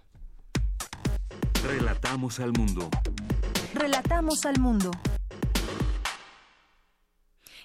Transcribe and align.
Relatamos 1.64 2.40
al 2.40 2.52
mundo. 2.52 2.88
Relatamos 3.74 4.44
al 4.46 4.58
mundo. 4.58 4.90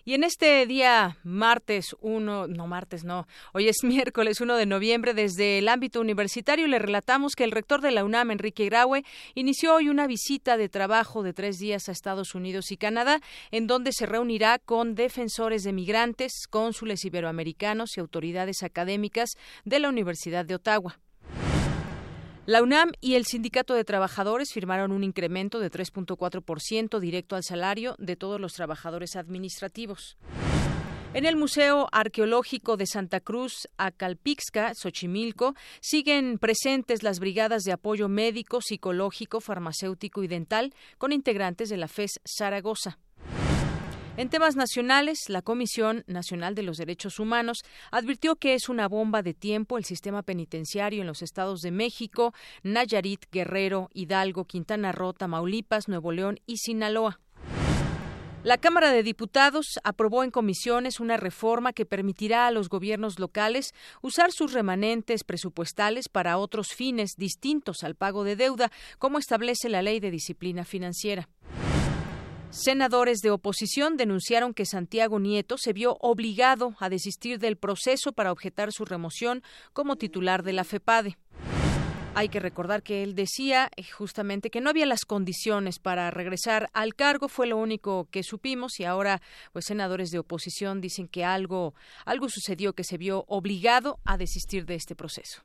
Y 0.08 0.14
en 0.14 0.24
este 0.24 0.68
día, 0.68 1.18
martes 1.24 1.96
1, 2.00 2.46
no 2.46 2.68
martes, 2.68 3.04
no, 3.04 3.28
hoy 3.54 3.68
es 3.68 3.78
miércoles 3.84 4.40
1 4.40 4.56
de 4.56 4.68
noviembre, 4.68 5.16
desde 5.16 5.58
el 5.58 5.68
ámbito 5.68 6.00
universitario 6.00 6.68
le 6.68 6.78
relatamos 6.78 7.34
que 7.34 7.44
el 7.44 7.50
rector 7.50 7.82
de 7.82 7.90
la 7.90 8.06
UNAM, 8.06 8.30
Enrique 8.30 8.66
Graue, 8.66 9.04
inició 9.34 9.74
hoy 9.74 9.90
una 9.90 10.06
visita 10.06 10.58
de 10.58 10.70
trabajo 10.70 11.24
de 11.24 11.34
tres 11.34 11.58
días 11.58 11.90
a 11.90 11.92
Estados 11.92 12.36
Unidos 12.36 12.72
y 12.72 12.78
Canadá, 12.78 13.20
en 13.50 13.66
donde 13.66 13.94
se 13.94 14.06
reunirá 14.06 14.60
con 14.60 14.94
defensores 14.94 15.64
de 15.64 15.74
migrantes, 15.74 16.46
cónsules 16.52 17.04
iberoamericanos 17.04 17.98
y 17.98 18.00
autoridades 18.00 18.62
académicas 18.62 19.32
de 19.64 19.80
la 19.80 19.90
Universidad 19.90 20.46
de 20.46 20.54
Ottawa. 20.54 21.00
La 22.47 22.61
UNAM 22.61 22.91
y 23.01 23.16
el 23.16 23.25
Sindicato 23.25 23.73
de 23.73 23.83
Trabajadores 23.83 24.53
firmaron 24.53 24.91
un 24.91 25.03
incremento 25.03 25.59
de 25.59 25.72
3.4% 25.72 27.00
directo 27.00 27.35
al 27.35 27.44
salario 27.44 27.95
de 27.97 28.16
todos 28.16 28.39
los 28.39 28.53
trabajadores 28.53 29.16
administrativos. 29.16 30.16
En 31.16 31.25
el 31.25 31.38
Museo 31.38 31.88
Arqueológico 31.91 32.78
de 32.78 32.85
Santa 32.85 33.19
Cruz, 33.19 33.68
Acalpixca, 33.77 34.74
Xochimilco, 34.75 35.56
siguen 35.81 36.38
presentes 36.38 37.01
las 37.01 37.19
brigadas 37.19 37.63
de 37.63 37.71
apoyo 37.71 38.09
médico, 38.09 38.62
psicológico, 38.62 39.41
farmacéutico 39.41 40.21
y 40.21 40.27
dental 40.27 40.71
con 41.00 41.13
integrantes 41.13 41.69
de 41.69 41.77
la 41.77 41.88
FES 41.88 42.19
Zaragoza. 42.25 43.00
En 44.17 44.29
temas 44.29 44.56
nacionales, 44.56 45.27
la 45.27 45.41
Comisión 45.41 46.06
Nacional 46.07 46.56
de 46.56 46.63
los 46.63 46.77
Derechos 46.77 47.19
Humanos 47.19 47.63
advirtió 47.91 48.38
que 48.38 48.53
es 48.53 48.69
una 48.69 48.88
bomba 48.88 49.21
de 49.21 49.33
tiempo 49.33 49.77
el 49.77 49.83
sistema 49.83 50.23
penitenciario 50.23 51.01
en 51.01 51.07
los 51.07 51.21
estados 51.21 51.59
de 51.59 51.71
México, 51.71 52.33
Nayarit, 52.63 53.25
Guerrero, 53.29 53.89
Hidalgo, 53.94 54.45
Quintana 54.45 54.94
Roo, 54.94 55.12
Tamaulipas, 55.12 55.89
Nuevo 55.89 56.13
León 56.13 56.39
y 56.45 56.57
Sinaloa. 56.57 57.19
La 58.44 58.57
Cámara 58.57 58.91
de 58.91 59.03
Diputados 59.03 59.79
aprobó 59.83 60.23
en 60.23 60.31
comisiones 60.31 61.01
una 61.01 61.17
reforma 61.17 61.73
que 61.73 61.85
permitirá 61.85 62.47
a 62.47 62.51
los 62.51 62.69
gobiernos 62.69 63.19
locales 63.19 63.73
usar 64.01 64.31
sus 64.31 64.53
remanentes 64.53 65.25
presupuestales 65.25 66.07
para 66.07 66.38
otros 66.38 66.69
fines 66.69 67.15
distintos 67.17 67.83
al 67.83 67.95
pago 67.95 68.23
de 68.23 68.38
deuda, 68.38 68.71
como 68.97 69.17
establece 69.17 69.67
la 69.67 69.81
Ley 69.81 70.00
de 70.00 70.12
Disciplina 70.12 70.63
Financiera. 70.63 71.27
Senadores 72.56 73.19
de 73.19 73.31
oposición 73.31 73.98
denunciaron 73.98 74.54
que 74.54 74.66
Santiago 74.66 75.19
Nieto 75.19 75.57
se 75.57 75.74
vio 75.74 75.98
obligado 76.00 76.74
a 76.80 76.88
desistir 76.88 77.38
del 77.38 77.57
proceso 77.57 78.13
para 78.13 78.31
objetar 78.31 78.72
su 78.72 78.86
remoción 78.86 79.44
como 79.74 79.98
titular 79.98 80.42
de 80.42 80.54
la 80.54 80.63
FEPADE. 80.63 81.18
Hay 82.16 82.30
que 82.30 82.40
recordar 82.40 82.81
que 82.81 83.04
él 83.04 83.13
decía 83.13 83.69
eh, 83.75 83.84
justamente 83.84 84.50
que 84.50 84.62
no 84.62 84.69
había 84.69 84.86
las 84.86 85.04
condiciones 85.04 85.80
para 85.80 86.10
regresar 86.12 86.69
al 86.72 86.96
cargo, 86.96 87.28
fue 87.28 87.46
lo 87.46 87.57
único 87.57 88.07
que 88.10 88.24
supimos 88.24 88.80
y 88.80 88.86
ahora 88.86 89.22
pues 89.51 89.66
senadores 89.66 90.10
de 90.12 90.19
oposición 90.19 90.80
dicen 90.80 91.10
que 91.10 91.25
algo 91.25 91.75
algo 92.06 92.30
sucedió 92.30 92.72
que 92.72 92.86
se 92.86 92.98
vio 92.98 93.25
obligado 93.28 94.00
a 94.06 94.16
desistir 94.16 94.66
de 94.66 94.75
este 94.75 94.96
proceso. 94.96 95.44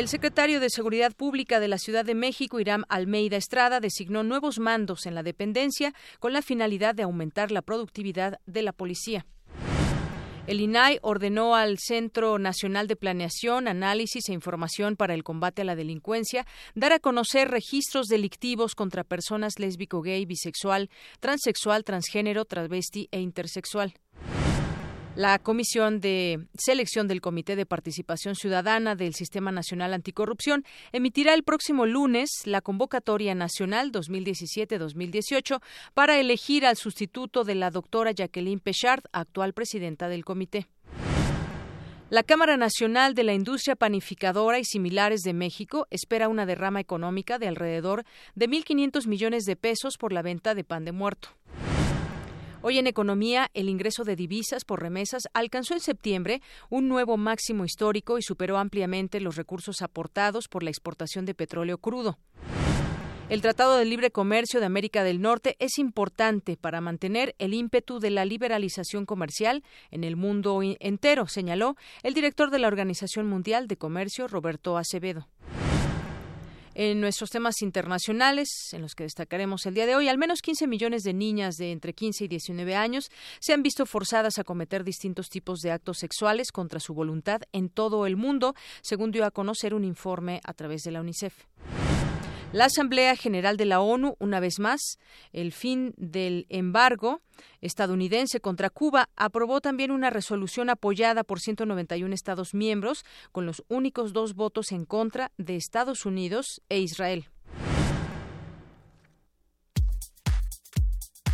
El 0.00 0.08
secretario 0.08 0.60
de 0.60 0.70
Seguridad 0.70 1.12
Pública 1.14 1.60
de 1.60 1.68
la 1.68 1.76
Ciudad 1.76 2.06
de 2.06 2.14
México, 2.14 2.58
Irán 2.58 2.86
Almeida 2.88 3.36
Estrada, 3.36 3.80
designó 3.80 4.22
nuevos 4.22 4.58
mandos 4.58 5.04
en 5.04 5.14
la 5.14 5.22
dependencia 5.22 5.92
con 6.20 6.32
la 6.32 6.40
finalidad 6.40 6.94
de 6.94 7.02
aumentar 7.02 7.52
la 7.52 7.60
productividad 7.60 8.40
de 8.46 8.62
la 8.62 8.72
policía. 8.72 9.26
El 10.46 10.62
INAI 10.62 11.00
ordenó 11.02 11.54
al 11.54 11.76
Centro 11.78 12.38
Nacional 12.38 12.86
de 12.88 12.96
Planeación, 12.96 13.68
Análisis 13.68 14.30
e 14.30 14.32
Información 14.32 14.96
para 14.96 15.12
el 15.12 15.22
Combate 15.22 15.60
a 15.60 15.64
la 15.66 15.76
Delincuencia 15.76 16.46
dar 16.74 16.94
a 16.94 16.98
conocer 16.98 17.48
registros 17.50 18.06
delictivos 18.06 18.74
contra 18.74 19.04
personas 19.04 19.58
lésbico, 19.58 20.00
gay, 20.00 20.24
bisexual, 20.24 20.88
transexual, 21.20 21.84
transgénero, 21.84 22.46
travesti 22.46 23.10
e 23.12 23.20
intersexual. 23.20 23.92
La 25.16 25.40
Comisión 25.40 26.00
de 26.00 26.46
Selección 26.56 27.08
del 27.08 27.20
Comité 27.20 27.56
de 27.56 27.66
Participación 27.66 28.36
Ciudadana 28.36 28.94
del 28.94 29.14
Sistema 29.14 29.50
Nacional 29.50 29.92
Anticorrupción 29.92 30.64
emitirá 30.92 31.34
el 31.34 31.42
próximo 31.42 31.84
lunes 31.84 32.30
la 32.44 32.60
convocatoria 32.60 33.34
nacional 33.34 33.90
2017-2018 33.90 35.60
para 35.94 36.18
elegir 36.20 36.64
al 36.64 36.76
sustituto 36.76 37.42
de 37.42 37.56
la 37.56 37.70
doctora 37.70 38.12
Jacqueline 38.12 38.60
Pechard, 38.60 39.02
actual 39.12 39.52
presidenta 39.52 40.08
del 40.08 40.24
comité. 40.24 40.68
La 42.08 42.22
Cámara 42.22 42.56
Nacional 42.56 43.14
de 43.14 43.24
la 43.24 43.34
Industria 43.34 43.76
Panificadora 43.76 44.58
y 44.58 44.64
Similares 44.64 45.20
de 45.22 45.32
México 45.32 45.86
espera 45.90 46.28
una 46.28 46.46
derrama 46.46 46.80
económica 46.80 47.38
de 47.38 47.48
alrededor 47.48 48.04
de 48.34 48.48
1.500 48.48 49.06
millones 49.06 49.44
de 49.44 49.56
pesos 49.56 49.96
por 49.96 50.12
la 50.12 50.22
venta 50.22 50.54
de 50.54 50.64
pan 50.64 50.84
de 50.84 50.92
muerto. 50.92 51.30
Hoy 52.62 52.78
en 52.78 52.86
economía, 52.86 53.50
el 53.54 53.70
ingreso 53.70 54.04
de 54.04 54.16
divisas 54.16 54.66
por 54.66 54.82
remesas 54.82 55.22
alcanzó 55.32 55.72
en 55.72 55.80
septiembre 55.80 56.42
un 56.68 56.88
nuevo 56.88 57.16
máximo 57.16 57.64
histórico 57.64 58.18
y 58.18 58.22
superó 58.22 58.58
ampliamente 58.58 59.18
los 59.18 59.36
recursos 59.36 59.80
aportados 59.80 60.46
por 60.46 60.62
la 60.62 60.68
exportación 60.68 61.24
de 61.24 61.34
petróleo 61.34 61.78
crudo. 61.78 62.18
El 63.30 63.40
Tratado 63.40 63.78
de 63.78 63.86
Libre 63.86 64.10
Comercio 64.10 64.60
de 64.60 64.66
América 64.66 65.04
del 65.04 65.22
Norte 65.22 65.56
es 65.58 65.78
importante 65.78 66.58
para 66.58 66.82
mantener 66.82 67.34
el 67.38 67.54
ímpetu 67.54 67.98
de 67.98 68.10
la 68.10 68.26
liberalización 68.26 69.06
comercial 69.06 69.62
en 69.90 70.04
el 70.04 70.16
mundo 70.16 70.60
entero, 70.62 71.28
señaló 71.28 71.76
el 72.02 72.12
director 72.12 72.50
de 72.50 72.58
la 72.58 72.68
Organización 72.68 73.26
Mundial 73.26 73.68
de 73.68 73.78
Comercio, 73.78 74.28
Roberto 74.28 74.76
Acevedo. 74.76 75.28
En 76.82 76.98
nuestros 76.98 77.28
temas 77.28 77.60
internacionales, 77.60 78.48
en 78.72 78.80
los 78.80 78.94
que 78.94 79.04
destacaremos 79.04 79.66
el 79.66 79.74
día 79.74 79.84
de 79.84 79.96
hoy, 79.96 80.08
al 80.08 80.16
menos 80.16 80.40
15 80.40 80.66
millones 80.66 81.02
de 81.02 81.12
niñas 81.12 81.56
de 81.56 81.72
entre 81.72 81.92
15 81.92 82.24
y 82.24 82.28
19 82.28 82.74
años 82.74 83.10
se 83.38 83.52
han 83.52 83.62
visto 83.62 83.84
forzadas 83.84 84.38
a 84.38 84.44
cometer 84.44 84.82
distintos 84.82 85.28
tipos 85.28 85.60
de 85.60 85.72
actos 85.72 85.98
sexuales 85.98 86.52
contra 86.52 86.80
su 86.80 86.94
voluntad 86.94 87.42
en 87.52 87.68
todo 87.68 88.06
el 88.06 88.16
mundo, 88.16 88.54
según 88.80 89.10
dio 89.10 89.26
a 89.26 89.30
conocer 89.30 89.74
un 89.74 89.84
informe 89.84 90.40
a 90.42 90.54
través 90.54 90.82
de 90.82 90.92
la 90.92 91.02
UNICEF. 91.02 91.34
La 92.52 92.64
Asamblea 92.64 93.14
General 93.14 93.56
de 93.56 93.64
la 93.64 93.80
ONU, 93.80 94.16
una 94.18 94.40
vez 94.40 94.58
más, 94.58 94.98
el 95.32 95.52
fin 95.52 95.94
del 95.96 96.46
embargo 96.48 97.20
estadounidense 97.60 98.40
contra 98.40 98.70
Cuba, 98.70 99.08
aprobó 99.14 99.60
también 99.60 99.92
una 99.92 100.10
resolución 100.10 100.68
apoyada 100.68 101.22
por 101.22 101.38
191 101.38 102.12
Estados 102.12 102.52
miembros, 102.52 103.04
con 103.30 103.46
los 103.46 103.62
únicos 103.68 104.12
dos 104.12 104.34
votos 104.34 104.72
en 104.72 104.84
contra 104.84 105.30
de 105.38 105.54
Estados 105.54 106.06
Unidos 106.06 106.60
e 106.68 106.80
Israel. 106.80 107.28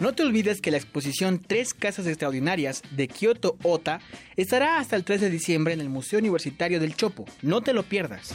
No 0.00 0.12
te 0.12 0.24
olvides 0.24 0.60
que 0.60 0.70
la 0.70 0.76
exposición 0.76 1.40
Tres 1.40 1.72
Casas 1.72 2.06
Extraordinarias 2.06 2.82
de 2.90 3.06
Kyoto 3.06 3.56
Ota 3.62 4.00
estará 4.36 4.78
hasta 4.78 4.96
el 4.96 5.04
3 5.04 5.20
de 5.20 5.30
diciembre 5.30 5.72
en 5.72 5.80
el 5.80 5.88
Museo 5.88 6.18
Universitario 6.18 6.80
del 6.80 6.96
Chopo. 6.96 7.24
No 7.42 7.60
te 7.60 7.72
lo 7.72 7.84
pierdas. 7.84 8.34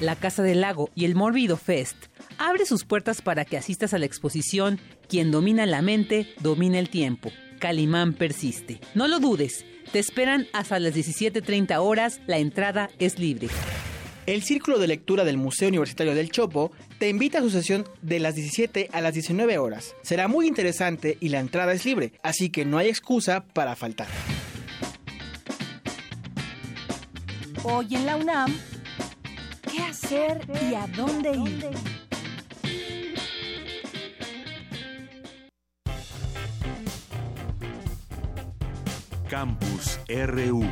La 0.00 0.16
Casa 0.16 0.42
del 0.42 0.60
Lago 0.60 0.90
y 0.94 1.04
el 1.04 1.14
Morbido 1.14 1.56
Fest 1.56 1.96
abre 2.38 2.66
sus 2.66 2.84
puertas 2.84 3.22
para 3.22 3.44
que 3.44 3.56
asistas 3.56 3.94
a 3.94 3.98
la 3.98 4.06
exposición 4.06 4.80
Quien 5.08 5.30
domina 5.30 5.64
la 5.64 5.80
mente, 5.80 6.26
domina 6.40 6.78
el 6.78 6.90
tiempo. 6.90 7.30
Calimán 7.60 8.12
persiste. 8.12 8.80
No 8.94 9.06
lo 9.06 9.20
dudes, 9.20 9.64
te 9.92 10.00
esperan 10.00 10.46
hasta 10.52 10.78
las 10.80 10.94
17.30 10.94 11.78
horas, 11.80 12.20
la 12.26 12.38
entrada 12.38 12.90
es 12.98 13.18
libre. 13.18 13.48
El 14.26 14.42
Círculo 14.42 14.80
de 14.80 14.88
Lectura 14.88 15.22
del 15.22 15.36
Museo 15.36 15.68
Universitario 15.68 16.12
del 16.12 16.32
Chopo 16.32 16.72
te 16.98 17.08
invita 17.08 17.38
a 17.38 17.42
su 17.42 17.50
sesión 17.50 17.88
de 18.02 18.18
las 18.18 18.34
17 18.34 18.88
a 18.92 19.00
las 19.00 19.14
19 19.14 19.56
horas. 19.58 19.94
Será 20.02 20.26
muy 20.26 20.48
interesante 20.48 21.16
y 21.20 21.28
la 21.28 21.38
entrada 21.38 21.72
es 21.72 21.84
libre, 21.84 22.12
así 22.24 22.50
que 22.50 22.64
no 22.64 22.78
hay 22.78 22.88
excusa 22.88 23.44
para 23.44 23.76
faltar. 23.76 24.08
Hoy 27.62 27.94
en 27.94 28.04
la 28.04 28.16
UNAM, 28.16 28.52
¿qué 29.70 29.78
hacer 29.82 30.40
y 30.68 30.74
a 30.74 30.88
dónde 30.88 31.30
ir? 31.30 31.70
Campus 39.28 40.00
RU. 40.08 40.64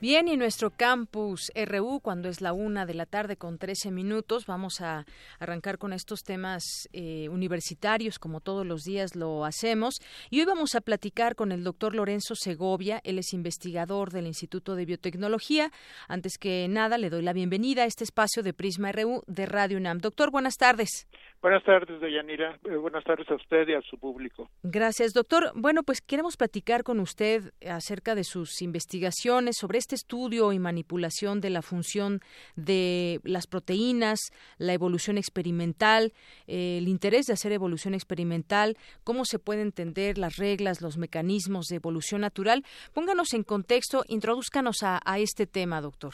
Bien, 0.00 0.28
y 0.28 0.38
nuestro 0.38 0.70
campus 0.70 1.52
RU, 1.54 2.00
cuando 2.00 2.30
es 2.30 2.40
la 2.40 2.54
una 2.54 2.86
de 2.86 2.94
la 2.94 3.04
tarde 3.04 3.36
con 3.36 3.58
13 3.58 3.90
minutos, 3.90 4.46
vamos 4.46 4.80
a 4.80 5.04
arrancar 5.38 5.76
con 5.76 5.92
estos 5.92 6.22
temas 6.22 6.88
eh, 6.94 7.28
universitarios, 7.28 8.18
como 8.18 8.40
todos 8.40 8.64
los 8.64 8.80
días 8.84 9.14
lo 9.14 9.44
hacemos. 9.44 9.96
Y 10.30 10.40
hoy 10.40 10.46
vamos 10.46 10.74
a 10.74 10.80
platicar 10.80 11.34
con 11.36 11.52
el 11.52 11.64
doctor 11.64 11.94
Lorenzo 11.94 12.34
Segovia, 12.34 13.02
él 13.04 13.18
es 13.18 13.34
investigador 13.34 14.10
del 14.10 14.26
Instituto 14.26 14.74
de 14.74 14.86
Biotecnología. 14.86 15.70
Antes 16.08 16.38
que 16.38 16.66
nada, 16.66 16.96
le 16.96 17.10
doy 17.10 17.20
la 17.20 17.34
bienvenida 17.34 17.82
a 17.82 17.86
este 17.86 18.04
espacio 18.04 18.42
de 18.42 18.54
Prisma 18.54 18.92
RU 18.92 19.22
de 19.26 19.44
Radio 19.44 19.76
UNAM. 19.76 19.98
Doctor, 19.98 20.30
buenas 20.30 20.56
tardes. 20.56 21.08
Buenas 21.42 21.64
tardes, 21.64 21.98
Deyanira. 22.02 22.58
Eh, 22.64 22.76
buenas 22.76 23.02
tardes 23.02 23.26
a 23.30 23.34
usted 23.34 23.66
y 23.68 23.72
a 23.72 23.80
su 23.80 23.96
público. 23.96 24.50
Gracias, 24.62 25.14
doctor. 25.14 25.52
Bueno, 25.54 25.82
pues 25.82 26.02
queremos 26.02 26.36
platicar 26.36 26.84
con 26.84 27.00
usted 27.00 27.54
acerca 27.66 28.14
de 28.14 28.24
sus 28.24 28.60
investigaciones 28.60 29.56
sobre 29.58 29.78
este 29.78 29.94
estudio 29.94 30.52
y 30.52 30.58
manipulación 30.58 31.40
de 31.40 31.48
la 31.48 31.62
función 31.62 32.20
de 32.56 33.20
las 33.24 33.46
proteínas, 33.46 34.18
la 34.58 34.74
evolución 34.74 35.16
experimental, 35.16 36.12
eh, 36.46 36.76
el 36.76 36.88
interés 36.88 37.24
de 37.24 37.32
hacer 37.32 37.52
evolución 37.52 37.94
experimental, 37.94 38.76
cómo 39.02 39.24
se 39.24 39.38
puede 39.38 39.62
entender 39.62 40.18
las 40.18 40.36
reglas, 40.36 40.82
los 40.82 40.98
mecanismos 40.98 41.68
de 41.68 41.76
evolución 41.76 42.20
natural. 42.20 42.64
Pónganos 42.92 43.32
en 43.32 43.44
contexto, 43.44 44.04
introduzcanos 44.08 44.82
a 44.82 45.18
este 45.18 45.46
tema, 45.46 45.80
doctor. 45.80 46.12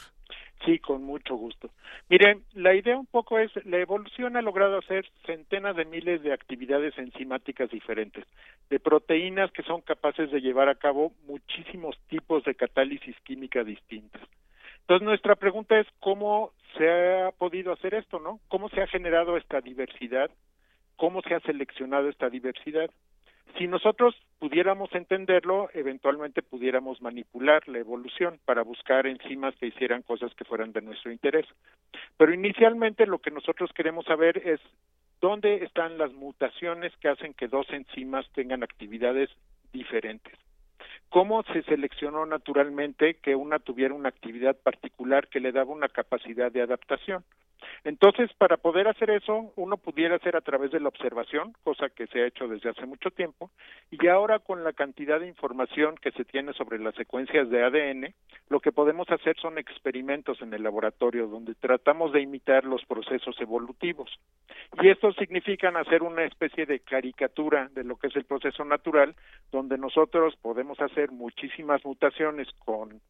Sí, 0.65 0.79
con 0.79 1.03
mucho 1.03 1.35
gusto. 1.35 1.69
Miren, 2.09 2.43
la 2.53 2.73
idea 2.73 2.97
un 2.97 3.05
poco 3.05 3.37
es, 3.37 3.51
la 3.65 3.77
evolución 3.77 4.35
ha 4.37 4.41
logrado 4.41 4.79
hacer 4.79 5.05
centenas 5.25 5.75
de 5.75 5.85
miles 5.85 6.23
de 6.23 6.33
actividades 6.33 6.97
enzimáticas 6.97 7.69
diferentes, 7.69 8.25
de 8.69 8.79
proteínas 8.79 9.51
que 9.51 9.63
son 9.63 9.81
capaces 9.81 10.31
de 10.31 10.41
llevar 10.41 10.67
a 10.67 10.75
cabo 10.75 11.13
muchísimos 11.27 11.97
tipos 12.09 12.43
de 12.43 12.55
catálisis 12.55 13.15
química 13.23 13.63
distintas. 13.63 14.21
Entonces, 14.81 15.05
nuestra 15.05 15.35
pregunta 15.35 15.79
es 15.79 15.87
cómo 15.99 16.53
se 16.77 16.89
ha 16.89 17.31
podido 17.31 17.73
hacer 17.73 17.93
esto, 17.93 18.19
¿no? 18.19 18.39
¿Cómo 18.47 18.69
se 18.69 18.81
ha 18.81 18.87
generado 18.87 19.37
esta 19.37 19.61
diversidad? 19.61 20.31
¿Cómo 20.95 21.21
se 21.21 21.35
ha 21.35 21.39
seleccionado 21.41 22.09
esta 22.09 22.29
diversidad? 22.29 22.89
Si 23.57 23.67
nosotros 23.67 24.15
pudiéramos 24.39 24.93
entenderlo, 24.93 25.69
eventualmente 25.73 26.41
pudiéramos 26.41 27.01
manipular 27.01 27.67
la 27.67 27.79
evolución 27.79 28.39
para 28.45 28.61
buscar 28.61 29.07
enzimas 29.07 29.55
que 29.55 29.67
hicieran 29.67 30.03
cosas 30.03 30.33
que 30.35 30.45
fueran 30.45 30.71
de 30.73 30.81
nuestro 30.81 31.11
interés. 31.11 31.45
Pero 32.17 32.33
inicialmente 32.33 33.05
lo 33.05 33.19
que 33.19 33.31
nosotros 33.31 33.71
queremos 33.73 34.05
saber 34.05 34.37
es 34.37 34.59
dónde 35.21 35.63
están 35.63 35.97
las 35.97 36.13
mutaciones 36.13 36.95
que 36.97 37.09
hacen 37.09 37.33
que 37.33 37.47
dos 37.47 37.67
enzimas 37.71 38.25
tengan 38.33 38.63
actividades 38.63 39.29
diferentes. 39.73 40.33
¿Cómo 41.09 41.43
se 41.43 41.63
seleccionó 41.63 42.25
naturalmente 42.25 43.15
que 43.15 43.35
una 43.35 43.59
tuviera 43.59 43.93
una 43.93 44.09
actividad 44.09 44.55
particular 44.57 45.27
que 45.27 45.39
le 45.39 45.51
daba 45.51 45.71
una 45.71 45.87
capacidad 45.87 46.51
de 46.51 46.61
adaptación? 46.61 47.23
Entonces, 47.83 48.31
para 48.37 48.57
poder 48.57 48.87
hacer 48.87 49.09
eso, 49.09 49.51
uno 49.55 49.77
pudiera 49.77 50.15
hacer 50.15 50.35
a 50.35 50.41
través 50.41 50.71
de 50.71 50.79
la 50.79 50.89
observación, 50.89 51.53
cosa 51.63 51.89
que 51.89 52.07
se 52.07 52.21
ha 52.21 52.27
hecho 52.27 52.47
desde 52.47 52.69
hace 52.69 52.85
mucho 52.85 53.11
tiempo, 53.11 53.51
y 53.89 54.07
ahora 54.07 54.39
con 54.39 54.63
la 54.63 54.73
cantidad 54.73 55.19
de 55.19 55.27
información 55.27 55.95
que 55.95 56.11
se 56.11 56.25
tiene 56.25 56.53
sobre 56.53 56.79
las 56.79 56.95
secuencias 56.95 57.49
de 57.49 57.63
ADN, 57.63 58.13
lo 58.49 58.59
que 58.59 58.71
podemos 58.71 59.09
hacer 59.09 59.37
son 59.37 59.57
experimentos 59.57 60.41
en 60.41 60.53
el 60.53 60.63
laboratorio 60.63 61.27
donde 61.27 61.55
tratamos 61.55 62.11
de 62.11 62.21
imitar 62.21 62.63
los 62.65 62.83
procesos 62.85 63.39
evolutivos. 63.39 64.19
Y 64.81 64.89
esto 64.89 65.11
significa 65.13 65.69
hacer 65.69 66.03
una 66.03 66.23
especie 66.23 66.65
de 66.65 66.79
caricatura 66.79 67.69
de 67.73 67.83
lo 67.83 67.97
que 67.97 68.07
es 68.07 68.15
el 68.15 68.25
proceso 68.25 68.65
natural, 68.65 69.15
donde 69.51 69.77
nosotros 69.77 70.35
podemos 70.41 70.79
hacer 70.79 70.96
muchísimas 71.11 71.83
mutaciones 71.85 72.47
con 72.65 73.01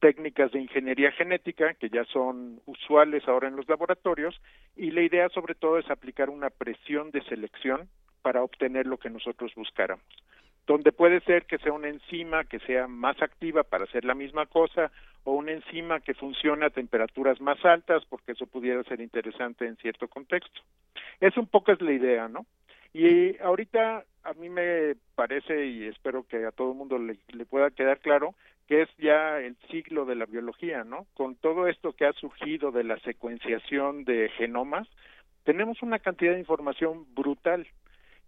técnicas 0.00 0.52
de 0.52 0.60
ingeniería 0.60 1.12
genética 1.12 1.74
que 1.74 1.88
ya 1.88 2.04
son 2.04 2.60
usuales 2.66 3.26
ahora 3.26 3.48
en 3.48 3.56
los 3.56 3.68
laboratorios 3.68 4.40
y 4.76 4.90
la 4.90 5.02
idea 5.02 5.28
sobre 5.30 5.54
todo 5.54 5.78
es 5.78 5.90
aplicar 5.90 6.30
una 6.30 6.50
presión 6.50 7.10
de 7.10 7.22
selección 7.24 7.88
para 8.22 8.42
obtener 8.42 8.86
lo 8.86 8.98
que 8.98 9.10
nosotros 9.10 9.52
buscáramos 9.54 10.04
donde 10.66 10.92
puede 10.92 11.20
ser 11.20 11.44
que 11.46 11.58
sea 11.58 11.72
una 11.72 11.88
enzima 11.88 12.44
que 12.44 12.58
sea 12.60 12.86
más 12.86 13.20
activa 13.22 13.62
para 13.62 13.84
hacer 13.84 14.04
la 14.04 14.14
misma 14.14 14.46
cosa 14.46 14.90
o 15.24 15.32
una 15.32 15.52
enzima 15.52 16.00
que 16.00 16.14
funcione 16.14 16.66
a 16.66 16.70
temperaturas 16.70 17.40
más 17.40 17.62
altas 17.64 18.04
porque 18.08 18.32
eso 18.32 18.46
pudiera 18.46 18.82
ser 18.84 19.00
interesante 19.00 19.66
en 19.66 19.76
cierto 19.76 20.08
contexto. 20.08 20.60
Es 21.20 21.36
un 21.36 21.46
poco 21.46 21.72
es 21.72 21.80
la 21.80 21.92
idea, 21.92 22.28
¿no? 22.28 22.46
Y 22.92 23.38
ahorita 23.38 24.04
a 24.24 24.32
mí 24.34 24.48
me 24.48 24.96
parece 25.14 25.66
y 25.66 25.86
espero 25.86 26.26
que 26.26 26.44
a 26.46 26.52
todo 26.52 26.72
el 26.72 26.78
mundo 26.78 26.98
le, 26.98 27.18
le 27.28 27.46
pueda 27.46 27.70
quedar 27.70 28.00
claro 28.00 28.34
que 28.66 28.82
es 28.82 28.88
ya 28.96 29.38
el 29.40 29.56
siglo 29.70 30.06
de 30.06 30.14
la 30.14 30.26
biología, 30.26 30.84
¿no? 30.84 31.06
Con 31.14 31.36
todo 31.36 31.68
esto 31.68 31.92
que 31.92 32.06
ha 32.06 32.12
surgido 32.14 32.72
de 32.72 32.84
la 32.84 32.98
secuenciación 33.00 34.04
de 34.04 34.30
genomas, 34.30 34.88
tenemos 35.44 35.82
una 35.82 35.98
cantidad 35.98 36.32
de 36.32 36.38
información 36.40 37.06
brutal. 37.14 37.66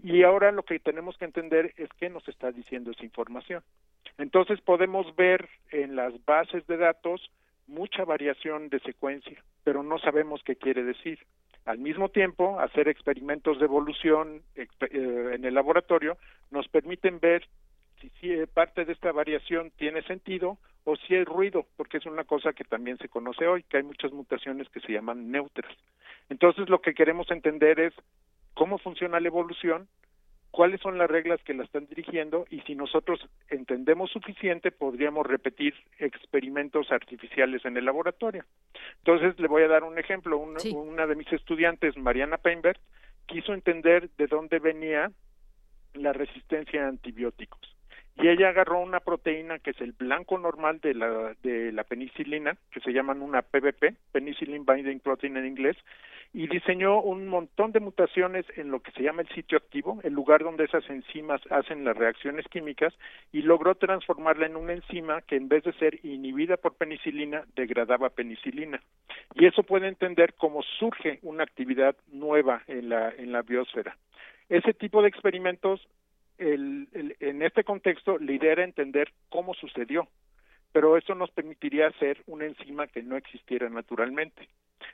Y 0.02 0.22
ahora 0.24 0.52
lo 0.52 0.62
que 0.62 0.78
tenemos 0.78 1.16
que 1.16 1.24
entender 1.24 1.72
es 1.78 1.88
qué 1.98 2.10
nos 2.10 2.28
está 2.28 2.52
diciendo 2.52 2.90
esa 2.90 3.04
información. 3.04 3.62
Entonces 4.18 4.60
podemos 4.60 5.16
ver 5.16 5.48
en 5.70 5.96
las 5.96 6.12
bases 6.26 6.66
de 6.66 6.76
datos 6.76 7.30
mucha 7.66 8.04
variación 8.04 8.68
de 8.68 8.78
secuencia, 8.80 9.42
pero 9.64 9.82
no 9.82 9.98
sabemos 9.98 10.42
qué 10.44 10.56
quiere 10.56 10.84
decir. 10.84 11.18
Al 11.66 11.78
mismo 11.78 12.08
tiempo, 12.08 12.58
hacer 12.60 12.88
experimentos 12.88 13.58
de 13.58 13.64
evolución 13.64 14.42
eh, 14.54 14.66
en 15.34 15.44
el 15.44 15.54
laboratorio 15.54 16.16
nos 16.50 16.68
permiten 16.68 17.20
ver 17.20 17.46
si, 18.00 18.08
si 18.20 18.46
parte 18.46 18.84
de 18.84 18.92
esta 18.92 19.12
variación 19.12 19.72
tiene 19.76 20.02
sentido 20.02 20.58
o 20.84 20.94
si 20.94 21.16
hay 21.16 21.24
ruido, 21.24 21.66
porque 21.76 21.96
es 21.96 22.06
una 22.06 22.22
cosa 22.22 22.52
que 22.52 22.62
también 22.62 22.98
se 22.98 23.08
conoce 23.08 23.48
hoy, 23.48 23.64
que 23.64 23.78
hay 23.78 23.82
muchas 23.82 24.12
mutaciones 24.12 24.68
que 24.68 24.78
se 24.80 24.92
llaman 24.92 25.32
neutras. 25.32 25.72
Entonces, 26.28 26.68
lo 26.68 26.80
que 26.80 26.94
queremos 26.94 27.28
entender 27.32 27.80
es 27.80 27.92
cómo 28.54 28.78
funciona 28.78 29.18
la 29.18 29.26
evolución, 29.26 29.88
cuáles 30.56 30.80
son 30.80 30.96
las 30.96 31.10
reglas 31.10 31.38
que 31.42 31.52
la 31.52 31.64
están 31.64 31.84
dirigiendo 31.86 32.46
y 32.48 32.60
si 32.62 32.74
nosotros 32.74 33.20
entendemos 33.50 34.10
suficiente 34.10 34.70
podríamos 34.70 35.26
repetir 35.26 35.74
experimentos 35.98 36.90
artificiales 36.90 37.62
en 37.66 37.76
el 37.76 37.84
laboratorio. 37.84 38.42
Entonces 39.04 39.38
le 39.38 39.48
voy 39.48 39.64
a 39.64 39.68
dar 39.68 39.84
un 39.84 39.98
ejemplo. 39.98 40.38
Una, 40.38 40.58
una 40.72 41.06
de 41.06 41.14
mis 41.14 41.30
estudiantes, 41.30 41.98
Mariana 41.98 42.38
Peinberg, 42.38 42.80
quiso 43.26 43.52
entender 43.52 44.08
de 44.16 44.28
dónde 44.28 44.58
venía 44.58 45.12
la 45.92 46.14
resistencia 46.14 46.86
a 46.86 46.88
antibióticos 46.88 47.75
y 48.18 48.28
ella 48.28 48.48
agarró 48.48 48.80
una 48.80 49.00
proteína 49.00 49.58
que 49.58 49.70
es 49.70 49.80
el 49.80 49.92
blanco 49.92 50.38
normal 50.38 50.80
de 50.80 50.94
la 50.94 51.34
de 51.42 51.70
la 51.72 51.84
penicilina 51.84 52.56
que 52.70 52.80
se 52.80 52.92
llaman 52.92 53.20
una 53.20 53.42
PBP, 53.42 53.94
Penicillin 54.12 54.64
Binding 54.64 55.00
Protein 55.00 55.36
en 55.36 55.46
inglés, 55.46 55.76
y 56.32 56.48
diseñó 56.48 57.00
un 57.00 57.28
montón 57.28 57.72
de 57.72 57.80
mutaciones 57.80 58.46
en 58.56 58.70
lo 58.70 58.80
que 58.80 58.90
se 58.92 59.02
llama 59.02 59.22
el 59.22 59.28
sitio 59.28 59.58
activo, 59.58 60.00
el 60.02 60.14
lugar 60.14 60.42
donde 60.42 60.64
esas 60.64 60.88
enzimas 60.88 61.40
hacen 61.50 61.84
las 61.84 61.96
reacciones 61.96 62.46
químicas 62.48 62.94
y 63.32 63.42
logró 63.42 63.74
transformarla 63.74 64.46
en 64.46 64.56
una 64.56 64.72
enzima 64.72 65.20
que 65.22 65.36
en 65.36 65.48
vez 65.48 65.64
de 65.64 65.72
ser 65.74 66.04
inhibida 66.04 66.56
por 66.56 66.74
penicilina 66.74 67.44
degradaba 67.54 68.10
penicilina. 68.10 68.80
Y 69.34 69.46
eso 69.46 69.62
puede 69.62 69.88
entender 69.88 70.34
cómo 70.34 70.62
surge 70.78 71.18
una 71.22 71.42
actividad 71.42 71.96
nueva 72.08 72.62
en 72.66 72.88
la 72.88 73.10
en 73.10 73.32
la 73.32 73.42
biosfera. 73.42 73.96
Ese 74.48 74.72
tipo 74.72 75.02
de 75.02 75.08
experimentos 75.08 75.86
el, 76.38 77.16
en 77.20 77.42
este 77.42 77.64
contexto, 77.64 78.18
la 78.18 78.32
idea 78.32 78.52
era 78.52 78.64
entender 78.64 79.12
cómo 79.28 79.54
sucedió, 79.54 80.08
pero 80.72 80.96
eso 80.96 81.14
nos 81.14 81.30
permitiría 81.30 81.88
hacer 81.88 82.22
una 82.26 82.46
enzima 82.46 82.86
que 82.86 83.02
no 83.02 83.16
existiera 83.16 83.68
naturalmente. 83.68 84.48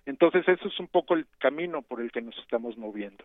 Entonces, 0.07 0.47
eso 0.47 0.69
es 0.69 0.81
un 0.81 0.89
poco 0.89 1.15
el 1.15 1.27
camino 1.39 1.83
por 1.83 2.01
el 2.01 2.13
que 2.13 2.23
nos 2.23 2.37
estamos 2.39 2.77
moviendo. 2.77 3.25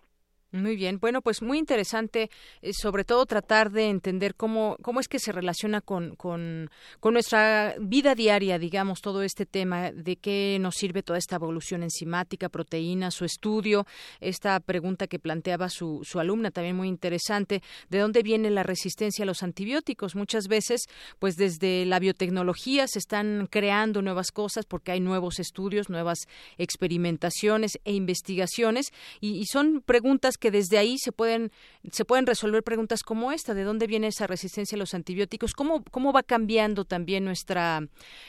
Muy 0.53 0.77
bien, 0.77 0.97
bueno, 1.01 1.21
pues 1.21 1.41
muy 1.41 1.57
interesante, 1.57 2.29
eh, 2.61 2.71
sobre 2.71 3.03
todo 3.03 3.25
tratar 3.25 3.69
de 3.69 3.89
entender 3.89 4.33
cómo, 4.33 4.77
cómo 4.81 5.01
es 5.01 5.09
que 5.09 5.19
se 5.19 5.33
relaciona 5.33 5.81
con, 5.81 6.15
con, 6.15 6.69
con, 7.01 7.13
nuestra 7.15 7.75
vida 7.81 8.15
diaria, 8.15 8.57
digamos, 8.57 9.01
todo 9.01 9.23
este 9.23 9.45
tema, 9.45 9.91
de 9.91 10.15
qué 10.15 10.57
nos 10.61 10.75
sirve 10.75 11.03
toda 11.03 11.19
esta 11.19 11.35
evolución 11.35 11.83
enzimática, 11.83 12.47
proteína, 12.47 13.11
su 13.11 13.25
estudio, 13.25 13.85
esta 14.21 14.61
pregunta 14.61 15.07
que 15.07 15.19
planteaba 15.19 15.67
su, 15.67 15.99
su 16.05 16.17
alumna, 16.17 16.49
también 16.49 16.77
muy 16.77 16.87
interesante, 16.87 17.61
de 17.89 17.99
dónde 17.99 18.23
viene 18.23 18.49
la 18.49 18.63
resistencia 18.63 19.23
a 19.23 19.25
los 19.25 19.43
antibióticos. 19.43 20.15
Muchas 20.15 20.47
veces, 20.47 20.85
pues 21.19 21.35
desde 21.35 21.85
la 21.85 21.99
biotecnología 21.99 22.87
se 22.87 22.99
están 22.99 23.49
creando 23.51 24.01
nuevas 24.01 24.31
cosas 24.31 24.65
porque 24.65 24.93
hay 24.93 25.01
nuevos 25.01 25.39
estudios, 25.39 25.89
nuevas 25.89 26.19
experimentaciones 26.57 27.79
e 27.83 27.91
investigaciones, 27.91 28.93
y, 29.19 29.39
y 29.39 29.45
son 29.47 29.81
preguntas 29.81 30.36
que 30.37 30.51
desde 30.51 30.77
ahí 30.77 30.97
se 30.97 31.11
pueden, 31.11 31.51
se 31.91 32.05
pueden 32.05 32.25
resolver 32.25 32.63
preguntas 32.63 33.03
como 33.03 33.31
esta, 33.31 33.53
¿de 33.53 33.63
dónde 33.63 33.87
viene 33.87 34.07
esa 34.07 34.27
resistencia 34.27 34.75
a 34.75 34.79
los 34.79 34.93
antibióticos? 34.93 35.53
¿Cómo, 35.53 35.83
cómo 35.91 36.13
va 36.13 36.23
cambiando 36.23 36.85
también 36.85 37.25
nuestra, 37.25 37.87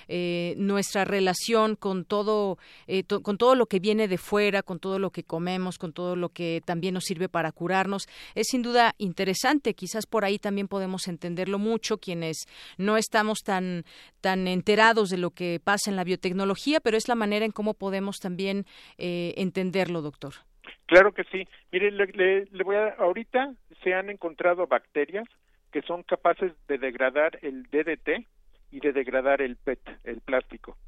eh, 0.08 0.54
nuestra 0.58 1.04
relación 1.04 1.76
con 1.76 2.04
todo, 2.04 2.58
eh, 2.86 3.04
con 3.04 3.38
todo 3.38 3.54
lo 3.54 3.66
que 3.66 3.80
viene 3.80 4.08
de 4.08 4.18
fuera, 4.18 4.62
con 4.62 4.78
todo 4.78 4.98
lo 4.98 5.10
que 5.10 5.24
comemos, 5.24 5.78
con 5.78 5.92
todo 5.92 6.16
lo 6.16 6.30
que 6.30 6.62
también 6.64 6.94
nos 6.94 7.04
sirve 7.04 7.28
para 7.28 7.52
curarnos? 7.52 8.08
Es 8.34 8.48
sin 8.48 8.62
duda 8.62 8.94
interesante, 8.98 9.74
quizás 9.74 10.06
por 10.06 10.24
ahí 10.24 10.38
también 10.38 10.68
podemos 10.68 11.08
entenderlo 11.08 11.58
mucho 11.58 11.98
quienes 11.98 12.46
no 12.76 12.96
estamos 12.96 13.40
tan, 13.42 13.84
tan 14.20 14.48
enterados 14.48 15.10
de 15.10 15.18
lo 15.18 15.30
que 15.30 15.60
pasa 15.62 15.90
en 15.90 15.96
la 15.96 16.04
biotecnología, 16.04 16.80
pero 16.80 16.96
es 16.96 17.08
la 17.08 17.14
manera 17.14 17.44
en 17.44 17.52
cómo 17.52 17.74
podemos 17.74 18.18
también 18.18 18.66
eh, 18.96 19.34
entenderlo, 19.36 20.02
doctor. 20.02 20.47
Claro 20.88 21.12
que 21.12 21.24
sí. 21.24 21.46
Mire, 21.70 21.90
le, 21.90 22.06
le, 22.50 22.64
voy 22.64 22.76
a 22.76 22.88
ahorita 22.98 23.52
se 23.84 23.92
han 23.92 24.08
encontrado 24.08 24.66
bacterias 24.66 25.28
que 25.70 25.82
son 25.82 26.02
capaces 26.02 26.52
de 26.66 26.78
degradar 26.78 27.38
el 27.42 27.64
DDT 27.64 28.26
y 28.70 28.80
de 28.80 28.92
degradar 28.94 29.42
el 29.42 29.56
PET, 29.56 29.80
el 30.04 30.22
plástico. 30.22 30.78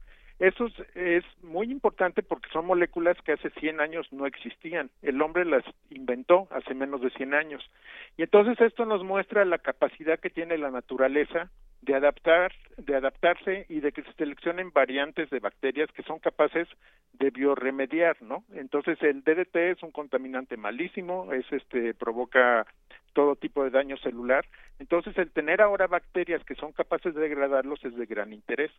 Eso 0.41 0.69
es, 0.95 1.25
muy 1.43 1.71
importante 1.71 2.23
porque 2.23 2.49
son 2.51 2.65
moléculas 2.65 3.17
que 3.23 3.33
hace 3.33 3.51
100 3.51 3.79
años 3.79 4.11
no 4.11 4.25
existían. 4.25 4.91
El 5.03 5.21
hombre 5.21 5.45
las 5.45 5.63
inventó 5.91 6.49
hace 6.51 6.73
menos 6.73 7.03
de 7.03 7.11
100 7.11 7.35
años. 7.35 7.71
Y 8.17 8.23
entonces 8.23 8.59
esto 8.59 8.87
nos 8.87 9.05
muestra 9.05 9.45
la 9.45 9.59
capacidad 9.59 10.19
que 10.19 10.31
tiene 10.31 10.57
la 10.57 10.71
naturaleza 10.71 11.51
de 11.83 11.95
adaptar, 11.95 12.53
de 12.79 12.97
adaptarse 12.97 13.67
y 13.69 13.81
de 13.81 13.93
que 13.93 14.03
se 14.03 14.13
seleccionen 14.15 14.71
variantes 14.71 15.29
de 15.29 15.41
bacterias 15.41 15.91
que 15.93 16.03
son 16.05 16.19
capaces 16.19 16.69
de 17.13 17.31
bioremediar, 17.31 18.17
¿no? 18.23 18.45
Entonces 18.55 18.97
el 19.03 19.23
DDT 19.23 19.57
es 19.57 19.83
un 19.83 19.91
contaminante 19.91 20.57
malísimo, 20.57 21.35
es 21.35 21.45
este 21.53 21.93
provoca 21.93 22.67
todo 23.13 23.37
tipo 23.37 23.65
de 23.65 23.71
daño 23.71 23.97
celular. 23.99 24.47
Entonces 24.79 25.17
el 25.19 25.31
tener 25.33 25.61
ahora 25.61 25.87
bacterias 25.87 26.43
que 26.45 26.55
son 26.55 26.73
capaces 26.73 27.15
de 27.15 27.21
degradarlos 27.21 27.85
es 27.85 27.95
de 27.95 28.07
gran 28.07 28.33
interés. 28.33 28.71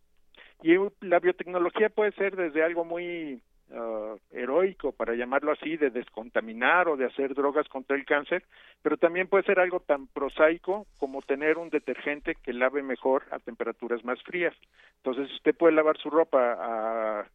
Y 0.63 0.75
la 1.01 1.19
biotecnología 1.19 1.89
puede 1.89 2.11
ser 2.11 2.35
desde 2.35 2.63
algo 2.63 2.85
muy 2.85 3.41
uh, 3.71 4.17
heroico, 4.31 4.91
para 4.91 5.15
llamarlo 5.15 5.51
así, 5.51 5.75
de 5.77 5.89
descontaminar 5.89 6.87
o 6.87 6.97
de 6.97 7.05
hacer 7.05 7.33
drogas 7.33 7.67
contra 7.67 7.95
el 7.95 8.05
cáncer, 8.05 8.43
pero 8.81 8.97
también 8.97 9.27
puede 9.27 9.43
ser 9.43 9.59
algo 9.59 9.79
tan 9.79 10.07
prosaico 10.07 10.85
como 10.97 11.21
tener 11.21 11.57
un 11.57 11.69
detergente 11.69 12.35
que 12.35 12.53
lave 12.53 12.83
mejor 12.83 13.23
a 13.31 13.39
temperaturas 13.39 14.03
más 14.03 14.21
frías. 14.23 14.55
Entonces 14.97 15.33
usted 15.33 15.55
puede 15.55 15.73
lavar 15.73 15.97
su 15.97 16.09
ropa 16.09 16.57
a, 16.59 17.25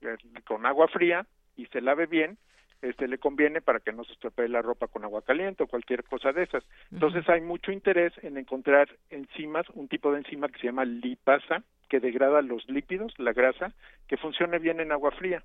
con 0.46 0.64
agua 0.66 0.86
fría 0.88 1.26
y 1.56 1.66
se 1.66 1.80
lave 1.80 2.06
bien, 2.06 2.38
este 2.82 3.08
le 3.08 3.18
conviene 3.18 3.60
para 3.60 3.80
que 3.80 3.92
no 3.92 4.04
se 4.04 4.12
estropee 4.12 4.48
la 4.48 4.62
ropa 4.62 4.86
con 4.86 5.04
agua 5.04 5.22
caliente 5.22 5.62
o 5.62 5.66
cualquier 5.66 6.04
cosa 6.04 6.32
de 6.32 6.44
esas. 6.44 6.64
Entonces 6.92 7.28
hay 7.28 7.40
mucho 7.40 7.72
interés 7.72 8.12
en 8.22 8.36
encontrar 8.36 8.88
enzimas, 9.10 9.66
un 9.74 9.88
tipo 9.88 10.12
de 10.12 10.18
enzima 10.18 10.48
que 10.48 10.58
se 10.58 10.66
llama 10.66 10.84
lipasa, 10.84 11.62
que 11.88 12.00
degrada 12.00 12.42
los 12.42 12.68
lípidos, 12.68 13.12
la 13.18 13.32
grasa, 13.32 13.72
que 14.08 14.16
funcione 14.16 14.58
bien 14.58 14.80
en 14.80 14.92
agua 14.92 15.10
fría. 15.12 15.42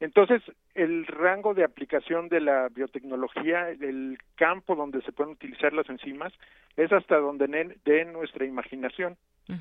Entonces, 0.00 0.42
el 0.74 1.06
rango 1.06 1.54
de 1.54 1.64
aplicación 1.64 2.28
de 2.28 2.40
la 2.40 2.68
biotecnología, 2.68 3.70
el 3.70 4.18
campo 4.36 4.76
donde 4.76 5.02
se 5.02 5.12
pueden 5.12 5.32
utilizar 5.32 5.72
las 5.72 5.88
enzimas, 5.88 6.32
es 6.76 6.92
hasta 6.92 7.16
donde 7.16 7.48
de 7.84 8.04
nuestra 8.04 8.44
imaginación. 8.44 9.16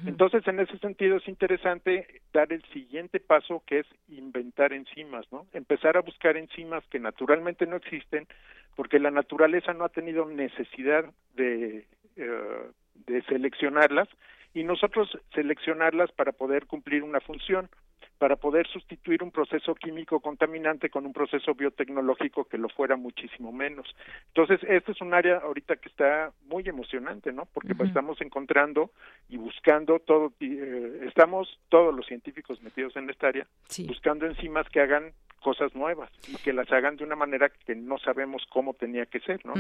Entonces, 0.06 0.46
en 0.48 0.60
ese 0.60 0.78
sentido 0.80 1.16
es 1.16 1.28
interesante 1.30 2.22
dar 2.34 2.52
el 2.52 2.62
siguiente 2.74 3.22
paso 3.22 3.64
que 3.66 3.80
es 3.80 3.88
inventar 4.10 4.74
enzimas, 4.74 5.26
¿no? 5.32 5.48
Empezar 5.54 5.96
a 5.96 6.02
buscar 6.02 6.36
enzimas 6.36 6.84
que 6.92 7.00
naturalmente 7.00 7.66
no 7.66 7.78
existen, 7.78 8.28
porque 8.76 9.00
la 9.00 9.12
naturaleza 9.12 9.74
no 9.74 9.86
ha 9.86 9.90
tenido 9.90 10.26
necesidad 10.26 11.06
de, 11.36 11.86
eh, 12.18 12.64
de 13.08 13.22
seleccionarlas 13.24 14.10
y 14.54 14.66
nosotros 14.66 15.18
seleccionarlas 15.34 16.12
para 16.12 16.34
poder 16.34 16.66
cumplir 16.66 17.04
una 17.04 17.22
función 17.22 17.70
para 18.18 18.36
poder 18.36 18.68
sustituir 18.68 19.24
un 19.24 19.32
proceso 19.32 19.76
químico 19.76 20.20
contaminante 20.20 20.90
con 20.90 21.06
un 21.06 21.14
proceso 21.14 21.54
biotecnológico 21.54 22.46
que 22.46 22.58
lo 22.58 22.70
fuera 22.70 22.96
muchísimo 22.96 23.52
menos. 23.52 23.88
Entonces, 24.28 24.60
este 24.68 24.92
es 24.92 25.02
un 25.02 25.14
área 25.14 25.38
ahorita 25.38 25.76
que 25.78 25.90
está 25.90 26.32
muy 26.46 26.68
emocionante, 26.68 27.32
¿no? 27.32 27.48
Porque 27.54 27.74
estamos 27.84 28.20
encontrando 28.22 28.92
y 29.30 29.38
buscando 29.38 30.00
todo, 30.00 30.34
eh, 30.40 31.06
estamos 31.08 31.60
todos 31.70 31.96
los 31.96 32.06
científicos 32.06 32.62
metidos 32.62 32.96
en 32.96 33.10
esta 33.10 33.28
área, 33.28 33.48
buscando 33.88 34.26
enzimas 34.26 34.68
que 34.70 34.82
hagan 34.82 35.14
cosas 35.42 35.74
nuevas 35.76 36.10
y 36.28 36.36
que 36.38 36.52
las 36.52 36.70
hagan 36.72 36.98
de 36.98 37.04
una 37.04 37.16
manera 37.16 37.50
que 37.50 37.76
no 37.76 37.98
sabemos 38.00 38.44
cómo 38.50 38.74
tenía 38.74 39.06
que 39.06 39.20
ser, 39.20 39.40
¿no? 39.46 39.54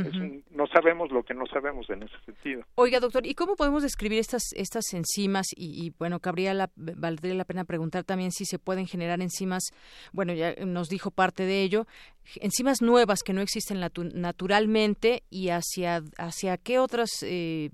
no 0.51 0.67
sabemos 0.67 1.11
lo 1.11 1.23
que 1.23 1.33
no 1.33 1.45
sabemos 1.45 1.89
en 1.89 2.03
ese 2.03 2.19
sentido. 2.25 2.63
Oiga, 2.75 2.99
doctor, 2.99 3.25
¿y 3.25 3.35
cómo 3.35 3.55
podemos 3.55 3.83
describir 3.83 4.19
estas 4.19 4.51
estas 4.55 4.93
enzimas? 4.93 5.47
Y, 5.55 5.93
bueno, 5.97 6.19
cabría 6.19 6.53
la, 6.53 6.69
valdría 6.75 7.35
la 7.35 7.45
pena 7.45 7.63
preguntar 7.63 8.03
también 8.03 8.31
si 8.31 8.45
se 8.47 8.59
pueden 8.59 8.87
generar 8.87 9.21
enzimas, 9.21 9.63
bueno, 10.11 10.33
ya 10.33 10.55
nos 10.65 10.89
dijo 10.89 11.11
parte 11.11 11.43
de 11.43 11.61
ello, 11.61 11.87
enzimas 12.35 12.81
nuevas 12.81 13.23
que 13.23 13.33
no 13.33 13.41
existen 13.41 13.79
naturalmente 13.79 15.23
y 15.29 15.49
hacia, 15.49 16.03
hacia 16.17 16.57
qué 16.57 16.79
otras 16.79 17.09
eh, 17.21 17.69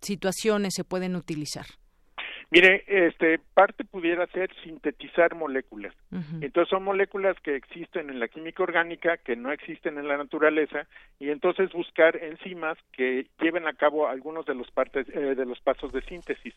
situaciones 0.00 0.74
se 0.76 0.84
pueden 0.84 1.16
utilizar. 1.16 1.66
Mire, 2.52 2.84
este 2.86 3.40
parte 3.54 3.82
pudiera 3.82 4.26
ser 4.26 4.50
sintetizar 4.62 5.34
moléculas. 5.34 5.94
Entonces 6.42 6.68
son 6.68 6.84
moléculas 6.84 7.34
que 7.40 7.56
existen 7.56 8.10
en 8.10 8.20
la 8.20 8.28
química 8.28 8.62
orgánica, 8.62 9.16
que 9.16 9.36
no 9.36 9.52
existen 9.52 9.96
en 9.96 10.06
la 10.06 10.18
naturaleza, 10.18 10.86
y 11.18 11.30
entonces 11.30 11.72
buscar 11.72 12.14
enzimas 12.22 12.76
que 12.92 13.26
lleven 13.40 13.66
a 13.66 13.72
cabo 13.72 14.06
algunos 14.06 14.44
de 14.44 14.54
los 14.54 14.70
partes 14.70 15.08
eh, 15.08 15.34
de 15.34 15.46
los 15.46 15.60
pasos 15.60 15.92
de 15.92 16.02
síntesis. 16.02 16.52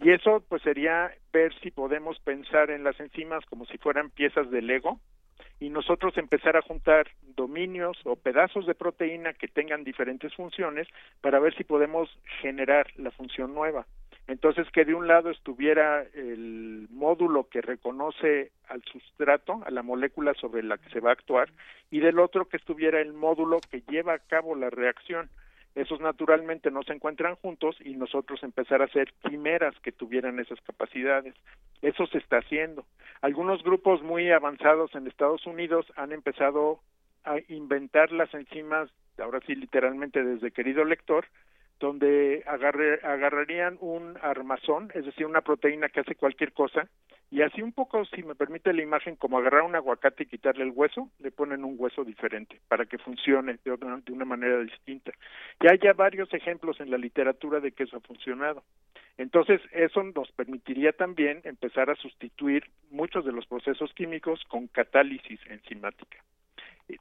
Y 0.00 0.12
eso 0.12 0.40
pues 0.48 0.62
sería 0.62 1.10
ver 1.32 1.52
si 1.60 1.72
podemos 1.72 2.20
pensar 2.20 2.70
en 2.70 2.84
las 2.84 3.00
enzimas 3.00 3.44
como 3.46 3.66
si 3.66 3.76
fueran 3.78 4.10
piezas 4.10 4.48
de 4.52 4.62
Lego 4.62 5.00
y 5.58 5.68
nosotros 5.70 6.16
empezar 6.16 6.56
a 6.56 6.62
juntar 6.62 7.08
dominios 7.34 7.98
o 8.04 8.14
pedazos 8.14 8.66
de 8.66 8.76
proteína 8.76 9.32
que 9.32 9.48
tengan 9.48 9.82
diferentes 9.82 10.32
funciones 10.32 10.86
para 11.20 11.40
ver 11.40 11.56
si 11.56 11.64
podemos 11.64 12.08
generar 12.40 12.86
la 12.94 13.10
función 13.10 13.52
nueva. 13.52 13.84
Entonces, 14.30 14.70
que 14.70 14.84
de 14.84 14.94
un 14.94 15.08
lado 15.08 15.28
estuviera 15.30 16.02
el 16.14 16.86
módulo 16.90 17.48
que 17.48 17.60
reconoce 17.60 18.52
al 18.68 18.80
sustrato, 18.84 19.60
a 19.66 19.72
la 19.72 19.82
molécula 19.82 20.34
sobre 20.34 20.62
la 20.62 20.78
que 20.78 20.88
se 20.90 21.00
va 21.00 21.10
a 21.10 21.14
actuar, 21.14 21.50
y 21.90 21.98
del 21.98 22.20
otro 22.20 22.44
que 22.44 22.56
estuviera 22.56 23.00
el 23.00 23.12
módulo 23.12 23.58
que 23.72 23.82
lleva 23.88 24.14
a 24.14 24.20
cabo 24.20 24.54
la 24.54 24.70
reacción. 24.70 25.28
Esos 25.74 25.98
naturalmente 25.98 26.70
no 26.70 26.84
se 26.84 26.92
encuentran 26.92 27.34
juntos 27.34 27.76
y 27.84 27.96
nosotros 27.96 28.40
empezar 28.44 28.82
a 28.82 28.84
hacer 28.84 29.12
quimeras 29.28 29.74
que 29.80 29.90
tuvieran 29.90 30.38
esas 30.38 30.60
capacidades. 30.60 31.34
Eso 31.82 32.06
se 32.06 32.18
está 32.18 32.38
haciendo. 32.38 32.84
Algunos 33.22 33.64
grupos 33.64 34.00
muy 34.00 34.30
avanzados 34.30 34.94
en 34.94 35.08
Estados 35.08 35.44
Unidos 35.44 35.92
han 35.96 36.12
empezado 36.12 36.78
a 37.24 37.38
inventar 37.48 38.12
las 38.12 38.32
enzimas, 38.32 38.90
ahora 39.18 39.40
sí 39.44 39.56
literalmente 39.56 40.22
desde 40.22 40.52
querido 40.52 40.84
lector, 40.84 41.26
donde 41.80 42.44
agarrarían 42.46 43.78
un 43.80 44.16
armazón, 44.22 44.92
es 44.94 45.06
decir, 45.06 45.26
una 45.26 45.40
proteína 45.40 45.88
que 45.88 46.00
hace 46.00 46.14
cualquier 46.14 46.52
cosa, 46.52 46.88
y 47.30 47.42
así 47.42 47.62
un 47.62 47.72
poco, 47.72 48.04
si 48.04 48.22
me 48.22 48.34
permite 48.34 48.72
la 48.72 48.82
imagen, 48.82 49.16
como 49.16 49.38
agarrar 49.38 49.62
un 49.62 49.76
aguacate 49.76 50.24
y 50.24 50.26
quitarle 50.26 50.64
el 50.64 50.72
hueso, 50.74 51.10
le 51.20 51.30
ponen 51.30 51.64
un 51.64 51.76
hueso 51.78 52.04
diferente 52.04 52.60
para 52.68 52.86
que 52.86 52.98
funcione 52.98 53.58
de, 53.64 53.76
de 53.76 54.12
una 54.12 54.24
manera 54.24 54.58
distinta. 54.60 55.12
Y 55.60 55.68
hay 55.68 55.78
ya 55.78 55.92
varios 55.92 56.32
ejemplos 56.34 56.80
en 56.80 56.90
la 56.90 56.98
literatura 56.98 57.60
de 57.60 57.72
que 57.72 57.84
eso 57.84 57.96
ha 57.96 58.00
funcionado. 58.00 58.64
Entonces, 59.16 59.60
eso 59.72 60.02
nos 60.02 60.30
permitiría 60.32 60.92
también 60.92 61.40
empezar 61.44 61.88
a 61.88 61.94
sustituir 61.94 62.64
muchos 62.90 63.24
de 63.24 63.32
los 63.32 63.46
procesos 63.46 63.92
químicos 63.94 64.42
con 64.48 64.66
catálisis 64.66 65.40
enzimática 65.48 66.18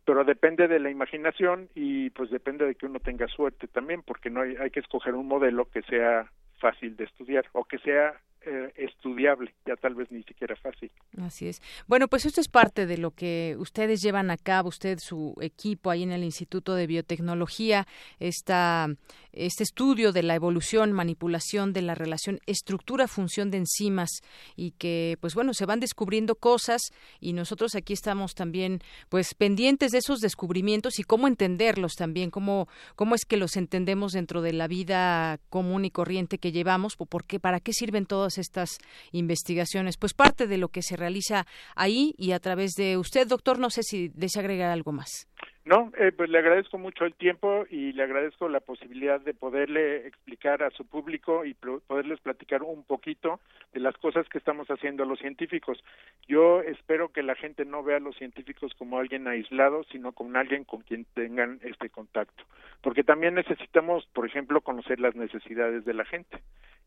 pero 0.06 0.24
depende 0.24 0.68
de 0.68 0.80
la 0.80 0.90
imaginación 0.90 1.70
y 1.76 2.10
pues 2.12 2.30
depende 2.30 2.66
de 2.66 2.76
que 2.76 2.86
uno 2.86 3.00
tenga 3.00 3.28
suerte 3.28 3.68
también, 3.68 4.02
porque 4.02 4.30
no 4.30 4.42
hay, 4.42 4.56
hay 4.58 4.70
que 4.70 4.80
escoger 4.80 5.16
un 5.16 5.28
modelo 5.28 5.66
que 5.66 5.82
sea 5.84 6.30
fácil 6.60 6.96
de 6.98 7.06
estudiar 7.06 7.46
o 7.54 7.64
que 7.64 7.80
sea 7.80 8.14
eh, 8.46 8.72
estudiable, 8.78 9.54
ya 9.66 9.76
tal 9.76 9.96
vez 9.96 10.10
ni 10.12 10.24
siquiera 10.24 10.56
fácil. 10.56 10.90
Así 11.18 11.50
es. 11.50 11.62
Bueno, 11.88 12.08
pues 12.08 12.26
esto 12.26 12.40
es 12.40 12.48
parte 12.48 12.86
de 12.86 12.98
lo 12.98 13.12
que 13.12 13.58
ustedes 13.60 14.02
llevan 14.02 14.32
a 14.32 14.38
cabo, 14.38 14.70
usted, 14.70 14.98
su 15.00 15.36
equipo 15.42 15.90
ahí 15.90 16.04
en 16.04 16.14
el 16.14 16.24
Instituto 16.24 16.74
de 16.76 16.88
Biotecnología, 16.88 17.86
esta, 18.18 18.88
este 19.34 19.64
estudio 19.64 20.14
de 20.14 20.24
la 20.24 20.36
evolución, 20.36 20.94
manipulación 20.94 21.74
de 21.74 21.82
la 21.82 21.96
relación 21.96 22.40
estructura-función 22.46 23.52
de 23.52 23.58
enzimas 23.58 24.22
y 24.56 24.72
que, 24.72 25.18
pues 25.20 25.36
bueno, 25.36 25.54
se 25.54 25.66
van 25.66 25.82
descubriendo 25.82 26.36
cosas 26.36 26.82
y 27.20 27.34
nosotros 27.34 27.76
aquí 27.76 27.92
estamos 27.92 28.36
también, 28.36 28.80
pues, 29.10 29.34
pendientes 29.36 29.92
de 29.92 29.98
esos 29.98 30.22
descubrimientos 30.22 30.98
y 31.00 31.04
cómo 31.04 31.28
entenderlos 31.28 31.96
también, 31.96 32.32
cómo, 32.32 32.70
cómo 32.96 33.16
es 33.16 33.26
que 33.26 33.36
los 33.36 33.58
entendemos 33.58 34.14
dentro 34.14 34.42
de 34.42 34.54
la 34.54 34.68
vida 34.68 35.40
común 35.50 35.84
y 35.84 35.92
corriente 35.92 36.38
que 36.38 36.54
llevamos, 36.54 36.96
por 36.96 37.26
qué, 37.26 37.42
para 37.42 37.60
qué 37.60 37.74
sirven 37.74 38.06
todas 38.06 38.29
estas 38.38 38.78
investigaciones. 39.12 39.98
Pues 39.98 40.14
parte 40.14 40.48
de 40.48 40.58
lo 40.58 40.70
que 40.70 40.82
se 40.82 40.96
realiza 40.96 41.46
ahí 41.76 42.14
y 42.18 42.32
a 42.32 42.40
través 42.40 42.74
de 42.74 42.98
usted, 42.98 43.28
doctor, 43.28 43.60
no 43.60 43.70
sé 43.70 43.84
si 43.84 44.10
desea 44.10 44.42
agregar 44.42 44.72
algo 44.72 44.92
más. 44.92 45.28
No, 45.66 45.92
eh, 45.98 46.12
pues 46.16 46.30
le 46.30 46.40
agradezco 46.40 46.78
mucho 46.78 47.06
el 47.06 47.14
tiempo 47.14 47.66
y 47.70 47.92
le 47.92 48.04
agradezco 48.04 48.48
la 48.48 48.62
posibilidad 48.62 49.20
de 49.20 49.34
poderle 49.34 50.08
explicar 50.08 50.64
a 50.64 50.72
su 50.72 50.86
público 50.86 51.44
y 51.46 51.54
poderles 51.54 52.20
platicar 52.22 52.64
un 52.64 52.84
poquito 52.84 53.40
de 53.74 53.82
las 53.82 53.96
cosas 53.98 54.28
que 54.30 54.38
estamos 54.38 54.68
haciendo 54.70 55.06
los 55.06 55.20
científicos. 55.20 55.84
Yo 56.28 56.62
espero 56.62 57.10
que 57.10 57.24
la 57.24 57.36
gente 57.36 57.66
no 57.66 57.84
vea 57.84 57.98
a 57.98 58.00
los 58.00 58.16
científicos 58.16 58.74
como 58.78 58.98
alguien 58.98 59.28
aislado, 59.28 59.84
sino 59.92 60.14
como 60.14 60.38
alguien 60.38 60.64
con 60.64 60.82
quien 60.82 61.06
tengan 61.14 61.60
este 61.64 61.90
contacto, 61.90 62.46
porque 62.82 63.04
también 63.04 63.36
necesitamos, 63.36 64.08
por 64.14 64.26
ejemplo, 64.26 64.62
conocer 64.62 65.00
las 65.00 65.16
necesidades 65.16 65.84
de 65.84 65.94
la 65.94 66.06
gente. 66.06 66.40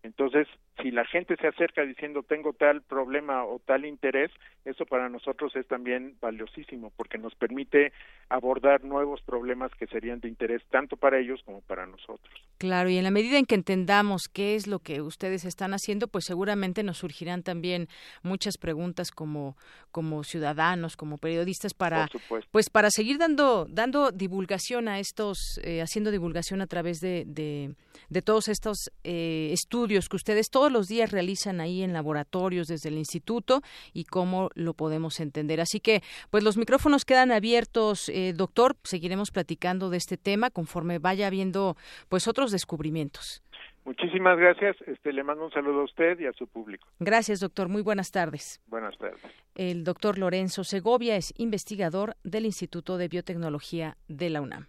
Entonces, 0.02 0.48
si 0.82 0.90
la 0.90 1.04
gente 1.04 1.36
se 1.36 1.46
acerca 1.46 1.82
diciendo 1.82 2.24
tengo 2.24 2.52
tal 2.54 2.82
problema 2.82 3.44
o 3.44 3.60
tal 3.60 3.84
interés, 3.84 4.32
eso 4.64 4.84
para 4.84 5.08
nosotros 5.08 5.54
es 5.54 5.66
también 5.68 6.16
valiosísimo 6.20 6.92
porque 6.96 7.18
nos 7.18 7.34
permite 7.36 7.92
abordar 8.28 8.61
nuevos 8.82 9.20
problemas 9.22 9.70
que 9.78 9.86
serían 9.86 10.20
de 10.20 10.28
interés 10.28 10.62
tanto 10.70 10.96
para 10.96 11.18
ellos 11.18 11.40
como 11.44 11.60
para 11.62 11.86
nosotros. 11.86 12.32
Claro, 12.58 12.88
y 12.88 12.96
en 12.96 13.04
la 13.04 13.10
medida 13.10 13.38
en 13.38 13.46
que 13.46 13.54
entendamos 13.54 14.22
qué 14.32 14.54
es 14.54 14.66
lo 14.66 14.78
que 14.78 15.02
ustedes 15.02 15.44
están 15.44 15.74
haciendo, 15.74 16.08
pues 16.08 16.24
seguramente 16.24 16.82
nos 16.82 16.98
surgirán 16.98 17.42
también 17.42 17.88
muchas 18.22 18.56
preguntas 18.58 19.10
como 19.10 19.56
como 19.90 20.24
ciudadanos, 20.24 20.96
como 20.96 21.18
periodistas 21.18 21.74
para 21.74 22.08
pues 22.50 22.70
para 22.70 22.90
seguir 22.90 23.18
dando 23.18 23.66
dando 23.68 24.10
divulgación 24.10 24.88
a 24.88 24.98
estos 24.98 25.38
eh, 25.62 25.82
haciendo 25.82 26.10
divulgación 26.10 26.60
a 26.60 26.66
través 26.66 26.98
de, 27.00 27.24
de, 27.26 27.74
todos 28.22 28.48
estos 28.48 28.90
eh, 29.04 29.50
estudios 29.52 30.08
que 30.08 30.16
ustedes 30.16 30.50
todos 30.50 30.70
los 30.70 30.88
días 30.88 31.10
realizan 31.10 31.60
ahí 31.60 31.82
en 31.82 31.92
laboratorios 31.92 32.68
desde 32.68 32.88
el 32.88 32.98
instituto 32.98 33.62
y 33.92 34.04
cómo 34.04 34.50
lo 34.54 34.74
podemos 34.74 35.20
entender. 35.20 35.60
Así 35.60 35.80
que 35.80 36.02
pues 36.30 36.44
los 36.44 36.56
micrófonos 36.56 37.04
quedan 37.04 37.32
abiertos 37.32 38.08
eh, 38.08 38.32
doctor, 38.34 38.76
seguiremos 38.84 39.30
platicando 39.30 39.90
de 39.90 39.96
este 39.96 40.16
tema 40.16 40.50
conforme 40.50 40.98
vaya 40.98 41.26
habiendo 41.26 41.76
pues 42.08 42.28
otros 42.28 42.50
descubrimientos. 42.50 43.42
Muchísimas 43.84 44.38
gracias. 44.38 44.76
Este, 44.86 45.12
le 45.12 45.24
mando 45.24 45.44
un 45.44 45.50
saludo 45.50 45.80
a 45.80 45.84
usted 45.84 46.18
y 46.20 46.26
a 46.26 46.32
su 46.32 46.46
público. 46.46 46.86
Gracias, 47.00 47.40
doctor. 47.40 47.68
Muy 47.68 47.82
buenas 47.82 48.12
tardes. 48.12 48.60
Buenas 48.68 48.96
tardes. 48.96 49.20
El 49.56 49.82
doctor 49.82 50.18
Lorenzo 50.18 50.62
Segovia 50.62 51.16
es 51.16 51.34
investigador 51.36 52.14
del 52.22 52.46
Instituto 52.46 52.96
de 52.96 53.08
Biotecnología 53.08 53.96
de 54.06 54.30
la 54.30 54.40
UNAM. 54.40 54.68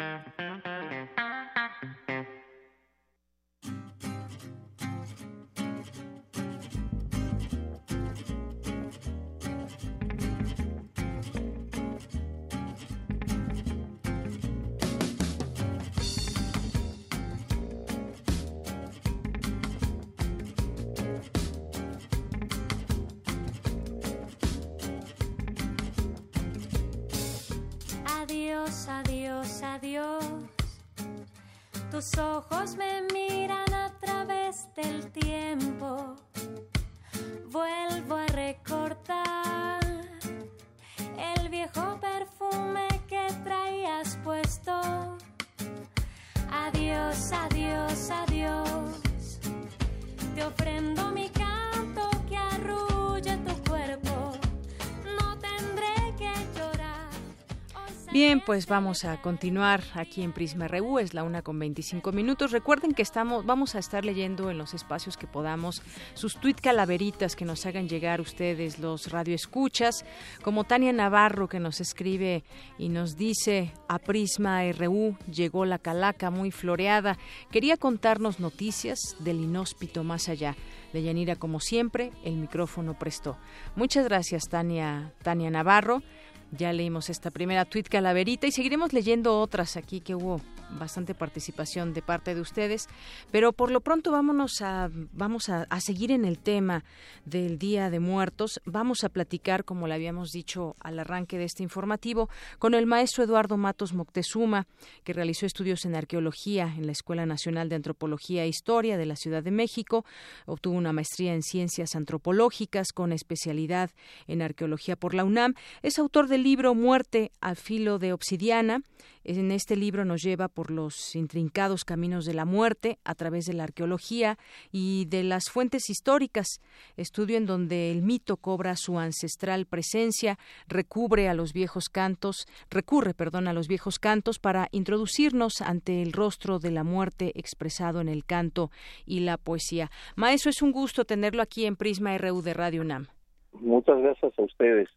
Pues 58.51 58.67
vamos 58.67 59.05
a 59.05 59.15
continuar 59.21 59.81
aquí 59.93 60.23
en 60.23 60.33
Prisma 60.33 60.67
RU, 60.67 60.99
es 60.99 61.13
la 61.13 61.23
una 61.23 61.41
con 61.41 61.57
25 61.57 62.11
minutos. 62.11 62.51
Recuerden 62.51 62.93
que 62.93 63.01
estamos, 63.01 63.45
vamos 63.45 63.75
a 63.75 63.79
estar 63.79 64.03
leyendo 64.03 64.51
en 64.51 64.57
los 64.57 64.73
espacios 64.73 65.15
que 65.15 65.25
podamos 65.25 65.81
sus 66.15 66.35
tweet 66.35 66.55
calaveritas 66.61 67.37
que 67.37 67.45
nos 67.45 67.65
hagan 67.65 67.87
llegar 67.87 68.19
ustedes, 68.19 68.77
los 68.77 69.09
radioescuchas, 69.09 70.03
como 70.43 70.65
Tania 70.65 70.91
Navarro 70.91 71.47
que 71.47 71.61
nos 71.61 71.79
escribe 71.79 72.43
y 72.77 72.89
nos 72.89 73.15
dice 73.15 73.71
a 73.87 73.99
Prisma 73.99 74.69
RU 74.73 75.15
llegó 75.31 75.63
la 75.63 75.79
calaca 75.79 76.29
muy 76.29 76.51
floreada. 76.51 77.17
Quería 77.51 77.77
contarnos 77.77 78.41
noticias 78.41 79.15
del 79.19 79.39
inhóspito 79.39 80.03
más 80.03 80.27
allá. 80.27 80.57
De 80.91 81.01
Yanira, 81.01 81.37
como 81.37 81.61
siempre, 81.61 82.11
el 82.25 82.35
micrófono 82.35 82.99
prestó. 82.99 83.37
Muchas 83.77 84.03
gracias, 84.03 84.49
Tania, 84.49 85.13
Tania 85.23 85.49
Navarro. 85.49 86.03
Ya 86.51 86.73
leímos 86.73 87.09
esta 87.09 87.31
primera 87.31 87.63
tweet 87.63 87.83
calaverita 87.83 88.45
y 88.45 88.51
seguiremos 88.51 88.91
leyendo 88.91 89.39
otras 89.39 89.77
aquí 89.77 90.01
que 90.01 90.15
hubo 90.15 90.41
bastante 90.77 91.13
participación 91.13 91.93
de 91.93 92.01
parte 92.01 92.35
de 92.35 92.41
ustedes, 92.41 92.87
pero 93.31 93.53
por 93.53 93.71
lo 93.71 93.81
pronto 93.81 94.11
vámonos 94.11 94.61
a 94.61 94.89
vamos 95.13 95.49
a, 95.49 95.67
seguir 95.79 96.11
en 96.11 96.25
el 96.25 96.37
tema 96.37 96.83
del 97.25 97.57
Día 97.57 97.89
de 97.89 97.99
Muertos. 97.99 98.61
Vamos 98.65 99.03
a 99.03 99.09
platicar, 99.09 99.65
como 99.65 99.87
le 99.87 99.95
habíamos 99.95 100.31
dicho 100.31 100.75
al 100.79 100.99
arranque 100.99 101.37
de 101.37 101.45
este 101.45 101.63
informativo, 101.63 102.29
con 102.59 102.73
el 102.73 102.85
maestro 102.85 103.23
Eduardo 103.23 103.57
Matos 103.57 103.93
Moctezuma, 103.93 104.67
que 105.03 105.13
realizó 105.13 105.45
estudios 105.45 105.85
en 105.85 105.95
arqueología 105.95 106.73
en 106.77 106.85
la 106.85 106.91
Escuela 106.91 107.25
Nacional 107.25 107.69
de 107.69 107.75
Antropología 107.75 108.43
e 108.43 108.47
Historia 108.47 108.97
de 108.97 109.05
la 109.05 109.15
Ciudad 109.15 109.43
de 109.43 109.51
México, 109.51 110.05
obtuvo 110.45 110.75
una 110.75 110.93
maestría 110.93 111.33
en 111.33 111.41
ciencias 111.41 111.95
antropológicas 111.95 112.91
con 112.93 113.11
especialidad 113.11 113.91
en 114.27 114.41
arqueología 114.41 114.95
por 114.95 115.13
la 115.13 115.23
UNAM, 115.23 115.55
es 115.81 115.97
autor 115.97 116.27
del 116.27 116.40
libro 116.43 116.75
Muerte 116.75 117.31
al 117.41 117.55
filo 117.55 117.99
de 117.99 118.13
obsidiana 118.13 118.81
en 119.23 119.51
este 119.51 119.75
libro 119.75 120.03
nos 120.03 120.23
lleva 120.23 120.47
por 120.47 120.71
los 120.71 121.15
intrincados 121.15 121.85
caminos 121.85 122.25
de 122.25 122.33
la 122.33 122.45
muerte 122.45 122.97
a 123.03 123.13
través 123.13 123.45
de 123.45 123.53
la 123.53 123.63
arqueología 123.63 124.37
y 124.71 125.05
de 125.05 125.23
las 125.23 125.49
fuentes 125.49 125.89
históricas, 125.89 126.59
estudio 126.97 127.37
en 127.37 127.45
donde 127.45 127.91
el 127.91 128.01
mito 128.01 128.37
cobra 128.37 128.75
su 128.75 128.97
ancestral 128.97 129.65
presencia, 129.67 130.37
recubre 130.67 131.29
a 131.29 131.33
los 131.33 131.53
viejos 131.53 131.89
cantos, 131.89 132.47
recurre, 132.69 133.13
perdón, 133.13 133.47
a 133.47 133.53
los 133.53 133.67
viejos 133.67 133.99
cantos 133.99 134.39
para 134.39 134.67
introducirnos 134.71 135.61
ante 135.61 136.01
el 136.01 136.13
rostro 136.13 136.59
de 136.59 136.71
la 136.71 136.83
muerte 136.83 137.31
expresado 137.35 138.01
en 138.01 138.09
el 138.09 138.25
canto 138.25 138.71
y 139.05 139.19
la 139.19 139.37
poesía. 139.37 139.89
Maestro, 140.15 140.49
es 140.49 140.61
un 140.61 140.71
gusto 140.71 141.05
tenerlo 141.05 141.41
aquí 141.41 141.65
en 141.65 141.75
Prisma 141.75 142.17
RU 142.17 142.41
de 142.41 142.53
Radio 142.53 142.81
UNAM. 142.81 143.07
Muchas 143.53 143.99
gracias 143.99 144.33
a 144.37 144.41
ustedes. 144.41 144.89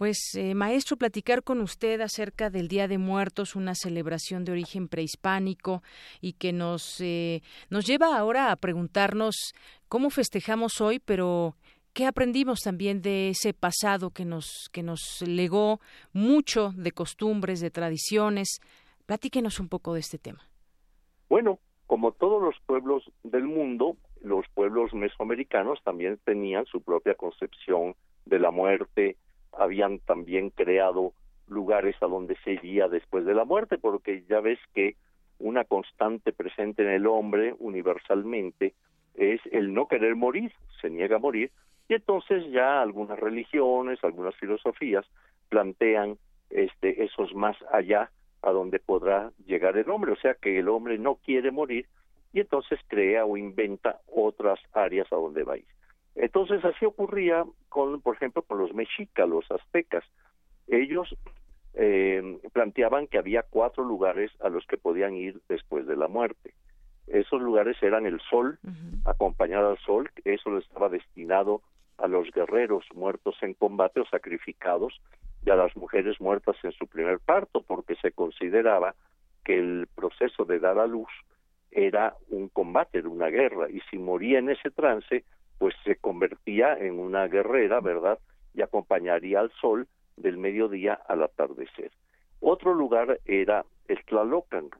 Pues, 0.00 0.34
eh, 0.34 0.54
maestro, 0.54 0.96
platicar 0.96 1.42
con 1.42 1.60
usted 1.60 2.00
acerca 2.00 2.48
del 2.48 2.68
Día 2.68 2.88
de 2.88 2.96
Muertos, 2.96 3.54
una 3.54 3.74
celebración 3.74 4.46
de 4.46 4.52
origen 4.52 4.88
prehispánico 4.88 5.82
y 6.22 6.32
que 6.32 6.54
nos, 6.54 7.02
eh, 7.02 7.42
nos 7.68 7.84
lleva 7.84 8.16
ahora 8.16 8.50
a 8.50 8.56
preguntarnos 8.56 9.52
cómo 9.88 10.08
festejamos 10.08 10.80
hoy, 10.80 11.00
pero 11.00 11.54
¿Qué 11.92 12.06
aprendimos 12.06 12.60
también 12.60 13.02
de 13.02 13.28
ese 13.28 13.52
pasado 13.52 14.08
que 14.08 14.24
nos, 14.24 14.70
que 14.72 14.82
nos 14.82 15.22
legó 15.26 15.80
mucho 16.14 16.70
de 16.76 16.92
costumbres, 16.92 17.60
de 17.60 17.70
tradiciones? 17.70 18.60
Platíquenos 19.04 19.60
un 19.60 19.68
poco 19.68 19.92
de 19.92 20.00
este 20.00 20.16
tema. 20.16 20.40
Bueno, 21.28 21.58
como 21.86 22.12
todos 22.12 22.40
los 22.40 22.54
pueblos 22.64 23.02
del 23.22 23.44
mundo, 23.44 23.98
los 24.22 24.46
pueblos 24.54 24.94
mesoamericanos 24.94 25.78
también 25.84 26.18
tenían 26.24 26.64
su 26.64 26.80
propia 26.80 27.16
concepción 27.16 27.96
de 28.24 28.38
la 28.38 28.50
muerte, 28.50 29.18
habían 29.60 29.98
también 30.00 30.50
creado 30.50 31.12
lugares 31.46 31.94
a 32.00 32.06
donde 32.06 32.36
se 32.44 32.52
iría 32.52 32.88
después 32.88 33.24
de 33.26 33.34
la 33.34 33.44
muerte, 33.44 33.76
porque 33.76 34.24
ya 34.28 34.40
ves 34.40 34.58
que 34.74 34.96
una 35.38 35.64
constante 35.64 36.32
presente 36.32 36.82
en 36.82 36.90
el 36.90 37.06
hombre 37.06 37.54
universalmente 37.58 38.74
es 39.14 39.40
el 39.52 39.74
no 39.74 39.86
querer 39.86 40.16
morir, 40.16 40.52
se 40.80 40.88
niega 40.88 41.16
a 41.16 41.18
morir, 41.20 41.50
y 41.88 41.94
entonces 41.94 42.50
ya 42.52 42.80
algunas 42.80 43.18
religiones, 43.18 44.02
algunas 44.02 44.34
filosofías 44.36 45.04
plantean 45.48 46.16
este 46.48 47.04
esos 47.04 47.34
más 47.34 47.56
allá 47.72 48.10
a 48.42 48.50
donde 48.52 48.78
podrá 48.78 49.30
llegar 49.46 49.76
el 49.76 49.90
hombre, 49.90 50.12
o 50.12 50.16
sea 50.16 50.34
que 50.34 50.58
el 50.58 50.68
hombre 50.68 50.98
no 50.98 51.16
quiere 51.16 51.50
morir 51.50 51.86
y 52.32 52.40
entonces 52.40 52.78
crea 52.86 53.26
o 53.26 53.36
inventa 53.36 54.00
otras 54.06 54.58
áreas 54.72 55.12
a 55.12 55.16
donde 55.16 55.42
va 55.42 55.54
a 55.54 55.58
ir. 55.58 55.66
Entonces 56.14 56.64
así 56.64 56.84
ocurría 56.84 57.44
con, 57.68 58.00
por 58.00 58.16
ejemplo, 58.16 58.42
con 58.42 58.58
los 58.58 58.74
mexicas, 58.74 59.28
los 59.28 59.50
aztecas. 59.50 60.04
Ellos 60.66 61.14
eh, 61.74 62.38
planteaban 62.52 63.06
que 63.06 63.18
había 63.18 63.42
cuatro 63.42 63.84
lugares 63.84 64.30
a 64.40 64.48
los 64.48 64.66
que 64.66 64.76
podían 64.76 65.14
ir 65.14 65.40
después 65.48 65.86
de 65.86 65.96
la 65.96 66.08
muerte. 66.08 66.54
Esos 67.06 67.40
lugares 67.40 67.76
eran 67.82 68.06
el 68.06 68.20
sol, 68.20 68.58
acompañado 69.04 69.70
al 69.70 69.78
sol, 69.78 70.10
eso 70.24 70.56
estaba 70.58 70.88
destinado 70.88 71.62
a 71.98 72.06
los 72.06 72.30
guerreros 72.30 72.84
muertos 72.94 73.36
en 73.42 73.54
combate 73.54 74.00
o 74.00 74.06
sacrificados 74.06 75.00
y 75.44 75.50
a 75.50 75.56
las 75.56 75.76
mujeres 75.76 76.20
muertas 76.20 76.56
en 76.62 76.72
su 76.72 76.86
primer 76.86 77.18
parto, 77.18 77.62
porque 77.62 77.96
se 77.96 78.12
consideraba 78.12 78.94
que 79.44 79.58
el 79.58 79.88
proceso 79.94 80.44
de 80.44 80.60
dar 80.60 80.78
a 80.78 80.86
luz 80.86 81.08
era 81.72 82.14
un 82.28 82.48
combate, 82.48 82.98
era 82.98 83.08
una 83.08 83.28
guerra, 83.28 83.70
y 83.70 83.80
si 83.90 83.98
moría 83.98 84.38
en 84.38 84.50
ese 84.50 84.70
trance, 84.70 85.24
pues 85.60 85.74
se 85.84 85.96
convertía 85.96 86.72
en 86.72 86.98
una 86.98 87.28
guerrera, 87.28 87.80
¿verdad? 87.80 88.18
Y 88.54 88.62
acompañaría 88.62 89.40
al 89.40 89.52
sol 89.60 89.86
del 90.16 90.38
mediodía 90.38 90.94
al 90.94 91.22
atardecer. 91.22 91.92
Otro 92.40 92.72
lugar 92.72 93.20
era 93.26 93.66
el 93.86 94.02
Tlalocan, 94.06 94.70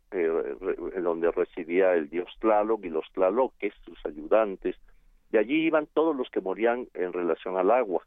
donde 1.03 1.31
residía 1.33 1.93
el 1.93 2.09
dios 2.09 2.35
Tlaloc 2.38 2.83
y 2.83 2.88
los 2.88 3.05
Tlaloques, 3.12 3.75
sus 3.85 3.99
ayudantes. 4.07 4.75
De 5.29 5.38
allí 5.38 5.66
iban 5.66 5.87
todos 5.93 6.16
los 6.16 6.31
que 6.31 6.40
morían 6.40 6.88
en 6.95 7.12
relación 7.12 7.59
al 7.59 7.71
agua, 7.71 8.03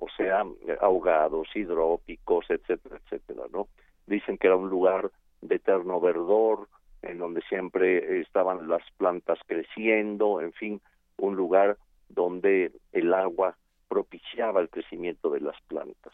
o 0.00 0.08
sea, 0.16 0.42
ahogados, 0.80 1.54
hidrópicos, 1.54 2.46
etcétera, 2.48 2.98
etcétera, 3.04 3.42
¿no? 3.52 3.68
Dicen 4.06 4.38
que 4.38 4.46
era 4.46 4.56
un 4.56 4.70
lugar 4.70 5.10
de 5.42 5.56
eterno 5.56 6.00
verdor, 6.00 6.66
en 7.02 7.18
donde 7.18 7.42
siempre 7.42 8.22
estaban 8.22 8.68
las 8.70 8.82
plantas 8.96 9.38
creciendo, 9.46 10.40
en 10.40 10.54
fin, 10.54 10.80
un 11.18 11.36
lugar 11.36 11.76
donde 12.08 12.72
el 12.92 13.12
agua 13.14 13.56
propiciaba 13.88 14.60
el 14.60 14.68
crecimiento 14.68 15.30
de 15.30 15.40
las 15.40 15.60
plantas. 15.68 16.12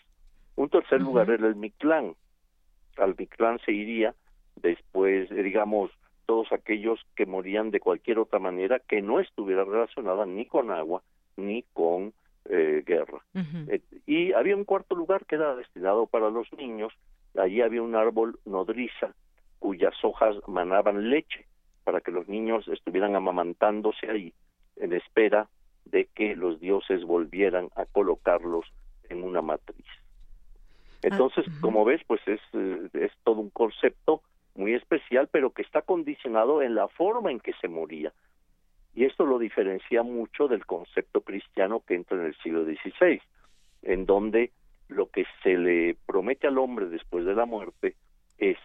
Un 0.56 0.68
tercer 0.68 1.00
lugar 1.00 1.30
era 1.30 1.46
el 1.46 1.56
Mictlán. 1.56 2.14
Al 2.98 3.14
Mictlán 3.16 3.58
se 3.64 3.72
iría 3.72 4.14
después, 4.56 5.30
eh, 5.30 5.42
digamos, 5.42 5.90
todos 6.26 6.52
aquellos 6.52 7.00
que 7.16 7.26
morían 7.26 7.70
de 7.70 7.80
cualquier 7.80 8.18
otra 8.18 8.38
manera 8.38 8.78
que 8.78 9.02
no 9.02 9.20
estuviera 9.20 9.64
relacionada 9.64 10.26
ni 10.26 10.46
con 10.46 10.70
agua 10.70 11.02
ni 11.36 11.64
con 11.72 12.12
eh, 12.44 12.82
guerra. 12.84 13.24
Eh, 13.68 13.80
y 14.06 14.32
había 14.32 14.56
un 14.56 14.64
cuarto 14.64 14.94
lugar 14.94 15.24
que 15.26 15.36
era 15.36 15.54
destinado 15.54 16.06
para 16.06 16.30
los 16.30 16.52
niños. 16.52 16.92
Allí 17.36 17.62
había 17.62 17.82
un 17.82 17.94
árbol 17.94 18.38
nodriza 18.44 19.14
cuyas 19.58 19.94
hojas 20.02 20.36
manaban 20.46 21.08
leche 21.08 21.46
para 21.84 22.00
que 22.00 22.10
los 22.10 22.28
niños 22.28 22.68
estuvieran 22.68 23.16
amamantándose 23.16 24.10
ahí 24.10 24.34
en 24.76 24.92
espera 24.92 25.48
de 25.84 26.06
que 26.06 26.36
los 26.36 26.60
dioses 26.60 27.04
volvieran 27.04 27.70
a 27.76 27.84
colocarlos 27.84 28.66
en 29.08 29.22
una 29.22 29.42
matriz. 29.42 29.86
Entonces, 31.02 31.44
ah, 31.48 31.58
como 31.60 31.84
ves, 31.84 32.00
pues 32.06 32.20
es, 32.26 32.40
eh, 32.52 32.88
es 32.94 33.12
todo 33.24 33.40
un 33.40 33.50
concepto 33.50 34.22
muy 34.54 34.74
especial, 34.74 35.28
pero 35.30 35.50
que 35.50 35.62
está 35.62 35.82
condicionado 35.82 36.62
en 36.62 36.74
la 36.74 36.88
forma 36.88 37.30
en 37.30 37.40
que 37.40 37.52
se 37.60 37.68
moría. 37.68 38.12
Y 38.94 39.04
esto 39.04 39.24
lo 39.24 39.38
diferencia 39.38 40.02
mucho 40.02 40.48
del 40.48 40.66
concepto 40.66 41.22
cristiano 41.22 41.82
que 41.86 41.94
entra 41.94 42.18
en 42.18 42.26
el 42.26 42.36
siglo 42.36 42.64
XVI, 42.64 43.20
en 43.82 44.06
donde 44.06 44.52
lo 44.88 45.08
que 45.10 45.24
se 45.42 45.56
le 45.56 45.96
promete 46.06 46.46
al 46.46 46.58
hombre 46.58 46.86
después 46.86 47.24
de 47.24 47.34
la 47.34 47.46
muerte 47.46 47.96
es 48.38 48.58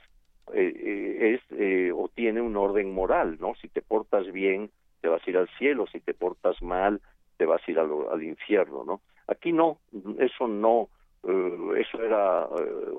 eh, 0.53 0.73
eh, 0.75 1.33
es 1.35 1.59
eh, 1.59 1.91
o 1.93 2.07
tiene 2.07 2.39
un 2.39 2.55
orden 2.55 2.93
moral, 2.93 3.37
¿no? 3.39 3.53
Si 3.61 3.67
te 3.67 3.81
portas 3.81 4.31
bien, 4.31 4.71
te 5.01 5.07
vas 5.07 5.25
a 5.25 5.29
ir 5.29 5.37
al 5.37 5.49
cielo, 5.57 5.85
si 5.87 5.99
te 5.99 6.13
portas 6.13 6.61
mal, 6.61 7.01
te 7.37 7.45
vas 7.45 7.61
a 7.67 7.71
ir 7.71 7.79
al, 7.79 7.89
al 8.11 8.23
infierno, 8.23 8.83
¿no? 8.83 9.01
Aquí 9.27 9.51
no, 9.51 9.79
eso 10.19 10.47
no, 10.47 10.89
eso 11.75 12.01
era 12.01 12.47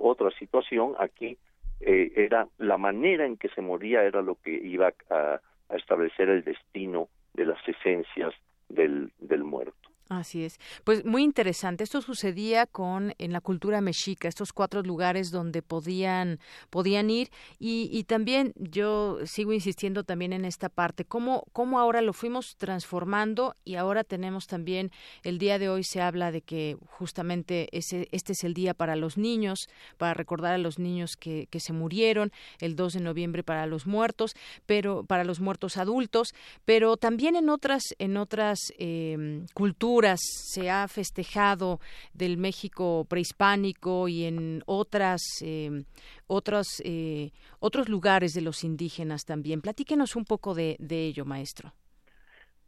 otra 0.01 0.31
situación. 0.33 0.95
Aquí 0.99 1.39
era 1.81 2.47
la 2.59 2.77
manera 2.77 3.25
en 3.25 3.37
que 3.37 3.49
se 3.49 3.63
moría 3.63 4.03
era 4.03 4.21
lo 4.21 4.35
que 4.37 4.51
iba 4.51 4.93
a, 5.11 5.41
a 5.69 5.77
establecer 5.77 6.29
el 6.29 6.45
destino 6.45 7.09
de 7.35 7.47
las 7.47 7.67
esencias 7.67 8.35
del, 8.69 9.13
del 9.19 9.45
muerto. 9.45 9.88
Así 10.09 10.43
es. 10.43 10.59
Pues 10.85 11.05
muy 11.05 11.23
interesante. 11.23 11.85
Esto 11.85 12.01
sucedía 12.01 12.65
con 12.65 13.13
en 13.19 13.31
la 13.31 13.43
cultura 13.43 13.83
mexica, 13.83 14.27
estos 14.27 14.55
cuatro 14.55 14.83
lugares 14.83 15.31
donde 15.31 15.61
podían 15.61 16.41
podían 16.71 17.11
ir 17.11 17.31
y, 17.59 17.91
y 17.93 18.05
también 18.05 18.55
yo 18.57 19.19
sigo 19.27 19.53
insistiendo 19.53 20.05
también 20.05 20.33
en 20.33 20.47
esta 20.47 20.71
parte 20.71 21.05
cómo 21.05 21.45
cómo 21.53 21.79
ahora 21.79 22.01
lo 22.01 22.15
fuimos 22.15 22.57
transformando 22.57 23.55
y 23.67 23.75
ahora 23.75 24.03
tenemos 24.03 24.47
también 24.47 24.93
el 25.25 25.39
día 25.39 25.59
de 25.59 25.69
hoy 25.69 25.85
se 25.85 26.01
habla 26.01 26.33
de 26.33 26.41
que 26.41 26.79
justamente 26.87 27.69
ese 27.73 28.09
este 28.11 28.33
es 28.33 28.45
el 28.45 28.55
día 28.55 28.73
para 28.73 28.97
los 28.97 29.19
niños 29.19 29.69
para 29.99 30.15
recordar 30.15 30.55
a 30.55 30.59
los 30.59 30.79
niños 30.79 31.17
que, 31.19 31.49
que 31.51 31.61
se 31.61 31.75
murieron 31.75 32.33
el 32.61 32.77
2 32.77 32.95
de 32.95 33.01
noviembre 33.01 33.43
para 33.43 33.67
los 33.67 33.87
muertos 33.87 34.35
pero 34.65 35.05
para 35.05 35.25
los 35.25 35.41
muertos 35.41 35.77
adultos 35.77 36.35
pero 36.65 36.97
también 36.97 37.37
en 37.37 37.51
otras 37.51 37.83
en 37.99 38.17
otras 38.17 38.73
eh, 38.79 39.45
culturas 39.53 39.98
se 40.17 40.71
ha 40.71 40.87
festejado 40.89 41.81
del 42.15 42.37
México 42.37 43.05
prehispánico 43.09 44.09
y 44.09 44.25
en 44.25 44.63
otras 44.67 45.23
eh, 45.43 45.85
otros 46.27 46.81
eh, 46.85 47.31
otros 47.61 47.89
lugares 47.89 48.33
de 48.33 48.43
los 48.43 48.65
indígenas 48.65 49.25
también. 49.25 49.61
Platíquenos 49.61 50.17
un 50.17 50.25
poco 50.25 50.55
de, 50.55 50.77
ello, 50.79 51.25
maestro. 51.25 51.73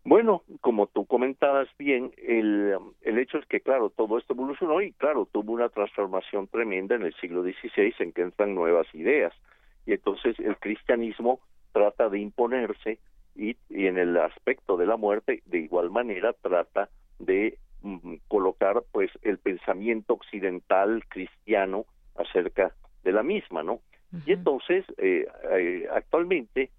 Bueno, 0.02 0.42
como 0.60 0.86
tú 0.86 1.04
comentabas 1.04 1.68
bien, 1.78 2.12
el, 2.16 2.74
el 3.02 3.18
hecho 3.18 3.38
es 3.38 3.46
que, 3.46 3.60
claro, 3.60 3.90
todo 3.90 4.18
esto 4.18 4.32
evolucionó 4.32 4.80
y, 4.80 4.92
claro, 4.92 5.28
tuvo 5.30 5.52
una 5.52 5.68
transformación 5.68 6.48
tremenda 6.48 6.94
en 6.94 7.02
el 7.02 7.14
siglo 7.20 7.42
XVI 7.42 7.94
en 7.98 8.12
que 8.12 8.22
entran 8.22 8.54
nuevas 8.54 8.86
ideas. 8.94 9.34
Y 9.86 9.92
entonces 9.92 10.38
el 10.38 10.56
cristianismo 10.56 11.40
trata 11.72 12.08
de 12.08 12.18
imponerse 12.18 12.98
y, 13.36 13.56
y 13.68 13.86
en 13.86 13.98
el 13.98 14.16
aspecto 14.16 14.76
de 14.76 14.86
la 14.86 14.96
muerte, 14.96 15.42
de 15.44 15.58
igual 15.58 15.90
manera, 15.90 16.32
trata 16.32 16.88
de 17.20 17.58
mm, 17.82 18.16
colocar 18.26 18.82
pues 18.90 19.10
el 19.22 19.38
pensamiento 19.38 20.14
occidental 20.14 21.04
cristiano 21.08 21.86
acerca 22.16 22.74
de 23.04 23.12
la 23.12 23.22
misma, 23.22 23.62
¿no? 23.62 23.80
Y 24.26 24.32
entonces, 24.32 24.84
eh, 24.98 25.24
eh, 25.52 25.88
actualmente, 25.94 26.70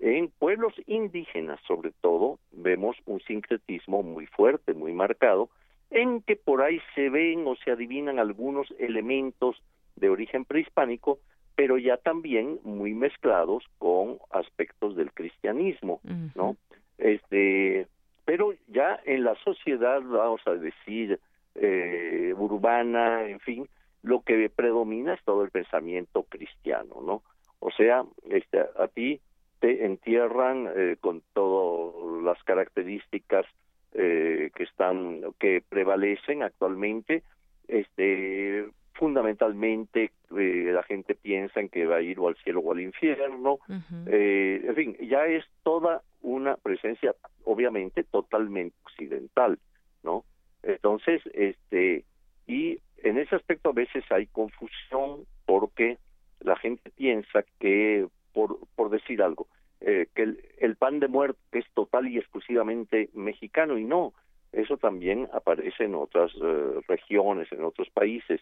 en 0.00 0.28
pueblos 0.28 0.74
indígenas, 0.86 1.60
sobre 1.64 1.92
todo, 2.00 2.40
vemos 2.50 2.96
un 3.06 3.20
sincretismo 3.20 4.02
muy 4.02 4.26
fuerte, 4.26 4.74
muy 4.74 4.92
marcado, 4.92 5.50
en 5.90 6.20
que 6.22 6.34
por 6.34 6.62
ahí 6.62 6.80
se 6.96 7.08
ven 7.08 7.46
o 7.46 7.54
se 7.56 7.70
adivinan 7.70 8.18
algunos 8.18 8.72
elementos 8.80 9.62
de 9.94 10.08
origen 10.08 10.44
prehispánico, 10.44 11.20
pero 11.54 11.78
ya 11.78 11.96
también 11.96 12.58
muy 12.64 12.94
mezclados 12.94 13.64
con 13.78 14.18
aspectos 14.30 14.96
del 14.96 15.12
cristianismo, 15.12 16.00
¿no? 16.34 16.56
Este, 16.98 17.86
pero 18.30 18.54
ya 18.68 19.00
en 19.06 19.24
la 19.24 19.34
sociedad, 19.42 20.00
vamos 20.02 20.40
a 20.46 20.52
decir, 20.52 21.18
eh, 21.56 22.32
urbana, 22.36 23.28
en 23.28 23.40
fin, 23.40 23.68
lo 24.04 24.22
que 24.22 24.48
predomina 24.48 25.14
es 25.14 25.24
todo 25.24 25.42
el 25.42 25.50
pensamiento 25.50 26.22
cristiano, 26.22 27.02
¿no? 27.04 27.24
O 27.58 27.72
sea, 27.72 28.04
este, 28.30 28.60
a 28.60 28.86
ti 28.86 29.20
te 29.58 29.84
entierran 29.84 30.68
eh, 30.76 30.96
con 31.00 31.24
todas 31.32 32.22
las 32.22 32.40
características 32.44 33.46
eh, 33.94 34.52
que 34.54 34.62
están, 34.62 35.22
que 35.40 35.64
prevalecen 35.68 36.44
actualmente, 36.44 37.24
este, 37.66 38.68
fundamentalmente 38.92 40.10
eh, 40.36 40.70
la 40.72 40.82
gente 40.82 41.14
piensa 41.14 41.60
en 41.60 41.68
que 41.68 41.86
va 41.86 41.96
a 41.96 42.02
ir 42.02 42.18
o 42.18 42.28
al 42.28 42.36
cielo 42.36 42.60
o 42.60 42.72
al 42.72 42.80
infierno, 42.80 43.58
eh, 44.06 44.62
en 44.64 44.74
fin, 44.74 44.96
ya 45.00 45.26
es 45.26 45.44
toda 45.62 46.02
una 46.22 46.56
presencia, 46.56 47.14
obviamente, 47.44 48.04
totalmente 48.04 48.76
occidental, 48.84 49.58
¿no? 50.02 50.24
Entonces, 50.62 51.22
este, 51.32 52.04
y 52.46 52.78
en 52.98 53.18
ese 53.18 53.36
aspecto 53.36 53.70
a 53.70 53.72
veces 53.72 54.04
hay 54.10 54.26
confusión 54.26 55.24
porque 55.46 55.98
la 56.40 56.56
gente 56.56 56.90
piensa 56.90 57.44
que, 57.58 58.06
por, 58.32 58.58
por 58.76 58.90
decir 58.90 59.22
algo, 59.22 59.46
eh, 59.80 60.08
que 60.14 60.22
el, 60.22 60.44
el, 60.58 60.76
pan 60.76 61.00
de 61.00 61.08
muerte 61.08 61.40
es 61.52 61.64
total 61.72 62.06
y 62.08 62.18
exclusivamente 62.18 63.08
mexicano 63.14 63.78
y 63.78 63.84
no, 63.84 64.12
eso 64.52 64.76
también 64.76 65.28
aparece 65.32 65.84
en 65.84 65.94
otras 65.94 66.32
eh, 66.42 66.80
regiones, 66.88 67.50
en 67.52 67.64
otros 67.64 67.88
países 67.90 68.40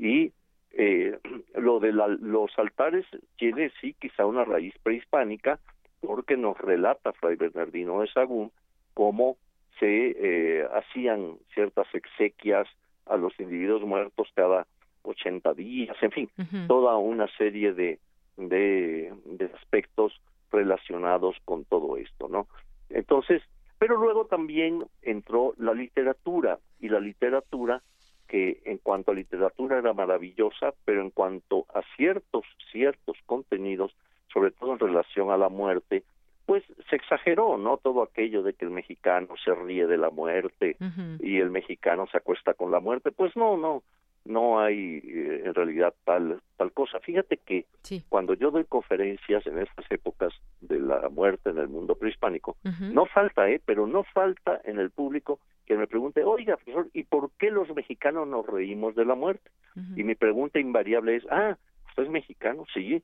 y 0.00 0.32
eh, 0.72 1.18
lo 1.54 1.78
de 1.78 1.92
los 1.92 2.58
altares 2.58 3.06
tiene 3.36 3.70
sí 3.80 3.94
quizá 4.00 4.26
una 4.26 4.44
raíz 4.44 4.74
prehispánica 4.82 5.60
porque 6.00 6.36
nos 6.36 6.56
relata 6.58 7.12
Fray 7.12 7.36
Bernardino 7.36 8.00
de 8.00 8.08
Sagún 8.08 8.50
cómo 8.94 9.36
se 9.78 10.16
eh, 10.16 10.66
hacían 10.74 11.36
ciertas 11.54 11.86
exequias 11.94 12.66
a 13.06 13.16
los 13.16 13.38
individuos 13.38 13.82
muertos 13.82 14.28
cada 14.34 14.66
80 15.02 15.54
días, 15.54 15.96
en 16.02 16.10
fin, 16.10 16.30
toda 16.68 16.96
una 16.98 17.26
serie 17.38 17.72
de, 17.72 17.98
de, 18.36 19.12
de 19.24 19.44
aspectos 19.56 20.20
relacionados 20.52 21.36
con 21.46 21.64
todo 21.64 21.96
esto, 21.96 22.28
¿no? 22.28 22.46
Entonces, 22.90 23.42
pero 23.78 23.96
luego 23.96 24.26
también 24.26 24.84
entró 25.00 25.54
la 25.56 25.72
literatura 25.72 26.58
y 26.78 26.90
la 26.90 27.00
literatura 27.00 27.82
que 28.30 28.62
en 28.64 28.78
cuanto 28.78 29.10
a 29.10 29.14
literatura 29.14 29.78
era 29.78 29.92
maravillosa, 29.92 30.72
pero 30.84 31.02
en 31.02 31.10
cuanto 31.10 31.66
a 31.74 31.82
ciertos 31.96 32.44
ciertos 32.70 33.16
contenidos, 33.26 33.92
sobre 34.32 34.52
todo 34.52 34.72
en 34.72 34.78
relación 34.78 35.32
a 35.32 35.36
la 35.36 35.48
muerte, 35.48 36.04
pues 36.46 36.62
se 36.88 36.94
exageró, 36.94 37.58
¿no? 37.58 37.78
Todo 37.78 38.02
aquello 38.02 38.44
de 38.44 38.54
que 38.54 38.64
el 38.64 38.70
mexicano 38.70 39.34
se 39.44 39.52
ríe 39.52 39.88
de 39.88 39.96
la 39.96 40.10
muerte 40.10 40.76
y 41.20 41.38
el 41.38 41.50
mexicano 41.50 42.06
se 42.06 42.18
acuesta 42.18 42.54
con 42.54 42.70
la 42.70 42.78
muerte, 42.78 43.10
pues 43.10 43.34
no, 43.34 43.56
no, 43.56 43.82
no 44.24 44.60
hay 44.60 45.00
eh, 45.04 45.42
en 45.46 45.54
realidad 45.54 45.92
tal 46.04 46.40
tal 46.56 46.70
cosa. 46.70 47.00
Fíjate 47.00 47.36
que 47.38 47.66
cuando 48.08 48.34
yo 48.34 48.52
doy 48.52 48.64
conferencias 48.64 49.44
en 49.46 49.58
estas 49.58 49.90
épocas 49.90 50.32
de 50.60 50.78
la 50.78 51.08
muerte 51.08 51.50
en 51.50 51.58
el 51.58 51.68
mundo 51.68 51.96
prehispánico, 51.96 52.56
no 52.80 53.06
falta, 53.06 53.50
eh, 53.50 53.60
pero 53.64 53.88
no 53.88 54.04
falta 54.04 54.60
en 54.64 54.78
el 54.78 54.90
público 54.90 55.40
que 55.70 55.76
me 55.76 55.86
pregunte, 55.86 56.24
oiga, 56.24 56.56
profesor, 56.56 56.88
¿y 56.92 57.04
por 57.04 57.30
qué 57.38 57.48
los 57.52 57.72
mexicanos 57.76 58.26
nos 58.26 58.44
reímos 58.44 58.96
de 58.96 59.04
la 59.04 59.14
muerte? 59.14 59.52
Y 59.94 60.02
mi 60.02 60.16
pregunta 60.16 60.58
invariable 60.58 61.14
es, 61.14 61.24
ah, 61.30 61.56
¿usted 61.90 62.02
es 62.02 62.10
mexicano? 62.10 62.64
Sí. 62.74 63.00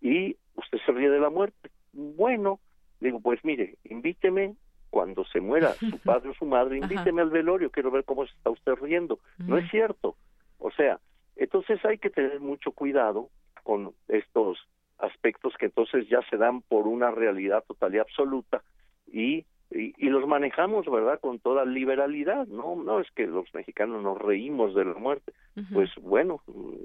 ¿Y 0.00 0.36
usted 0.56 0.78
se 0.84 0.90
ríe 0.90 1.10
de 1.10 1.20
la 1.20 1.30
muerte? 1.30 1.70
Bueno, 1.92 2.58
digo, 2.98 3.20
pues 3.20 3.38
mire, 3.44 3.76
invíteme 3.84 4.56
cuando 4.90 5.24
se 5.26 5.40
muera 5.40 5.74
su 5.74 5.96
padre 6.04 6.30
o 6.30 6.34
su 6.34 6.44
madre, 6.44 6.78
invíteme 6.78 7.22
al 7.22 7.30
velorio, 7.30 7.70
quiero 7.70 7.92
ver 7.92 8.02
cómo 8.02 8.26
se 8.26 8.32
está 8.32 8.50
usted 8.50 8.72
riendo. 8.82 9.20
No 9.38 9.56
es 9.56 9.70
cierto. 9.70 10.16
O 10.58 10.72
sea, 10.72 10.98
entonces 11.36 11.78
hay 11.84 11.98
que 11.98 12.10
tener 12.10 12.40
mucho 12.40 12.72
cuidado 12.72 13.28
con 13.62 13.92
estos 14.08 14.58
aspectos 14.98 15.54
que 15.56 15.66
entonces 15.66 16.08
ya 16.08 16.20
se 16.30 16.36
dan 16.36 16.62
por 16.62 16.88
una 16.88 17.12
realidad 17.12 17.62
total 17.68 17.94
y 17.94 17.98
absoluta 17.98 18.64
y, 19.06 19.46
y, 19.70 20.08
los 20.08 20.26
manejamos, 20.26 20.86
¿verdad? 20.86 21.20
Con 21.20 21.38
toda 21.38 21.64
liberalidad, 21.64 22.46
¿no? 22.46 22.74
No 22.76 23.00
es 23.00 23.10
que 23.14 23.26
los 23.26 23.52
mexicanos 23.52 24.02
nos 24.02 24.16
reímos 24.18 24.74
de 24.74 24.84
la 24.84 24.94
muerte, 24.94 25.32
pues 25.72 25.90
bueno, 26.00 26.40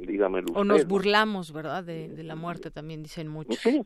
dígamelo 0.05 0.53
O 0.53 0.63
nos 0.63 0.85
burlamos, 0.85 1.53
¿verdad? 1.53 1.83
De, 1.83 2.09
de, 2.09 2.23
la 2.23 2.35
muerte 2.35 2.71
también 2.71 3.01
dicen 3.01 3.27
muchos. 3.29 3.57
Sí, 3.57 3.81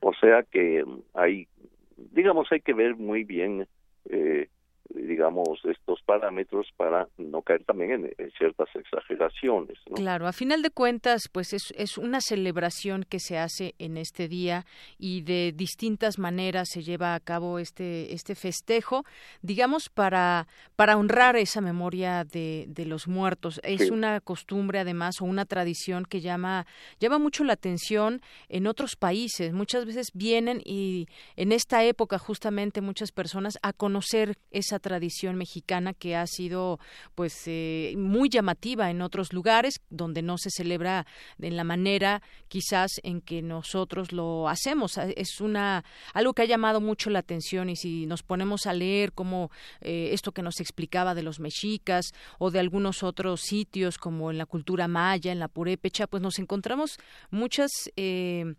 o 0.00 0.14
sea 0.20 0.44
que 0.44 0.84
hay, 1.14 1.48
digamos, 1.96 2.46
hay 2.52 2.60
que 2.60 2.72
ver 2.72 2.94
muy 2.96 3.24
bien 3.24 3.66
eh, 4.08 4.48
digamos, 4.90 5.60
estos 5.64 6.00
parámetros 6.02 6.66
para 6.76 7.08
no 7.18 7.42
caer 7.42 7.64
también 7.64 8.12
en, 8.18 8.30
ciertas 8.38 8.68
exageraciones. 8.74 9.78
Claro, 9.94 10.26
a 10.26 10.32
final 10.32 10.62
de 10.62 10.70
cuentas, 10.70 11.22
pues 11.32 11.52
es, 11.52 11.72
es 11.76 11.98
una 11.98 12.20
celebración 12.20 13.04
que 13.08 13.20
se 13.20 13.38
hace 13.38 13.74
en 13.78 13.96
este 13.96 14.28
día 14.28 14.64
y 14.98 15.22
de 15.22 15.52
distintas 15.54 16.18
maneras 16.18 16.68
se 16.70 16.82
lleva 16.82 17.14
a 17.14 17.20
cabo 17.20 17.58
este, 17.58 18.12
este 18.12 18.34
festejo, 18.34 19.04
digamos, 19.42 19.88
para, 19.88 20.46
para 20.76 20.96
honrar 20.96 21.36
esa 21.36 21.60
memoria 21.60 22.24
de, 22.24 22.66
de 22.68 22.86
los 22.86 23.08
muertos. 23.08 23.60
Es 23.62 23.90
una 23.90 24.20
costumbre, 24.20 24.80
además, 24.80 25.20
o 25.20 25.24
una 25.24 25.44
tradición 25.44 26.04
que 26.04 26.20
llama, 26.20 26.66
llama 27.00 27.18
mucho 27.18 27.44
la 27.44 27.54
atención 27.54 28.20
en 28.48 28.66
otros 28.66 28.96
países. 28.96 29.52
Muchas 29.52 29.86
veces 29.86 30.08
vienen 30.12 30.60
y 30.64 31.06
en 31.36 31.52
esta 31.52 31.84
época, 31.84 32.18
justamente, 32.18 32.80
muchas 32.80 33.12
personas 33.12 33.58
a 33.62 33.72
conocer 33.72 34.36
esa 34.50 34.73
tradición 34.78 35.36
mexicana 35.36 35.94
que 35.94 36.16
ha 36.16 36.26
sido 36.26 36.78
pues 37.14 37.34
eh, 37.46 37.94
muy 37.96 38.28
llamativa 38.28 38.90
en 38.90 39.02
otros 39.02 39.32
lugares 39.32 39.80
donde 39.90 40.22
no 40.22 40.38
se 40.38 40.50
celebra 40.50 41.06
en 41.40 41.56
la 41.56 41.64
manera 41.64 42.22
quizás 42.48 42.92
en 43.02 43.20
que 43.20 43.42
nosotros 43.42 44.12
lo 44.12 44.48
hacemos. 44.48 44.98
Es 44.98 45.40
una 45.40 45.84
algo 46.12 46.34
que 46.34 46.42
ha 46.42 46.46
llamado 46.46 46.80
mucho 46.80 47.10
la 47.10 47.20
atención 47.20 47.70
y 47.70 47.76
si 47.76 48.06
nos 48.06 48.22
ponemos 48.22 48.66
a 48.66 48.72
leer 48.72 49.12
como 49.12 49.50
eh, 49.80 50.10
esto 50.12 50.32
que 50.32 50.42
nos 50.42 50.60
explicaba 50.60 51.14
de 51.14 51.22
los 51.22 51.40
mexicas 51.40 52.12
o 52.38 52.50
de 52.50 52.60
algunos 52.60 53.02
otros 53.02 53.40
sitios 53.40 53.98
como 53.98 54.30
en 54.30 54.38
la 54.38 54.46
cultura 54.46 54.88
maya 54.88 55.32
en 55.32 55.38
la 55.38 55.48
purépecha 55.48 56.06
pues 56.06 56.22
nos 56.22 56.38
encontramos 56.38 56.98
muchas 57.30 57.70
eh, 57.96 58.54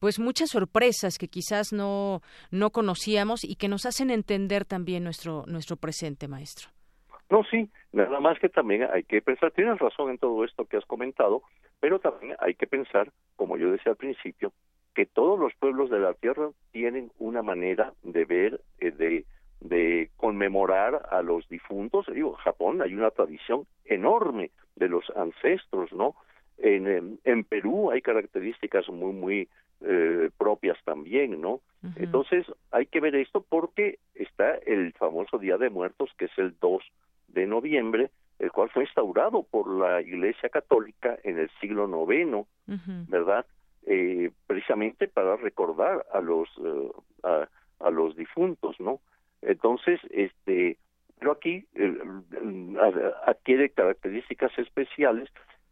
pues 0.00 0.18
muchas 0.18 0.50
sorpresas 0.50 1.18
que 1.18 1.28
quizás 1.28 1.72
no, 1.72 2.22
no 2.50 2.70
conocíamos 2.70 3.44
y 3.44 3.56
que 3.56 3.68
nos 3.68 3.86
hacen 3.86 4.10
entender 4.10 4.64
también 4.64 5.04
nuestro, 5.04 5.44
nuestro 5.46 5.76
presente, 5.76 6.28
maestro. 6.28 6.68
No, 7.30 7.44
sí, 7.44 7.70
nada 7.92 8.20
más 8.20 8.38
que 8.38 8.48
también 8.48 8.88
hay 8.90 9.02
que 9.02 9.20
pensar, 9.20 9.50
tienes 9.50 9.78
razón 9.78 10.10
en 10.10 10.18
todo 10.18 10.44
esto 10.44 10.64
que 10.64 10.78
has 10.78 10.86
comentado, 10.86 11.42
pero 11.78 11.98
también 11.98 12.36
hay 12.38 12.54
que 12.54 12.66
pensar, 12.66 13.12
como 13.36 13.58
yo 13.58 13.70
decía 13.70 13.92
al 13.92 13.96
principio, 13.96 14.52
que 14.94 15.04
todos 15.06 15.38
los 15.38 15.52
pueblos 15.54 15.90
de 15.90 16.00
la 16.00 16.14
Tierra 16.14 16.50
tienen 16.72 17.12
una 17.18 17.42
manera 17.42 17.92
de 18.02 18.24
ver, 18.24 18.60
eh, 18.78 18.90
de, 18.90 19.26
de 19.60 20.10
conmemorar 20.16 21.06
a 21.10 21.22
los 21.22 21.48
difuntos. 21.48 22.06
Digo, 22.12 22.32
Japón 22.32 22.82
hay 22.82 22.94
una 22.94 23.10
tradición 23.10 23.66
enorme 23.84 24.50
de 24.76 24.88
los 24.88 25.04
ancestros, 25.14 25.92
¿no? 25.92 26.14
En, 26.56 27.20
en, 27.22 27.44
Perú 27.44 27.92
hay 27.92 28.02
características 28.02 28.88
muy, 28.88 29.12
muy 29.12 29.48
eh, 29.80 30.30
propias 30.36 30.76
también, 30.84 31.40
¿no? 31.40 31.60
Entonces 31.96 32.44
hay 32.72 32.86
que 32.86 33.00
ver 33.00 33.14
esto 33.14 33.44
porque 33.48 34.00
está 34.14 34.56
el 34.66 34.92
famoso 34.94 35.38
Día 35.38 35.56
de 35.56 35.70
Muertos, 35.70 36.10
que 36.18 36.24
es 36.24 36.38
el 36.38 36.56
2 36.60 36.82
de 37.28 37.46
noviembre, 37.46 38.10
el 38.40 38.50
cual 38.50 38.68
fue 38.70 38.84
instaurado 38.84 39.44
por 39.44 39.70
la 39.70 40.02
Iglesia 40.02 40.48
Católica 40.48 41.16
en 41.22 41.38
el 41.38 41.50
siglo 41.60 41.88
IX, 41.88 42.46
¿verdad? 43.08 43.46
Eh, 43.86 44.32
precisamente 44.46 45.06
para 45.06 45.36
recordar 45.36 46.04
a 46.12 46.20
los 46.20 46.48
eh, 46.64 46.90
a, 47.22 47.48
a, 47.78 47.90
los 47.90 48.16
difuntos, 48.16 48.78
¿no? 48.80 49.00
Entonces, 49.40 50.00
este, 50.10 50.76
pero 51.18 51.32
aquí 51.32 51.66
adquiere 53.26 53.70
características 53.70 54.56
especiales 54.58 55.28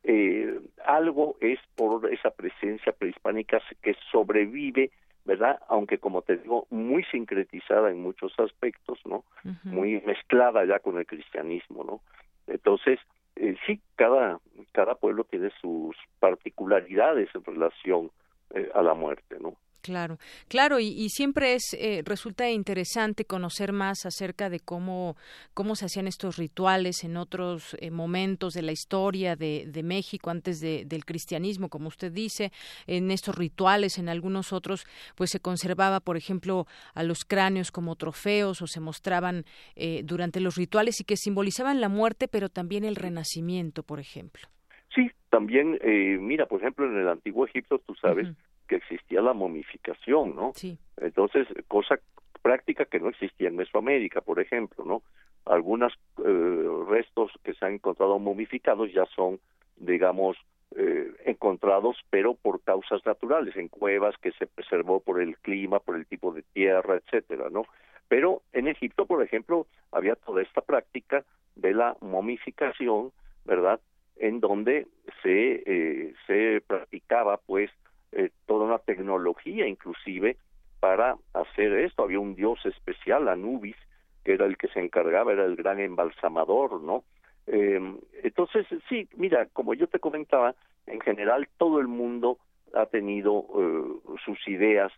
eh, 0.08 0.60
algo 0.84 1.36
es 1.40 1.58
por 1.74 2.12
esa 2.12 2.30
presencia 2.30 2.92
prehispánica 2.92 3.60
que 3.82 3.96
sobrevive, 4.12 4.92
¿verdad? 5.24 5.58
Aunque 5.68 5.98
como 5.98 6.22
te 6.22 6.36
digo, 6.36 6.68
muy 6.70 7.02
sincretizada 7.10 7.90
en 7.90 8.00
muchos 8.00 8.32
aspectos, 8.38 9.00
¿no? 9.04 9.24
Muy 9.64 10.00
mezclada 10.06 10.64
ya 10.64 10.78
con 10.78 10.96
el 10.98 11.06
cristianismo, 11.06 11.82
¿no? 11.82 12.00
Entonces, 12.46 13.00
eh, 13.34 13.56
sí, 13.66 13.80
cada, 13.96 14.38
cada 14.70 14.94
pueblo 14.94 15.24
tiene 15.24 15.50
sus 15.60 15.96
particularidades 16.20 17.28
en 17.34 17.44
relación 17.44 18.12
eh, 18.54 18.70
a 18.74 18.82
la 18.82 18.94
muerte, 18.94 19.38
¿no? 19.40 19.56
Claro, 19.86 20.18
claro, 20.48 20.80
y, 20.80 21.08
siempre 21.10 21.54
es 21.54 21.72
eh, 21.78 22.02
resulta 22.04 22.50
interesante 22.50 23.24
conocer 23.24 23.72
más 23.72 24.04
acerca 24.04 24.50
de 24.50 24.58
cómo 24.58 25.16
cómo 25.54 25.76
se 25.76 25.84
hacían 25.84 26.08
estos 26.08 26.38
rituales 26.38 27.04
en 27.04 27.16
otros 27.16 27.76
eh, 27.80 27.92
momentos 27.92 28.52
de 28.54 28.62
la 28.62 28.72
historia 28.72 29.36
de, 29.36 29.66
de 29.68 29.82
México 29.84 30.30
antes 30.30 30.58
del 30.60 31.04
cristianismo, 31.04 31.68
como 31.68 31.86
usted 31.86 32.10
dice, 32.10 32.50
en 32.88 33.12
estos 33.12 33.36
rituales, 33.36 33.96
en 33.98 34.08
algunos 34.08 34.52
otros, 34.52 34.86
pues 35.14 35.30
se 35.30 35.38
conservaba, 35.38 36.00
por 36.00 36.16
ejemplo, 36.16 36.66
a 36.94 37.04
los 37.04 37.24
cráneos 37.24 37.70
como 37.70 37.94
trofeos 37.94 38.62
o 38.62 38.66
se 38.66 38.80
mostraban 38.80 39.44
eh, 39.76 40.02
durante 40.02 40.40
los 40.40 40.56
rituales 40.56 41.00
y 41.00 41.04
que 41.04 41.16
simbolizaban 41.16 41.80
la 41.80 41.88
muerte, 41.88 42.26
pero 42.26 42.48
también 42.48 42.84
el 42.84 42.96
renacimiento, 42.96 43.84
por 43.84 44.00
ejemplo. 44.00 44.48
Sí, 44.92 45.12
también, 45.30 45.78
mira, 46.26 46.46
por 46.46 46.60
ejemplo, 46.60 46.86
en 46.86 46.98
el 46.98 47.08
antiguo 47.08 47.46
Egipto, 47.46 47.78
tú 47.86 47.94
sabes 47.94 48.26
que 48.66 48.76
existía 48.76 49.20
la 49.22 49.32
momificación, 49.32 50.34
¿no? 50.34 50.52
Sí. 50.54 50.78
Entonces, 50.96 51.46
cosa 51.68 51.98
práctica 52.42 52.84
que 52.84 53.00
no 53.00 53.08
existía 53.08 53.48
en 53.48 53.56
Mesoamérica, 53.56 54.20
por 54.20 54.40
ejemplo, 54.40 54.84
¿no? 54.84 55.02
Algunos 55.44 55.92
eh, 56.24 56.68
restos 56.88 57.32
que 57.42 57.54
se 57.54 57.64
han 57.64 57.74
encontrado 57.74 58.18
momificados 58.18 58.92
ya 58.92 59.04
son, 59.14 59.40
digamos, 59.76 60.36
eh, 60.76 61.10
encontrados, 61.24 61.96
pero 62.10 62.34
por 62.34 62.60
causas 62.62 63.04
naturales, 63.06 63.56
en 63.56 63.68
cuevas 63.68 64.16
que 64.18 64.32
se 64.32 64.46
preservó 64.46 65.00
por 65.00 65.20
el 65.20 65.36
clima, 65.38 65.80
por 65.80 65.96
el 65.96 66.06
tipo 66.06 66.32
de 66.32 66.42
tierra, 66.42 66.96
etcétera, 66.96 67.48
¿no? 67.50 67.64
Pero 68.08 68.42
en 68.52 68.68
Egipto, 68.68 69.06
por 69.06 69.22
ejemplo, 69.22 69.66
había 69.90 70.16
toda 70.16 70.42
esta 70.42 70.60
práctica 70.60 71.24
de 71.54 71.72
la 71.72 71.96
momificación, 72.00 73.12
¿verdad? 73.44 73.80
En 74.16 74.40
donde 74.40 74.86
se 75.22 75.62
eh, 75.66 76.14
se 76.26 76.62
practicaba, 76.66 77.38
pues, 77.38 77.70
eh, 78.16 78.30
toda 78.46 78.64
una 78.64 78.78
tecnología 78.78 79.66
inclusive 79.66 80.36
para 80.80 81.16
hacer 81.34 81.72
esto. 81.74 82.02
Había 82.02 82.20
un 82.20 82.34
dios 82.34 82.64
especial, 82.64 83.28
Anubis, 83.28 83.76
que 84.24 84.32
era 84.32 84.46
el 84.46 84.56
que 84.56 84.68
se 84.68 84.80
encargaba, 84.80 85.32
era 85.32 85.44
el 85.44 85.56
gran 85.56 85.80
embalsamador, 85.80 86.80
¿no? 86.80 87.04
Eh, 87.46 87.80
entonces, 88.22 88.66
sí, 88.88 89.08
mira, 89.16 89.46
como 89.52 89.74
yo 89.74 89.86
te 89.86 90.00
comentaba, 90.00 90.54
en 90.86 91.00
general 91.00 91.48
todo 91.58 91.78
el 91.80 91.88
mundo 91.88 92.38
ha 92.74 92.86
tenido 92.86 93.46
eh, 93.56 94.16
sus 94.24 94.48
ideas 94.48 94.92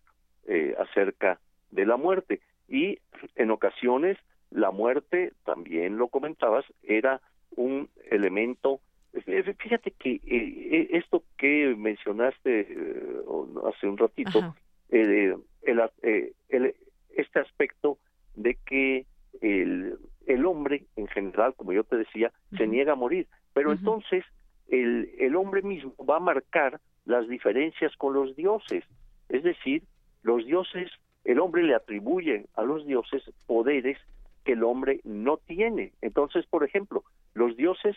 eh, 0.47 0.75
acerca 0.79 1.39
de 1.71 1.85
la 1.85 1.97
muerte 1.97 2.41
y 2.69 2.99
en 3.35 3.51
ocasiones 3.51 4.17
la 4.51 4.71
muerte, 4.71 5.33
también 5.45 5.99
lo 5.99 6.09
comentabas, 6.09 6.65
era 6.83 7.21
un 7.57 7.91
elemento 8.11 8.81
Fíjate 9.13 9.91
que 9.93 10.13
eh, 10.13 10.21
eh, 10.27 10.89
esto 10.93 11.25
que 11.37 11.75
mencionaste 11.77 12.61
eh, 12.61 13.21
hace 13.67 13.87
un 13.87 13.97
ratito, 13.97 14.55
el, 14.91 15.37
el, 15.63 16.75
este 17.17 17.41
aspecto 17.41 17.99
de 18.37 18.57
que 18.67 19.07
el, 19.41 19.99
el 20.27 20.47
hombre 20.47 20.85
en 20.97 21.07
general, 21.09 21.55
como 21.55 21.73
yo 21.73 21.85
te 21.85 21.97
decía, 21.97 22.33
se 22.57 22.67
niega 22.67 22.93
a 22.93 22.97
morir, 22.97 23.27
pero 23.55 23.73
entonces 23.73 24.25
el, 24.69 25.11
el 25.19 25.37
hombre 25.37 25.63
mismo 25.63 25.95
va 26.05 26.17
a 26.17 26.21
marcar 26.21 26.81
las 27.05 27.27
diferencias 27.29 27.97
con 27.97 28.13
los 28.15 28.37
dioses, 28.37 28.85
es 29.29 29.43
decir, 29.43 29.83
los 30.23 30.45
dioses, 30.45 30.91
el 31.25 31.41
hombre 31.41 31.63
le 31.63 31.75
atribuye 31.75 32.47
a 32.55 32.63
los 32.63 32.87
dioses 32.87 33.23
poderes 33.47 33.99
que 34.45 34.53
el 34.53 34.63
hombre 34.63 35.01
no 35.05 35.39
tiene. 35.39 35.93
Entonces, 36.01 36.47
por 36.47 36.65
ejemplo, 36.65 37.05
los 37.35 37.57
dioses 37.57 37.97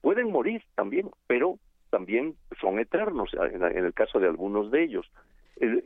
pueden 0.00 0.30
morir 0.30 0.62
también, 0.74 1.10
pero 1.26 1.58
también 1.90 2.36
son 2.60 2.78
eternos 2.78 3.30
en, 3.34 3.62
el 3.62 3.92
caso 3.94 4.20
de 4.20 4.28
algunos 4.28 4.70
de 4.70 4.84
ellos. 4.84 5.10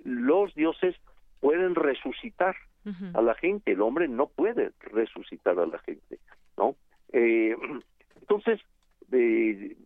los 0.04 0.54
dioses 0.54 0.96
pueden 1.40 1.74
resucitar 1.74 2.56
a 3.14 3.22
la 3.22 3.34
gente, 3.34 3.72
el 3.72 3.80
hombre 3.80 4.08
no 4.08 4.26
puede 4.26 4.72
resucitar 4.80 5.58
a 5.58 5.66
la 5.66 5.78
gente, 5.78 6.18
¿no? 6.58 6.76
Eh, 7.12 7.56
entonces, 8.20 8.60
eh, 9.10 9.76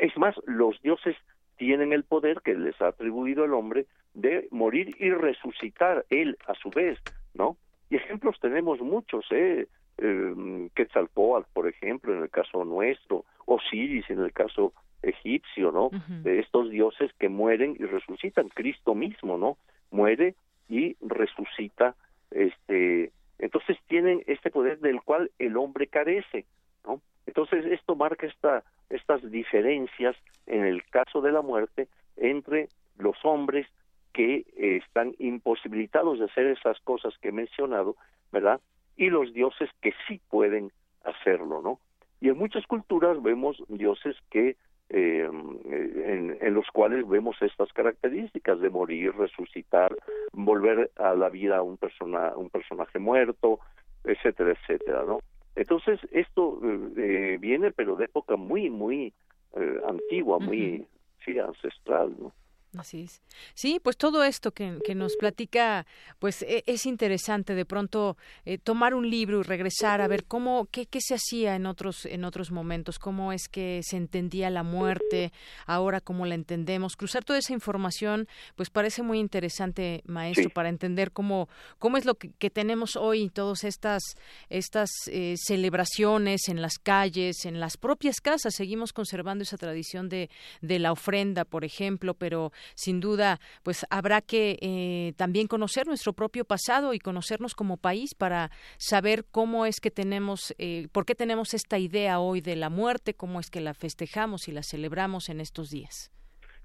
es 0.00 0.16
más, 0.16 0.36
los 0.46 0.80
dioses 0.82 1.16
tienen 1.56 1.92
el 1.92 2.04
poder 2.04 2.40
que 2.42 2.54
les 2.54 2.80
ha 2.80 2.88
atribuido 2.88 3.44
el 3.44 3.54
hombre 3.54 3.86
de 4.14 4.46
morir 4.50 4.94
y 4.98 5.10
resucitar 5.10 6.04
él 6.10 6.36
a 6.46 6.54
su 6.54 6.70
vez, 6.70 6.98
¿no? 7.34 7.56
Y 7.90 7.96
ejemplos 7.96 8.38
tenemos 8.40 8.80
muchos, 8.80 9.24
¿eh? 9.30 9.66
Eh 9.98 10.68
Quetzalcoatl, 10.74 11.48
por 11.52 11.68
ejemplo, 11.68 12.14
en 12.14 12.22
el 12.22 12.30
caso 12.30 12.64
nuestro, 12.64 13.24
Osiris 13.46 14.08
en 14.10 14.20
el 14.20 14.32
caso 14.32 14.72
egipcio, 15.02 15.72
¿no? 15.72 15.90
De 16.22 16.40
estos 16.40 16.70
dioses 16.70 17.12
que 17.18 17.28
mueren 17.28 17.76
y 17.78 17.84
resucitan, 17.84 18.48
Cristo 18.48 18.94
mismo, 18.94 19.38
¿no? 19.38 19.56
Muere 19.90 20.34
y 20.68 20.96
resucita, 21.00 21.94
este, 22.30 23.12
entonces 23.38 23.78
tienen 23.86 24.22
este 24.26 24.50
poder 24.50 24.80
del 24.80 25.00
cual 25.02 25.30
el 25.38 25.56
hombre 25.56 25.86
carece, 25.86 26.44
¿no? 26.84 27.00
Entonces 27.26 27.64
esto 27.66 27.94
marca 27.94 28.26
esta, 28.26 28.64
estas 28.90 29.22
diferencias 29.30 30.16
en 30.46 30.64
el 30.64 30.84
caso 30.84 31.20
de 31.20 31.32
la 31.32 31.42
muerte 31.42 31.88
entre 32.16 32.68
los 32.98 33.16
hombres 33.24 33.66
que 34.12 34.44
están 34.56 35.14
imposibilitados 35.18 36.18
de 36.18 36.24
hacer 36.24 36.46
esas 36.46 36.80
cosas 36.80 37.16
que 37.18 37.28
he 37.28 37.32
mencionado, 37.32 37.96
¿verdad? 38.32 38.60
Y 38.96 39.10
los 39.10 39.32
dioses 39.32 39.70
que 39.80 39.92
sí 40.06 40.20
pueden 40.28 40.72
hacerlo, 41.04 41.60
¿no? 41.62 41.80
Y 42.20 42.28
en 42.30 42.38
muchas 42.38 42.66
culturas 42.66 43.22
vemos 43.22 43.62
dioses 43.68 44.16
que 44.30 44.56
eh, 44.88 45.28
en, 45.28 46.38
en, 46.40 46.54
los 46.54 46.66
cuales 46.68 47.06
vemos 47.08 47.36
estas 47.42 47.72
características 47.72 48.60
de 48.60 48.70
morir, 48.70 49.12
resucitar, 49.16 49.94
volver 50.32 50.92
a 50.96 51.14
la 51.14 51.28
vida 51.28 51.56
a 51.56 51.62
un, 51.62 51.76
persona, 51.76 52.32
un 52.36 52.50
personaje 52.50 53.00
muerto, 53.00 53.58
etcétera, 54.04 54.52
etcétera, 54.52 55.04
¿no? 55.04 55.18
Entonces, 55.56 55.98
esto 56.12 56.60
eh, 56.96 57.36
viene, 57.40 57.72
pero 57.72 57.96
de 57.96 58.04
época 58.04 58.36
muy, 58.36 58.70
muy 58.70 59.12
eh, 59.56 59.80
antigua, 59.88 60.38
muy, 60.38 60.86
sí, 61.24 61.38
ancestral, 61.38 62.14
¿no? 62.18 62.32
Así 62.78 63.02
es. 63.02 63.22
Sí, 63.54 63.80
pues 63.82 63.96
todo 63.96 64.24
esto 64.24 64.52
que, 64.52 64.78
que 64.84 64.94
nos 64.94 65.16
platica, 65.16 65.86
pues 66.18 66.42
e, 66.42 66.62
es 66.66 66.86
interesante 66.86 67.54
de 67.54 67.64
pronto 67.64 68.16
eh, 68.44 68.58
tomar 68.58 68.94
un 68.94 69.08
libro 69.08 69.40
y 69.40 69.42
regresar 69.42 70.00
a 70.00 70.08
ver 70.08 70.24
cómo, 70.24 70.66
qué, 70.70 70.86
qué 70.86 71.00
se 71.00 71.14
hacía 71.14 71.56
en 71.56 71.66
otros, 71.66 72.06
en 72.06 72.24
otros 72.24 72.50
momentos, 72.50 72.98
cómo 72.98 73.32
es 73.32 73.48
que 73.48 73.80
se 73.82 73.96
entendía 73.96 74.50
la 74.50 74.62
muerte, 74.62 75.32
ahora 75.66 76.00
cómo 76.00 76.26
la 76.26 76.34
entendemos. 76.34 76.96
Cruzar 76.96 77.24
toda 77.24 77.38
esa 77.38 77.52
información, 77.52 78.28
pues 78.54 78.70
parece 78.70 79.02
muy 79.02 79.18
interesante, 79.18 80.02
maestro, 80.06 80.50
para 80.50 80.68
entender 80.68 81.12
cómo, 81.12 81.48
cómo 81.78 81.96
es 81.96 82.04
lo 82.04 82.14
que, 82.14 82.50
tenemos 82.50 82.96
hoy, 82.96 83.28
todas 83.28 83.64
estas, 83.64 84.02
estas 84.48 84.90
eh, 85.08 85.34
celebraciones 85.36 86.48
en 86.48 86.62
las 86.62 86.78
calles, 86.78 87.44
en 87.44 87.60
las 87.60 87.76
propias 87.76 88.20
casas. 88.20 88.54
Seguimos 88.54 88.92
conservando 88.92 89.42
esa 89.42 89.56
tradición 89.56 90.08
de, 90.08 90.30
de 90.60 90.78
la 90.78 90.92
ofrenda, 90.92 91.44
por 91.44 91.64
ejemplo, 91.64 92.14
pero 92.14 92.52
sin 92.74 93.00
duda, 93.00 93.38
pues 93.62 93.86
habrá 93.90 94.20
que 94.20 94.58
eh, 94.60 95.12
también 95.16 95.46
conocer 95.46 95.86
nuestro 95.86 96.12
propio 96.12 96.44
pasado 96.44 96.94
y 96.94 96.98
conocernos 96.98 97.54
como 97.54 97.76
país 97.76 98.14
para 98.14 98.50
saber 98.78 99.24
cómo 99.30 99.66
es 99.66 99.80
que 99.80 99.90
tenemos, 99.90 100.54
eh, 100.58 100.88
por 100.92 101.04
qué 101.06 101.14
tenemos 101.14 101.54
esta 101.54 101.78
idea 101.78 102.18
hoy 102.18 102.40
de 102.40 102.56
la 102.56 102.70
muerte, 102.70 103.14
cómo 103.14 103.40
es 103.40 103.50
que 103.50 103.60
la 103.60 103.74
festejamos 103.74 104.48
y 104.48 104.52
la 104.52 104.62
celebramos 104.62 105.28
en 105.28 105.40
estos 105.40 105.70
días. 105.70 106.10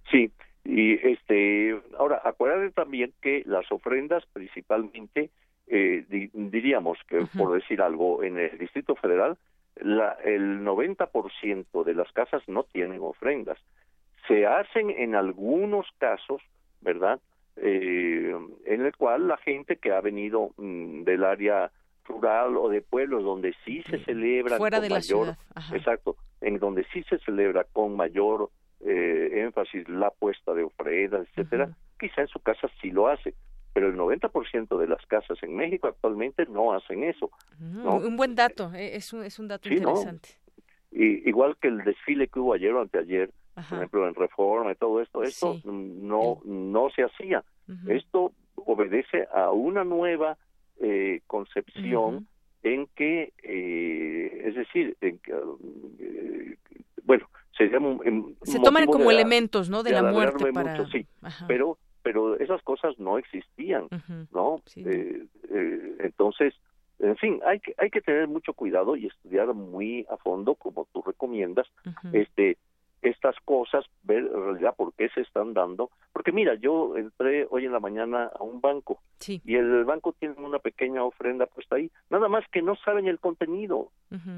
Sí, 0.10 0.32
y 0.64 0.94
este, 1.08 1.80
ahora 1.98 2.22
acuérdate 2.24 2.72
también 2.72 3.14
que 3.22 3.44
las 3.46 3.72
ofrendas 3.72 4.24
principalmente, 4.34 5.30
eh, 5.68 6.06
diríamos 6.34 6.98
que 7.08 7.26
por 7.38 7.54
decir 7.54 7.82
algo, 7.82 8.24
en 8.24 8.38
el 8.38 8.58
Distrito 8.58 8.96
Federal, 8.96 9.38
la, 9.76 10.18
el 10.24 10.62
90% 10.62 11.84
de 11.84 11.94
las 11.94 12.12
casas 12.12 12.44
no 12.48 12.64
tienen 12.64 13.00
ofrendas 13.02 13.58
se 14.28 14.46
hacen 14.46 14.90
en 14.90 15.16
algunos 15.16 15.88
casos, 15.98 16.42
¿verdad? 16.82 17.20
Eh, 17.58 18.34
en 18.66 18.82
el 18.82 18.96
cual 18.96 19.28
la 19.28 19.38
gente 19.38 19.76
que 19.76 19.92
ha 19.92 20.02
venido 20.02 20.52
mm, 20.58 21.04
del 21.04 21.24
área 21.24 21.72
rural 22.06 22.58
o 22.58 22.70
de 22.70 22.82
pueblos 22.82 23.24
donde 23.24 23.54
sí 23.66 23.84
se 23.84 24.04
celebra 24.06 24.58
fuera 24.58 24.80
de 24.80 24.90
la 24.90 25.02
ciudad 25.02 25.38
exacto 25.72 26.16
en 26.40 26.58
donde 26.60 26.86
sí 26.92 27.04
se 27.04 27.20
celebra 27.20 27.66
con 27.66 27.96
mayor 27.96 28.50
eh, 28.80 29.44
énfasis 29.46 29.88
la 29.90 30.10
puesta 30.10 30.54
de 30.54 30.64
ofrendas 30.64 31.28
etcétera 31.30 31.70
quizá 32.00 32.22
en 32.22 32.28
su 32.28 32.40
casa 32.40 32.70
sí 32.82 32.90
lo 32.90 33.08
hace 33.08 33.36
pero 33.74 33.88
el 33.88 33.96
90% 33.96 34.78
de 34.78 34.88
las 34.88 35.06
casas 35.06 35.38
en 35.44 35.56
México 35.56 35.88
actualmente 35.88 36.46
no 36.48 36.74
hacen 36.74 37.04
eso 37.04 37.30
¿no? 37.60 37.98
un 37.98 38.18
buen 38.18 38.34
dato 38.34 38.74
eh, 38.74 38.96
es 38.96 39.14
un, 39.14 39.24
es 39.24 39.38
un 39.40 39.48
dato 39.48 39.70
interesante 39.70 40.30
y, 40.92 41.30
igual 41.30 41.56
que 41.62 41.68
el 41.68 41.84
desfile 41.84 42.28
que 42.28 42.40
hubo 42.40 42.54
ayer 42.54 42.74
o 42.74 42.82
anteayer 42.82 43.30
por 43.70 43.78
ejemplo 43.78 44.08
en 44.08 44.16
reforma 44.16 44.72
y 44.72 44.76
todo 44.76 45.02
esto 45.02 45.24
esto 45.24 45.60
no 45.66 46.42
no 46.46 46.90
se 46.96 47.04
hacía. 47.04 47.44
Esto 47.88 48.34
obedece 48.56 49.28
a 49.34 49.52
una 49.52 49.84
nueva 49.84 50.38
eh, 50.80 51.22
concepción 51.28 52.28
en 52.64 52.88
que 52.96 53.34
eh, 53.44 54.42
es 54.46 54.56
decir 54.56 54.98
en 55.02 55.18
que, 55.20 55.32
eh, 56.00 56.58
bueno 57.04 57.28
se 57.58 57.68
llama 57.68 57.98
se 58.44 58.60
toman 58.60 58.86
como 58.86 59.10
elementos 59.10 59.70
no 59.70 59.84
de, 59.84 59.92
la 59.92 60.04
muerte 60.04 60.52
para 60.54 60.86
sí 60.88 61.08
pero 61.48 61.78
pero 62.04 62.40
esas 62.40 62.62
cosas 62.62 62.98
no 63.00 63.18
existían 63.18 63.88
no 64.32 64.62
eh, 64.76 65.26
entonces 66.00 66.54
en 67.02 67.18
fin, 67.18 67.42
hay 67.46 67.60
que, 67.60 67.74
hay 67.78 67.90
que 67.90 68.02
tener 68.02 68.28
mucho 68.28 68.54
cuidado 68.54 68.96
y 68.96 69.08
estudiar 69.08 69.54
muy 69.54 70.06
a 70.10 70.18
fondo, 70.18 70.54
como 70.54 70.88
tú 70.94 71.02
recomiendas, 71.02 71.68
este, 72.14 72.58
estas 73.02 73.36
cosas, 73.46 73.86
ver 74.04 74.20
en 74.20 74.44
realidad 74.44 74.76
por 74.76 74.94
qué 74.94 75.10
se 75.10 75.22
están 75.22 75.54
dando. 75.54 75.90
Porque 76.14 76.32
mira, 76.32 76.56
yo 76.56 76.96
entré 76.98 77.48
hoy 77.50 77.66
en 77.66 77.72
la 77.72 77.80
mañana 77.80 78.32
a 78.38 78.44
un 78.44 78.62
banco 78.62 79.00
y 79.28 79.56
el 79.56 79.86
banco 79.86 80.14
tiene 80.14 80.36
una 80.38 80.60
pequeña 80.60 81.04
ofrenda 81.04 81.46
puesta 81.46 81.76
ahí, 81.76 81.92
nada 82.10 82.28
más 82.28 82.44
que 82.52 82.62
no 82.62 82.76
saben 82.76 83.08
el 83.08 83.20
contenido. 83.20 83.90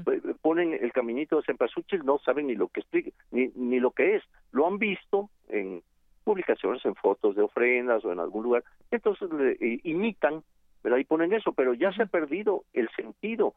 Pues, 0.04 0.22
Ponen 0.40 0.74
el 0.74 0.92
caminito 0.92 1.36
de 1.36 1.42
Cempasúchil, 1.42 2.04
no 2.04 2.18
saben 2.18 2.46
ni 2.46 2.54
lo 2.54 2.68
que 2.68 2.80
explica, 2.80 3.10
ni, 3.30 3.50
ni 3.54 3.80
lo 3.80 3.90
que 3.90 4.16
es. 4.16 4.22
Lo 4.52 4.66
han 4.66 4.78
visto 4.78 5.30
en 5.48 5.82
publicaciones, 6.24 6.84
en 6.84 6.94
fotos 6.94 7.36
de 7.36 7.42
ofrendas 7.42 8.04
o 8.04 8.12
en 8.12 8.18
algún 8.18 8.42
lugar, 8.42 8.64
entonces 8.90 9.30
le, 9.32 9.56
imitan, 9.84 10.42
¿verdad? 10.82 10.98
Y 10.98 11.04
ponen 11.04 11.32
eso, 11.32 11.52
pero 11.52 11.74
ya 11.74 11.92
se 11.92 12.02
ha 12.02 12.06
perdido 12.06 12.64
el 12.72 12.88
sentido 12.96 13.54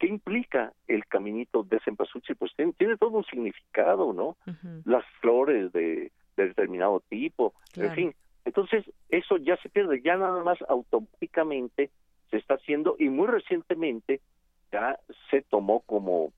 ¿Qué 0.00 0.06
implica 0.06 0.72
el 0.88 1.06
caminito 1.06 1.62
de 1.62 1.78
Cempasúchil? 1.84 2.34
Pues 2.34 2.52
tiene, 2.56 2.96
todo 2.96 3.18
un 3.18 3.24
significado, 3.24 4.14
¿no? 4.14 4.36
Las 4.84 5.04
flores 5.20 5.72
de, 5.72 6.10
determinado 6.36 7.02
tipo, 7.10 7.52
en 7.76 7.92
fin. 7.92 8.14
Entonces, 8.46 8.84
eso 9.10 9.36
ya 9.36 9.56
se 9.58 9.68
pierde, 9.68 10.00
ya 10.02 10.16
nada 10.16 10.42
más 10.42 10.58
automáticamente 10.68 11.90
se 12.30 12.38
está 12.38 12.54
haciendo 12.54 12.96
y 12.98 13.10
muy 13.10 13.26
recientemente 13.26 14.22
ya 14.72 14.98
se 15.30 15.42
tomó 15.42 15.80
como 15.80 16.32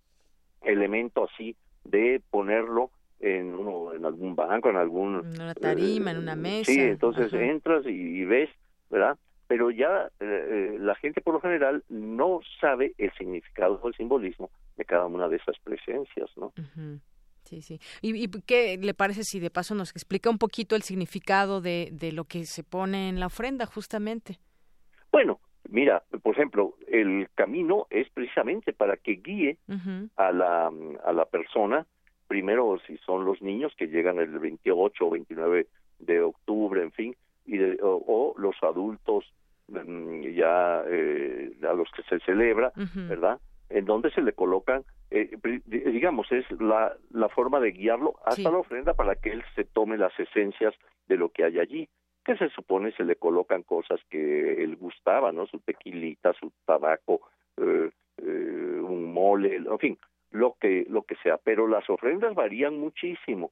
elemento 0.62 1.28
así 1.32 1.56
de 1.84 2.20
ponerlo 2.30 2.90
en 3.20 3.54
uno, 3.54 3.94
en 3.94 4.04
algún 4.04 4.34
banco, 4.34 4.70
en 4.70 4.76
algún... 4.76 5.24
En 5.24 5.40
una 5.40 5.54
tarima, 5.54 6.10
en 6.10 6.18
una 6.18 6.32
eh, 6.32 6.36
mesa. 6.36 6.72
Sí, 6.72 6.80
entonces 6.80 7.32
entras 7.32 7.86
y, 7.86 8.24
ves, 8.24 8.50
¿verdad? 8.90 9.16
Pero 9.52 9.70
ya 9.70 10.10
eh, 10.18 10.24
eh, 10.24 10.76
la 10.80 10.94
gente 10.94 11.20
por 11.20 11.34
lo 11.34 11.40
general 11.42 11.84
no 11.90 12.40
sabe 12.58 12.94
el 12.96 13.12
significado 13.18 13.78
o 13.82 13.88
el 13.88 13.94
simbolismo 13.94 14.48
de 14.78 14.86
cada 14.86 15.04
una 15.04 15.28
de 15.28 15.36
esas 15.36 15.58
presencias, 15.58 16.30
¿no? 16.38 16.54
Sí, 17.42 17.60
sí. 17.60 17.78
¿Y, 18.00 18.28
qué 18.46 18.78
le 18.78 18.94
parece 18.94 19.24
si 19.24 19.40
de 19.40 19.50
paso 19.50 19.74
nos 19.74 19.90
explica 19.90 20.30
un 20.30 20.38
poquito 20.38 20.74
el 20.74 20.80
significado 20.80 21.60
de, 21.60 21.90
de 21.92 22.12
lo 22.12 22.24
que 22.24 22.46
se 22.46 22.64
pone 22.64 23.10
en 23.10 23.20
la 23.20 23.26
ofrenda, 23.26 23.66
justamente? 23.66 24.38
Bueno, 25.10 25.38
mira, 25.68 26.02
por 26.22 26.34
ejemplo, 26.34 26.78
el 26.88 27.28
camino 27.34 27.86
es 27.90 28.08
precisamente 28.08 28.72
para 28.72 28.96
que 28.96 29.20
guíe 29.22 29.58
a, 30.16 30.32
la, 30.32 30.72
a 31.04 31.12
la 31.12 31.26
persona, 31.26 31.86
primero 32.26 32.80
si 32.86 32.96
son 33.04 33.26
los 33.26 33.42
niños 33.42 33.74
que 33.76 33.88
llegan 33.88 34.18
el 34.18 34.38
28 34.38 35.06
o 35.06 35.10
29 35.10 35.66
de 35.98 36.22
octubre, 36.22 36.82
en 36.82 36.92
fin, 36.92 37.14
y 37.46 37.58
o, 37.82 38.34
los 38.36 38.54
adultos 38.62 39.24
ya 39.68 40.82
eh, 40.86 41.52
a 41.68 41.72
los 41.72 41.90
que 41.92 42.02
se 42.02 42.18
celebra, 42.20 42.72
¿verdad? 43.08 43.40
En 43.68 43.84
donde 43.84 44.10
se 44.10 44.20
le 44.20 44.32
colocan, 44.32 44.84
eh, 45.10 45.30
digamos, 45.66 46.30
es 46.30 46.44
la, 46.60 46.94
la 47.10 47.28
forma 47.28 47.60
de 47.60 47.72
guiarlo 47.72 48.14
hasta 48.24 48.50
la 48.50 48.58
ofrenda 48.58 48.94
para 48.94 49.14
que 49.14 49.30
él 49.30 49.42
se 49.54 49.64
tome 49.64 49.96
las 49.96 50.18
esencias 50.18 50.74
de 51.08 51.16
lo 51.16 51.30
que 51.30 51.44
hay 51.44 51.58
allí, 51.58 51.88
que 52.24 52.36
se 52.36 52.48
supone 52.50 52.92
se 52.92 53.04
le 53.04 53.16
colocan 53.16 53.62
cosas 53.62 54.00
que 54.10 54.62
él 54.62 54.76
gustaba, 54.76 55.32
¿no? 55.32 55.46
Su 55.46 55.58
tequilita, 55.60 56.32
su 56.34 56.52
tabaco, 56.64 57.22
eh, 57.56 57.90
un 58.18 59.12
mole, 59.12 59.56
en 59.56 59.78
fin, 59.78 59.98
lo 60.30 60.56
que 60.60 60.86
lo 60.88 61.02
que 61.02 61.16
sea. 61.16 61.38
Pero 61.38 61.66
las 61.66 61.88
ofrendas 61.88 62.34
varían 62.34 62.78
muchísimo. 62.78 63.50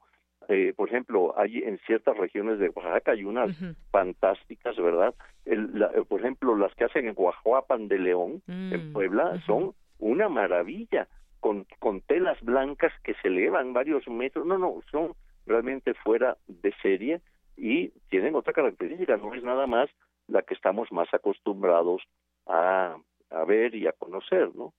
Eh, 0.53 0.75
por 0.77 0.89
ejemplo, 0.89 1.33
hay 1.39 1.59
en 1.59 1.79
ciertas 1.87 2.17
regiones 2.17 2.59
de 2.59 2.71
Oaxaca 2.71 3.13
hay 3.13 3.23
unas 3.23 3.57
fantásticas, 3.93 4.77
¿verdad? 4.77 5.15
El, 5.45 5.81
eh, 5.81 6.03
por 6.09 6.19
ejemplo, 6.19 6.57
las 6.57 6.75
que 6.75 6.85
hacen 6.85 7.07
en 7.07 7.15
Guajuapan 7.15 7.87
de 7.87 8.01
León, 8.01 8.43
en 8.49 8.91
mm, 8.91 8.93
Puebla, 8.93 9.41
son 9.47 9.75
una 10.01 10.29
maravilla, 10.29 11.07
con, 11.39 11.67
con 11.79 12.01
telas 12.01 12.41
blancas 12.41 12.93
que 13.05 13.15
se 13.23 13.29
elevan 13.29 13.73
varios 13.73 14.09
metros. 14.09 14.45
No, 14.45 14.59
no, 14.59 14.81
son 14.91 15.13
realmente 15.47 15.95
fuera 15.95 16.37
de 16.49 16.75
serie 16.83 17.21
y 17.57 17.91
tienen 18.09 18.35
otra 18.35 18.53
característica, 18.53 19.17
no 19.19 19.33
es 19.35 19.45
nada 19.45 19.69
más 19.69 19.89
la 20.27 20.43
que 20.43 20.55
estamos 20.55 20.91
más 20.91 21.13
acostumbrados 21.15 22.03
a, 22.47 22.97
a 23.31 23.45
ver 23.45 23.77
y 23.77 23.87
a 23.87 23.93
conocer, 23.93 24.51
¿no? 24.57 24.73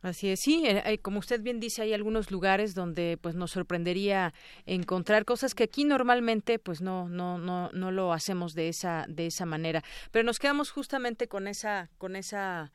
Así 0.00 0.28
es, 0.28 0.38
sí, 0.38 0.62
eh, 0.64 0.98
como 1.02 1.18
usted 1.18 1.42
bien 1.42 1.58
dice, 1.58 1.82
hay 1.82 1.92
algunos 1.92 2.30
lugares 2.30 2.74
donde 2.74 3.18
pues 3.20 3.34
nos 3.34 3.50
sorprendería 3.50 4.32
encontrar 4.64 5.24
cosas 5.24 5.56
que 5.56 5.64
aquí 5.64 5.82
normalmente 5.84 6.60
pues 6.60 6.80
no 6.80 7.08
no 7.08 7.36
no 7.36 7.70
no 7.72 7.90
lo 7.90 8.12
hacemos 8.12 8.54
de 8.54 8.68
esa 8.68 9.06
de 9.08 9.26
esa 9.26 9.44
manera, 9.44 9.82
pero 10.12 10.24
nos 10.24 10.38
quedamos 10.38 10.70
justamente 10.70 11.26
con 11.26 11.48
esa 11.48 11.90
con 11.98 12.14
esa 12.14 12.70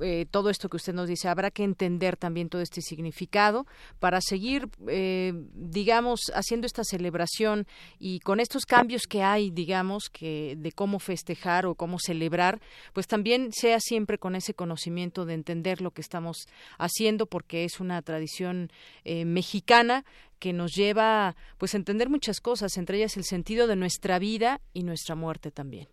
eh, 0.00 0.26
todo 0.30 0.50
esto 0.50 0.68
que 0.68 0.76
usted 0.76 0.94
nos 0.94 1.08
dice, 1.08 1.28
habrá 1.28 1.50
que 1.50 1.64
entender 1.64 2.16
también 2.16 2.48
todo 2.48 2.62
este 2.62 2.80
significado 2.80 3.66
para 3.98 4.20
seguir, 4.20 4.68
eh, 4.88 5.32
digamos, 5.54 6.20
haciendo 6.34 6.66
esta 6.66 6.84
celebración 6.84 7.66
y 7.98 8.20
con 8.20 8.40
estos 8.40 8.64
cambios 8.66 9.02
que 9.06 9.22
hay, 9.22 9.50
digamos, 9.50 10.08
que 10.10 10.54
de 10.56 10.72
cómo 10.72 10.98
festejar 10.98 11.66
o 11.66 11.74
cómo 11.74 11.98
celebrar, 11.98 12.60
pues 12.92 13.06
también 13.06 13.52
sea 13.52 13.80
siempre 13.80 14.18
con 14.18 14.34
ese 14.34 14.54
conocimiento 14.54 15.24
de 15.24 15.34
entender 15.34 15.80
lo 15.80 15.90
que 15.90 16.00
estamos 16.00 16.46
haciendo, 16.78 17.26
porque 17.26 17.64
es 17.64 17.80
una 17.80 18.02
tradición 18.02 18.70
eh, 19.04 19.24
mexicana 19.24 20.04
que 20.38 20.52
nos 20.52 20.72
lleva 20.74 21.34
pues 21.58 21.74
a 21.74 21.78
entender 21.78 22.08
muchas 22.08 22.40
cosas, 22.40 22.76
entre 22.76 22.98
ellas 22.98 23.16
el 23.16 23.24
sentido 23.24 23.66
de 23.66 23.76
nuestra 23.76 24.18
vida 24.18 24.60
y 24.72 24.84
nuestra 24.84 25.14
muerte 25.14 25.50
también. 25.50 25.88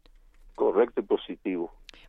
Correcto 0.55 1.03
positivo. 1.03 1.24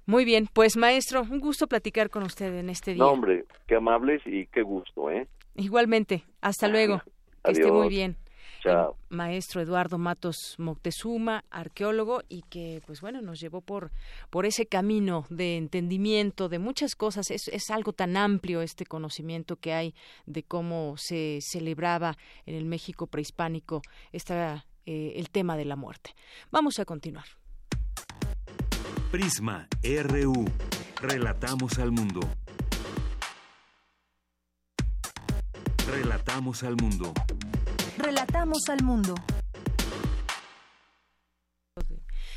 Muy 0.07 0.25
bien, 0.25 0.49
pues 0.53 0.77
maestro, 0.77 1.23
un 1.23 1.41
gusto 1.41 1.67
platicar 1.67 2.11
con 2.11 2.23
usted 2.23 2.55
en 2.55 2.71
este 2.71 2.95
día. 2.95 3.03
No, 3.03 3.11
hombre, 3.11 3.45
qué 3.67 3.75
amables 3.75 4.23
y 4.25 4.47
qué 4.47 4.63
gusto, 4.63 5.11
¿eh? 5.11 5.27
Igualmente, 5.57 6.25
hasta 6.41 6.69
luego. 6.69 7.03
que 7.45 7.51
esté 7.51 7.73
muy 7.73 7.89
bien. 7.89 8.17
Chao. 8.63 8.97
maestro 9.11 9.61
Eduardo 9.61 9.99
Matos 9.99 10.57
Moctezuma, 10.59 11.45
arqueólogo, 11.51 12.23
y 12.29 12.43
que, 12.43 12.83
pues 12.87 13.01
bueno, 13.01 13.21
nos 13.21 13.41
llevó 13.41 13.61
por, 13.61 13.91
por 14.31 14.47
ese 14.47 14.67
camino 14.67 15.25
de 15.29 15.57
entendimiento 15.57 16.49
de 16.49 16.61
muchas 16.61 16.95
cosas. 16.95 17.31
Es, 17.31 17.49
es 17.49 17.71
algo 17.71 17.93
tan 17.93 18.17
amplio 18.17 18.63
este 18.63 18.87
conocimiento 18.87 19.57
que 19.57 19.73
hay 19.73 19.95
de 20.25 20.45
cómo 20.45 20.95
se 20.99 21.41
celebraba 21.43 22.17
en 22.45 22.55
el 22.55 22.65
México 22.65 23.09
prehispánico 23.09 23.83
esta, 24.13 24.67
eh, 24.85 25.15
el 25.17 25.31
tema 25.31 25.57
de 25.57 25.65
la 25.65 25.77
muerte. 25.77 26.11
Vamos 26.51 26.79
a 26.79 26.85
continuar. 26.85 27.27
Prisma 29.11 29.69
RU. 29.83 30.45
Relatamos 31.01 31.79
al 31.79 31.93
mundo. 31.93 32.21
Relatamos 35.89 36.63
al 36.65 36.77
mundo. 36.77 37.13
Relatamos 37.99 38.69
al 38.69 38.83
mundo. 38.83 39.15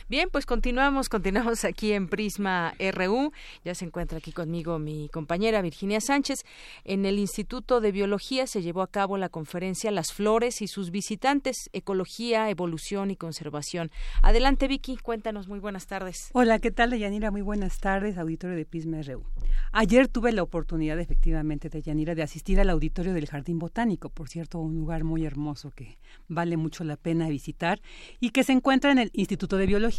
Bien, 0.09 0.27
pues 0.31 0.47
continuamos, 0.47 1.07
continuamos 1.07 1.63
aquí 1.65 1.93
en 1.93 2.07
Prisma 2.07 2.73
RU. 2.79 3.31
Ya 3.63 3.75
se 3.75 3.85
encuentra 3.85 4.17
aquí 4.17 4.31
conmigo 4.31 4.79
mi 4.79 5.07
compañera 5.09 5.61
Virginia 5.61 6.01
Sánchez. 6.01 6.45
En 6.83 7.05
el 7.05 7.19
Instituto 7.19 7.79
de 7.79 7.91
Biología 7.91 8.47
se 8.47 8.63
llevó 8.63 8.81
a 8.81 8.87
cabo 8.87 9.19
la 9.19 9.29
conferencia 9.29 9.91
Las 9.91 10.11
flores 10.11 10.63
y 10.63 10.67
sus 10.67 10.89
visitantes, 10.89 11.69
ecología, 11.73 12.49
evolución 12.49 13.11
y 13.11 13.17
conservación. 13.17 13.91
Adelante, 14.23 14.67
Vicky, 14.67 14.97
cuéntanos, 14.97 15.47
muy 15.47 15.59
buenas 15.59 15.85
tardes. 15.85 16.31
Hola, 16.33 16.57
¿qué 16.57 16.71
tal, 16.71 16.89
Deyanira? 16.89 17.29
Muy 17.29 17.43
buenas 17.43 17.77
tardes, 17.77 18.17
auditorio 18.17 18.55
de 18.57 18.65
Prisma 18.65 19.03
RU. 19.03 19.23
Ayer 19.71 20.07
tuve 20.07 20.31
la 20.31 20.41
oportunidad, 20.41 20.99
efectivamente, 20.99 21.69
Deyanira, 21.69 22.15
de 22.15 22.23
asistir 22.23 22.59
al 22.59 22.71
auditorio 22.71 23.13
del 23.13 23.27
Jardín 23.27 23.59
Botánico, 23.59 24.09
por 24.09 24.27
cierto, 24.27 24.57
un 24.57 24.73
lugar 24.73 25.03
muy 25.03 25.23
hermoso 25.23 25.69
que 25.69 25.99
vale 26.27 26.57
mucho 26.57 26.83
la 26.83 26.95
pena 26.95 27.29
visitar 27.29 27.79
y 28.19 28.31
que 28.31 28.43
se 28.43 28.53
encuentra 28.53 28.91
en 28.91 28.97
el 28.97 29.11
Instituto 29.13 29.57
de 29.57 29.67
Biología 29.67 29.98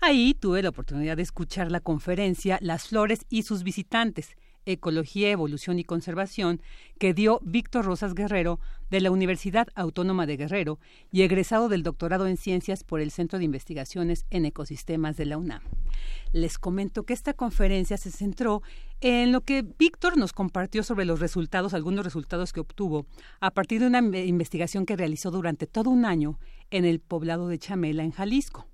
Ahí 0.00 0.34
tuve 0.34 0.62
la 0.62 0.70
oportunidad 0.70 1.16
de 1.16 1.22
escuchar 1.22 1.70
la 1.70 1.78
conferencia 1.78 2.58
Las 2.60 2.88
flores 2.88 3.24
y 3.28 3.44
sus 3.44 3.62
visitantes, 3.62 4.30
Ecología, 4.66 5.30
Evolución 5.30 5.78
y 5.78 5.84
Conservación, 5.84 6.60
que 6.98 7.14
dio 7.14 7.38
Víctor 7.44 7.84
Rosas 7.84 8.14
Guerrero 8.14 8.58
de 8.90 9.00
la 9.00 9.12
Universidad 9.12 9.68
Autónoma 9.76 10.26
de 10.26 10.36
Guerrero 10.36 10.80
y 11.12 11.22
egresado 11.22 11.68
del 11.68 11.84
doctorado 11.84 12.26
en 12.26 12.36
Ciencias 12.36 12.82
por 12.82 13.00
el 13.00 13.12
Centro 13.12 13.38
de 13.38 13.44
Investigaciones 13.44 14.26
en 14.30 14.44
Ecosistemas 14.44 15.16
de 15.16 15.26
la 15.26 15.38
UNAM. 15.38 15.62
Les 16.32 16.58
comento 16.58 17.04
que 17.04 17.14
esta 17.14 17.32
conferencia 17.32 17.96
se 17.96 18.10
centró 18.10 18.62
en 19.00 19.30
lo 19.30 19.42
que 19.42 19.62
Víctor 19.62 20.16
nos 20.16 20.32
compartió 20.32 20.82
sobre 20.82 21.04
los 21.04 21.20
resultados, 21.20 21.74
algunos 21.74 22.04
resultados 22.04 22.52
que 22.52 22.60
obtuvo 22.60 23.06
a 23.38 23.52
partir 23.52 23.80
de 23.80 23.86
una 23.86 24.00
investigación 24.00 24.84
que 24.84 24.96
realizó 24.96 25.30
durante 25.30 25.68
todo 25.68 25.90
un 25.90 26.06
año 26.06 26.40
en 26.70 26.84
el 26.84 26.98
poblado 26.98 27.46
de 27.46 27.60
Chamela, 27.60 28.02
en 28.02 28.10
Jalisco. 28.10 28.66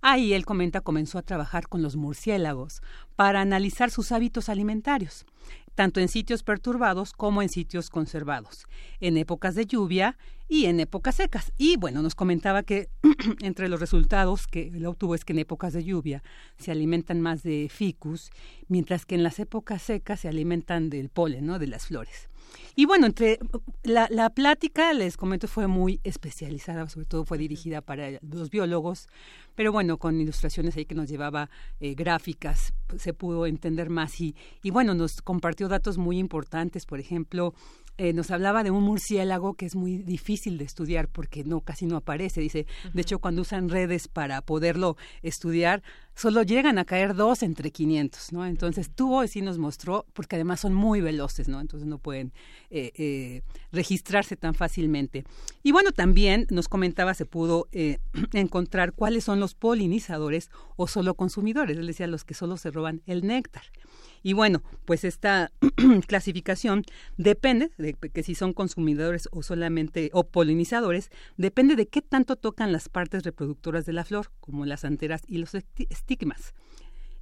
Ahí 0.00 0.32
él 0.32 0.44
comenta 0.44 0.80
comenzó 0.80 1.18
a 1.18 1.22
trabajar 1.22 1.68
con 1.68 1.82
los 1.82 1.96
murciélagos 1.96 2.82
para 3.16 3.40
analizar 3.40 3.90
sus 3.90 4.12
hábitos 4.12 4.48
alimentarios, 4.48 5.26
tanto 5.74 6.00
en 6.00 6.08
sitios 6.08 6.42
perturbados 6.42 7.12
como 7.12 7.42
en 7.42 7.48
sitios 7.48 7.90
conservados, 7.90 8.66
en 9.00 9.16
épocas 9.16 9.54
de 9.54 9.66
lluvia 9.66 10.16
y 10.48 10.66
en 10.66 10.80
épocas 10.80 11.14
secas. 11.14 11.52
Y 11.56 11.76
bueno, 11.76 12.02
nos 12.02 12.14
comentaba 12.14 12.62
que 12.64 12.88
entre 13.40 13.68
los 13.68 13.80
resultados 13.80 14.46
que 14.46 14.68
él 14.68 14.84
obtuvo 14.84 15.14
es 15.14 15.24
que 15.24 15.32
en 15.32 15.38
épocas 15.38 15.72
de 15.72 15.84
lluvia 15.84 16.22
se 16.58 16.72
alimentan 16.72 17.20
más 17.20 17.42
de 17.42 17.68
ficus, 17.70 18.30
mientras 18.68 19.06
que 19.06 19.14
en 19.14 19.22
las 19.22 19.38
épocas 19.38 19.80
secas 19.80 20.20
se 20.20 20.28
alimentan 20.28 20.90
del 20.90 21.08
polen, 21.08 21.46
¿no? 21.46 21.58
de 21.58 21.68
las 21.68 21.86
flores. 21.86 22.28
Y 22.74 22.86
bueno, 22.86 23.06
entre 23.06 23.38
la, 23.84 24.08
la, 24.10 24.30
plática, 24.30 24.92
les 24.92 25.16
comento, 25.16 25.46
fue 25.46 25.66
muy 25.66 26.00
especializada, 26.02 26.88
sobre 26.88 27.06
todo 27.06 27.24
fue 27.24 27.38
dirigida 27.38 27.80
para 27.80 28.18
los 28.22 28.50
biólogos, 28.50 29.08
pero 29.60 29.72
bueno, 29.72 29.98
con 29.98 30.18
ilustraciones 30.18 30.74
ahí 30.78 30.86
que 30.86 30.94
nos 30.94 31.10
llevaba 31.10 31.50
eh, 31.80 31.92
gráficas, 31.92 32.72
pues, 32.86 33.02
se 33.02 33.12
pudo 33.12 33.44
entender 33.44 33.90
más 33.90 34.18
y, 34.18 34.34
y 34.62 34.70
bueno, 34.70 34.94
nos 34.94 35.20
compartió 35.20 35.68
datos 35.68 35.98
muy 35.98 36.18
importantes, 36.18 36.86
por 36.86 36.98
ejemplo, 36.98 37.52
eh, 38.02 38.14
nos 38.14 38.30
hablaba 38.30 38.62
de 38.62 38.70
un 38.70 38.82
murciélago 38.82 39.52
que 39.52 39.66
es 39.66 39.76
muy 39.76 39.98
difícil 39.98 40.56
de 40.56 40.64
estudiar 40.64 41.06
porque 41.06 41.44
no 41.44 41.60
casi 41.60 41.84
no 41.84 41.98
aparece. 41.98 42.40
Dice, 42.40 42.66
de 42.94 43.02
hecho, 43.02 43.18
cuando 43.18 43.42
usan 43.42 43.68
redes 43.68 44.08
para 44.08 44.40
poderlo 44.40 44.96
estudiar, 45.20 45.82
solo 46.14 46.42
llegan 46.42 46.78
a 46.78 46.86
caer 46.86 47.14
dos 47.14 47.42
entre 47.42 47.70
500, 47.70 48.32
¿no? 48.32 48.46
Entonces 48.46 48.90
tuvo 48.94 49.22
y 49.22 49.28
sí 49.28 49.42
nos 49.42 49.58
mostró, 49.58 50.06
porque 50.14 50.36
además 50.36 50.60
son 50.60 50.72
muy 50.72 51.02
veloces, 51.02 51.48
¿no? 51.48 51.60
Entonces 51.60 51.86
no 51.86 51.98
pueden 51.98 52.32
eh, 52.70 52.90
eh, 52.94 53.42
registrarse 53.70 54.34
tan 54.34 54.54
fácilmente. 54.54 55.24
Y 55.62 55.72
bueno, 55.72 55.92
también 55.92 56.46
nos 56.48 56.68
comentaba, 56.68 57.12
se 57.12 57.26
pudo 57.26 57.68
encontrar 58.32 58.94
cuáles 58.94 59.24
son 59.24 59.40
los 59.40 59.49
polinizadores 59.54 60.50
o 60.76 60.86
solo 60.86 61.14
consumidores, 61.14 61.76
él 61.76 61.86
decía 61.86 62.06
los 62.06 62.24
que 62.24 62.34
solo 62.34 62.56
se 62.56 62.70
roban 62.70 63.02
el 63.06 63.26
néctar. 63.26 63.64
Y 64.22 64.34
bueno, 64.34 64.62
pues 64.84 65.04
esta 65.04 65.50
clasificación 66.06 66.84
depende 67.16 67.70
de 67.78 67.94
que 67.94 68.22
si 68.22 68.34
son 68.34 68.52
consumidores 68.52 69.28
o 69.32 69.42
solamente 69.42 70.10
o 70.12 70.24
polinizadores, 70.24 71.10
depende 71.36 71.76
de 71.76 71.86
qué 71.88 72.02
tanto 72.02 72.36
tocan 72.36 72.72
las 72.72 72.88
partes 72.88 73.22
reproductoras 73.22 73.86
de 73.86 73.92
la 73.92 74.04
flor, 74.04 74.30
como 74.40 74.66
las 74.66 74.84
anteras 74.84 75.22
y 75.26 75.38
los 75.38 75.54
estigmas. 75.54 76.54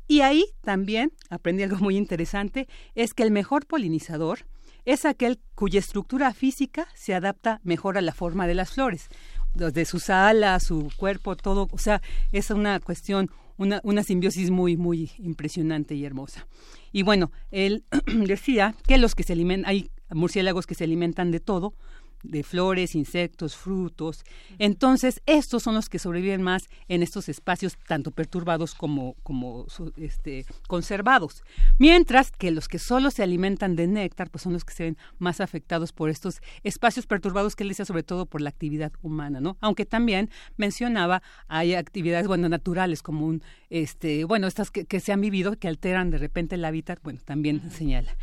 Y 0.09 0.23
ahí 0.23 0.47
también 0.63 1.13
aprendí 1.29 1.63
algo 1.63 1.77
muy 1.77 1.97
interesante, 1.97 2.67
es 2.95 3.15
que 3.15 3.23
el 3.23 3.31
mejor 3.31 3.67
polinizador 3.67 4.47
es 4.87 5.05
aquel 5.05 5.39
cuya 5.55 5.81
estructura 5.81 6.33
física 6.33 6.89
se 6.95 7.15
adapta 7.15 7.61
mejor 7.63 7.99
a 7.99 8.01
la 8.01 8.15
forma 8.15 8.47
de 8.47 8.55
las 8.55 8.71
flores, 8.71 9.09
desde 9.55 9.85
sus 9.85 10.11
alas, 10.11 10.65
su 10.65 10.91
cuerpo, 10.97 11.37
todo, 11.37 11.69
o 11.71 11.79
sea, 11.79 12.03
es 12.33 12.51
una 12.51 12.81
cuestión 12.81 13.31
una, 13.59 13.81
una 13.83 14.05
simbiosis 14.05 14.51
muy, 14.51 14.77
muy 14.77 15.11
impresionante 15.19 15.95
y 15.95 16.05
hermosa. 16.05 16.47
Y 16.93 17.03
bueno, 17.03 17.31
él 17.51 17.85
decía 18.07 18.75
que 18.87 18.99
los 18.99 19.15
que 19.15 19.25
se 19.25 19.35
alimentan, 19.35 19.69
hay 19.69 19.91
murciélagos 20.11 20.67
que 20.67 20.75
se 20.75 20.85
alimentan 20.85 21.31
de 21.31 21.41
todo, 21.41 21.75
de 22.23 22.43
flores, 22.43 22.95
insectos, 22.95 23.57
frutos. 23.57 24.25
Entonces, 24.59 25.21
estos 25.27 25.63
son 25.63 25.75
los 25.75 25.89
que 25.89 25.99
sobreviven 25.99 26.43
más 26.43 26.63
en 26.89 27.03
estos 27.03 27.29
espacios 27.29 27.77
tanto 27.87 28.11
perturbados 28.11 28.75
como, 28.75 29.15
como 29.23 29.67
este, 29.97 30.47
conservados. 30.67 31.43
Mientras 31.79 32.31
que 32.31 32.51
los 32.51 32.69
que 32.69 32.79
solo 32.79 33.11
se 33.11 33.23
alimentan 33.23 33.77
de 33.77 33.87
néctar, 33.87 34.31
pues 34.31 34.43
son 34.43 34.53
los 34.53 34.65
que 34.65 34.75
se 34.75 34.85
ven 34.85 34.99
más 35.19 35.41
afectados 35.41 35.93
por 35.93 36.11
estos 36.11 36.41
espacios 36.63 37.07
perturbados 37.07 37.57
que 37.57 37.63
él 37.63 37.69
decía 37.69 37.85
sobre 37.85 38.03
todo 38.03 38.27
por 38.27 38.41
la 38.41 38.51
actividad 38.51 38.93
humana, 39.03 39.41
¿no? 39.41 39.57
Aunque 39.61 39.87
también 39.87 40.31
mencionaba 40.57 41.23
hay 41.47 41.75
actividades, 41.75 42.27
bueno, 42.27 42.49
naturales 42.49 43.03
como 43.03 43.27
un, 43.27 43.43
este, 43.71 44.25
bueno, 44.25 44.47
estas 44.47 44.71
que, 44.71 44.85
que 44.85 45.01
se 45.01 45.13
han 45.13 45.21
vivido 45.21 45.57
que 45.57 45.69
alteran 45.69 46.11
de 46.11 46.19
repente 46.19 46.57
el 46.57 46.65
hábitat, 46.65 47.01
bueno, 47.03 47.21
también 47.25 47.71
señala. 47.71 48.17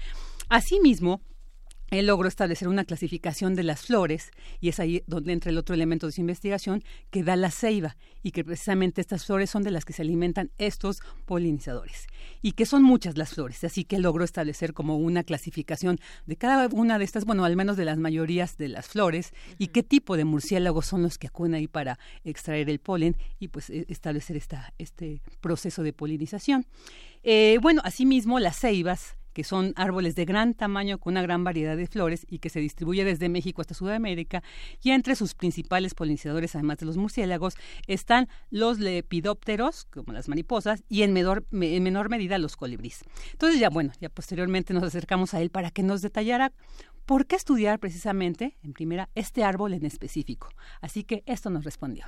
Asimismo, 0.50 1.22
él 1.92 2.08
logró 2.08 2.28
establecer 2.28 2.68
una 2.68 2.86
clasificación 2.86 3.56
de 3.56 3.64
las 3.64 3.86
flores 3.86 4.32
y 4.60 4.70
es 4.70 4.80
ahí 4.80 5.04
donde 5.08 5.34
entra 5.34 5.52
el 5.52 5.58
otro 5.58 5.76
elemento 5.76 6.08
de 6.08 6.14
su 6.14 6.22
investigación 6.22 6.84
que 7.12 7.24
da 7.24 7.36
la 7.36 7.52
ceiba 7.52 7.96
y 8.24 8.32
que 8.32 8.44
precisamente 8.44 9.02
estas 9.02 9.26
flores 9.26 9.50
son 9.50 9.64
de 9.64 9.72
las 9.72 9.86
que 9.86 9.94
se 9.94 10.02
alimentan 10.02 10.52
estos 10.58 11.02
polinizadores 11.26 12.08
y 12.42 12.54
que 12.54 12.66
son 12.66 12.84
muchas 12.84 13.18
las 13.18 13.34
flores, 13.34 13.64
así 13.64 13.84
que 13.84 14.00
logró 14.00 14.24
establecer 14.24 14.74
como 14.74 14.98
una 14.98 15.24
clasificación 15.24 16.00
de 16.26 16.36
cada 16.36 16.68
una 16.72 16.98
de 16.98 17.06
estas, 17.06 17.26
bueno, 17.26 17.46
al 17.46 17.56
menos 17.56 17.78
de 17.78 17.86
las 17.86 17.98
mayorías 17.98 18.58
de 18.58 18.70
las 18.70 18.88
flores 18.88 19.34
y 19.58 19.68
qué 19.68 19.84
tipo 19.84 20.18
de 20.18 20.26
murciélagos 20.26 20.88
son 20.88 21.04
los 21.04 21.18
que 21.18 21.28
acuden 21.28 21.54
ahí 21.54 21.68
para 21.68 22.00
extraer 22.24 22.70
el 22.70 22.80
polen 22.80 23.16
y 23.40 23.50
pues 23.50 23.70
e, 23.70 23.86
establecer 23.90 24.38
esta, 24.38 24.74
este 24.78 25.22
proceso 25.40 25.84
de 25.84 25.94
polinización. 25.94 26.66
Eh, 27.24 27.60
bueno, 27.62 27.82
asimismo 27.84 28.40
las 28.40 28.60
ceibas 28.60 29.16
que 29.36 29.44
son 29.44 29.74
árboles 29.76 30.16
de 30.16 30.24
gran 30.24 30.54
tamaño 30.54 30.98
con 30.98 31.12
una 31.12 31.22
gran 31.22 31.44
variedad 31.44 31.76
de 31.76 31.88
flores 31.88 32.26
y 32.30 32.40
que 32.40 32.50
se 32.50 32.62
distribuye 32.62 33.04
desde 33.04 33.28
México 33.28 33.60
hasta 33.60 33.74
Sudamérica. 33.74 34.42
Y 34.82 34.92
entre 34.92 35.14
sus 35.18 35.36
principales 35.36 35.94
polinizadores, 35.94 36.56
además 36.56 36.78
de 36.78 36.86
los 36.86 36.96
murciélagos, 36.96 37.56
están 37.86 38.30
los 38.50 38.80
lepidópteros, 38.80 39.88
como 39.92 40.14
las 40.14 40.30
mariposas, 40.30 40.86
y 40.88 41.04
en 41.04 41.12
menor, 41.12 41.46
en 41.52 41.84
menor 41.84 42.10
medida 42.10 42.38
los 42.38 42.56
colibríes. 42.56 43.04
Entonces 43.34 43.60
ya 43.60 43.70
bueno, 43.70 43.92
ya 44.00 44.08
posteriormente 44.08 44.74
nos 44.74 44.84
acercamos 44.84 45.34
a 45.34 45.42
él 45.42 45.50
para 45.50 45.70
que 45.70 45.84
nos 45.84 46.02
detallara 46.02 46.54
por 47.06 47.28
qué 47.28 47.36
estudiar 47.36 47.78
precisamente, 47.80 48.58
en 48.64 48.72
primera, 48.72 49.10
este 49.16 49.44
árbol 49.44 49.74
en 49.74 49.86
específico. 49.86 50.48
Así 50.80 51.04
que 51.04 51.24
esto 51.26 51.50
nos 51.50 51.66
respondió. 51.66 52.06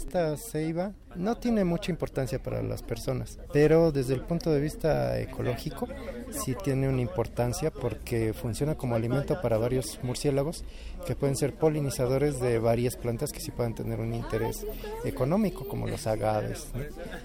Esta 0.00 0.34
ceiba 0.38 0.92
no 1.14 1.36
tiene 1.36 1.62
mucha 1.62 1.92
importancia 1.92 2.42
para 2.42 2.62
las 2.62 2.82
personas, 2.82 3.38
pero 3.52 3.92
desde 3.92 4.14
el 4.14 4.22
punto 4.22 4.50
de 4.50 4.58
vista 4.58 5.20
ecológico 5.20 5.86
sí 6.30 6.56
tiene 6.64 6.88
una 6.88 7.02
importancia 7.02 7.70
porque 7.70 8.32
funciona 8.32 8.76
como 8.76 8.94
alimento 8.94 9.38
para 9.42 9.58
varios 9.58 10.00
murciélagos 10.02 10.64
que 11.06 11.14
pueden 11.14 11.36
ser 11.36 11.52
polinizadores 11.52 12.40
de 12.40 12.58
varias 12.58 12.96
plantas 12.96 13.30
que 13.30 13.40
sí 13.40 13.50
pueden 13.50 13.74
tener 13.74 14.00
un 14.00 14.14
interés 14.14 14.66
económico, 15.04 15.68
como 15.68 15.86
los 15.86 16.06
agaves. 16.06 16.68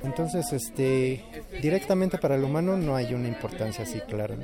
Entonces, 0.04 0.52
este, 0.52 1.24
directamente 1.62 2.18
para 2.18 2.36
el 2.36 2.44
humano 2.44 2.76
no 2.76 2.98
hay 2.98 3.14
una 3.14 3.30
importancia 3.30 3.86
así 3.86 4.02
clara 4.02 4.36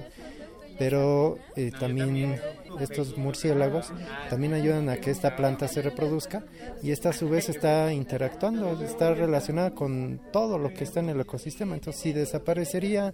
pero 0.77 1.37
eh, 1.55 1.71
también 1.77 2.39
estos 2.79 3.17
murciélagos 3.17 3.91
también 4.29 4.53
ayudan 4.53 4.89
a 4.89 4.97
que 4.97 5.11
esta 5.11 5.35
planta 5.35 5.67
se 5.67 5.81
reproduzca 5.81 6.43
y 6.81 6.91
esta 6.91 7.09
a 7.09 7.13
su 7.13 7.29
vez 7.29 7.49
está 7.49 7.91
interactuando, 7.93 8.81
está 8.83 9.13
relacionada 9.13 9.71
con 9.71 10.21
todo 10.31 10.57
lo 10.57 10.73
que 10.73 10.83
está 10.83 11.01
en 11.01 11.09
el 11.09 11.19
ecosistema. 11.19 11.75
Entonces, 11.75 12.01
si 12.01 12.13
desaparecería 12.13 13.13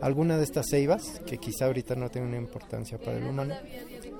alguna 0.00 0.36
de 0.36 0.44
estas 0.44 0.66
ceibas, 0.70 1.20
que 1.26 1.38
quizá 1.38 1.66
ahorita 1.66 1.94
no 1.94 2.10
tenga 2.10 2.26
una 2.26 2.36
importancia 2.36 2.98
para 2.98 3.16
el 3.16 3.24
humano, 3.24 3.54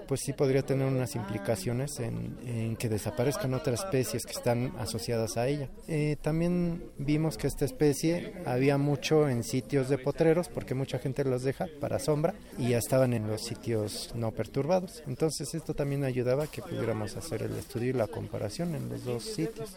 pues 0.06 0.20
sí 0.24 0.32
podría 0.32 0.62
tener 0.62 0.86
unas 0.86 1.14
implicaciones 1.14 1.98
en, 2.00 2.76
que 2.76 2.88
desaparezcan 2.88 3.54
otras 3.54 3.84
especies 3.84 4.24
que 4.24 4.32
están 4.32 4.72
asociadas 4.78 5.36
a 5.36 5.48
ella. 5.48 5.68
Eh, 5.88 6.16
también 6.20 6.84
vimos 6.98 7.36
que 7.36 7.46
esta 7.46 7.64
especie 7.64 8.34
había 8.46 8.78
mucho 8.78 9.28
en 9.28 9.42
sitios 9.42 9.88
de 9.88 9.98
potreros, 9.98 10.48
porque 10.48 10.74
mucha 10.74 10.98
gente 10.98 11.24
los 11.24 11.42
deja 11.42 11.68
para 11.80 11.98
sombra 11.98 12.34
y 12.58 12.70
ya 12.70 12.78
estaban 12.78 13.12
en 13.12 13.26
los 13.26 13.42
sitios 13.42 14.12
no 14.14 14.32
perturbados. 14.32 15.02
Entonces 15.06 15.54
esto 15.54 15.74
también 15.74 16.04
ayudaba 16.04 16.44
a 16.44 16.48
que 16.48 16.62
pudiéramos 16.62 17.16
hacer 17.16 17.42
el 17.42 17.52
estudio 17.56 17.90
y 17.90 17.94
la 17.94 18.06
comparación 18.06 18.74
en 18.74 18.88
los 18.88 19.04
dos 19.04 19.24
sitios. 19.24 19.76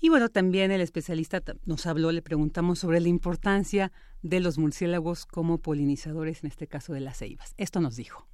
Y 0.00 0.10
bueno, 0.10 0.28
también 0.28 0.70
el 0.70 0.80
especialista 0.80 1.42
nos 1.64 1.86
habló, 1.86 2.12
le 2.12 2.22
preguntamos 2.22 2.78
sobre 2.78 3.00
la 3.00 3.08
importancia 3.08 3.90
de 4.22 4.40
los 4.40 4.58
murciélagos 4.58 5.26
como 5.26 5.58
polinizadores, 5.58 6.42
en 6.42 6.50
este 6.50 6.66
caso 6.66 6.92
de 6.92 7.00
las 7.00 7.18
ceibas. 7.18 7.54
Esto 7.56 7.80
nos 7.80 7.96
dijo. 7.96 8.26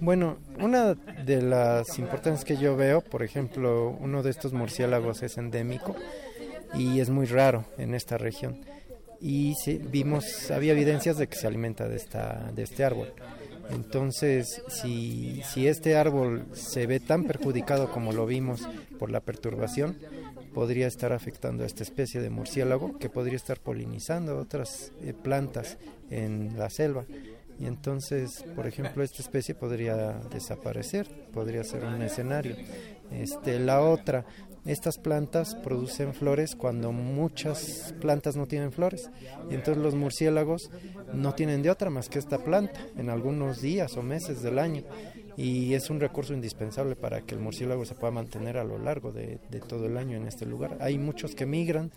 Bueno, 0.00 0.38
una 0.60 0.94
de 0.94 1.42
las 1.42 1.98
importancias 1.98 2.44
que 2.44 2.56
yo 2.56 2.76
veo, 2.76 3.00
por 3.00 3.22
ejemplo, 3.22 3.96
uno 4.00 4.22
de 4.22 4.30
estos 4.30 4.52
murciélagos 4.52 5.22
es 5.22 5.38
endémico 5.38 5.96
y 6.74 7.00
es 7.00 7.10
muy 7.10 7.26
raro 7.26 7.64
en 7.78 7.94
esta 7.94 8.18
región. 8.18 8.60
Y 9.20 9.54
sí, 9.64 9.80
vimos, 9.82 10.50
había 10.50 10.72
evidencias 10.72 11.16
de 11.16 11.26
que 11.26 11.36
se 11.36 11.46
alimenta 11.46 11.88
de, 11.88 11.96
esta, 11.96 12.52
de 12.54 12.62
este 12.62 12.84
árbol. 12.84 13.12
Entonces, 13.70 14.62
si, 14.68 15.42
si 15.42 15.66
este 15.66 15.96
árbol 15.96 16.46
se 16.52 16.86
ve 16.86 17.00
tan 17.00 17.24
perjudicado 17.24 17.90
como 17.90 18.12
lo 18.12 18.26
vimos 18.26 18.68
por 18.98 19.10
la 19.10 19.20
perturbación, 19.20 19.98
podría 20.54 20.86
estar 20.86 21.12
afectando 21.12 21.64
a 21.64 21.66
esta 21.66 21.82
especie 21.82 22.20
de 22.20 22.30
murciélago 22.30 22.98
que 22.98 23.08
podría 23.08 23.36
estar 23.36 23.60
polinizando 23.60 24.38
otras 24.38 24.92
eh, 25.02 25.12
plantas 25.12 25.78
en 26.10 26.58
la 26.58 26.70
selva 26.70 27.04
y 27.58 27.66
entonces, 27.66 28.44
por 28.54 28.66
ejemplo, 28.66 29.02
esta 29.02 29.20
especie 29.20 29.54
podría 29.54 30.20
desaparecer, 30.30 31.08
podría 31.32 31.64
ser 31.64 31.84
un 31.84 32.00
escenario. 32.02 32.54
Este, 33.10 33.58
la 33.58 33.80
otra, 33.80 34.26
estas 34.64 34.96
plantas 34.98 35.56
producen 35.56 36.14
flores 36.14 36.54
cuando 36.54 36.92
muchas 36.92 37.94
plantas 38.00 38.36
no 38.36 38.46
tienen 38.46 38.70
flores. 38.70 39.10
Y 39.50 39.54
entonces 39.54 39.82
los 39.82 39.96
murciélagos 39.96 40.70
no 41.12 41.34
tienen 41.34 41.62
de 41.62 41.70
otra 41.70 41.90
más 41.90 42.08
que 42.08 42.20
esta 42.20 42.38
planta 42.38 42.80
en 42.96 43.10
algunos 43.10 43.60
días 43.60 43.96
o 43.96 44.02
meses 44.02 44.40
del 44.40 44.60
año 44.60 44.84
y 45.38 45.74
es 45.74 45.88
un 45.88 46.00
recurso 46.00 46.34
indispensable 46.34 46.96
para 46.96 47.20
que 47.20 47.36
el 47.36 47.40
murciélago 47.40 47.84
se 47.84 47.94
pueda 47.94 48.10
mantener 48.10 48.58
a 48.58 48.64
lo 48.64 48.76
largo 48.76 49.12
de, 49.12 49.38
todo 49.68 49.86
el 49.86 49.96
año 49.96 50.16
en 50.16 50.26
este 50.26 50.44
lugar. 50.44 50.76
Hay 50.80 50.98
muchos 50.98 51.36
que 51.36 51.46
migran, 51.46 51.92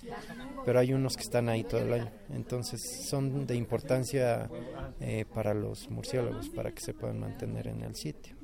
pero 0.64 0.78
hay 0.78 0.94
unos 0.94 1.18
que 1.18 1.24
están 1.24 1.50
ahí 1.50 1.64
todo 1.64 1.82
el 1.82 1.92
año. 1.92 2.12
Entonces 2.30 3.08
son 3.10 3.48
de 3.48 3.56
importancia 3.56 4.48
eh, 5.00 5.26
para 5.34 5.56
los 5.56 5.90
murciélagos, 5.90 6.50
para 6.50 6.72
que 6.72 6.82
se 6.82 6.94
puedan 6.94 7.20
mantener 7.20 7.66
en 7.66 7.82
el 7.82 7.96
sitio. 7.96 8.36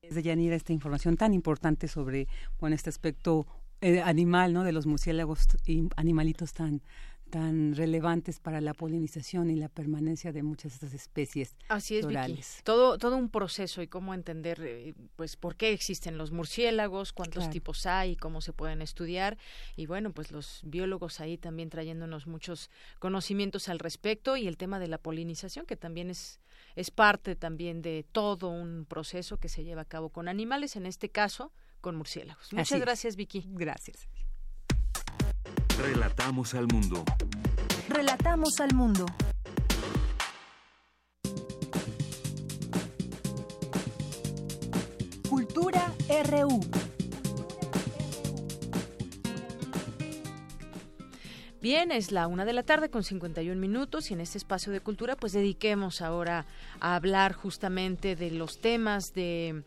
De 0.00 0.22
Yanira, 0.22 0.56
esta 0.56 0.72
información 0.72 1.18
tan 1.18 1.34
importante 1.34 1.88
sobre 1.88 2.26
bueno, 2.58 2.74
este 2.74 2.88
aspecto 2.88 3.46
eh, 3.82 4.00
animal, 4.00 4.54
¿no? 4.54 4.64
De 4.64 4.72
los 4.72 4.86
murciélagos 4.86 5.46
y 5.66 5.90
animalitos 5.96 6.54
tan 6.54 6.80
tan 7.30 7.74
relevantes 7.74 8.40
para 8.40 8.60
la 8.60 8.74
polinización 8.74 9.50
y 9.50 9.56
la 9.56 9.68
permanencia 9.68 10.32
de 10.32 10.42
muchas 10.42 10.72
de 10.72 10.74
estas 10.86 10.94
especies 10.94 11.56
Así 11.68 11.96
es, 11.96 12.62
Todo, 12.64 12.98
todo 12.98 13.16
un 13.16 13.28
proceso 13.28 13.82
y 13.82 13.86
cómo 13.86 14.14
entender, 14.14 14.60
eh, 14.62 14.94
pues, 15.16 15.36
por 15.36 15.56
qué 15.56 15.72
existen 15.72 16.18
los 16.18 16.32
murciélagos, 16.32 17.12
cuántos 17.12 17.50
tipos 17.50 17.86
hay, 17.86 18.16
cómo 18.16 18.40
se 18.40 18.52
pueden 18.52 18.82
estudiar. 18.82 19.38
Y 19.76 19.86
bueno, 19.86 20.12
pues 20.12 20.32
los 20.32 20.60
biólogos 20.64 21.20
ahí 21.20 21.38
también 21.38 21.70
trayéndonos 21.70 22.26
muchos 22.26 22.70
conocimientos 22.98 23.68
al 23.68 23.78
respecto 23.78 24.36
y 24.36 24.46
el 24.48 24.56
tema 24.56 24.78
de 24.78 24.88
la 24.88 24.98
polinización, 24.98 25.66
que 25.66 25.76
también 25.76 26.10
es, 26.10 26.40
es 26.76 26.90
parte 26.90 27.36
también 27.36 27.82
de 27.82 28.04
todo 28.10 28.48
un 28.48 28.86
proceso 28.86 29.38
que 29.38 29.48
se 29.48 29.64
lleva 29.64 29.82
a 29.82 29.86
cabo 29.86 30.10
con 30.10 30.28
animales, 30.28 30.76
en 30.76 30.86
este 30.86 31.08
caso 31.10 31.52
con 31.80 31.96
murciélagos. 31.96 32.52
Muchas 32.52 32.80
gracias, 32.80 33.16
Vicky. 33.16 33.46
Gracias. 33.48 34.08
Relatamos 35.78 36.54
al 36.54 36.66
mundo. 36.66 37.04
Relatamos 37.88 38.60
al 38.60 38.74
mundo. 38.74 39.06
Cultura 45.28 45.92
RU. 46.28 46.60
Bien, 51.62 51.92
es 51.92 52.10
la 52.10 52.26
una 52.26 52.46
de 52.46 52.54
la 52.54 52.62
tarde 52.62 52.88
con 52.88 53.04
51 53.04 53.60
minutos 53.60 54.10
y 54.10 54.14
en 54.14 54.20
este 54.20 54.38
espacio 54.38 54.72
de 54.72 54.80
cultura 54.80 55.14
pues 55.14 55.34
dediquemos 55.34 56.00
ahora 56.00 56.46
a 56.80 56.96
hablar 56.96 57.34
justamente 57.34 58.16
de 58.16 58.30
los 58.30 58.58
temas 58.60 59.12
de 59.12 59.62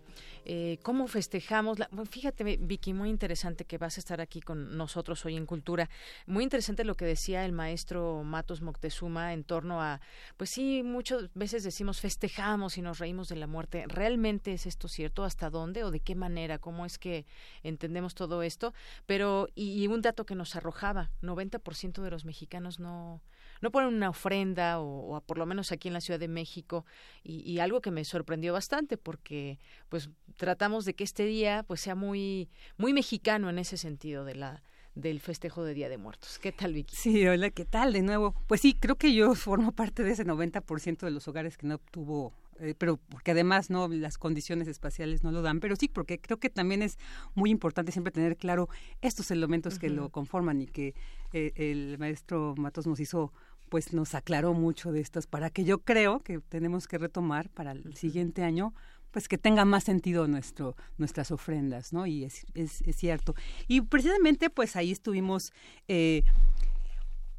eh, 0.45 0.79
cómo 0.83 1.07
festejamos. 1.07 1.79
La, 1.79 1.89
fíjate, 2.09 2.57
Vicky, 2.57 2.93
muy 2.93 3.09
interesante 3.09 3.65
que 3.65 3.77
vas 3.77 3.97
a 3.97 3.99
estar 3.99 4.21
aquí 4.21 4.41
con 4.41 4.77
nosotros 4.77 5.25
hoy 5.25 5.37
en 5.37 5.45
Cultura. 5.45 5.89
Muy 6.25 6.43
interesante 6.43 6.83
lo 6.83 6.95
que 6.95 7.05
decía 7.05 7.45
el 7.45 7.51
maestro 7.51 8.23
Matos 8.23 8.61
Moctezuma 8.61 9.33
en 9.33 9.43
torno 9.43 9.81
a, 9.81 10.01
pues 10.37 10.49
sí, 10.49 10.83
muchas 10.83 11.33
veces 11.33 11.63
decimos 11.63 12.01
festejamos 12.01 12.77
y 12.77 12.81
nos 12.81 12.99
reímos 12.99 13.29
de 13.29 13.37
la 13.37 13.47
muerte. 13.47 13.85
¿Realmente 13.87 14.53
es 14.53 14.65
esto 14.65 14.87
cierto? 14.87 15.23
¿Hasta 15.23 15.49
dónde 15.49 15.83
o 15.83 15.91
de 15.91 15.99
qué 15.99 16.15
manera? 16.15 16.59
¿Cómo 16.59 16.85
es 16.85 16.97
que 16.97 17.25
entendemos 17.63 18.15
todo 18.15 18.43
esto? 18.43 18.73
Pero, 19.05 19.47
y, 19.55 19.81
y 19.81 19.87
un 19.87 20.01
dato 20.01 20.25
que 20.25 20.35
nos 20.35 20.55
arrojaba, 20.55 21.11
90% 21.21 22.01
de 22.01 22.11
los 22.11 22.25
mexicanos 22.25 22.79
no 22.79 23.21
no 23.63 23.71
ponen 23.71 23.93
una 23.93 24.09
ofrenda 24.09 24.81
o, 24.81 25.21
por 25.21 25.37
lo 25.37 25.45
menos 25.45 25.71
aquí 25.71 25.87
en 25.87 25.93
la 25.93 26.01
Ciudad 26.01 26.19
de 26.19 26.27
México 26.27 26.85
y, 27.23 27.59
algo 27.59 27.79
que 27.79 27.91
me 27.91 28.03
sorprendió 28.03 28.51
bastante 28.51 28.97
porque 28.97 29.57
pues 29.87 30.09
tratamos 30.35 30.83
de 30.83 30.93
que 30.95 31.05
este 31.05 31.23
día 31.25 31.63
pues 31.65 31.79
sea 31.79 31.95
muy 31.95 32.49
muy 32.77 32.91
mexicano 32.91 33.49
en 33.49 33.57
ese 33.57 33.77
sentido 33.77 34.25
de 34.25 34.35
la 34.35 34.63
del 34.95 35.21
festejo 35.21 35.63
de 35.63 35.73
Día 35.73 35.89
de 35.89 35.97
Muertos. 35.97 36.37
¿Qué 36.39 36.51
tal, 36.51 36.73
Vicky? 36.73 36.95
Sí, 36.95 37.25
hola, 37.25 37.49
¿qué 37.49 37.65
tal? 37.65 37.93
De 37.93 38.03
nuevo, 38.03 38.35
pues 38.47 38.61
sí, 38.61 38.75
creo 38.75 38.95
que 38.95 39.13
yo 39.13 39.33
formo 39.33 39.71
parte 39.71 40.03
de 40.03 40.11
ese 40.11 40.25
90% 40.25 40.99
de 40.99 41.09
los 41.09 41.27
hogares 41.27 41.57
que 41.57 41.65
no 41.65 41.79
tuvo 41.79 42.33
eh, 42.59 42.75
pero 42.77 42.97
porque 42.97 43.31
además 43.31 43.69
no 43.69 43.87
las 43.87 44.17
condiciones 44.17 44.67
espaciales 44.67 45.23
no 45.23 45.31
lo 45.31 45.41
dan, 45.41 45.59
pero 45.59 45.75
sí 45.75 45.87
porque 45.87 46.19
creo 46.19 46.37
que 46.37 46.49
también 46.49 46.81
es 46.81 46.97
muy 47.33 47.49
importante 47.49 47.91
siempre 47.91 48.11
tener 48.11 48.37
claro 48.37 48.69
estos 49.01 49.31
elementos 49.31 49.79
que 49.79 49.89
lo 49.89 50.09
conforman 50.09 50.61
y 50.61 50.67
que 50.67 50.93
eh, 51.31 51.51
el 51.55 51.97
maestro 51.97 52.53
Matos 52.57 52.85
nos 52.85 52.99
hizo 52.99 53.33
pues 53.73 53.91
nos 53.91 54.13
aclaró 54.13 54.53
mucho 54.53 54.91
de 54.91 54.99
estas 54.99 55.25
para 55.25 55.49
que 55.49 55.63
yo 55.63 55.79
creo 55.79 56.19
que 56.19 56.37
tenemos 56.37 56.87
que 56.87 56.99
retomar 56.99 57.49
para 57.49 57.71
el 57.71 57.95
siguiente 57.95 58.43
año 58.43 58.71
pues 59.09 59.27
que 59.27 59.39
tenga 59.39 59.65
más 59.65 59.85
sentido 59.85 60.27
nuestro 60.27 60.75
nuestras 60.99 61.31
ofrendas 61.31 61.91
no 61.91 62.05
y 62.05 62.23
es, 62.23 62.45
es, 62.53 62.83
cierto. 62.95 63.33
Y 63.67 63.81
precisamente 63.81 64.51
pues 64.51 64.75
ahí 64.75 64.91
estuvimos 64.91 65.53
eh, 65.87 66.21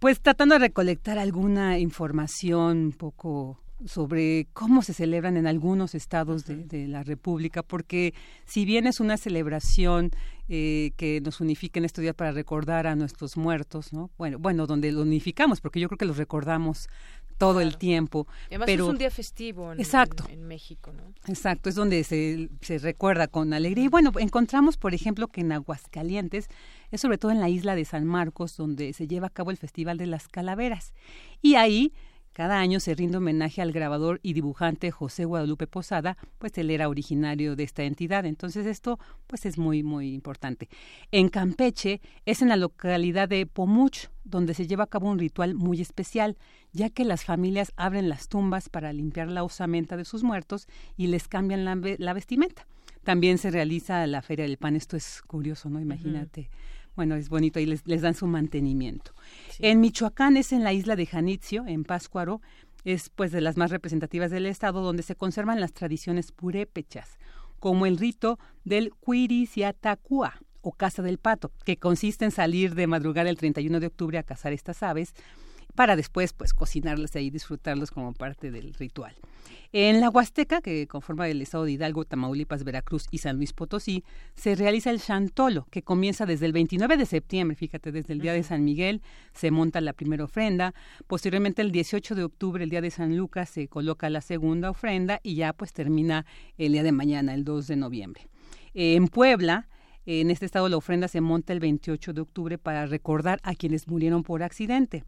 pues 0.01 0.21
tratando 0.21 0.57
de 0.57 0.59
recolectar 0.59 1.21
alguna 1.21 1.79
información 1.79 2.87
un 2.87 2.93
poco 2.95 3.61
sobre 3.87 4.47
cómo 4.53 4.83
se 4.83 4.95
celebran 4.95 5.37
en 5.37 5.47
algunos 5.47 5.95
estados 5.95 6.45
de, 6.47 6.89
la 6.89 7.03
República, 7.03 7.63
porque 7.63 8.15
si 8.45 8.65
bien 8.65 8.87
es 8.87 9.01
una 9.01 9.17
celebración 9.17 10.11
eh, 10.49 10.93
que 10.97 11.21
nos 11.21 11.41
unifica 11.41 11.79
en 11.79 11.85
este 11.85 12.03
día 12.03 12.15
para 12.15 12.33
recordar 12.33 12.87
a 12.87 12.97
nuestros 12.97 13.37
muertos, 13.37 13.93
¿no? 13.93 14.11
Bueno, 14.19 14.39
bueno, 14.39 14.67
donde 14.67 14.93
lo 14.93 15.03
unificamos, 15.03 15.61
porque 15.61 15.81
yo 15.81 15.89
creo 15.89 15.99
que 15.99 16.05
los 16.05 16.17
recordamos 16.17 16.89
todo 17.39 17.61
el 17.61 17.79
tiempo. 17.79 18.27
Además 18.47 18.67
pero, 18.67 18.85
es 18.85 18.91
un 18.91 18.99
día 18.99 19.11
festivo 19.11 19.73
en, 19.73 19.81
exacto, 19.81 20.25
en, 20.29 20.47
México, 20.47 20.93
¿no? 20.93 21.13
Exacto, 21.27 21.69
es 21.69 21.75
donde 21.75 22.05
se, 22.05 22.49
se 22.61 22.79
recuerda 22.79 23.27
con 23.27 23.53
alegría. 23.53 23.85
Y 23.85 23.89
bueno, 23.89 24.13
encontramos, 24.19 24.77
por 24.77 24.95
ejemplo, 24.95 25.29
que 25.29 25.41
en 25.41 25.53
Aguascalientes 25.53 26.49
es 26.91 27.01
sobre 27.01 27.19
todo 27.19 27.33
en 27.33 27.41
la 27.41 27.49
isla 27.49 27.75
de 27.75 27.85
San 27.85 28.05
Marcos 28.05 28.57
donde 28.57 28.93
se 28.93 29.09
lleva 29.09 29.29
a 29.29 29.31
cabo 29.31 29.51
el 29.51 29.57
Festival 29.57 29.99
de 29.99 30.07
las 30.07 30.29
Calaveras. 30.29 30.93
Y 31.43 31.57
ahí 31.57 31.93
cada 32.35 32.59
año 32.59 32.81
se 32.81 32.95
rinde 32.97 33.19
homenaje 33.19 33.63
al 33.63 33.71
grabador 33.71 34.19
y 34.23 34.33
dibujante 34.33 34.91
José 34.91 35.25
Guadalupe 35.25 35.69
Posada, 35.69 36.19
pues 36.39 36.59
él 36.59 36.71
era 36.71 36.89
originario 36.89 37.55
de 37.55 37.63
esta 37.63 37.85
entidad. 37.85 38.27
Entonces 38.27 38.67
esto 38.67 38.99
pues 39.29 39.47
es 39.47 39.57
muy 39.57 39.85
muy 39.85 40.13
importante. 40.13 40.69
En 41.13 41.29
Campeche 41.29 42.01
es 42.27 42.43
en 42.43 42.49
la 42.49 42.57
localidad 42.57 43.29
de 43.29 43.47
Pomuch 43.47 44.09
donde 44.25 44.53
se 44.55 44.67
lleva 44.67 44.85
a 44.85 44.89
cabo 44.89 45.09
un 45.09 45.19
ritual 45.19 45.55
muy 45.55 45.81
especial, 45.81 46.37
ya 46.73 46.91
que 46.91 47.05
las 47.05 47.25
familias 47.25 47.73
abren 47.77 48.09
las 48.09 48.29
tumbas 48.29 48.69
para 48.69 48.93
limpiar 48.93 49.29
la 49.29 49.45
osamenta 49.45 49.97
de 49.97 50.05
sus 50.05 50.25
muertos 50.25 50.67
y 50.97 51.07
les 51.07 51.29
cambian 51.29 51.65
la, 51.65 52.13
vestimenta. 52.13 52.67
También 53.05 53.39
se 53.39 53.53
realiza 53.53 54.07
la 54.09 54.23
Feria 54.23 54.47
del 54.47 54.57
Pan. 54.57 54.75
Esto 54.75 54.97
es 54.97 55.23
curioso, 55.23 55.69
¿no? 55.69 55.81
Imagínate 55.81 56.51
bueno, 56.97 57.15
es 57.17 57.29
bonito, 57.29 57.61
y 57.61 57.67
les, 57.67 57.87
les 57.87 58.03
dan 58.03 58.15
su 58.15 58.27
mantenimiento. 58.27 59.13
En 59.59 59.81
Michoacán 59.81 60.37
es 60.37 60.53
en 60.53 60.65
la 60.65 60.73
isla 60.73 60.97
de 60.97 61.07
Janitzio, 61.07 61.67
en 61.67 61.85
Páscuaro, 61.85 62.41
es 62.85 63.11
pues 63.11 63.33
de 63.33 63.41
las 63.41 63.57
más 63.57 63.71
representativas 63.71 64.31
del 64.31 64.47
estado, 64.47 64.83
donde 64.83 65.03
se 65.03 65.17
conservan 65.17 65.61
las 65.61 65.73
tradiciones 65.73 66.33
purépechas, 66.33 67.19
como 67.59 67.87
el 67.87 67.99
rito 67.99 68.39
del 68.65 68.91
Cuiriciatacua, 68.95 70.35
o 70.65 70.73
Casa 70.73 71.03
del 71.03 71.19
Pato, 71.19 71.53
que 71.65 71.77
consiste 71.77 72.25
en 72.25 72.31
salir 72.31 72.75
de 72.75 72.87
madrugada 72.87 73.29
el 73.29 73.37
31 73.37 73.81
de 73.81 73.87
octubre 73.87 74.19
a 74.19 74.23
cazar 74.23 74.53
estas 74.53 74.83
aves, 74.83 75.15
para 75.75 75.97
después 75.97 76.33
pues 76.33 76.55
cocinarlas 76.55 77.17
y 77.17 77.31
disfrutarlos 77.31 77.91
como 77.91 78.13
parte 78.13 78.51
del 78.51 78.75
ritual. 78.75 79.15
En 79.73 80.01
la 80.01 80.09
Huasteca, 80.09 80.61
que 80.61 80.87
conforma 80.87 81.29
el 81.29 81.43
estado 81.43 81.65
de 81.65 81.73
Hidalgo, 81.73 82.05
Tamaulipas, 82.05 82.63
Veracruz 82.63 83.07
y 83.11 83.19
San 83.19 83.37
Luis 83.37 83.53
Potosí, 83.53 84.05
se 84.37 84.55
realiza 84.55 84.91
el 84.91 85.01
Chantolo, 85.01 85.67
que 85.71 85.83
comienza 85.83 86.27
desde 86.27 86.47
el 86.47 86.53
29 86.53 86.97
de 86.97 87.07
septiembre, 87.07 87.57
fíjate, 87.57 87.91
desde 87.91 88.13
el 88.13 88.21
día 88.21 88.33
de 88.33 88.45
San 88.45 88.65
Miguel 88.65 89.03
se 89.33 89.51
monta 89.51 89.81
la 89.81 89.93
primera 89.93 90.25
ofrenda, 90.25 90.75
posteriormente 91.09 91.61
el 91.61 91.73
18 91.73 92.15
de 92.15 92.23
octubre, 92.23 92.63
el 92.63 92.71
día 92.71 92.81
de 92.81 92.93
San 92.93 93.17
Lucas, 93.17 93.51
se 93.51 93.67
coloca 93.67 94.09
la 94.11 94.21
segunda 94.21 94.71
ofrenda 94.71 95.19
y 95.25 95.35
ya 95.35 95.53
pues 95.53 95.73
termina 95.73 96.25
el 96.57 96.73
día 96.73 96.85
de 96.85 96.93
mañana, 96.93 97.35
el 97.35 97.45
2 97.45 97.67
de 97.67 97.77
noviembre. 97.77 98.29
En 98.75 99.09
Puebla, 99.09 99.69
en 100.07 100.31
este 100.31 100.47
estado 100.47 100.69
la 100.69 100.77
ofrenda 100.77 101.09
se 101.09 101.21
monta 101.21 101.53
el 101.53 101.61
28 101.61 102.13
de 102.13 102.21
octubre 102.21 102.59
para 102.59 102.87
recordar 102.87 103.41
a 103.43 103.55
quienes 103.55 103.89
murieron 103.89 104.23
por 104.23 104.43
accidente. 104.43 105.05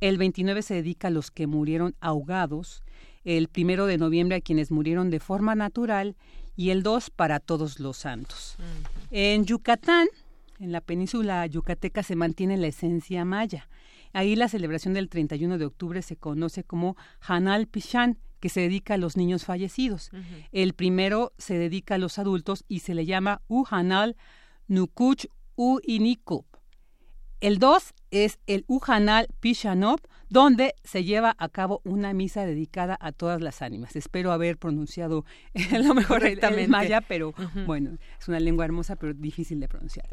El 0.00 0.18
29 0.18 0.62
se 0.62 0.74
dedica 0.74 1.08
a 1.08 1.10
los 1.10 1.30
que 1.30 1.46
murieron 1.46 1.94
ahogados, 2.00 2.82
el 3.24 3.48
primero 3.48 3.86
de 3.86 3.98
noviembre 3.98 4.36
a 4.36 4.40
quienes 4.40 4.70
murieron 4.70 5.10
de 5.10 5.20
forma 5.20 5.54
natural 5.54 6.16
y 6.54 6.70
el 6.70 6.82
2 6.82 7.10
para 7.10 7.40
todos 7.40 7.80
los 7.80 7.96
santos. 7.96 8.56
En 9.10 9.44
Yucatán, 9.44 10.08
en 10.58 10.72
la 10.72 10.80
península 10.80 11.46
yucateca, 11.46 12.02
se 12.02 12.16
mantiene 12.16 12.56
la 12.56 12.68
esencia 12.68 13.24
maya. 13.24 13.68
Ahí 14.12 14.36
la 14.36 14.48
celebración 14.48 14.94
del 14.94 15.08
31 15.08 15.58
de 15.58 15.66
octubre 15.66 16.00
se 16.02 16.16
conoce 16.16 16.64
como 16.64 16.96
Hanal 17.20 17.66
Pichán, 17.66 18.18
que 18.40 18.48
se 18.48 18.60
dedica 18.60 18.94
a 18.94 18.98
los 18.98 19.16
niños 19.16 19.44
fallecidos. 19.44 20.10
El 20.52 20.74
primero 20.74 21.32
se 21.38 21.58
dedica 21.58 21.96
a 21.96 21.98
los 21.98 22.18
adultos 22.18 22.64
y 22.68 22.80
se 22.80 22.94
le 22.94 23.06
llama 23.06 23.42
Uhanal 23.48 24.16
Nukuch 24.68 25.26
U 25.56 25.80
El 27.40 27.58
2 27.58 27.94
es 28.10 28.38
el 28.46 28.64
Uhanal 28.68 29.28
Pishanov, 29.40 30.00
donde 30.28 30.74
se 30.82 31.04
lleva 31.04 31.36
a 31.38 31.48
cabo 31.48 31.80
una 31.84 32.12
misa 32.12 32.44
dedicada 32.46 32.96
a 33.00 33.12
todas 33.12 33.40
las 33.40 33.62
ánimas. 33.62 33.94
Espero 33.94 34.32
haber 34.32 34.58
pronunciado 34.58 35.24
lo 35.72 35.94
mejor 35.94 36.24
el, 36.24 36.68
maya, 36.68 37.00
pero 37.00 37.32
bueno, 37.64 37.96
es 38.18 38.28
una 38.28 38.40
lengua 38.40 38.64
hermosa, 38.64 38.96
pero 38.96 39.14
difícil 39.14 39.60
de 39.60 39.68
pronunciar. 39.68 40.06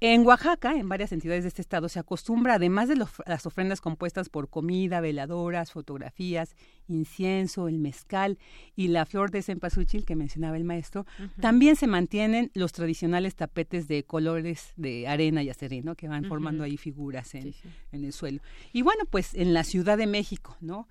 En 0.00 0.26
Oaxaca, 0.26 0.74
en 0.74 0.88
varias 0.88 1.12
entidades 1.12 1.44
de 1.44 1.48
este 1.48 1.62
estado, 1.62 1.88
se 1.88 2.00
acostumbra, 2.00 2.54
además 2.54 2.88
de 2.88 2.96
las 2.96 3.46
ofrendas 3.46 3.80
compuestas 3.80 4.28
por 4.28 4.48
comida, 4.48 5.00
veladoras, 5.00 5.70
fotografías, 5.70 6.56
incienso, 6.88 7.68
el 7.68 7.78
mezcal 7.78 8.38
y 8.74 8.88
la 8.88 9.06
flor 9.06 9.30
de 9.30 9.42
cempasúchil 9.42 10.04
que 10.04 10.16
mencionaba 10.16 10.56
el 10.56 10.64
maestro, 10.64 11.06
también 11.40 11.76
se 11.76 11.86
mantienen 11.86 12.50
los 12.54 12.72
tradicionales 12.72 13.36
tapetes 13.36 13.86
de 13.86 14.02
colores 14.02 14.72
de 14.76 15.06
arena 15.06 15.42
y 15.42 15.50
acerrín, 15.50 15.94
que 15.96 16.08
van 16.08 16.24
formando 16.24 16.64
ahí 16.64 16.76
figuras 16.76 17.34
en, 17.34 17.49
en 17.92 18.04
el 18.04 18.12
suelo. 18.12 18.40
Y 18.72 18.82
bueno, 18.82 19.04
pues 19.08 19.34
en 19.34 19.54
la 19.54 19.64
Ciudad 19.64 19.98
de 19.98 20.06
México, 20.06 20.56
¿no? 20.60 20.86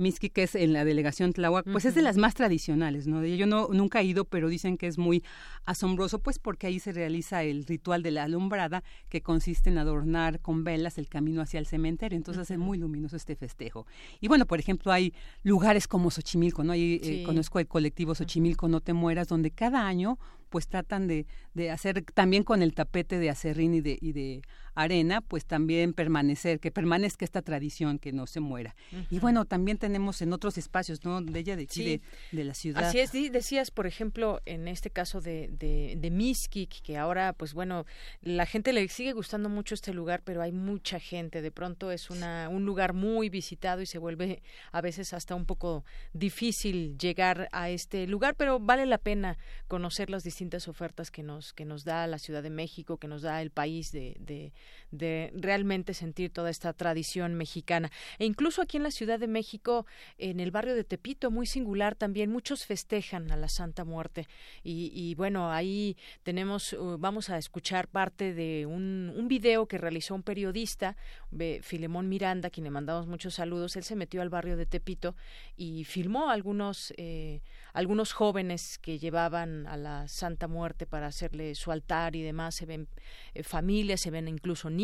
Miski, 0.00 0.30
que 0.30 0.44
es 0.44 0.54
en 0.54 0.72
la 0.72 0.84
delegación 0.84 1.32
Tlahuac, 1.34 1.70
pues 1.70 1.84
es 1.84 1.94
de 1.94 2.00
las 2.00 2.16
más 2.16 2.34
tradicionales, 2.34 3.06
¿no? 3.06 3.24
Yo 3.24 3.46
no, 3.46 3.68
nunca 3.70 4.00
he 4.00 4.04
ido, 4.04 4.24
pero 4.24 4.48
dicen 4.48 4.78
que 4.78 4.86
es 4.86 4.96
muy 4.96 5.22
asombroso, 5.66 6.20
pues 6.20 6.38
porque 6.38 6.66
ahí 6.66 6.80
se 6.80 6.92
realiza 6.92 7.42
el 7.42 7.66
ritual 7.66 8.02
de 8.02 8.10
la 8.10 8.24
alumbrada, 8.24 8.82
que 9.10 9.20
consiste 9.20 9.68
en 9.68 9.76
adornar 9.76 10.40
con 10.40 10.64
velas 10.64 10.96
el 10.96 11.08
camino 11.08 11.42
hacia 11.42 11.60
el 11.60 11.66
cementerio, 11.66 12.16
entonces 12.16 12.40
hace 12.40 12.56
muy 12.56 12.78
luminoso 12.78 13.14
este 13.14 13.36
festejo. 13.36 13.86
Y 14.20 14.28
bueno, 14.28 14.46
por 14.46 14.58
ejemplo, 14.58 14.90
hay 14.90 15.12
lugares 15.42 15.86
como 15.86 16.10
Xochimilco, 16.10 16.64
¿no? 16.64 16.72
Ahí 16.72 16.98
eh, 17.02 17.22
conozco 17.24 17.60
el 17.60 17.68
colectivo 17.68 18.14
Xochimilco 18.14 18.68
No 18.68 18.80
Te 18.80 18.94
Mueras, 18.94 19.28
donde 19.28 19.50
cada 19.50 19.86
año 19.86 20.18
pues 20.50 20.68
tratan 20.68 21.06
de, 21.06 21.26
de 21.54 21.70
hacer 21.70 22.04
también 22.12 22.42
con 22.42 22.62
el 22.62 22.74
tapete 22.74 23.18
de 23.18 23.30
acerrín 23.30 23.74
y 23.74 23.80
de, 23.80 23.98
y 24.00 24.12
de 24.12 24.42
arena, 24.74 25.20
pues 25.20 25.46
también 25.46 25.92
permanecer, 25.92 26.60
que 26.60 26.70
permanezca 26.70 27.24
esta 27.24 27.42
tradición, 27.42 27.98
que 27.98 28.12
no 28.12 28.26
se 28.26 28.40
muera. 28.40 28.74
Y 29.10 29.18
bueno, 29.18 29.44
también 29.44 29.78
tenemos 29.78 30.22
en 30.22 30.32
otros 30.32 30.58
espacios, 30.58 31.04
¿no? 31.04 31.20
De 31.20 31.38
ella, 31.38 31.56
de 31.56 31.64
aquí, 31.64 32.00
de, 32.32 32.44
la 32.44 32.54
ciudad. 32.54 32.84
Así 32.84 32.98
es, 32.98 33.12
decías, 33.12 33.70
por 33.70 33.86
ejemplo, 33.86 34.40
en 34.46 34.68
este 34.68 34.90
caso 34.90 35.20
de, 35.20 35.48
de, 35.58 35.94
de 35.96 36.10
Miskik, 36.10 36.82
que 36.82 36.96
ahora, 36.96 37.32
pues 37.32 37.54
bueno, 37.54 37.84
la 38.22 38.46
gente 38.46 38.72
le 38.72 38.86
sigue 38.88 39.12
gustando 39.12 39.48
mucho 39.48 39.74
este 39.74 39.92
lugar, 39.92 40.22
pero 40.24 40.42
hay 40.42 40.52
mucha 40.52 40.98
gente. 40.98 41.42
De 41.42 41.50
pronto 41.50 41.90
es 41.90 42.10
una, 42.10 42.48
un 42.48 42.64
lugar 42.64 42.92
muy 42.92 43.28
visitado 43.28 43.82
y 43.82 43.86
se 43.86 43.98
vuelve 43.98 44.42
a 44.72 44.80
veces 44.80 45.12
hasta 45.12 45.34
un 45.34 45.46
poco 45.46 45.84
difícil 46.12 46.96
llegar 46.98 47.48
a 47.52 47.70
este 47.70 48.06
lugar, 48.06 48.34
pero 48.34 48.58
vale 48.58 48.86
la 48.86 48.98
pena 48.98 49.38
conocer 49.68 50.10
las 50.10 50.24
distintas 50.24 50.39
ofertas 50.68 51.10
que 51.10 51.22
nos, 51.22 51.52
que 51.52 51.64
nos 51.64 51.84
da 51.84 52.06
la 52.06 52.18
Ciudad 52.18 52.42
de 52.42 52.50
México, 52.50 52.96
que 52.98 53.08
nos 53.08 53.22
da 53.22 53.42
el 53.42 53.50
país 53.50 53.92
de, 53.92 54.16
de, 54.20 54.52
de 54.90 55.32
realmente 55.34 55.94
sentir 55.94 56.30
toda 56.32 56.50
esta 56.50 56.72
tradición 56.72 57.34
mexicana. 57.34 57.90
E 58.18 58.24
incluso 58.24 58.62
aquí 58.62 58.76
en 58.76 58.82
la 58.82 58.90
Ciudad 58.90 59.18
de 59.18 59.28
México, 59.28 59.86
en 60.18 60.40
el 60.40 60.50
barrio 60.50 60.74
de 60.74 60.84
Tepito, 60.84 61.30
muy 61.30 61.46
singular 61.46 61.94
también, 61.94 62.30
muchos 62.30 62.66
festejan 62.66 63.30
a 63.30 63.36
la 63.36 63.48
Santa 63.48 63.84
Muerte. 63.84 64.26
Y, 64.62 65.14
bueno, 65.14 65.52
ahí 65.52 65.96
tenemos, 66.22 66.72
uh, 66.72 66.98
vamos 66.98 67.30
a 67.30 67.38
escuchar 67.38 67.88
parte 67.88 68.34
de 68.34 68.66
un, 68.66 69.12
un 69.16 69.28
video 69.28 69.66
que 69.66 69.78
realizó 69.78 70.14
un 70.14 70.22
periodista, 70.22 70.96
Filemón 71.62 72.08
Miranda, 72.08 72.50
quien 72.50 72.64
le 72.64 72.70
mandamos 72.70 73.06
muchos 73.06 73.34
saludos. 73.34 73.76
Él 73.76 73.84
se 73.84 73.96
metió 73.96 74.22
al 74.22 74.30
barrio 74.30 74.56
de 74.56 74.66
Tepito 74.66 75.14
y 75.56 75.84
filmó 75.84 76.30
algunos, 76.30 76.92
eh, 76.96 77.42
algunos 77.72 78.12
jóvenes 78.12 78.78
que 78.78 78.98
llevaban 78.98 79.66
a 79.66 79.76
la 79.76 80.08
Santa 80.08 80.48
Muerte 80.48 80.86
para 80.86 81.06
hacerle 81.06 81.54
su 81.54 81.70
altar 81.70 82.16
y 82.16 82.22
demás. 82.22 82.56
Se 82.56 82.66
ven 82.66 82.88
eh, 83.34 83.42
familias, 83.42 84.00
se 84.00 84.10
ven 84.10 84.28
incluso 84.28 84.68
niños 84.70 84.79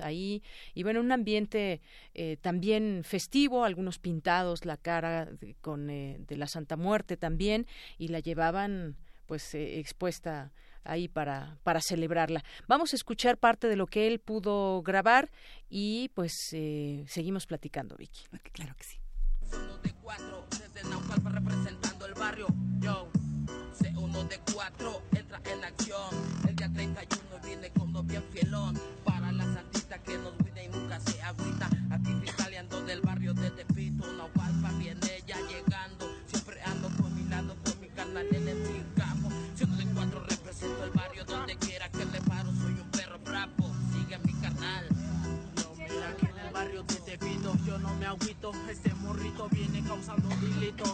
ahí. 0.00 0.42
Y 0.74 0.82
bueno, 0.82 1.00
un 1.00 1.12
ambiente 1.12 1.80
eh, 2.14 2.36
también 2.40 3.02
festivo, 3.04 3.64
algunos 3.64 3.98
pintados, 3.98 4.64
la 4.64 4.76
cara 4.76 5.26
de, 5.26 5.54
con, 5.60 5.90
eh, 5.90 6.18
de 6.26 6.36
la 6.36 6.46
Santa 6.46 6.76
Muerte 6.76 7.16
también, 7.16 7.66
y 7.98 8.08
la 8.08 8.20
llevaban 8.20 8.96
pues 9.26 9.54
expuesta 9.54 10.52
ahí 10.82 11.08
para, 11.08 11.58
para 11.62 11.80
celebrarla. 11.80 12.42
Vamos 12.66 12.92
a 12.92 12.96
escuchar 12.96 13.38
parte 13.38 13.68
de 13.68 13.76
lo 13.76 13.86
que 13.86 14.08
él 14.08 14.18
pudo 14.18 14.82
grabar 14.82 15.30
y 15.68 16.10
pues 16.14 16.34
seguimos 17.06 17.46
platicando, 17.46 17.96
Vicky. 17.96 18.24
Claro 18.52 18.74
que 18.76 18.84
sí. 18.84 18.98
de 19.82 19.92
cuatro, 20.02 20.46
desde 20.50 20.82
representando 21.30 22.06
el 22.06 22.14
barrio. 22.14 22.46
Yo, 22.80 23.08
C1 23.78 24.28
de 24.28 24.40
cuatro, 24.52 25.02
entra 25.12 25.40
en 25.44 25.64
acción. 25.64 26.10
El 26.48 26.56
día 26.56 26.70
31 26.72 27.38
viene 27.44 27.70
con 27.70 27.90
uno 27.90 28.02
bien 28.02 28.24
fielón. 28.32 28.78
Cuida 31.04 31.32
y 31.32 31.42
nunca 31.42 31.58
se 31.58 31.59
agüito. 48.10 48.52
Este 48.68 48.92
morrito 48.94 49.48
viene 49.50 49.82
causando 49.82 50.28
delito 50.28 50.84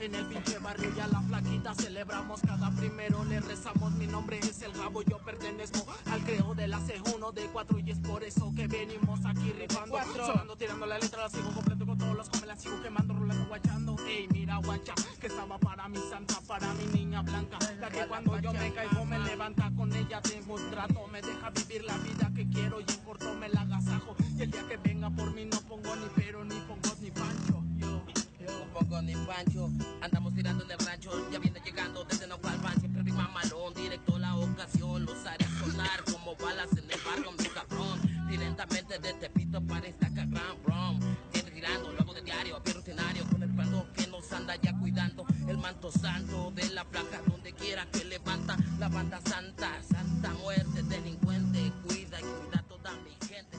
en 0.00 0.14
el 0.14 0.24
pinche 0.26 0.58
barrio 0.58 0.90
y 0.96 1.00
a 1.00 1.06
la 1.08 1.20
flaquita 1.20 1.74
celebramos. 1.74 2.40
Cada 2.40 2.70
primero 2.70 3.24
le 3.24 3.40
rezamos 3.40 3.92
mi 3.92 4.06
nombre 4.06 4.38
es 4.38 4.62
el 4.62 4.72
Gabo 4.72 5.02
yo 5.02 5.18
pertenezco 5.18 5.86
al 6.06 6.22
creo 6.22 6.54
de 6.54 6.68
la 6.68 6.78
C1 6.78 7.32
de 7.32 7.42
4 7.46 7.78
y 7.80 7.90
es 7.90 7.98
por 7.98 8.24
eso 8.24 8.52
que 8.56 8.66
venimos 8.66 9.20
aquí 9.26 9.52
rifando. 9.52 9.98
Sonando 10.14 10.56
tirando 10.56 10.86
la 10.86 10.98
letra 10.98 11.22
la 11.22 11.28
sigo 11.28 11.50
completo 11.52 11.84
con 11.84 11.98
todos 11.98 12.16
los 12.16 12.28
come 12.30 12.46
la 12.46 12.56
sigo 12.56 12.80
quemando 12.82 13.14
rolando 13.14 13.46
guachando. 13.46 13.96
Ey 14.06 14.26
mira 14.32 14.56
guacha 14.56 14.94
que 15.20 15.26
estaba 15.26 15.58
para 15.58 15.88
mi 15.88 15.98
santa 16.10 16.40
para 16.48 16.72
mi 16.74 16.86
niña 16.86 17.22
blanca. 17.22 17.58
La 17.78 17.90
que 17.90 18.06
cuando 18.06 18.38
yo 18.40 18.52
me 18.54 18.72
caigo 18.72 19.04
me 19.04 19.18
levanta 19.18 19.70
con 19.76 19.94
ella 19.94 20.22
tengo 20.22 20.54
un 20.54 20.70
trato. 20.70 21.06
Me 21.08 21.20
deja 21.20 21.50
vivir 21.50 21.84
la 21.84 21.96
vida 21.98 22.30
que 22.34 22.48
quiero 22.48 22.80
y 22.80 22.84
en 22.88 23.00
corto 23.04 23.34
me 23.34 23.48
la 23.50 23.62
agasajo. 23.62 24.16
Y 24.36 24.42
el 24.42 24.50
día 24.50 24.66
que 24.66 24.78
venga 24.78 25.10
por 25.10 25.32
mí 25.34 25.44
no 25.44 25.60
pancho 29.30 29.70
andamos 30.00 30.34
tirando 30.34 30.64
en 30.64 30.72
el 30.72 30.78
rancho 30.80 31.10
ya 31.30 31.38
viene 31.38 31.60
llegando 31.64 32.04
desde 32.04 32.26
van 32.26 32.80
siempre 32.80 33.00
rima 33.02 33.28
malón 33.28 33.72
directo 33.74 34.18
la 34.18 34.34
ocasión. 34.34 35.04
Los 35.04 35.24
haré 35.24 35.46
sonar 35.60 36.02
como 36.10 36.34
balas 36.34 36.72
en 36.72 36.90
el 36.90 37.00
barrio 37.06 37.30
mi 37.38 37.44
cabrón. 37.44 38.00
Directamente 38.28 38.98
de 38.98 39.12
Tepito 39.14 39.60
para 39.62 39.86
Instagram 39.86 40.56
bro 40.64 40.98
siempre 41.32 41.54
girando 41.54 41.92
luego 41.92 42.12
de 42.12 42.22
diario 42.22 42.60
bien 42.64 42.76
rutinario 42.76 43.24
con 43.30 43.42
el 43.44 43.52
bando 43.52 43.86
que 43.94 44.08
nos 44.08 44.32
anda 44.32 44.56
ya 44.56 44.76
cuidando. 44.76 45.24
El 45.48 45.58
manto 45.58 45.92
santo 45.92 46.50
de 46.50 46.68
la 46.70 46.84
placa 46.84 47.22
donde 47.28 47.52
quiera 47.52 47.86
que 47.92 48.04
levanta. 48.04 48.56
La 48.80 48.88
banda 48.88 49.20
santa 49.24 49.80
santa 49.84 50.30
muerte 50.42 50.82
delincuente. 50.82 51.72
Cuida 51.86 52.18
y 52.18 52.24
cuida 52.24 52.64
toda 52.68 52.92
mi 53.04 53.14
gente. 53.28 53.58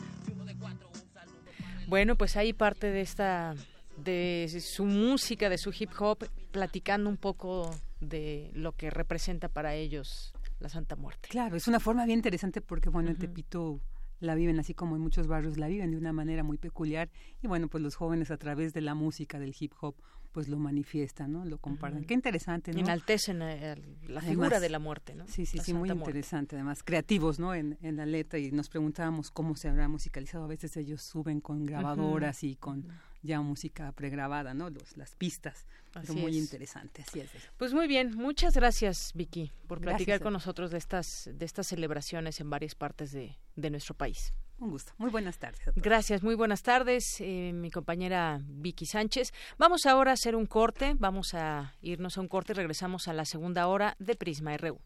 Bueno, 1.88 2.16
pues 2.18 2.36
ahí 2.36 2.52
parte 2.54 2.88
de 2.88 3.02
esta 3.02 3.56
de 4.04 4.62
su 4.62 4.86
música, 4.86 5.50
de 5.50 5.58
su 5.58 5.72
hip 5.78 5.92
hop, 6.00 6.28
platicando 6.52 7.10
un 7.10 7.18
poco 7.18 7.70
de 8.00 8.52
lo 8.54 8.74
que 8.74 8.90
representa 8.90 9.48
para 9.48 9.76
ellos 9.76 10.34
la 10.60 10.70
Santa 10.70 10.96
Muerte. 10.96 11.30
Claro, 11.30 11.56
es 11.56 11.68
una 11.68 11.80
forma 11.80 12.06
bien 12.06 12.20
interesante 12.20 12.62
porque, 12.62 12.90
bueno, 12.90 13.10
en 13.10 13.18
Tepito 13.18 13.80
la 14.20 14.36
viven 14.36 14.60
así 14.60 14.74
como 14.76 14.96
en 14.96 15.02
muchos 15.02 15.28
barrios 15.28 15.58
la 15.58 15.68
viven 15.68 15.92
de 15.92 15.98
una 15.98 16.14
manera 16.14 16.44
muy 16.44 16.58
peculiar 16.58 17.10
y 17.42 17.48
bueno, 17.48 17.68
pues 17.68 17.84
los 17.84 17.96
jóvenes 17.96 18.30
a 18.30 18.38
través 18.38 18.72
de 18.74 18.82
la 18.82 18.94
música, 18.94 19.40
del 19.40 19.56
hip 19.60 19.74
hop, 19.82 19.96
pues 20.32 20.48
lo 20.48 20.58
manifiestan, 20.58 21.34
¿no? 21.34 21.44
Lo 21.44 21.58
comparten. 21.58 22.06
Qué 22.06 22.14
interesante, 22.14 22.72
¿no? 22.72 22.80
Enaltecen 22.80 23.40
la 23.40 23.52
Además, 23.52 24.24
figura 24.26 24.60
de 24.60 24.70
la 24.70 24.80
muerte, 24.80 25.14
¿no? 25.16 25.28
Sí, 25.28 25.46
sí, 25.46 25.58
La 25.58 25.64
sí, 25.64 25.74
muy 25.74 25.90
Muerte. 25.90 26.12
interesante. 26.12 26.56
Además, 26.56 26.84
creativos, 26.84 27.40
¿no? 27.40 27.54
En, 27.54 27.78
en 27.82 27.98
la 27.98 28.06
letra 28.06 28.40
y 28.40 28.52
nos 28.52 28.70
preguntábamos 28.70 29.30
cómo 29.32 29.56
se 29.56 29.68
habrá 29.68 29.88
musicalizado. 29.90 30.46
A 30.46 30.48
veces 30.48 30.78
ellos 30.78 31.02
suben 31.04 31.42
con 31.42 31.66
grabadoras 31.66 32.44
y 32.44 32.56
con 32.56 32.88
ya 33.22 33.42
música 33.42 33.92
pregrabada, 33.92 34.54
¿no? 34.54 34.70
Los, 34.70 34.98
las 34.98 35.16
pistas. 35.16 35.66
Pero 35.94 36.04
Así 36.04 36.14
muy 36.22 36.32
es. 36.32 36.38
interesante, 36.38 37.04
así 37.08 37.20
es. 37.20 37.30
Pues 37.58 37.74
muy 37.74 37.88
bien, 37.88 38.16
muchas 38.16 38.54
gracias 38.54 39.12
Vicky 39.14 39.52
por 39.68 39.82
platicar 39.82 40.22
con 40.22 40.32
nosotros 40.34 40.72
de 40.72 40.78
estas 40.78 41.30
de 41.34 41.46
estas 41.46 41.68
celebraciones 41.68 42.40
en 42.40 42.50
varias 42.50 42.76
partes 42.76 43.12
de, 43.12 43.38
de 43.56 43.70
nuestro 43.70 43.94
país. 43.96 44.34
Un 44.60 44.70
gusto. 44.70 44.94
Muy 45.00 45.10
buenas 45.10 45.40
tardes. 45.40 45.60
a 45.68 45.72
todos. 45.72 45.84
Gracias, 45.84 46.22
muy 46.22 46.36
buenas 46.36 46.62
tardes, 46.62 47.04
eh, 47.20 47.52
mi 47.52 47.72
compañera 47.72 48.40
Vicky 48.44 48.86
Sánchez. 48.86 49.34
Vamos 49.58 49.88
ahora 49.88 50.12
a 50.12 50.14
hacer 50.14 50.36
un 50.36 50.46
corte, 50.46 50.96
vamos 51.00 51.34
a 51.34 51.74
irnos 51.82 52.18
a 52.18 52.22
un 52.22 52.28
corte 52.28 52.54
y 52.54 52.56
regresamos 52.56 53.08
a 53.08 53.14
la 53.14 53.26
segunda 53.26 53.68
hora 53.68 53.96
de 53.98 54.16
Prisma 54.16 54.56
RU. 54.58 54.80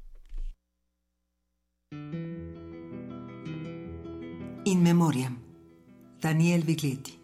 In 4.65 4.81
Memoriam, 4.81 5.39
Daniel 6.21 6.63
Biglietti, 6.63 7.19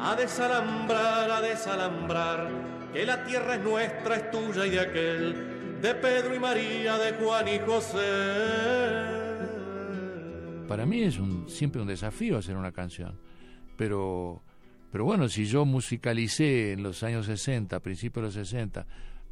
A 0.00 0.16
desalambrar, 0.16 1.30
a 1.30 1.40
desalambrar, 1.40 2.50
que 2.92 3.06
la 3.06 3.24
tierra 3.24 3.56
es 3.56 3.62
nuestra, 3.62 4.16
es 4.16 4.30
tuya 4.30 4.66
y 4.66 4.70
de 4.70 4.80
aquel, 4.80 5.80
de 5.80 5.94
Pedro 5.94 6.34
y 6.34 6.38
María, 6.38 6.98
de 6.98 7.12
Juan 7.12 7.48
y 7.48 7.58
José. 7.60 9.13
Para 10.68 10.86
mí 10.86 11.02
es 11.02 11.18
un, 11.18 11.48
siempre 11.48 11.80
un 11.82 11.88
desafío 11.88 12.38
hacer 12.38 12.56
una 12.56 12.72
canción, 12.72 13.18
pero, 13.76 14.42
pero 14.90 15.04
bueno, 15.04 15.28
si 15.28 15.44
yo 15.46 15.64
musicalicé 15.66 16.72
en 16.72 16.82
los 16.82 17.02
años 17.02 17.26
60, 17.26 17.80
principios 17.80 18.22
de 18.22 18.26
los 18.40 18.48
60, 18.48 18.86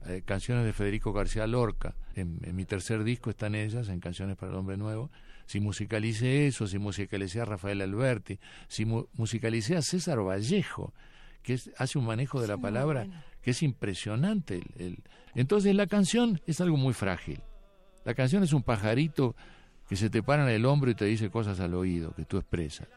eh, 0.07 0.22
canciones 0.24 0.64
de 0.64 0.72
Federico 0.72 1.12
García 1.12 1.47
Lorca, 1.47 1.95
en, 2.14 2.39
en 2.43 2.55
mi 2.55 2.64
tercer 2.66 3.03
disco 3.03 3.30
están 3.30 3.55
ellas, 3.55 3.89
en 3.89 3.99
Canciones 4.01 4.37
para 4.37 4.53
el 4.53 4.59
Hombre 4.59 4.76
Nuevo, 4.76 5.11
si 5.47 5.59
musicalicé 5.61 6.47
eso, 6.49 6.66
si 6.66 6.78
musicalicé 6.78 7.41
a 7.41 7.45
Rafael 7.47 7.80
Alberti, 7.80 8.39
si 8.68 8.85
mu- 8.85 9.07
musicalicé 9.14 9.76
a 9.76 9.83
César 9.83 10.18
Vallejo, 10.20 10.93
que 11.43 11.55
es- 11.55 11.70
hace 11.78 11.99
un 11.99 12.05
manejo 12.05 12.41
de 12.41 12.49
la 12.49 12.59
palabra 12.59 13.07
que 13.41 13.51
es 13.53 13.62
impresionante. 13.62 14.57
el- 14.76 14.83
el- 14.87 15.03
Entonces 15.35 15.74
la 15.74 15.87
canción 15.87 16.41
es 16.47 16.61
algo 16.61 16.76
muy 16.76 16.93
frágil. 16.95 17.41
La 18.05 18.14
canción 18.14 18.43
es 18.43 18.53
un 18.53 18.62
pajarito 18.62 19.35
que 19.93 19.97
se 19.97 20.09
te 20.09 20.22
para 20.22 20.45
en 20.45 20.49
el 20.49 20.64
hombro 20.64 20.90
y 20.90 20.95
te 20.95 21.05
dice 21.05 21.28
cosas 21.28 21.61
al 21.61 21.74
oído 21.74 22.14
que 22.14 22.24
tú 22.24 22.38
expresas. 22.38 22.88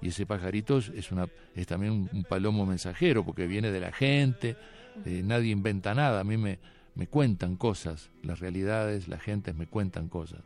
Y 0.00 0.10
ese 0.10 0.24
pajarito 0.24 0.78
es, 0.78 1.10
una, 1.10 1.26
es 1.56 1.66
también 1.66 1.92
un, 1.92 2.10
un 2.12 2.22
palomo 2.22 2.64
mensajero 2.64 3.24
porque 3.24 3.48
viene 3.48 3.72
de 3.72 3.80
la 3.80 3.90
gente, 3.90 4.56
eh, 5.04 5.22
nadie 5.24 5.50
inventa 5.50 5.96
nada, 5.96 6.20
a 6.20 6.22
mí 6.22 6.36
me, 6.36 6.60
me 6.94 7.08
cuentan 7.08 7.56
cosas, 7.56 8.10
las 8.22 8.38
realidades, 8.38 9.08
las 9.08 9.20
gentes 9.20 9.56
me 9.56 9.66
cuentan 9.66 10.08
cosas. 10.08 10.38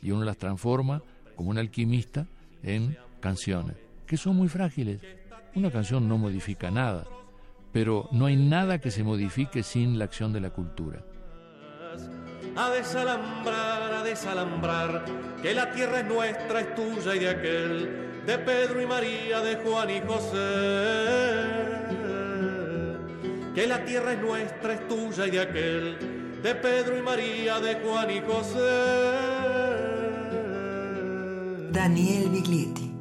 Y 0.00 0.12
uno 0.12 0.24
las 0.24 0.36
transforma 0.36 1.02
como 1.34 1.50
un 1.50 1.58
alquimista 1.58 2.28
en 2.62 2.96
canciones, 3.18 3.74
que 4.06 4.16
son 4.16 4.36
muy 4.36 4.46
frágiles. 4.46 5.00
Una 5.56 5.72
canción 5.72 6.06
no 6.08 6.16
modifica 6.16 6.70
nada, 6.70 7.08
pero 7.72 8.08
no 8.12 8.26
hay 8.26 8.36
nada 8.36 8.78
que 8.78 8.92
se 8.92 9.02
modifique 9.02 9.64
sin 9.64 9.98
la 9.98 10.04
acción 10.04 10.32
de 10.32 10.42
la 10.42 10.50
cultura. 10.50 11.04
A 12.56 12.70
desalambrar, 12.70 13.94
a 13.94 14.02
desalambrar, 14.02 15.04
que 15.42 15.54
la 15.54 15.70
tierra 15.72 16.00
es 16.00 16.06
nuestra, 16.06 16.60
es 16.60 16.74
tuya 16.74 17.14
y 17.14 17.20
de 17.20 17.28
aquel, 17.28 18.22
de 18.26 18.38
Pedro 18.38 18.82
y 18.82 18.86
María, 18.86 19.40
de 19.40 19.56
Juan 19.56 19.90
y 19.90 20.00
José. 20.00 20.38
Que 23.54 23.66
la 23.66 23.84
tierra 23.84 24.12
es 24.12 24.20
nuestra, 24.20 24.74
es 24.74 24.86
tuya 24.88 25.26
y 25.26 25.30
de 25.30 25.40
aquel, 25.40 26.40
de 26.42 26.54
Pedro 26.54 26.98
y 26.98 27.02
María, 27.02 27.58
de 27.60 27.74
Juan 27.76 28.10
y 28.10 28.20
José. 28.20 28.58
Daniel 31.72 32.28
Biglietti, 32.30 32.92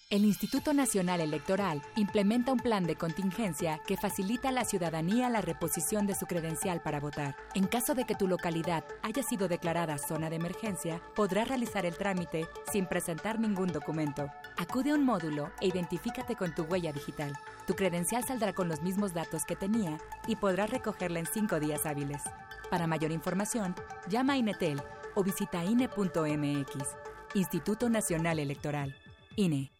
El 0.09 0.23
Instituto 0.23 0.73
Nacional 0.73 1.19
Electoral 1.19 1.81
implementa 1.97 2.53
un 2.53 2.59
plan 2.59 2.85
de 2.85 2.95
contingencia 2.95 3.81
que 3.85 3.97
facilita 3.97 4.49
a 4.49 4.51
la 4.53 4.63
ciudadanía 4.63 5.29
la 5.29 5.41
reposición 5.41 6.07
de 6.07 6.15
su 6.15 6.25
credencial 6.25 6.81
para 6.81 7.01
votar. 7.01 7.35
En 7.55 7.67
caso 7.67 7.95
de 7.95 8.05
que 8.05 8.15
tu 8.15 8.25
localidad 8.29 8.85
haya 9.01 9.21
sido 9.21 9.49
declarada 9.49 9.97
zona 9.97 10.29
de 10.29 10.37
emergencia, 10.37 11.01
podrás 11.13 11.49
realizar 11.49 11.85
el 11.85 11.97
trámite 11.97 12.47
sin 12.71 12.85
presentar 12.85 13.37
ningún 13.37 13.67
documento. 13.67 14.31
Acude 14.55 14.91
a 14.91 14.95
un 14.95 15.03
módulo 15.03 15.51
e 15.59 15.67
identifícate 15.67 16.37
con 16.37 16.55
tu 16.55 16.63
huella 16.63 16.93
digital. 16.93 17.37
Tu 17.67 17.75
credencial 17.75 18.23
saldrá 18.23 18.53
con 18.53 18.69
los 18.69 18.81
mismos 18.81 19.13
datos 19.13 19.43
que 19.43 19.57
tenía 19.57 19.97
y 20.25 20.37
podrás 20.37 20.69
recogerla 20.69 21.19
en 21.19 21.25
cinco 21.25 21.59
días 21.59 21.85
hábiles. 21.85 22.23
Para 22.69 22.87
mayor 22.87 23.11
información, 23.11 23.75
llama 24.07 24.33
a 24.33 24.37
Inetel 24.37 24.81
o 25.15 25.23
visita 25.23 25.65
INE.mx. 25.65 26.95
Instituto 27.35 27.89
Nacional 27.89 28.39
Electoral. 28.39 28.95
INE. 29.35 29.71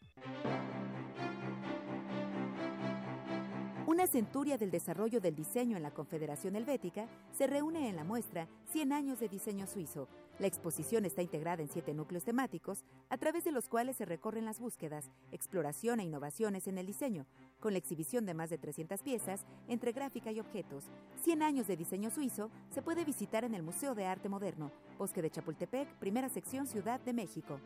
Una 3.88 4.06
centuria 4.06 4.60
del 4.60 4.70
desarrollo 4.70 5.20
del 5.20 5.36
diseño 5.36 5.76
en 5.76 5.82
la 5.82 5.90
Confederación 5.90 6.56
Helvética 6.56 7.08
se 7.32 7.48
reúne 7.48 7.90
en 7.90 7.96
la 7.96 8.04
muestra 8.04 8.48
100 8.72 8.94
años 8.94 9.20
de 9.20 9.30
diseño 9.30 9.66
suizo. 9.66 10.08
La 10.40 10.48
exposición 10.48 11.04
está 11.04 11.22
integrada 11.22 11.62
en 11.62 11.68
siete 11.68 11.94
núcleos 11.94 12.24
temáticos, 12.24 12.86
a 13.10 13.18
través 13.18 13.44
de 13.44 13.52
los 13.52 13.68
cuales 13.68 13.98
se 13.98 14.06
recorren 14.06 14.46
las 14.46 14.62
búsquedas, 14.62 15.12
exploración 15.34 16.00
e 16.00 16.06
innovaciones 16.06 16.66
en 16.68 16.78
el 16.78 16.86
diseño, 16.86 17.26
con 17.60 17.74
la 17.74 17.80
exhibición 17.80 18.26
de 18.26 18.34
más 18.34 18.50
de 18.50 18.58
300 18.58 19.02
piezas 19.04 19.46
entre 19.68 19.92
gráfica 19.92 20.32
y 20.32 20.40
objetos. 20.40 20.86
100 21.24 21.44
años 21.44 21.68
de 21.68 21.76
diseño 21.76 22.10
suizo 22.10 22.52
se 22.70 22.82
puede 22.82 23.04
visitar 23.04 23.44
en 23.44 23.54
el 23.54 23.64
Museo 23.64 23.96
de 23.96 24.06
Arte 24.06 24.30
Moderno, 24.30 24.72
Bosque 24.98 25.22
de 25.22 25.30
Chapultepec, 25.30 25.94
primera 25.96 26.30
sección 26.30 26.68
Ciudad 26.68 27.02
de 27.02 27.12
México. 27.12 27.60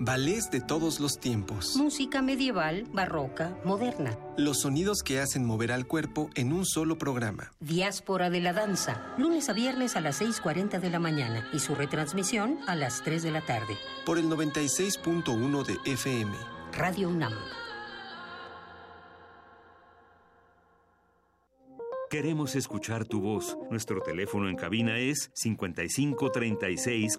Ballets 0.00 0.50
de 0.50 0.60
todos 0.60 1.00
los 1.00 1.18
tiempos. 1.18 1.76
Música 1.76 2.22
medieval, 2.22 2.86
barroca, 2.92 3.58
moderna. 3.64 4.16
Los 4.36 4.60
sonidos 4.60 5.02
que 5.02 5.18
hacen 5.18 5.44
mover 5.44 5.72
al 5.72 5.86
cuerpo 5.86 6.30
en 6.34 6.52
un 6.52 6.64
solo 6.64 6.98
programa. 6.98 7.52
Diáspora 7.60 8.30
de 8.30 8.40
la 8.40 8.52
danza, 8.52 9.14
lunes 9.18 9.48
a 9.48 9.52
viernes 9.52 9.96
a 9.96 10.00
las 10.00 10.20
6.40 10.20 10.78
de 10.80 10.90
la 10.90 11.00
mañana 11.00 11.48
y 11.52 11.58
su 11.58 11.74
retransmisión 11.74 12.58
a 12.66 12.76
las 12.76 13.02
3 13.02 13.22
de 13.24 13.30
la 13.32 13.44
tarde. 13.44 13.76
Por 14.06 14.18
el 14.18 14.26
96.1 14.26 15.66
de 15.66 15.92
FM. 15.92 16.32
Radio 16.72 17.08
UNAM. 17.08 17.34
Queremos 22.10 22.56
escuchar 22.56 23.04
tu 23.04 23.20
voz. 23.20 23.58
Nuestro 23.70 24.00
teléfono 24.00 24.48
en 24.48 24.56
cabina 24.56 24.98
es 24.98 25.30
55 25.34 26.30
36 26.30 27.18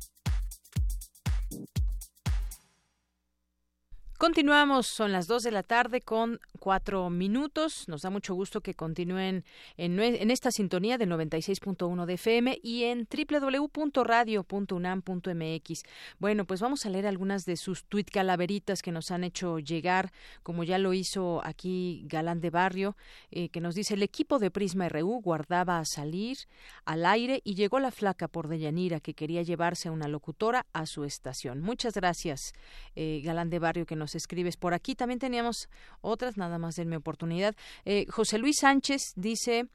Continuamos, 4.21 4.85
son 4.85 5.11
las 5.11 5.25
2 5.25 5.41
de 5.41 5.49
la 5.49 5.63
tarde 5.63 5.99
con 5.99 6.39
cuatro 6.59 7.09
minutos. 7.09 7.87
Nos 7.87 8.03
da 8.03 8.11
mucho 8.11 8.35
gusto 8.35 8.61
que 8.61 8.75
continúen 8.75 9.43
en, 9.77 9.99
en 9.99 10.29
esta 10.29 10.51
sintonía 10.51 10.99
del 10.99 11.09
96.1 11.09 12.05
de 12.05 12.13
FM 12.13 12.59
y 12.61 12.83
en 12.83 13.07
www.radio.unam.mx. 13.09 15.83
Bueno, 16.19 16.45
pues 16.45 16.61
vamos 16.61 16.85
a 16.85 16.91
leer 16.91 17.07
algunas 17.07 17.45
de 17.45 17.57
sus 17.57 17.85
tuit 17.85 18.11
calaveritas 18.11 18.83
que 18.83 18.91
nos 18.91 19.09
han 19.09 19.23
hecho 19.23 19.57
llegar, 19.57 20.11
como 20.43 20.63
ya 20.63 20.77
lo 20.77 20.93
hizo 20.93 21.41
aquí 21.43 22.03
Galán 22.05 22.41
de 22.41 22.51
Barrio, 22.51 22.95
eh, 23.31 23.49
que 23.49 23.59
nos 23.59 23.73
dice, 23.73 23.95
el 23.95 24.03
equipo 24.03 24.37
de 24.37 24.51
Prisma 24.51 24.87
RU 24.87 25.19
guardaba 25.19 25.79
a 25.79 25.85
salir 25.85 26.37
al 26.85 27.07
aire 27.07 27.41
y 27.43 27.55
llegó 27.55 27.79
la 27.79 27.89
flaca 27.89 28.27
por 28.27 28.49
Deyanira 28.49 28.99
que 28.99 29.15
quería 29.15 29.41
llevarse 29.41 29.89
a 29.89 29.91
una 29.91 30.07
locutora 30.07 30.67
a 30.73 30.85
su 30.85 31.05
estación. 31.05 31.61
Muchas 31.61 31.95
gracias, 31.95 32.53
eh, 32.95 33.21
Galán 33.23 33.49
de 33.49 33.57
Barrio, 33.57 33.87
que 33.87 33.95
nos 33.95 34.10
escribes 34.15 34.57
por 34.57 34.73
aquí. 34.73 34.95
También 34.95 35.19
teníamos 35.19 35.69
otras, 36.01 36.37
nada 36.37 36.57
más 36.57 36.75
denme 36.75 36.97
oportunidad. 36.97 37.55
Eh, 37.85 38.05
José 38.09 38.37
Luis 38.37 38.57
Sánchez 38.59 39.13
dice... 39.15 39.67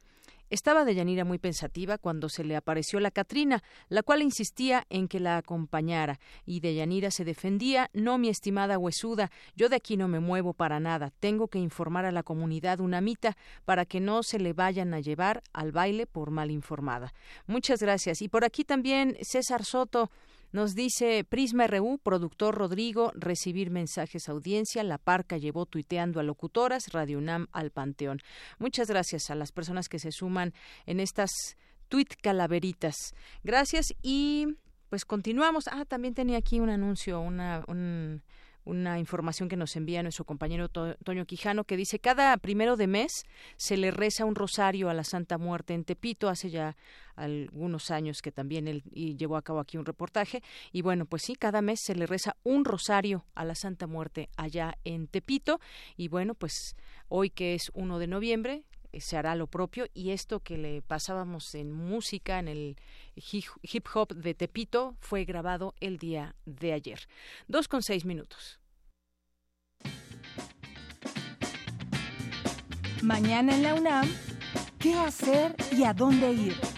Estaba 0.48 0.84
Deyanira 0.84 1.24
muy 1.24 1.38
pensativa 1.38 1.98
cuando 1.98 2.28
se 2.28 2.44
le 2.44 2.54
apareció 2.54 3.00
la 3.00 3.10
Catrina, 3.10 3.64
la 3.88 4.04
cual 4.04 4.22
insistía 4.22 4.86
en 4.90 5.08
que 5.08 5.18
la 5.18 5.38
acompañara, 5.38 6.20
y 6.44 6.60
Deyanira 6.60 7.10
se 7.10 7.24
defendía 7.24 7.90
No, 7.92 8.16
mi 8.16 8.28
estimada 8.28 8.78
huesuda, 8.78 9.32
yo 9.56 9.68
de 9.68 9.74
aquí 9.74 9.96
no 9.96 10.06
me 10.06 10.20
muevo 10.20 10.52
para 10.52 10.78
nada. 10.78 11.12
Tengo 11.18 11.48
que 11.48 11.58
informar 11.58 12.04
a 12.04 12.12
la 12.12 12.22
comunidad 12.22 12.78
unamita 12.78 13.36
para 13.64 13.86
que 13.86 13.98
no 13.98 14.22
se 14.22 14.38
le 14.38 14.52
vayan 14.52 14.94
a 14.94 15.00
llevar 15.00 15.42
al 15.52 15.72
baile 15.72 16.06
por 16.06 16.30
mal 16.30 16.52
informada. 16.52 17.12
Muchas 17.48 17.80
gracias. 17.80 18.22
Y 18.22 18.28
por 18.28 18.44
aquí 18.44 18.62
también 18.62 19.16
César 19.22 19.64
Soto 19.64 20.12
nos 20.56 20.74
dice 20.74 21.22
Prisma 21.22 21.66
RU, 21.66 21.98
productor 21.98 22.54
Rodrigo, 22.54 23.12
recibir 23.14 23.70
mensajes 23.70 24.26
audiencia, 24.30 24.82
La 24.84 24.96
Parca 24.96 25.36
llevó 25.36 25.66
tuiteando 25.66 26.18
a 26.18 26.22
locutoras, 26.22 26.94
Radio 26.94 27.18
UNAM 27.18 27.48
al 27.52 27.70
Panteón. 27.70 28.20
Muchas 28.58 28.88
gracias 28.88 29.28
a 29.28 29.34
las 29.34 29.52
personas 29.52 29.90
que 29.90 29.98
se 29.98 30.12
suman 30.12 30.54
en 30.86 30.98
estas 30.98 31.30
tuit 31.88 32.14
calaveritas. 32.22 32.96
Gracias 33.44 33.92
y 34.00 34.46
pues 34.88 35.04
continuamos. 35.04 35.68
Ah, 35.70 35.84
también 35.84 36.14
tenía 36.14 36.38
aquí 36.38 36.58
un 36.58 36.70
anuncio, 36.70 37.20
una, 37.20 37.62
un, 37.68 38.22
una 38.66 38.98
información 38.98 39.48
que 39.48 39.56
nos 39.56 39.76
envía 39.76 40.02
nuestro 40.02 40.24
compañero 40.24 40.68
Toño 40.68 41.24
Quijano 41.24 41.64
que 41.64 41.76
dice 41.76 41.98
cada 41.98 42.36
primero 42.36 42.76
de 42.76 42.88
mes 42.88 43.24
se 43.56 43.76
le 43.76 43.90
reza 43.90 44.24
un 44.24 44.34
rosario 44.34 44.90
a 44.90 44.94
la 44.94 45.04
Santa 45.04 45.38
Muerte 45.38 45.72
en 45.72 45.84
Tepito 45.84 46.28
hace 46.28 46.50
ya 46.50 46.76
algunos 47.14 47.90
años 47.90 48.20
que 48.20 48.32
también 48.32 48.68
él 48.68 48.82
llevó 49.16 49.36
a 49.36 49.42
cabo 49.42 49.60
aquí 49.60 49.78
un 49.78 49.86
reportaje 49.86 50.42
y 50.72 50.82
bueno 50.82 51.06
pues 51.06 51.22
sí 51.22 51.36
cada 51.36 51.62
mes 51.62 51.80
se 51.80 51.94
le 51.94 52.06
reza 52.06 52.36
un 52.42 52.64
rosario 52.64 53.24
a 53.34 53.44
la 53.44 53.54
Santa 53.54 53.86
Muerte 53.86 54.28
allá 54.36 54.76
en 54.84 55.06
Tepito 55.06 55.60
y 55.96 56.08
bueno 56.08 56.34
pues 56.34 56.76
hoy 57.08 57.30
que 57.30 57.54
es 57.54 57.70
1 57.74 57.98
de 58.00 58.06
noviembre 58.08 58.64
se 59.00 59.16
hará 59.16 59.34
lo 59.34 59.46
propio 59.46 59.86
y 59.94 60.10
esto 60.10 60.40
que 60.40 60.58
le 60.58 60.82
pasábamos 60.82 61.54
en 61.54 61.72
música 61.72 62.38
en 62.38 62.48
el 62.48 62.76
hip 63.14 63.86
hop 63.94 64.14
de 64.14 64.34
Tepito 64.34 64.96
fue 65.00 65.24
grabado 65.24 65.74
el 65.80 65.98
día 65.98 66.34
de 66.44 66.72
ayer. 66.72 67.08
Dos 67.48 67.68
con 67.68 67.82
seis 67.82 68.04
minutos. 68.04 68.58
Mañana 73.02 73.54
en 73.54 73.62
la 73.62 73.74
UNAM, 73.74 74.08
¿qué 74.78 74.94
hacer 74.94 75.54
y 75.70 75.84
a 75.84 75.92
dónde 75.92 76.32
ir? 76.32 76.75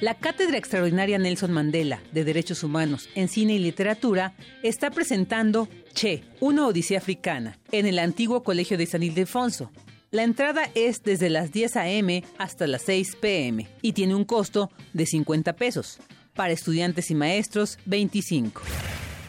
La 0.00 0.14
Cátedra 0.14 0.56
Extraordinaria 0.56 1.18
Nelson 1.18 1.52
Mandela 1.52 2.00
de 2.12 2.24
Derechos 2.24 2.64
Humanos 2.64 3.10
en 3.14 3.28
Cine 3.28 3.52
y 3.52 3.58
Literatura 3.58 4.32
está 4.62 4.90
presentando 4.90 5.68
Che, 5.92 6.24
una 6.40 6.66
odisea 6.66 6.96
africana, 6.96 7.58
en 7.70 7.84
el 7.84 7.98
antiguo 7.98 8.42
Colegio 8.42 8.78
de 8.78 8.86
San 8.86 9.02
Ildefonso. 9.02 9.70
La 10.10 10.22
entrada 10.22 10.62
es 10.74 11.02
desde 11.02 11.28
las 11.28 11.52
10 11.52 11.76
a.m. 11.76 12.24
hasta 12.38 12.66
las 12.66 12.80
6 12.82 13.16
p.m. 13.20 13.68
y 13.82 13.92
tiene 13.92 14.14
un 14.14 14.24
costo 14.24 14.70
de 14.94 15.04
50 15.04 15.52
pesos. 15.52 15.98
Para 16.34 16.54
estudiantes 16.54 17.10
y 17.10 17.14
maestros, 17.14 17.78
25. 17.84 18.62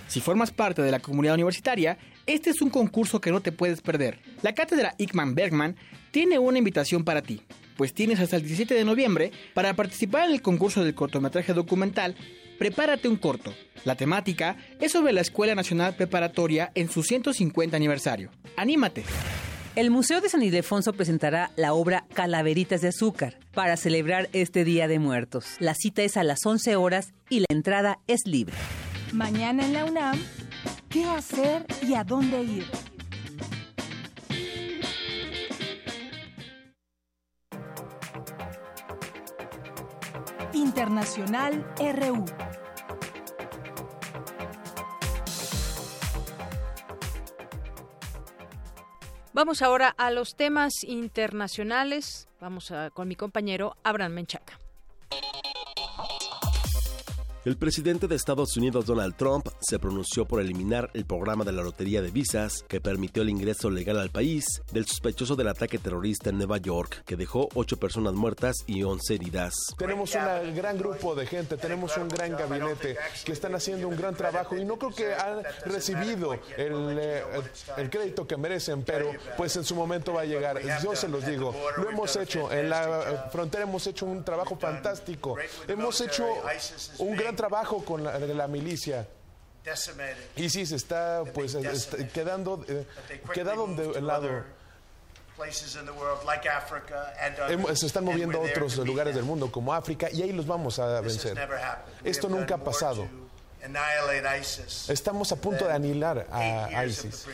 Si 0.07 0.21
formas 0.21 0.51
parte 0.51 0.81
de 0.81 0.91
la 0.91 0.99
comunidad 0.99 1.35
universitaria, 1.35 1.97
este 2.25 2.49
es 2.49 2.61
un 2.61 2.69
concurso 2.69 3.19
que 3.19 3.31
no 3.31 3.41
te 3.41 3.51
puedes 3.51 3.81
perder. 3.81 4.19
La 4.41 4.53
cátedra 4.53 4.95
Ickman 4.97 5.35
Bergman 5.35 5.75
tiene 6.11 6.39
una 6.39 6.59
invitación 6.59 7.03
para 7.03 7.21
ti, 7.21 7.41
pues 7.77 7.93
tienes 7.93 8.19
hasta 8.19 8.35
el 8.35 8.43
17 8.43 8.73
de 8.73 8.85
noviembre 8.85 9.31
para 9.53 9.73
participar 9.75 10.27
en 10.27 10.33
el 10.33 10.41
concurso 10.41 10.83
del 10.83 10.95
cortometraje 10.95 11.53
documental 11.53 12.15
Prepárate 12.61 13.07
un 13.07 13.15
corto. 13.15 13.55
La 13.85 13.95
temática 13.95 14.55
es 14.79 14.91
sobre 14.91 15.13
la 15.13 15.21
Escuela 15.21 15.55
Nacional 15.55 15.95
Preparatoria 15.95 16.71
en 16.75 16.91
su 16.91 17.01
150 17.01 17.75
aniversario. 17.75 18.29
¡Anímate! 18.55 19.03
El 19.75 19.89
Museo 19.89 20.21
de 20.21 20.29
San 20.29 20.43
Ildefonso 20.43 20.93
presentará 20.93 21.49
la 21.55 21.73
obra 21.73 22.05
Calaveritas 22.13 22.81
de 22.81 22.89
Azúcar 22.89 23.39
para 23.55 23.77
celebrar 23.77 24.29
este 24.33 24.63
Día 24.63 24.87
de 24.87 24.99
Muertos. 24.99 25.55
La 25.57 25.73
cita 25.73 26.03
es 26.03 26.17
a 26.17 26.23
las 26.23 26.45
11 26.45 26.75
horas 26.75 27.13
y 27.29 27.39
la 27.39 27.47
entrada 27.49 27.97
es 28.05 28.27
libre. 28.27 28.53
Mañana 29.11 29.65
en 29.65 29.73
la 29.73 29.85
UNAM, 29.85 30.19
¿qué 30.87 31.05
hacer 31.05 31.65
y 31.81 31.95
a 31.95 32.03
dónde 32.03 32.43
ir? 32.43 32.90
Internacional 40.53 41.65
RU. 41.77 42.25
Vamos 49.33 49.61
ahora 49.61 49.89
a 49.97 50.11
los 50.11 50.35
temas 50.35 50.83
internacionales. 50.83 52.27
Vamos 52.39 52.71
con 52.93 53.07
mi 53.07 53.15
compañero 53.15 53.75
Abraham 53.83 54.13
Menchaca. 54.13 54.60
El 57.43 57.57
presidente 57.57 58.07
de 58.07 58.15
Estados 58.15 58.55
Unidos 58.55 58.85
Donald 58.85 59.15
Trump 59.15 59.47
se 59.61 59.79
pronunció 59.79 60.25
por 60.25 60.41
eliminar 60.41 60.91
el 60.93 61.05
programa 61.05 61.43
de 61.43 61.51
la 61.51 61.63
lotería 61.63 62.03
de 62.03 62.11
visas 62.11 62.63
que 62.67 62.79
permitió 62.79 63.23
el 63.23 63.29
ingreso 63.29 63.71
legal 63.71 63.97
al 63.97 64.11
país 64.11 64.45
del 64.71 64.85
sospechoso 64.85 65.35
del 65.35 65.47
ataque 65.47 65.79
terrorista 65.79 66.29
en 66.29 66.37
Nueva 66.37 66.59
York, 66.59 67.01
que 67.03 67.15
dejó 67.15 67.49
ocho 67.55 67.77
personas 67.77 68.13
muertas 68.13 68.57
y 68.67 68.83
once 68.83 69.15
heridas. 69.15 69.55
Tenemos 69.75 70.13
un 70.13 70.55
gran 70.55 70.77
grupo 70.77 71.15
de 71.15 71.25
gente, 71.25 71.57
tenemos 71.57 71.97
un 71.97 72.09
gran 72.09 72.33
gabinete 72.33 72.95
que 73.25 73.31
están 73.31 73.55
haciendo 73.55 73.87
un 73.87 73.97
gran 73.97 74.13
trabajo 74.13 74.55
y 74.55 74.63
no 74.63 74.77
creo 74.77 74.93
que 74.93 75.11
han 75.11 75.41
recibido 75.65 76.33
el, 76.33 76.99
eh, 76.99 77.23
el 77.75 77.89
crédito 77.89 78.27
que 78.27 78.37
merecen, 78.37 78.83
pero 78.83 79.13
pues 79.35 79.55
en 79.55 79.63
su 79.63 79.73
momento 79.73 80.13
va 80.13 80.21
a 80.21 80.25
llegar. 80.25 80.61
Yo 80.83 80.95
se 80.95 81.07
los 81.07 81.25
digo, 81.25 81.55
lo 81.75 81.89
hemos 81.89 82.15
hecho, 82.17 82.51
en 82.51 82.69
la 82.69 83.29
frontera 83.31 83.63
hemos 83.63 83.87
hecho 83.87 84.05
un 84.05 84.23
trabajo 84.23 84.55
fantástico, 84.57 85.37
hemos 85.67 85.99
hecho 86.01 86.23
un 86.99 87.15
gran 87.15 87.30
trabajo 87.35 87.83
con 87.83 88.03
la, 88.03 88.17
la 88.19 88.47
milicia. 88.47 89.07
ISIS 90.35 90.71
está 90.71 91.23
pues 91.33 91.53
está 91.53 91.97
quedando 92.07 92.65
eh, 92.67 92.85
quedado 93.31 93.67
de 93.67 94.01
lado 94.01 94.43
se 97.73 97.85
están 97.85 98.05
moviendo 98.05 98.39
a 98.39 98.41
otros 98.41 98.77
lugares 98.77 99.15
del 99.15 99.23
mundo 99.23 99.51
como 99.51 99.73
África 99.73 100.09
y 100.11 100.21
ahí 100.21 100.31
los 100.33 100.45
vamos 100.45 100.79
a 100.79 101.01
vencer. 101.01 101.37
Esto 102.03 102.29
nunca 102.29 102.55
ha 102.55 102.63
pasado. 102.63 103.07
Estamos 104.89 105.31
a 105.31 105.35
punto 105.35 105.65
de 105.67 105.73
anihilar 105.73 106.27
a 106.31 106.85
ISIS. 106.85 107.27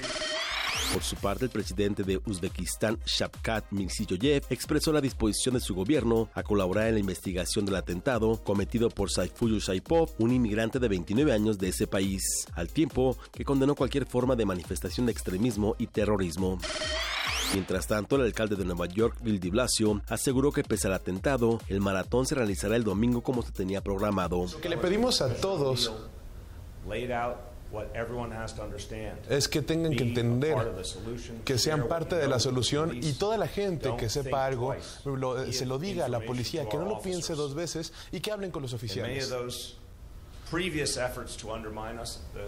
Por 0.93 1.03
su 1.03 1.15
parte, 1.17 1.45
el 1.45 1.51
presidente 1.51 2.03
de 2.03 2.19
Uzbekistán, 2.25 2.99
Shavkat 3.05 3.65
Mirziyoyev, 3.71 4.43
expresó 4.49 4.91
la 4.91 5.01
disposición 5.01 5.55
de 5.55 5.61
su 5.61 5.75
gobierno 5.75 6.29
a 6.33 6.43
colaborar 6.43 6.87
en 6.87 6.95
la 6.95 6.99
investigación 6.99 7.65
del 7.65 7.75
atentado 7.75 8.43
cometido 8.43 8.89
por 8.89 9.11
Saifullah 9.11 9.59
Shaipov, 9.59 10.11
un 10.19 10.31
inmigrante 10.31 10.79
de 10.79 10.87
29 10.87 11.31
años 11.33 11.57
de 11.57 11.69
ese 11.69 11.87
país, 11.87 12.23
al 12.53 12.69
tiempo 12.69 13.17
que 13.31 13.43
condenó 13.43 13.75
cualquier 13.75 14.05
forma 14.05 14.35
de 14.35 14.45
manifestación 14.45 15.05
de 15.05 15.11
extremismo 15.11 15.75
y 15.77 15.87
terrorismo. 15.87 16.57
Mientras 17.53 17.87
tanto, 17.87 18.17
el 18.17 18.23
alcalde 18.23 18.55
de 18.55 18.65
Nueva 18.65 18.87
York, 18.87 19.17
Bill 19.21 19.39
de 19.39 19.49
Blasio, 19.49 20.01
aseguró 20.07 20.51
que 20.51 20.63
pese 20.63 20.87
al 20.87 20.93
atentado, 20.93 21.61
el 21.67 21.79
maratón 21.79 22.25
se 22.25 22.35
realizará 22.35 22.75
el 22.75 22.83
domingo 22.83 23.21
como 23.21 23.41
se 23.41 23.51
tenía 23.51 23.81
programado. 23.81 24.45
Que 24.61 24.69
le 24.69 24.77
pedimos 24.77 25.21
a 25.21 25.33
todos 25.35 25.93
es 29.29 29.47
que 29.47 29.61
tengan 29.61 29.93
que 29.93 30.03
entender 30.03 30.55
que 31.43 31.57
sean 31.57 31.87
parte 31.87 32.15
de 32.15 32.27
la 32.27 32.39
solución 32.39 32.97
y 33.01 33.13
toda 33.13 33.37
la 33.37 33.47
gente 33.47 33.95
que 33.97 34.09
sepa 34.09 34.45
algo 34.45 34.75
se 35.51 35.65
lo 35.65 35.79
diga 35.79 36.05
a 36.05 36.09
la 36.09 36.19
policía, 36.19 36.67
que 36.69 36.77
no 36.77 36.85
lo 36.85 37.01
piense 37.01 37.33
dos 37.35 37.53
veces 37.55 37.93
y 38.11 38.19
que 38.19 38.31
hablen 38.31 38.51
con 38.51 38.61
los 38.61 38.73
oficiales. 38.73 39.33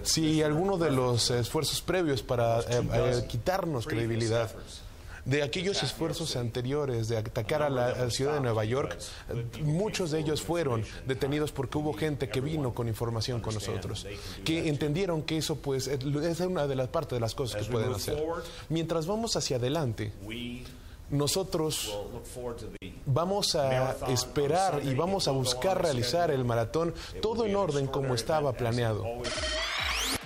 Si 0.04 0.42
alguno 0.42 0.78
de 0.78 0.92
los 0.92 1.32
esfuerzos 1.32 1.82
previos 1.82 2.24
para 2.24 2.62
eh, 2.62 2.82
eh, 2.94 3.26
quitarnos 3.28 3.86
credibilidad 3.86 4.50
de 5.26 5.44
aquellos 5.44 5.84
esfuerzos 5.84 6.36
anteriores 6.36 7.08
de 7.08 7.18
atacar 7.18 7.62
a 7.62 7.70
la 7.70 8.10
ciudad 8.10 8.36
de 8.36 8.42
Nueva 8.42 8.66
York, 8.66 8.98
muchos 9.62 10.12
de 10.12 10.20
ellos 10.20 10.42
fueron 10.42 10.84
detenidos 11.06 11.52
porque 11.52 11.78
hubo 11.78 11.94
gente 11.94 12.30
que 12.30 12.42
vino 12.42 12.74
con 12.74 12.88
información 12.88 13.42
con 13.42 13.54
nosotros, 13.54 14.06
que 14.44 14.68
entendieron 14.70 15.24
que 15.24 15.38
eso 15.38 15.58
pues 15.58 15.88
es 15.88 16.40
una 16.40 16.68
de 16.68 16.76
las 16.76 16.88
partes 16.88 17.16
de 17.16 17.20
las 17.20 17.36
cosas 17.36 17.64
que 17.64 17.72
pueden 17.72 17.94
hacer. 17.94 18.22
Mientras 18.70 19.06
vamos 19.06 19.36
hacia 19.36 19.58
adelante, 19.58 20.12
nosotros 21.10 21.98
vamos 23.06 23.56
a 23.56 23.96
esperar 24.10 24.82
y 24.84 24.94
vamos 24.94 25.28
a 25.28 25.32
buscar 25.32 25.82
realizar 25.82 26.32
el 26.32 26.46
maratón 26.46 26.94
todo 27.22 27.46
en 27.46 27.56
orden 27.56 27.88
como 27.88 28.14
estaba 28.16 28.54
planeado. 28.54 29.04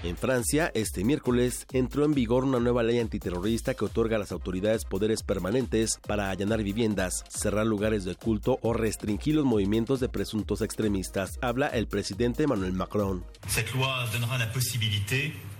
En 0.03 0.17
Francia, 0.17 0.69
este 0.73 1.05
miércoles 1.05 1.65
entró 1.71 2.03
en 2.03 2.13
vigor 2.13 2.43
una 2.43 2.59
nueva 2.59 2.83
ley 2.83 2.99
antiterrorista 2.99 3.73
que 3.73 3.85
otorga 3.85 4.17
a 4.17 4.19
las 4.19 4.33
autoridades 4.33 4.83
poderes 4.83 5.23
permanentes 5.23 5.97
para 6.05 6.29
allanar 6.29 6.61
viviendas, 6.61 7.23
cerrar 7.29 7.65
lugares 7.65 8.03
de 8.03 8.15
culto 8.15 8.59
o 8.61 8.73
restringir 8.73 9.35
los 9.35 9.45
movimientos 9.45 10.01
de 10.01 10.09
presuntos 10.09 10.61
extremistas. 10.61 11.39
Habla 11.41 11.67
el 11.67 11.87
presidente 11.87 12.43
Emmanuel 12.43 12.73
Macron. 12.73 13.23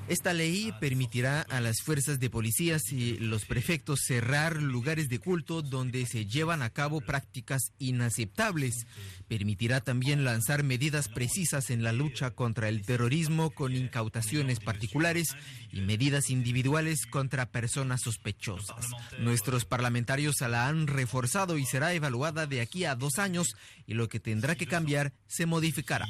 Esta 0.09 0.33
ley 0.33 0.73
permitirá 0.81 1.41
a 1.41 1.61
las 1.61 1.81
fuerzas 1.81 2.19
de 2.19 2.29
policías 2.29 2.91
y 2.91 3.17
los 3.19 3.45
prefectos 3.45 4.01
cerrar 4.05 4.61
lugares 4.61 5.07
de 5.07 5.19
culto 5.19 5.61
donde 5.61 6.05
se 6.05 6.25
llevan 6.25 6.61
a 6.61 6.71
cabo 6.71 6.99
prácticas 6.99 7.71
inaceptables. 7.79 8.85
Permitirá 9.29 9.79
también 9.79 10.25
lanzar 10.25 10.63
medidas 10.63 11.07
precisas 11.07 11.69
en 11.69 11.83
la 11.83 11.93
lucha 11.93 12.31
contra 12.31 12.67
el 12.67 12.85
terrorismo 12.85 13.51
con 13.51 13.75
incautaciones 13.75 14.59
particulares 14.59 15.29
y 15.71 15.79
medidas 15.79 16.29
individuales 16.29 17.05
contra 17.05 17.49
personas 17.51 18.01
sospechosas. 18.01 18.87
Nuestros 19.19 19.63
parlamentarios 19.63 20.35
la 20.41 20.67
han 20.67 20.87
reforzado 20.87 21.57
y 21.57 21.65
será 21.65 21.93
evaluada 21.93 22.45
de 22.45 22.59
aquí 22.59 22.83
a 22.83 22.95
dos 22.95 23.19
años 23.19 23.55
y 23.87 23.93
lo 23.93 24.09
que 24.09 24.19
tendrá 24.19 24.55
que 24.55 24.67
cambiar 24.67 25.13
se 25.27 25.45
modificará. 25.45 26.07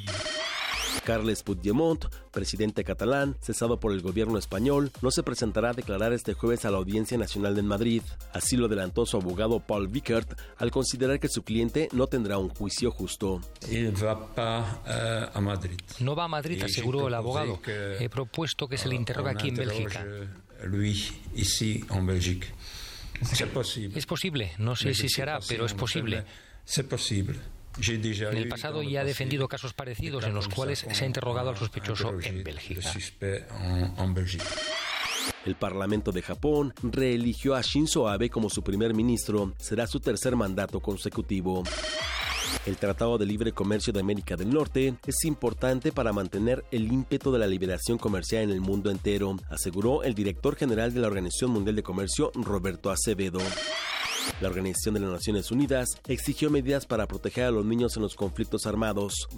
Carles 1.02 1.42
Puigdemont, 1.42 2.04
presidente 2.30 2.84
catalán, 2.84 3.36
cesado 3.40 3.78
por 3.80 3.92
el 3.92 4.00
gobierno 4.00 4.38
español, 4.38 4.90
no 5.02 5.10
se 5.10 5.22
presentará 5.22 5.70
a 5.70 5.72
declarar 5.72 6.12
este 6.12 6.34
jueves 6.34 6.64
a 6.64 6.70
la 6.70 6.78
Audiencia 6.78 7.18
Nacional 7.18 7.54
de 7.54 7.62
Madrid. 7.62 8.02
Así 8.32 8.56
lo 8.56 8.66
adelantó 8.66 9.06
su 9.06 9.16
abogado 9.16 9.60
Paul 9.60 9.88
Vickert 9.88 10.38
al 10.56 10.70
considerar 10.70 11.20
que 11.20 11.28
su 11.28 11.42
cliente 11.42 11.88
no 11.92 12.06
tendrá 12.06 12.38
un 12.38 12.48
juicio 12.48 12.90
justo. 12.90 13.40
Eh, 13.68 13.92
no 16.00 16.14
va 16.16 16.24
a 16.24 16.28
Madrid, 16.28 16.62
aseguró 16.62 17.08
el 17.08 17.14
abogado. 17.14 17.60
He 17.66 18.08
propuesto 18.08 18.68
que 18.68 18.78
se 18.78 18.88
le 18.88 18.94
interrogue 18.94 19.30
aquí 19.30 19.48
en 19.48 19.56
Bélgica. 19.56 20.06
Es 23.94 24.06
posible, 24.06 24.52
no 24.58 24.76
sé 24.76 24.94
si 24.94 25.08
se 25.08 25.22
hará, 25.22 25.38
pero 25.46 25.66
es 25.66 25.74
posible. 25.74 26.24
En 27.78 28.36
el 28.36 28.48
pasado 28.48 28.82
ya 28.82 29.00
ha 29.00 29.04
defendido 29.04 29.48
casos 29.48 29.72
parecidos 29.72 30.24
en 30.24 30.34
los 30.34 30.48
cuales 30.48 30.86
se 30.90 31.04
ha 31.04 31.06
interrogado 31.06 31.50
al 31.50 31.56
sospechoso 31.56 32.18
en 32.22 32.44
Bélgica. 32.44 32.92
El 35.44 35.56
Parlamento 35.56 36.12
de 36.12 36.22
Japón 36.22 36.72
reeligió 36.82 37.54
a 37.54 37.60
Shinzo 37.60 38.08
Abe 38.08 38.30
como 38.30 38.48
su 38.48 38.62
primer 38.62 38.94
ministro. 38.94 39.52
Será 39.58 39.86
su 39.86 40.00
tercer 40.00 40.36
mandato 40.36 40.80
consecutivo. 40.80 41.64
El 42.66 42.76
Tratado 42.76 43.18
de 43.18 43.26
Libre 43.26 43.52
Comercio 43.52 43.92
de 43.92 44.00
América 44.00 44.36
del 44.36 44.50
Norte 44.50 44.94
es 45.06 45.24
importante 45.24 45.92
para 45.92 46.12
mantener 46.12 46.64
el 46.70 46.90
ímpetu 46.90 47.30
de 47.30 47.38
la 47.38 47.46
liberación 47.46 47.98
comercial 47.98 48.44
en 48.44 48.50
el 48.50 48.60
mundo 48.60 48.90
entero, 48.90 49.36
aseguró 49.50 50.02
el 50.02 50.14
director 50.14 50.56
general 50.56 50.94
de 50.94 51.00
la 51.00 51.08
Organización 51.08 51.50
Mundial 51.50 51.76
de 51.76 51.82
Comercio, 51.82 52.30
Roberto 52.34 52.90
Acevedo. 52.90 53.40
La 54.40 54.48
Organización 54.48 54.94
de 54.94 55.00
las 55.00 55.10
Naciones 55.10 55.50
Unidas 55.50 56.00
exigió 56.06 56.50
medidas 56.50 56.86
para 56.86 57.06
proteger 57.06 57.44
a 57.44 57.50
los 57.50 57.64
niños 57.64 57.96
en 57.96 58.02
los 58.02 58.14
conflictos 58.14 58.66
armados. 58.66 59.28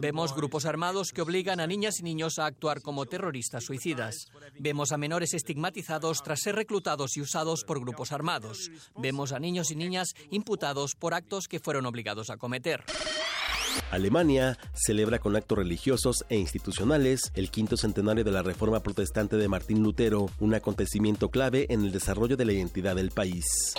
Vemos 0.00 0.34
grupos 0.34 0.66
armados 0.66 1.12
que 1.12 1.22
obligan 1.22 1.60
a 1.60 1.66
niñas 1.66 2.00
y 2.00 2.02
niños 2.02 2.38
a 2.38 2.46
actuar 2.46 2.82
como 2.82 3.06
terroristas 3.06 3.64
suicidas. 3.64 4.28
Vemos 4.58 4.92
a 4.92 4.98
menores 4.98 5.34
estigmatizados 5.34 6.22
tras 6.22 6.40
ser 6.40 6.56
reclutados 6.56 7.16
y 7.16 7.20
usados 7.20 7.64
por 7.64 7.80
grupos 7.80 8.12
armados. 8.12 8.70
Vemos 8.96 9.32
a 9.32 9.38
niños 9.38 9.70
y 9.70 9.76
niñas 9.76 10.14
imputados 10.30 10.94
por 10.94 11.14
actos 11.14 11.48
que 11.48 11.60
fueron 11.60 11.86
obligados 11.86 12.30
a 12.30 12.36
cometer. 12.36 12.84
Alemania 13.90 14.58
celebra 14.74 15.18
con 15.18 15.36
actos 15.36 15.58
religiosos 15.58 16.24
e 16.28 16.36
institucionales 16.36 17.32
el 17.34 17.50
quinto 17.50 17.76
centenario 17.76 18.24
de 18.24 18.32
la 18.32 18.42
Reforma 18.42 18.80
Protestante 18.80 19.36
de 19.36 19.48
Martín 19.48 19.82
Lutero, 19.82 20.26
un 20.40 20.54
acontecimiento 20.54 21.30
clave 21.30 21.66
en 21.70 21.84
el 21.84 21.92
desarrollo 21.92 22.36
de 22.36 22.44
la 22.44 22.52
identidad 22.52 22.96
del 22.96 23.10
país. 23.10 23.74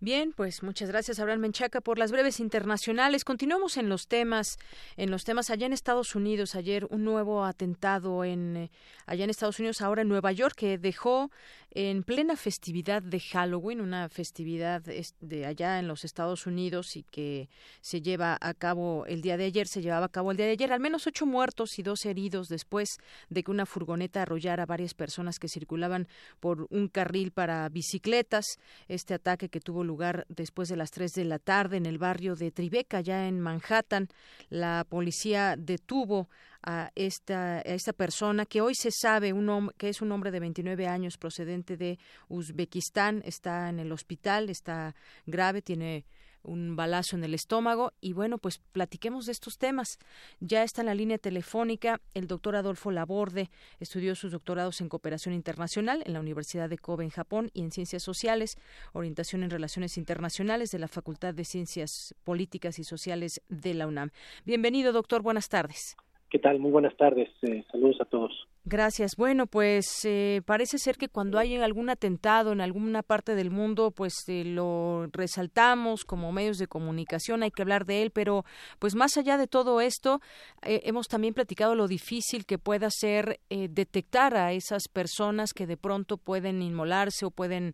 Bien, 0.00 0.32
pues 0.32 0.62
muchas 0.62 0.88
gracias 0.90 1.18
Abraham 1.18 1.40
Menchaca 1.40 1.80
por 1.80 1.98
las 1.98 2.12
breves 2.12 2.38
internacionales. 2.38 3.24
Continuamos 3.24 3.76
en 3.76 3.88
los 3.88 4.06
temas, 4.06 4.56
en 4.96 5.10
los 5.10 5.24
temas 5.24 5.50
allá 5.50 5.66
en 5.66 5.72
Estados 5.72 6.14
Unidos. 6.14 6.54
Ayer 6.54 6.86
un 6.90 7.04
nuevo 7.04 7.44
atentado 7.44 8.22
en 8.22 8.56
eh, 8.56 8.70
allá 9.06 9.24
en 9.24 9.30
Estados 9.30 9.58
Unidos, 9.58 9.80
ahora 9.80 10.02
en 10.02 10.08
Nueva 10.08 10.30
York, 10.30 10.54
que 10.56 10.78
dejó 10.78 11.32
en 11.70 12.02
plena 12.02 12.36
festividad 12.36 13.02
de 13.02 13.20
Halloween, 13.20 13.80
una 13.80 14.08
festividad 14.08 14.82
de 14.82 15.46
allá 15.46 15.78
en 15.78 15.86
los 15.86 16.04
Estados 16.04 16.46
Unidos 16.46 16.96
y 16.96 17.02
que 17.02 17.48
se 17.80 18.00
lleva 18.00 18.38
a 18.40 18.54
cabo 18.54 19.04
el 19.06 19.20
día 19.20 19.36
de 19.36 19.44
ayer, 19.44 19.66
se 19.66 19.82
llevaba 19.82 20.06
a 20.06 20.08
cabo 20.08 20.30
el 20.30 20.36
día 20.36 20.46
de 20.46 20.52
ayer, 20.52 20.72
al 20.72 20.80
menos 20.80 21.06
ocho 21.06 21.26
muertos 21.26 21.78
y 21.78 21.82
dos 21.82 22.04
heridos 22.06 22.48
después 22.48 22.96
de 23.28 23.42
que 23.42 23.50
una 23.50 23.66
furgoneta 23.66 24.22
arrollara 24.22 24.62
a 24.62 24.66
varias 24.66 24.94
personas 24.94 25.38
que 25.38 25.48
circulaban 25.48 26.08
por 26.40 26.66
un 26.70 26.88
carril 26.88 27.32
para 27.32 27.68
bicicletas. 27.68 28.46
Este 28.88 29.14
ataque 29.14 29.48
que 29.48 29.60
tuvo 29.60 29.84
lugar 29.84 30.24
después 30.28 30.68
de 30.68 30.76
las 30.76 30.90
tres 30.90 31.12
de 31.12 31.24
la 31.24 31.38
tarde 31.38 31.76
en 31.76 31.86
el 31.86 31.98
barrio 31.98 32.34
de 32.34 32.50
Tribeca, 32.50 33.00
ya 33.00 33.28
en 33.28 33.40
Manhattan, 33.40 34.08
la 34.48 34.86
policía 34.88 35.56
detuvo 35.56 36.28
a 36.62 36.90
esta, 36.94 37.60
esta 37.60 37.92
persona 37.92 38.46
que 38.46 38.60
hoy 38.60 38.74
se 38.74 38.90
sabe 38.90 39.32
un 39.32 39.72
que 39.76 39.88
es 39.88 40.02
un 40.02 40.12
hombre 40.12 40.30
de 40.30 40.40
29 40.40 40.86
años 40.86 41.16
procedente 41.16 41.76
de 41.76 41.98
Uzbekistán, 42.28 43.22
está 43.24 43.68
en 43.68 43.78
el 43.78 43.92
hospital, 43.92 44.50
está 44.50 44.94
grave, 45.26 45.62
tiene 45.62 46.04
un 46.42 46.76
balazo 46.76 47.16
en 47.16 47.24
el 47.24 47.34
estómago 47.34 47.92
y 48.00 48.12
bueno, 48.12 48.38
pues 48.38 48.58
platiquemos 48.58 49.26
de 49.26 49.32
estos 49.32 49.58
temas. 49.58 49.98
Ya 50.40 50.62
está 50.62 50.82
en 50.82 50.86
la 50.86 50.94
línea 50.94 51.18
telefónica 51.18 52.00
el 52.14 52.26
doctor 52.26 52.56
Adolfo 52.56 52.90
Laborde, 52.90 53.50
estudió 53.80 54.14
sus 54.14 54.32
doctorados 54.32 54.80
en 54.80 54.88
cooperación 54.88 55.34
internacional 55.34 56.02
en 56.06 56.12
la 56.12 56.20
Universidad 56.20 56.68
de 56.68 56.78
Kobe 56.78 57.04
en 57.04 57.10
Japón 57.10 57.50
y 57.54 57.62
en 57.62 57.70
ciencias 57.70 58.02
sociales, 58.02 58.56
orientación 58.92 59.42
en 59.42 59.50
relaciones 59.50 59.96
internacionales 59.98 60.70
de 60.70 60.78
la 60.78 60.88
Facultad 60.88 61.34
de 61.34 61.44
Ciencias 61.44 62.14
Políticas 62.24 62.78
y 62.78 62.84
Sociales 62.84 63.40
de 63.48 63.74
la 63.74 63.86
UNAM. 63.86 64.10
Bienvenido, 64.44 64.92
doctor, 64.92 65.22
buenas 65.22 65.48
tardes. 65.48 65.96
¿Qué 66.30 66.38
tal? 66.38 66.58
Muy 66.58 66.70
buenas 66.70 66.96
tardes. 66.96 67.30
Eh, 67.42 67.64
saludos 67.70 68.00
a 68.00 68.04
todos. 68.04 68.46
Gracias. 68.70 69.12
Bueno, 69.16 69.46
pues 69.46 70.04
eh, 70.04 70.42
parece 70.44 70.76
ser 70.76 70.98
que 70.98 71.08
cuando 71.08 71.38
hay 71.38 71.56
algún 71.56 71.88
atentado 71.88 72.52
en 72.52 72.60
alguna 72.60 73.02
parte 73.02 73.34
del 73.34 73.50
mundo, 73.50 73.92
pues 73.92 74.12
eh, 74.28 74.44
lo 74.44 75.06
resaltamos 75.10 76.04
como 76.04 76.32
medios 76.32 76.58
de 76.58 76.66
comunicación, 76.66 77.42
hay 77.42 77.50
que 77.50 77.62
hablar 77.62 77.86
de 77.86 78.02
él, 78.02 78.10
pero 78.10 78.44
pues 78.78 78.94
más 78.94 79.16
allá 79.16 79.38
de 79.38 79.46
todo 79.46 79.80
esto, 79.80 80.20
eh, 80.62 80.82
hemos 80.84 81.08
también 81.08 81.32
platicado 81.32 81.74
lo 81.74 81.88
difícil 81.88 82.44
que 82.44 82.58
pueda 82.58 82.90
ser 82.90 83.40
detectar 83.48 84.36
a 84.36 84.52
esas 84.52 84.88
personas 84.88 85.54
que 85.54 85.66
de 85.66 85.78
pronto 85.78 86.18
pueden 86.18 86.60
inmolarse 86.60 87.24
o 87.24 87.30
pueden 87.30 87.72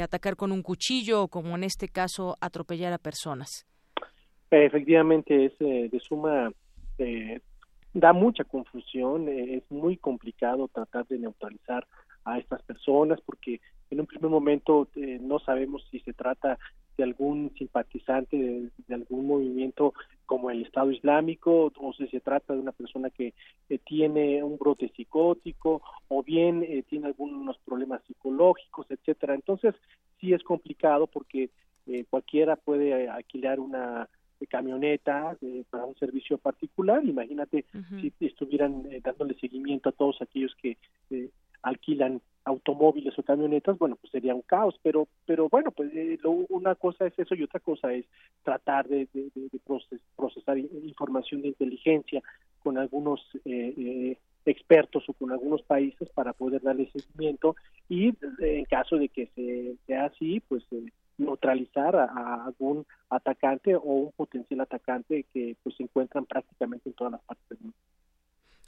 atacar 0.00 0.36
con 0.36 0.52
un 0.52 0.62
cuchillo 0.62 1.22
o 1.22 1.28
como 1.28 1.56
en 1.56 1.64
este 1.64 1.88
caso 1.88 2.36
atropellar 2.40 2.92
a 2.92 2.98
personas. 2.98 3.66
Efectivamente 4.50 5.46
es 5.46 5.58
de 5.58 6.00
suma 6.00 6.52
da 7.96 8.12
mucha 8.12 8.44
confusión, 8.44 9.26
eh, 9.26 9.56
es 9.56 9.70
muy 9.70 9.96
complicado 9.96 10.68
tratar 10.68 11.06
de 11.06 11.18
neutralizar 11.18 11.86
a 12.26 12.38
estas 12.38 12.62
personas 12.62 13.18
porque 13.22 13.62
en 13.90 14.00
un 14.00 14.06
primer 14.06 14.30
momento 14.30 14.88
eh, 14.96 15.18
no 15.18 15.38
sabemos 15.38 15.82
si 15.90 16.00
se 16.00 16.12
trata 16.12 16.58
de 16.98 17.04
algún 17.04 17.54
simpatizante 17.56 18.36
de, 18.36 18.94
algún 18.94 19.26
movimiento 19.26 19.94
como 20.26 20.50
el 20.50 20.62
Estado 20.62 20.90
Islámico 20.90 21.72
o 21.74 21.92
si 21.94 22.06
se 22.08 22.20
trata 22.20 22.52
de 22.52 22.60
una 22.60 22.72
persona 22.72 23.08
que 23.08 23.32
eh, 23.70 23.78
tiene 23.78 24.42
un 24.42 24.58
brote 24.58 24.92
psicótico 24.94 25.80
o 26.08 26.22
bien 26.22 26.84
tiene 26.90 27.06
algunos 27.06 27.56
problemas 27.64 28.02
psicológicos, 28.06 28.90
etcétera. 28.90 29.34
Entonces 29.34 29.74
sí 30.20 30.34
es 30.34 30.42
complicado 30.42 31.06
porque 31.06 31.48
cualquiera 32.10 32.56
puede 32.56 33.08
alquilar 33.08 33.60
una 33.60 34.08
de 34.38 34.46
camioneta 34.46 35.36
para 35.70 35.84
un 35.84 35.94
servicio 35.96 36.38
particular. 36.38 37.04
Imagínate 37.04 37.64
si 38.00 38.12
estuvieran 38.20 38.84
eh, 38.90 39.00
dándole 39.02 39.34
seguimiento 39.34 39.88
a 39.88 39.92
todos 39.92 40.20
aquellos 40.20 40.54
que 40.60 40.76
eh, 41.10 41.30
alquilan 41.62 42.20
automóviles 42.44 43.18
o 43.18 43.24
camionetas, 43.24 43.76
bueno, 43.76 43.96
pues 43.96 44.12
sería 44.12 44.34
un 44.34 44.42
caos, 44.42 44.78
pero, 44.82 45.08
pero 45.24 45.48
bueno, 45.48 45.72
pues 45.72 45.90
eh, 45.94 46.18
una 46.48 46.76
cosa 46.76 47.06
es 47.06 47.18
eso 47.18 47.34
y 47.34 47.42
otra 47.42 47.58
cosa 47.58 47.92
es 47.92 48.04
tratar 48.44 48.86
de, 48.86 49.08
procesar 50.16 50.56
información 50.58 51.42
de 51.42 51.48
inteligencia 51.48 52.22
con 52.62 52.78
algunos 52.78 53.20
expertos 54.44 55.08
o 55.08 55.12
con 55.12 55.32
algunos 55.32 55.62
países 55.62 56.08
para 56.10 56.32
poder 56.32 56.62
darle 56.62 56.88
seguimiento. 56.92 57.56
Y 57.88 58.12
en 58.38 58.64
caso 58.66 58.96
de 58.96 59.08
que 59.08 59.26
se 59.34 59.74
sea 59.86 60.04
así, 60.06 60.40
pues 60.40 60.62
neutralizar 61.18 61.96
a, 61.96 62.44
algún 62.44 62.86
atacante 63.08 63.74
o 63.74 63.80
un 63.80 64.12
potencial 64.12 64.60
atacante 64.60 65.24
que 65.32 65.56
pues 65.62 65.76
se 65.76 65.84
encuentran 65.84 66.26
prácticamente 66.26 66.88
en 66.88 66.94
todas 66.94 67.12
las 67.12 67.22
partes 67.22 67.48
del 67.48 67.58
mundo. 67.60 67.76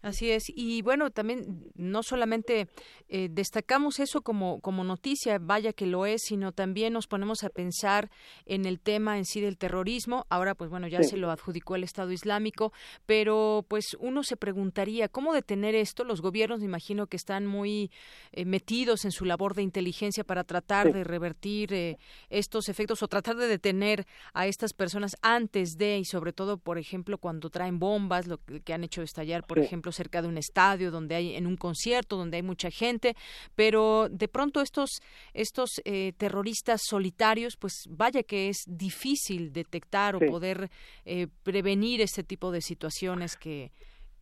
Así 0.01 0.31
es. 0.31 0.45
Y 0.55 0.83
bueno, 0.83 1.11
también 1.11 1.71
no 1.75 2.03
solamente 2.05 2.69
eh, 3.09 3.29
destacamos 3.31 3.99
eso 3.99 4.23
como, 4.23 4.61
como 4.61 4.85
noticia, 4.85 5.39
vaya 5.41 5.73
que 5.73 5.87
lo 5.87 6.07
es, 6.07 6.23
sino 6.23 6.53
también 6.53 6.93
nos 6.93 7.09
ponemos 7.09 7.43
a 7.43 7.49
pensar 7.49 8.11
en 8.47 8.65
el 8.65 8.79
tema 8.79 9.19
en 9.19 9.25
sí 9.25 9.41
del 9.41 9.59
terrorismo. 9.59 10.25
Ahora, 10.29 10.55
pues 10.55 10.71
bueno, 10.71 10.87
ya 10.87 11.03
se 11.03 11.17
lo 11.17 11.31
adjudicó 11.31 11.75
el 11.75 11.83
Estado 11.83 12.13
Islámico, 12.13 12.73
pero 13.07 13.65
pues 13.69 13.97
uno 13.99 14.23
se 14.23 14.37
preguntaría, 14.37 15.09
¿cómo 15.09 15.35
detener 15.35 15.75
esto? 15.75 16.05
Los 16.05 16.21
gobiernos, 16.21 16.61
me 16.61 16.67
imagino 16.67 17.09
que 17.09 17.17
están 17.17 17.47
muy 17.47 17.91
eh, 18.33 18.45
metidos 18.45 19.05
en 19.05 19.11
su 19.11 19.25
labor 19.25 19.55
de 19.55 19.63
inteligencia 19.63 20.23
para 20.23 20.45
tratar 20.45 20.93
de 20.93 21.03
revertir 21.03 21.73
eh, 21.73 21.99
estos 22.31 22.69
efectos 22.69 23.03
o 23.03 23.09
tratar 23.09 23.37
de 23.37 23.49
detener 23.49 24.07
a 24.33 24.47
estas 24.47 24.73
personas 24.73 25.17
antes 25.23 25.77
de, 25.77 25.99
y 25.99 26.05
sobre 26.05 26.33
todo, 26.33 26.59
por 26.59 26.79
ejemplo, 26.79 27.19
cuando 27.19 27.51
traen 27.51 27.79
bombas, 27.79 28.27
lo 28.27 28.39
que, 28.39 28.73
han 28.73 28.85
hecho 28.85 29.03
estallar, 29.03 29.47
por 29.47 29.59
ejemplo, 29.59 29.88
cerca 29.93 30.23
de 30.23 30.29
un 30.29 30.39
estadio, 30.39 30.91
donde 30.91 31.15
hay 31.15 31.35
en 31.35 31.47
un 31.47 31.57
concierto, 31.57 32.17
donde 32.17 32.37
hay 32.37 32.43
mucha 32.43 32.71
gente, 32.71 33.15
pero 33.55 34.09
de 34.09 34.29
pronto 34.29 34.61
estos 34.61 35.01
estos 35.35 35.81
eh, 35.85 36.13
terroristas 36.17 36.83
solitarios, 36.85 37.57
pues 37.57 37.87
vaya 37.89 38.23
que 38.23 38.49
es 38.49 38.65
difícil 38.67 39.53
detectar 39.53 40.17
o 40.17 40.21
poder 40.21 40.71
eh, 41.05 41.29
prevenir 41.43 42.01
este 42.01 42.23
tipo 42.23 42.51
de 42.51 42.61
situaciones 42.61 43.37
que, 43.37 43.71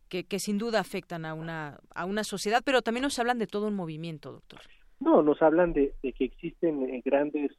que, 0.09 0.39
sin 0.39 0.57
duda 0.57 0.79
afectan 0.79 1.25
a 1.25 1.33
una 1.33 1.79
a 1.93 2.05
una 2.05 2.23
sociedad, 2.23 2.61
pero 2.63 2.81
también 2.81 3.03
nos 3.03 3.19
hablan 3.19 3.39
de 3.39 3.47
todo 3.47 3.67
un 3.67 3.75
movimiento, 3.75 4.31
doctor. 4.31 4.59
No, 4.99 5.21
nos 5.21 5.41
hablan 5.41 5.73
de, 5.73 5.93
que 6.01 6.25
existen 6.25 6.89
eh, 6.89 7.01
grandes 7.05 7.51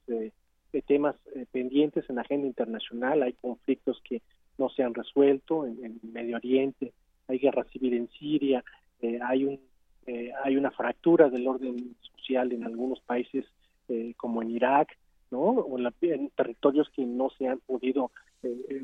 temas 0.87 1.17
pendientes 1.51 2.09
en 2.09 2.17
la 2.17 2.23
agenda 2.23 2.47
internacional, 2.47 3.23
hay 3.23 3.33
conflictos 3.33 4.01
que 4.05 4.23
no 4.59 4.69
se 4.69 4.83
han 4.83 4.95
resuelto 4.95 5.67
en, 5.67 5.85
en 5.85 6.13
Medio 6.13 6.37
Oriente, 6.37 6.93
hay 7.29 7.39
guerra 7.39 7.65
civil 7.65 7.95
en 7.95 8.09
Siria, 8.11 8.65
eh, 9.01 9.19
hay 9.23 9.45
un 9.45 9.61
eh, 10.07 10.33
hay 10.43 10.57
una 10.57 10.71
fractura 10.71 11.29
del 11.29 11.47
orden 11.47 11.95
social 12.17 12.51
en 12.53 12.65
algunos 12.65 12.99
países 13.01 13.45
eh, 13.89 14.15
como 14.17 14.41
en 14.41 14.51
Irak, 14.51 14.97
¿no? 15.31 15.41
O 15.41 15.79
en, 15.79 16.31
territorios 16.31 16.89
que 16.97 17.05
no 17.05 17.29
se 17.31 17.47
han 17.47 17.59
podido 17.59 18.11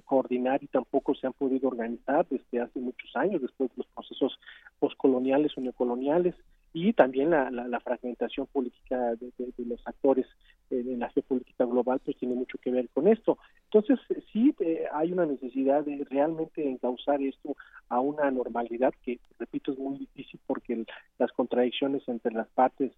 coordinar 0.04 0.62
y 0.64 0.66
tampoco 0.66 1.14
se 1.14 1.28
han 1.28 1.32
podido 1.32 1.68
organizar 1.68 2.26
desde 2.28 2.60
hace 2.60 2.80
muchos 2.80 3.14
años, 3.14 3.40
después 3.40 3.70
de 3.70 3.76
los 3.78 3.86
procesos 3.86 4.38
postcoloniales 4.80 5.56
o 5.56 5.60
neocoloniales 5.60 6.34
y 6.74 6.92
también 6.92 7.30
la, 7.30 7.51
la, 7.51 7.80
fragmentación 7.80 8.48
política 8.48 9.14
de, 9.14 9.32
los 9.59 9.80
actores 9.86 10.26
en 10.70 10.98
la 10.98 11.09
geopolítica 11.10 11.64
global 11.64 12.01
pues 12.05 12.16
tiene 12.16 12.34
mucho 12.34 12.59
que 12.59 12.72
ver 12.72 12.88
con 12.92 13.06
esto. 13.06 13.38
Entonces 13.66 14.01
sí 14.32 14.52
eh, 14.59 14.84
hay 14.92 15.12
una 15.12 15.24
necesidad 15.24 15.84
de 15.84 16.05
realmente 16.10 16.68
encauzar 16.68 17.22
esto 17.22 17.56
a 17.88 18.01
una 18.01 18.28
normalidad 18.32 18.92
que, 19.05 19.20
repito, 19.38 19.70
es 19.70 19.78
muy 19.78 19.98
difícil 19.98 20.40
porque 20.48 20.84
las 21.16 21.30
contradicciones 21.30 22.02
entre 22.09 22.32
las 22.32 22.48
partes 22.48 22.90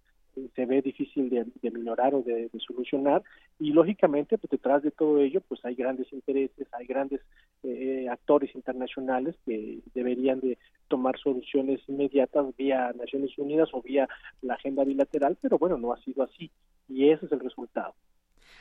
se 0.55 0.65
ve 0.65 0.81
difícil 0.81 1.29
de, 1.29 1.45
de 1.61 1.71
minorar 1.71 2.13
o 2.13 2.21
de, 2.21 2.49
solucionar 2.65 3.23
y 3.59 3.71
lógicamente 3.71 4.37
pues 4.37 4.51
detrás 4.51 4.83
de 4.83 4.91
todo 4.91 5.19
ello 5.19 5.41
pues 5.47 5.63
hay 5.65 5.75
grandes 5.75 6.11
intereses 6.11 6.67
hay 6.73 6.85
grandes 6.85 7.21
eh, 7.63 8.07
actores 8.09 8.53
internacionales 8.55 9.35
que 9.45 9.79
deberían 9.93 10.39
de 10.39 10.57
tomar 10.87 11.17
soluciones 11.19 11.79
inmediatas 11.87 12.55
vía 12.55 12.93
Naciones 12.93 13.37
Unidas 13.37 13.69
o 13.73 13.81
vía 13.81 14.07
la 14.41 14.55
agenda 14.55 14.83
bilateral 14.83 15.37
pero 15.41 15.57
bueno 15.57 15.77
no 15.77 15.93
ha 15.93 16.01
sido 16.01 16.23
así 16.23 16.51
y 16.89 17.09
ese 17.09 17.25
es 17.25 17.31
el 17.31 17.39
resultado 17.39 17.93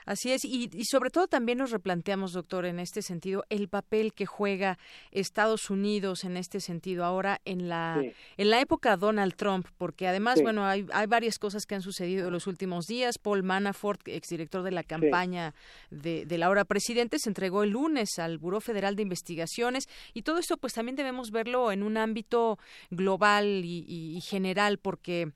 Así 0.06 0.30
es, 0.30 0.44
y, 0.44 0.70
sobre 0.84 1.10
todo 1.10 1.26
también 1.26 1.58
nos 1.58 1.72
replanteamos, 1.72 2.32
doctor, 2.32 2.64
en 2.64 2.78
este 2.78 3.02
sentido, 3.02 3.44
el 3.50 3.68
papel 3.68 4.12
que 4.12 4.24
juega 4.24 4.78
Estados 5.10 5.68
Unidos 5.68 6.22
en 6.22 6.36
este 6.36 6.60
sentido 6.60 7.04
ahora 7.04 7.40
en 7.44 7.68
la 7.68 8.00
en 8.36 8.50
la 8.50 8.60
época 8.60 8.96
Donald 8.96 9.34
Trump, 9.34 9.66
porque 9.76 10.06
además, 10.06 10.40
bueno, 10.40 10.64
hay, 10.64 10.86
hay 10.92 11.08
varias 11.08 11.40
cosas 11.40 11.66
que 11.66 11.74
han 11.74 11.82
sucedido 11.82 12.28
en 12.28 12.32
los 12.32 12.46
últimos 12.46 12.86
días. 12.86 13.18
Paul 13.18 13.42
Manafort, 13.42 14.06
exdirector 14.06 14.62
de 14.62 14.70
la 14.70 14.84
campaña 14.84 15.54
de, 15.90 16.24
de 16.24 16.38
la 16.38 16.50
hora 16.50 16.64
presidente, 16.64 17.18
se 17.18 17.28
entregó 17.28 17.64
el 17.64 17.70
lunes 17.70 18.20
al 18.20 18.38
Buró 18.38 18.60
Federal 18.60 18.94
de 18.94 19.02
Investigaciones 19.02 19.88
y 20.14 20.22
todo 20.22 20.38
esto, 20.38 20.56
pues 20.56 20.72
también 20.72 20.94
debemos 20.94 21.32
verlo 21.32 21.72
en 21.72 21.82
un 21.82 21.96
ámbito 21.96 22.60
global 22.90 23.62
y 23.64 24.20
general, 24.22 24.78
porque 24.78 25.32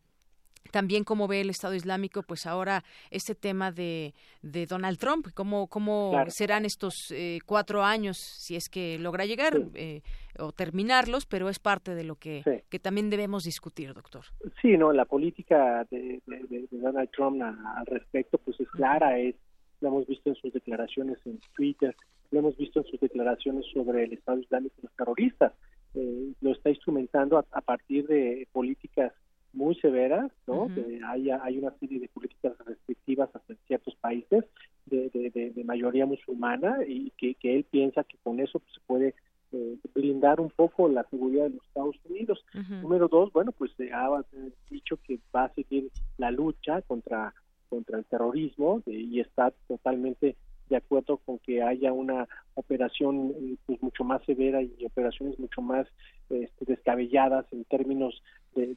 también 0.70 1.04
cómo 1.04 1.28
ve 1.28 1.40
el 1.40 1.50
Estado 1.50 1.74
Islámico, 1.74 2.22
pues 2.22 2.46
ahora 2.46 2.84
este 3.10 3.34
tema 3.34 3.72
de, 3.72 4.14
de 4.42 4.66
Donald 4.66 4.98
Trump, 4.98 5.28
cómo, 5.34 5.66
cómo 5.66 6.12
serán 6.28 6.64
estos 6.64 7.10
eh, 7.10 7.38
cuatro 7.44 7.82
años, 7.82 8.18
si 8.18 8.56
es 8.56 8.68
que 8.68 8.98
logra 8.98 9.26
llegar 9.26 9.60
eh, 9.74 10.02
o 10.38 10.52
terminarlos, 10.52 11.26
pero 11.26 11.48
es 11.48 11.58
parte 11.58 11.94
de 11.94 12.04
lo 12.04 12.16
que, 12.16 12.64
que 12.68 12.78
también 12.78 13.10
debemos 13.10 13.44
discutir, 13.44 13.92
doctor. 13.94 14.24
Sí, 14.62 14.76
no, 14.76 14.92
la 14.92 15.04
política 15.04 15.86
de, 15.90 16.22
de, 16.26 16.68
Donald 16.70 17.10
Trump 17.10 17.42
al 17.42 17.86
respecto, 17.86 18.38
pues 18.38 18.58
es 18.60 18.68
clara, 18.70 19.18
es, 19.18 19.34
lo 19.80 19.88
hemos 19.88 20.06
visto 20.06 20.30
en 20.30 20.36
sus 20.36 20.52
declaraciones 20.52 21.18
en 21.24 21.40
Twitter, 21.54 21.94
lo 22.30 22.38
hemos 22.38 22.56
visto 22.56 22.80
en 22.80 22.86
sus 22.86 23.00
declaraciones 23.00 23.66
sobre 23.72 24.04
el 24.04 24.12
Estado 24.12 24.38
Islámico 24.38 24.76
y 24.78 24.82
los 24.82 24.94
terroristas, 24.94 25.52
eh, 25.94 26.32
lo 26.40 26.52
está 26.52 26.70
instrumentando 26.70 27.38
a 27.38 27.60
partir 27.60 28.06
de 28.06 28.46
políticas 28.52 29.12
muy 29.52 29.74
severas, 29.76 30.30
¿no? 30.46 30.68
hay, 31.06 31.30
hay 31.30 31.58
una 31.58 31.72
serie 31.78 32.00
de 32.00 32.08
políticas 32.08 32.52
restrictivas 32.64 33.30
hacia 33.34 33.56
ciertos 33.66 33.94
países 33.96 34.44
de, 34.86 35.10
de, 35.10 35.64
mayoría 35.64 36.06
musulmana 36.06 36.78
y 36.86 37.10
que, 37.16 37.34
que, 37.34 37.56
él 37.56 37.64
piensa 37.64 38.04
que 38.04 38.16
con 38.22 38.40
eso 38.40 38.58
pues, 38.58 38.74
se 38.74 38.80
puede 38.86 39.14
eh, 39.52 39.76
blindar 39.94 40.40
un 40.40 40.50
poco 40.50 40.88
la 40.88 41.04
seguridad 41.10 41.44
de 41.44 41.50
los 41.50 41.66
Estados 41.66 41.96
Unidos. 42.08 42.44
Número 42.82 43.08
dos, 43.08 43.32
bueno, 43.32 43.52
pues 43.52 43.72
ha 43.92 44.24
dicho 44.70 44.98
que 45.04 45.18
va 45.34 45.44
a 45.44 45.54
seguir 45.54 45.90
la 46.18 46.30
lucha 46.30 46.82
contra 46.82 47.34
contra 47.70 47.98
el 47.98 48.04
terrorismo 48.04 48.82
y 48.84 49.20
está 49.20 49.52
totalmente 49.68 50.36
de 50.70 50.76
acuerdo 50.76 51.18
con 51.18 51.38
que 51.40 51.62
haya 51.62 51.92
una 51.92 52.26
operación 52.54 53.34
eh, 53.36 53.56
pues 53.66 53.82
mucho 53.82 54.04
más 54.04 54.24
severa 54.24 54.62
y 54.62 54.86
operaciones 54.86 55.38
mucho 55.38 55.60
más 55.60 55.86
este, 56.30 56.64
descabelladas 56.64 57.44
en 57.52 57.64
términos 57.64 58.22
de, 58.54 58.74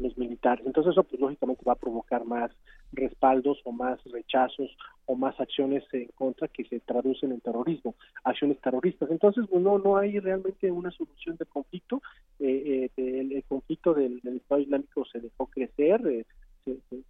los 0.00 0.18
militares. 0.18 0.64
Entonces 0.66 0.92
eso 0.92 1.04
pues 1.04 1.20
lógicamente 1.20 1.64
va 1.66 1.72
a 1.72 1.76
provocar 1.76 2.24
más 2.24 2.50
respaldos 2.92 3.60
o 3.64 3.72
más 3.72 4.02
rechazos 4.04 4.76
o 5.06 5.14
más 5.14 5.38
acciones 5.40 5.84
en 5.92 6.08
contra 6.14 6.48
que 6.48 6.64
se 6.64 6.80
traducen 6.80 7.32
en 7.32 7.40
terrorismo, 7.40 7.94
acciones 8.24 8.60
terroristas. 8.60 9.10
Entonces 9.10 9.44
pues, 9.48 9.62
no 9.62 9.78
no 9.78 9.96
hay 9.96 10.18
realmente 10.18 10.70
una 10.70 10.90
solución 10.90 11.36
de 11.36 11.46
conflicto. 11.46 12.02
Eh, 12.38 12.90
eh, 12.96 13.20
el, 13.20 13.44
conflicto 13.44 13.94
del, 13.94 14.20
Estado 14.24 14.60
Islámico 14.60 15.04
se 15.04 15.20
dejó 15.20 15.46
crecer, 15.46 16.06
eh, 16.06 16.26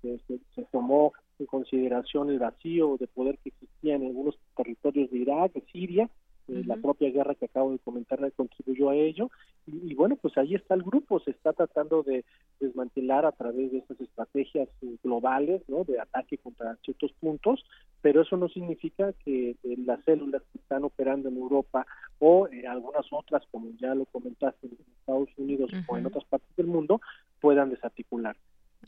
se, 0.02 0.38
se, 0.54 0.62
tomó 0.70 1.12
en 1.38 1.46
consideración 1.46 2.30
el 2.30 2.38
vacío 2.38 2.96
de 2.98 3.06
poder 3.06 3.38
que 3.38 3.50
existía 3.50 3.96
en 3.96 4.04
algunos 4.06 4.38
territorios 4.56 5.10
de 5.10 5.18
Irak, 5.18 5.52
de 5.52 5.62
Siria, 5.72 6.10
eh, 6.48 6.62
la 6.64 6.76
propia 6.76 7.10
guerra 7.10 7.34
que 7.34 7.46
acabo 7.46 7.72
de 7.72 7.80
comentar 7.80 8.20
contribuyó 8.36 8.90
a 8.90 8.94
ello 8.94 9.30
y, 9.66 9.92
bueno 9.94 10.14
pues 10.14 10.38
ahí 10.38 10.54
está 10.54 10.74
el 10.74 10.84
grupo 10.84 11.18
se 11.18 11.32
está 11.32 11.52
tratando 11.52 12.04
de 12.04 12.24
desmantelar 12.60 13.26
a 13.26 13.32
través 13.32 13.72
de 13.72 13.78
estas 13.78 14.00
estrategias 14.00 14.68
eh, 14.82 14.96
globales 15.02 15.62
no 15.66 15.82
de 15.82 15.98
ataque 15.98 16.38
contra 16.38 16.76
ciertos 16.84 17.10
puntos 17.14 17.64
pero 18.00 18.22
eso 18.22 18.36
no 18.36 18.48
significa 18.48 19.12
que 19.24 19.50
eh, 19.50 19.76
las 19.84 20.04
células 20.04 20.40
que 20.52 20.58
están 20.58 20.84
operando 20.84 21.30
en 21.30 21.36
Europa 21.36 21.84
o 22.20 22.46
algunas 22.68 23.06
otras 23.10 23.42
como 23.50 23.70
ya 23.80 23.96
lo 23.96 24.04
comentaste 24.04 24.68
en 24.68 24.78
Estados 25.00 25.28
Unidos 25.36 25.72
o 25.88 25.98
en 25.98 26.06
otras 26.06 26.24
partes 26.26 26.54
del 26.56 26.68
mundo 26.68 27.00
puedan 27.40 27.70
desarticular 27.70 28.36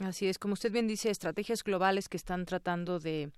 Así 0.00 0.28
es, 0.28 0.38
como 0.38 0.54
usted 0.54 0.70
bien 0.70 0.86
dice, 0.86 1.10
estrategias 1.10 1.64
globales 1.64 2.08
que 2.08 2.16
están 2.16 2.44
tratando 2.44 3.00
de, 3.00 3.30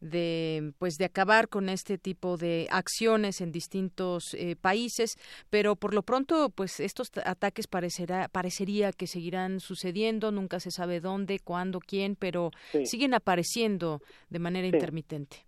de 0.00 0.72
pues 0.78 0.96
de 0.98 1.06
acabar 1.06 1.48
con 1.48 1.70
este 1.70 1.96
tipo 1.96 2.36
de 2.36 2.66
acciones 2.70 3.40
en 3.40 3.50
distintos 3.50 4.34
eh, 4.34 4.54
países, 4.56 5.16
pero 5.48 5.74
por 5.74 5.94
lo 5.94 6.02
pronto, 6.02 6.50
pues 6.50 6.80
estos 6.80 7.10
ataques 7.24 7.66
parecerá, 7.66 8.28
parecería 8.28 8.92
que 8.92 9.06
seguirán 9.06 9.60
sucediendo, 9.60 10.32
nunca 10.32 10.60
se 10.60 10.70
sabe 10.70 11.00
dónde, 11.00 11.38
cuándo, 11.38 11.80
quién, 11.80 12.14
pero 12.16 12.50
siguen 12.84 13.14
apareciendo 13.14 14.00
de 14.28 14.38
manera 14.38 14.66
intermitente. 14.66 15.46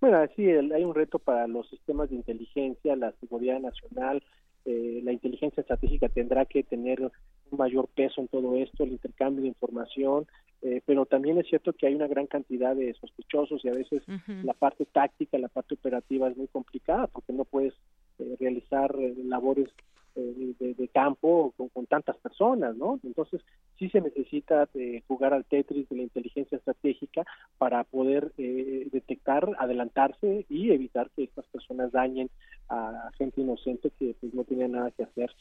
Bueno, 0.00 0.18
sí, 0.34 0.44
hay 0.46 0.84
un 0.84 0.94
reto 0.94 1.18
para 1.18 1.46
los 1.46 1.68
sistemas 1.68 2.08
de 2.08 2.16
inteligencia, 2.16 2.96
la 2.96 3.12
seguridad 3.20 3.60
nacional, 3.60 4.22
eh, 4.64 5.00
la 5.02 5.12
inteligencia 5.12 5.60
estratégica 5.60 6.08
tendrá 6.08 6.44
que 6.44 6.62
tener 6.62 7.10
un 7.50 7.58
mayor 7.58 7.88
peso 7.88 8.20
en 8.20 8.28
todo 8.28 8.56
esto, 8.56 8.84
el 8.84 8.92
intercambio 8.92 9.42
de 9.42 9.48
información, 9.48 10.26
eh, 10.62 10.80
pero 10.86 11.06
también 11.06 11.38
es 11.38 11.46
cierto 11.46 11.72
que 11.72 11.86
hay 11.86 11.94
una 11.94 12.06
gran 12.06 12.26
cantidad 12.26 12.74
de 12.74 12.94
sospechosos 12.94 13.64
y 13.64 13.68
a 13.68 13.74
veces 13.74 14.02
la 14.42 14.54
parte 14.54 14.86
táctica, 14.86 15.38
la 15.38 15.48
parte 15.48 15.74
operativa 15.74 16.28
es 16.28 16.36
muy 16.36 16.48
complicada 16.48 17.06
porque 17.06 17.32
no 17.32 17.44
puedes 17.44 17.74
eh, 18.18 18.36
realizar 18.40 18.94
labores 18.98 19.68
de, 20.14 20.88
campo 20.94 21.52
con, 21.74 21.84
tantas 21.84 22.16
personas, 22.16 22.74
¿no? 22.74 22.98
Entonces 23.04 23.42
sí 23.78 23.90
se 23.90 24.00
necesita 24.00 24.66
jugar 25.06 25.34
al 25.34 25.44
Tetris 25.44 25.86
de 25.90 25.96
la 25.96 26.04
inteligencia 26.04 26.56
estratégica 26.56 27.22
para 27.58 27.84
poder 27.84 28.32
detectar, 28.36 29.46
adelantarse 29.58 30.46
y 30.48 30.70
evitar 30.70 31.10
que 31.14 31.24
estas 31.24 31.44
personas 31.48 31.92
dañen 31.92 32.30
a 32.70 33.10
gente 33.18 33.42
inocente 33.42 33.90
que 33.98 34.16
pues 34.18 34.32
no 34.32 34.44
tenía 34.44 34.68
nada 34.68 34.90
que 34.90 35.02
hacer 35.02 35.30
eh, 35.30 35.32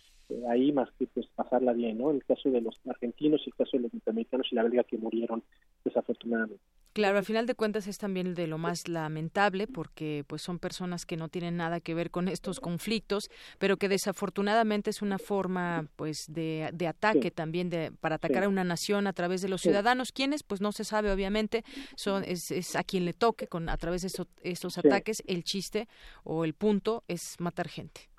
ahí 0.50 0.72
más 0.72 0.90
que 0.98 1.08
pues 1.08 1.28
pasarla 1.36 1.74
bien, 1.74 1.98
¿no? 1.98 2.10
En 2.10 2.18
el 2.18 2.26
caso 2.26 2.50
de 2.50 2.62
los 2.62 2.80
argentinos 2.88 3.42
y 3.46 3.50
el 3.50 3.56
caso 3.56 3.78
de 3.78 3.84
los 3.84 3.94
norteamericanos 3.94 4.48
y 4.52 4.56
la 4.56 4.64
belga 4.64 4.84
que 4.84 4.98
murieron 4.98 5.44
desafortunadamente. 5.84 6.64
Claro, 6.94 7.18
al 7.18 7.26
final 7.26 7.46
de 7.46 7.56
cuentas 7.56 7.88
es 7.88 7.98
también 7.98 8.36
de 8.36 8.48
lo 8.48 8.58
más 8.58 8.88
lamentable 8.88 9.68
porque 9.68 10.24
pues 10.28 10.42
son 10.42 10.60
personas 10.60 11.06
que 11.06 11.18
no 11.18 11.28
tienen 11.28 11.58
nada 11.58 11.82
que 11.82 11.94
ver 11.94 12.10
con 12.10 12.30
estos 12.30 12.62
conflictos, 12.62 13.30
pero 13.60 13.76
que 13.76 13.90
desafortunadamente 13.90 14.92
es 14.92 15.02
una 15.02 15.20
forma 15.20 15.90
pues 15.98 16.32
de, 16.32 16.70
de 16.74 16.88
ataque 16.88 17.32
también 17.32 17.70
de 17.70 17.92
para 18.00 18.16
atacar 18.16 18.46
a 18.46 18.50
una 18.50 18.64
nación 18.64 19.08
a 19.08 19.14
través 19.14 19.42
de 19.42 19.50
los 19.50 19.62
ciudadanos, 19.62 20.14
quienes 20.14 20.44
pues 20.44 20.62
no 20.62 20.72
se 20.72 20.86
sabe 20.86 21.12
obviamente, 21.12 21.66
son 21.98 22.24
es, 22.24 22.50
es 22.52 22.78
a 22.78 22.84
quien 22.84 23.04
le 23.04 23.12
toque 23.12 23.48
con 23.48 23.68
a 23.68 23.76
través 23.76 24.02
de 24.04 24.26
estos 24.44 24.78
ataques, 24.78 25.22
el 25.28 25.44
chiste 25.44 25.90
o 26.24 26.46
el 26.46 26.54
punto 26.54 27.04
es 27.10 27.36
matar 27.40 27.68
gente. 27.68 28.15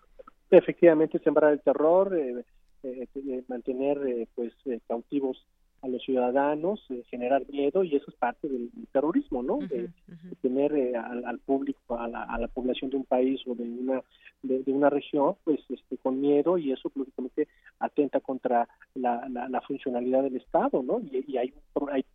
Efectivamente, 0.51 1.19
sembrar 1.19 1.53
el 1.53 1.61
terror, 1.61 2.17
eh, 2.17 2.45
eh, 2.85 3.07
eh 3.15 3.43
mantener 3.49 3.99
eh, 4.07 4.29
pues 4.35 4.53
cautivos 4.87 5.45
a 5.83 5.89
los 5.89 6.03
ciudadanos, 6.03 6.87
generar 7.11 7.47
miedo 7.49 7.85
y 7.85 7.97
eso 7.97 8.11
es 8.11 8.17
parte 8.17 8.49
del, 8.49 8.71
terrorismo, 8.93 9.43
¿no? 9.43 9.59
de, 9.59 9.91
tener 10.41 10.97
al, 10.97 11.39
público, 11.41 11.99
a 11.99 12.09
la, 12.09 12.23
a 12.23 12.39
la, 12.39 12.49
población 12.49 12.91
de 12.91 12.97
un 12.97 13.05
país 13.05 13.41
o 13.47 13.55
de 13.55 13.65
una 13.65 14.03
de, 14.43 14.63
una 14.73 14.89
región, 14.89 15.37
pues 15.45 15.61
este, 15.69 15.99
con 15.99 16.21
miedo 16.21 16.57
y 16.59 16.73
eso 16.73 16.91
lógicamente 16.95 17.49
atenta 17.79 18.21
contra 18.21 18.69
la, 18.95 19.29
la, 19.29 19.61
funcionalidad 19.63 20.23
del 20.23 20.37
Estado, 20.37 20.83
¿no? 20.83 21.01
Y, 21.01 21.25
y 21.27 21.37
hay, 21.37 21.55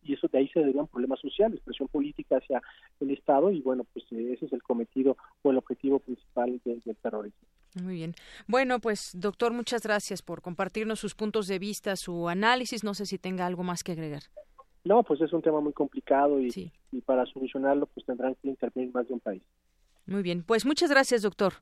y 0.03 0.13
eso 0.13 0.27
de 0.27 0.39
ahí 0.39 0.47
se 0.49 0.61
derivan 0.61 0.87
problemas 0.87 1.19
sociales, 1.19 1.61
presión 1.63 1.87
política 1.87 2.37
hacia 2.37 2.61
el 2.99 3.11
Estado 3.11 3.51
y 3.51 3.61
bueno, 3.61 3.85
pues 3.93 4.05
ese 4.11 4.45
es 4.45 4.53
el 4.53 4.63
cometido 4.63 5.17
o 5.43 5.51
el 5.51 5.57
objetivo 5.57 5.99
principal 5.99 6.59
del 6.65 6.95
terrorismo. 7.01 7.47
Muy 7.76 7.95
bien. 7.95 8.15
Bueno, 8.48 8.80
pues 8.80 9.11
doctor, 9.14 9.53
muchas 9.53 9.81
gracias 9.84 10.22
por 10.22 10.41
compartirnos 10.41 10.99
sus 10.99 11.15
puntos 11.15 11.48
de 11.48 11.60
vista, 11.60 11.95
su 11.95 12.27
análisis. 12.27 12.84
No 12.84 12.93
sé 12.93 13.06
si 13.06 13.18
tenga 13.18 13.45
algo 13.45 13.64
más 13.64 13.84
que 13.84 13.93
agregar. 13.93 14.23
No, 14.84 15.03
pues 15.03 15.22
es 15.22 15.31
un 15.31 15.41
tema 15.41 15.61
muy 15.61 15.73
complicado 15.73 16.39
y, 16.39 16.72
y 16.91 17.02
para 17.02 17.26
solucionarlo 17.27 17.85
pues 17.85 18.06
tendrán 18.06 18.35
que 18.35 18.49
intervenir 18.49 18.93
más 18.93 19.07
de 19.07 19.14
un 19.14 19.19
país. 19.19 19.43
Muy 20.06 20.23
bien, 20.23 20.43
pues 20.43 20.65
muchas 20.65 20.89
gracias, 20.89 21.22
doctor. 21.22 21.53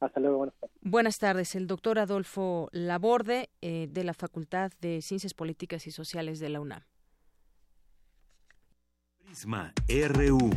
Hasta 0.00 0.20
luego, 0.20 0.38
buenas 0.38 0.54
tardes. 0.60 0.76
Buenas 0.80 1.18
tardes. 1.18 1.54
El 1.56 1.66
doctor 1.66 1.98
Adolfo 1.98 2.68
Laborde, 2.72 3.50
eh, 3.60 3.88
de 3.90 4.04
la 4.04 4.14
Facultad 4.14 4.70
de 4.80 5.02
Ciencias 5.02 5.34
Políticas 5.34 5.86
y 5.86 5.90
Sociales 5.90 6.38
de 6.38 6.48
la 6.48 6.60
UNAM. 6.60 6.82
Prisma 9.24 9.72
RU. 9.88 10.50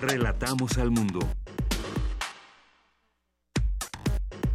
Relatamos 0.00 0.78
al 0.78 0.90
mundo. 0.90 1.20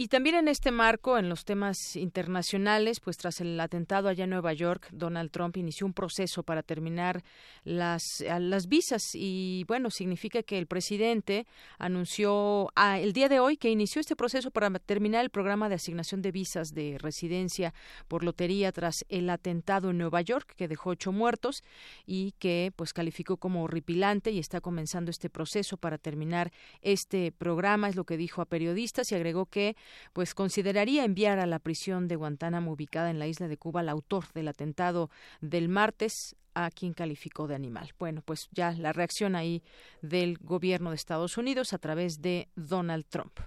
Y 0.00 0.08
también 0.08 0.34
en 0.34 0.48
este 0.48 0.70
marco, 0.70 1.18
en 1.18 1.28
los 1.28 1.44
temas 1.44 1.94
internacionales, 1.94 3.00
pues 3.00 3.18
tras 3.18 3.42
el 3.42 3.60
atentado 3.60 4.08
allá 4.08 4.24
en 4.24 4.30
Nueva 4.30 4.54
York, 4.54 4.88
Donald 4.92 5.30
Trump 5.30 5.58
inició 5.58 5.86
un 5.86 5.92
proceso 5.92 6.42
para 6.42 6.62
terminar 6.62 7.22
las, 7.64 8.24
las 8.26 8.66
visas. 8.66 9.10
Y 9.12 9.66
bueno, 9.68 9.90
significa 9.90 10.42
que 10.42 10.56
el 10.56 10.66
presidente 10.66 11.46
anunció 11.78 12.70
ah, 12.76 12.98
el 12.98 13.12
día 13.12 13.28
de 13.28 13.40
hoy 13.40 13.58
que 13.58 13.68
inició 13.68 14.00
este 14.00 14.16
proceso 14.16 14.50
para 14.50 14.70
terminar 14.78 15.22
el 15.22 15.28
programa 15.28 15.68
de 15.68 15.74
asignación 15.74 16.22
de 16.22 16.32
visas 16.32 16.72
de 16.72 16.96
residencia 16.96 17.74
por 18.08 18.24
lotería 18.24 18.72
tras 18.72 19.04
el 19.10 19.28
atentado 19.28 19.90
en 19.90 19.98
Nueva 19.98 20.22
York 20.22 20.54
que 20.56 20.66
dejó 20.66 20.90
ocho 20.90 21.12
muertos 21.12 21.62
y 22.06 22.32
que 22.38 22.72
pues 22.74 22.94
calificó 22.94 23.36
como 23.36 23.64
horripilante 23.64 24.30
y 24.30 24.38
está 24.38 24.62
comenzando 24.62 25.10
este 25.10 25.28
proceso 25.28 25.76
para 25.76 25.98
terminar 25.98 26.52
este 26.80 27.32
programa, 27.32 27.90
es 27.90 27.96
lo 27.96 28.04
que 28.04 28.16
dijo 28.16 28.40
a 28.40 28.46
periodistas 28.46 29.12
y 29.12 29.14
agregó 29.14 29.44
que 29.44 29.76
pues 30.12 30.34
consideraría 30.34 31.04
enviar 31.04 31.38
a 31.38 31.46
la 31.46 31.58
prisión 31.58 32.08
de 32.08 32.16
Guantánamo 32.16 32.72
ubicada 32.72 33.10
en 33.10 33.18
la 33.18 33.26
isla 33.26 33.48
de 33.48 33.56
Cuba 33.56 33.80
al 33.80 33.88
autor 33.88 34.24
del 34.32 34.48
atentado 34.48 35.10
del 35.40 35.68
martes 35.68 36.36
a 36.54 36.70
quien 36.70 36.92
calificó 36.92 37.46
de 37.46 37.54
animal. 37.54 37.92
Bueno, 37.98 38.22
pues 38.24 38.48
ya 38.52 38.72
la 38.72 38.92
reacción 38.92 39.36
ahí 39.36 39.62
del 40.02 40.38
gobierno 40.38 40.90
de 40.90 40.96
Estados 40.96 41.36
Unidos 41.36 41.72
a 41.72 41.78
través 41.78 42.20
de 42.20 42.48
Donald 42.56 43.06
Trump. 43.08 43.40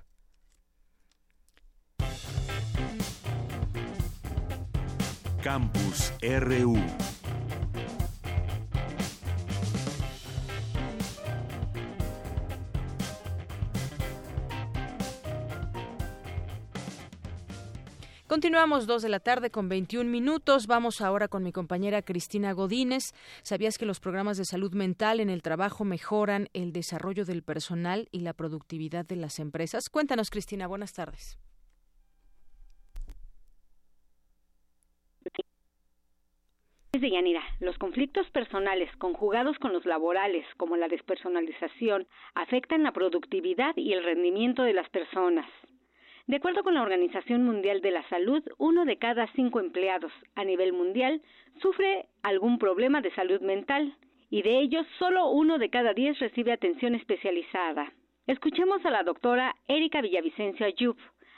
Campus 5.42 6.14
RU 6.22 6.78
Continuamos 18.34 18.88
dos 18.88 19.04
de 19.04 19.10
la 19.10 19.20
tarde 19.20 19.52
con 19.52 19.70
21 19.70 20.10
minutos. 20.10 20.66
Vamos 20.66 21.02
ahora 21.02 21.28
con 21.28 21.44
mi 21.44 21.52
compañera 21.52 22.02
Cristina 22.02 22.52
Godínez. 22.54 23.14
¿Sabías 23.44 23.78
que 23.78 23.86
los 23.86 24.00
programas 24.00 24.40
de 24.40 24.46
salud 24.46 24.74
mental 24.74 25.20
en 25.20 25.30
el 25.30 25.44
trabajo 25.44 25.86
mejoran 25.86 26.50
el 26.54 26.74
desarrollo 26.74 27.26
del 27.26 27.44
personal 27.44 28.08
y 28.12 28.22
la 28.22 28.34
productividad 28.34 29.06
de 29.06 29.18
las 29.18 29.38
empresas? 29.38 29.88
Cuéntanos, 29.88 30.32
Cristina. 30.32 30.66
Buenas 30.66 30.94
tardes. 30.94 31.38
de 36.94 37.12
Yanira, 37.12 37.44
los 37.60 37.78
conflictos 37.78 38.28
personales 38.32 38.90
conjugados 38.98 39.60
con 39.60 39.74
los 39.74 39.86
laborales, 39.86 40.46
como 40.58 40.76
la 40.76 40.88
despersonalización, 40.88 42.08
afectan 42.34 42.82
la 42.82 42.94
productividad 42.94 43.76
y 43.76 43.94
el 43.94 44.04
rendimiento 44.04 44.64
de 44.64 44.74
las 44.74 44.90
personas. 44.90 45.46
De 46.26 46.38
acuerdo 46.38 46.64
con 46.64 46.74
la 46.74 46.82
Organización 46.82 47.44
Mundial 47.44 47.82
de 47.82 47.92
la 47.92 48.08
Salud, 48.08 48.42
uno 48.58 48.86
de 48.86 48.98
cada 48.98 49.28
cinco 49.34 49.60
empleados 49.60 50.12
a 50.36 50.46
nivel 50.46 50.72
mundial 50.72 51.22
sufre 51.62 52.06
algún 52.22 52.60
problema 52.60 53.02
de 53.02 53.14
salud 53.14 53.42
mental 53.42 53.94
y 54.30 54.42
de 54.42 54.60
ellos 54.62 54.88
solo 55.00 55.30
uno 55.32 55.58
de 55.58 55.70
cada 55.70 55.94
diez 55.94 56.18
recibe 56.20 56.54
atención 56.54 56.96
especializada. 56.96 57.92
Escuchemos 58.26 58.86
a 58.86 58.90
la 58.90 59.04
doctora 59.04 59.54
Erika 59.68 60.00
Villavicencio 60.00 60.66
Ayub, 60.66 60.96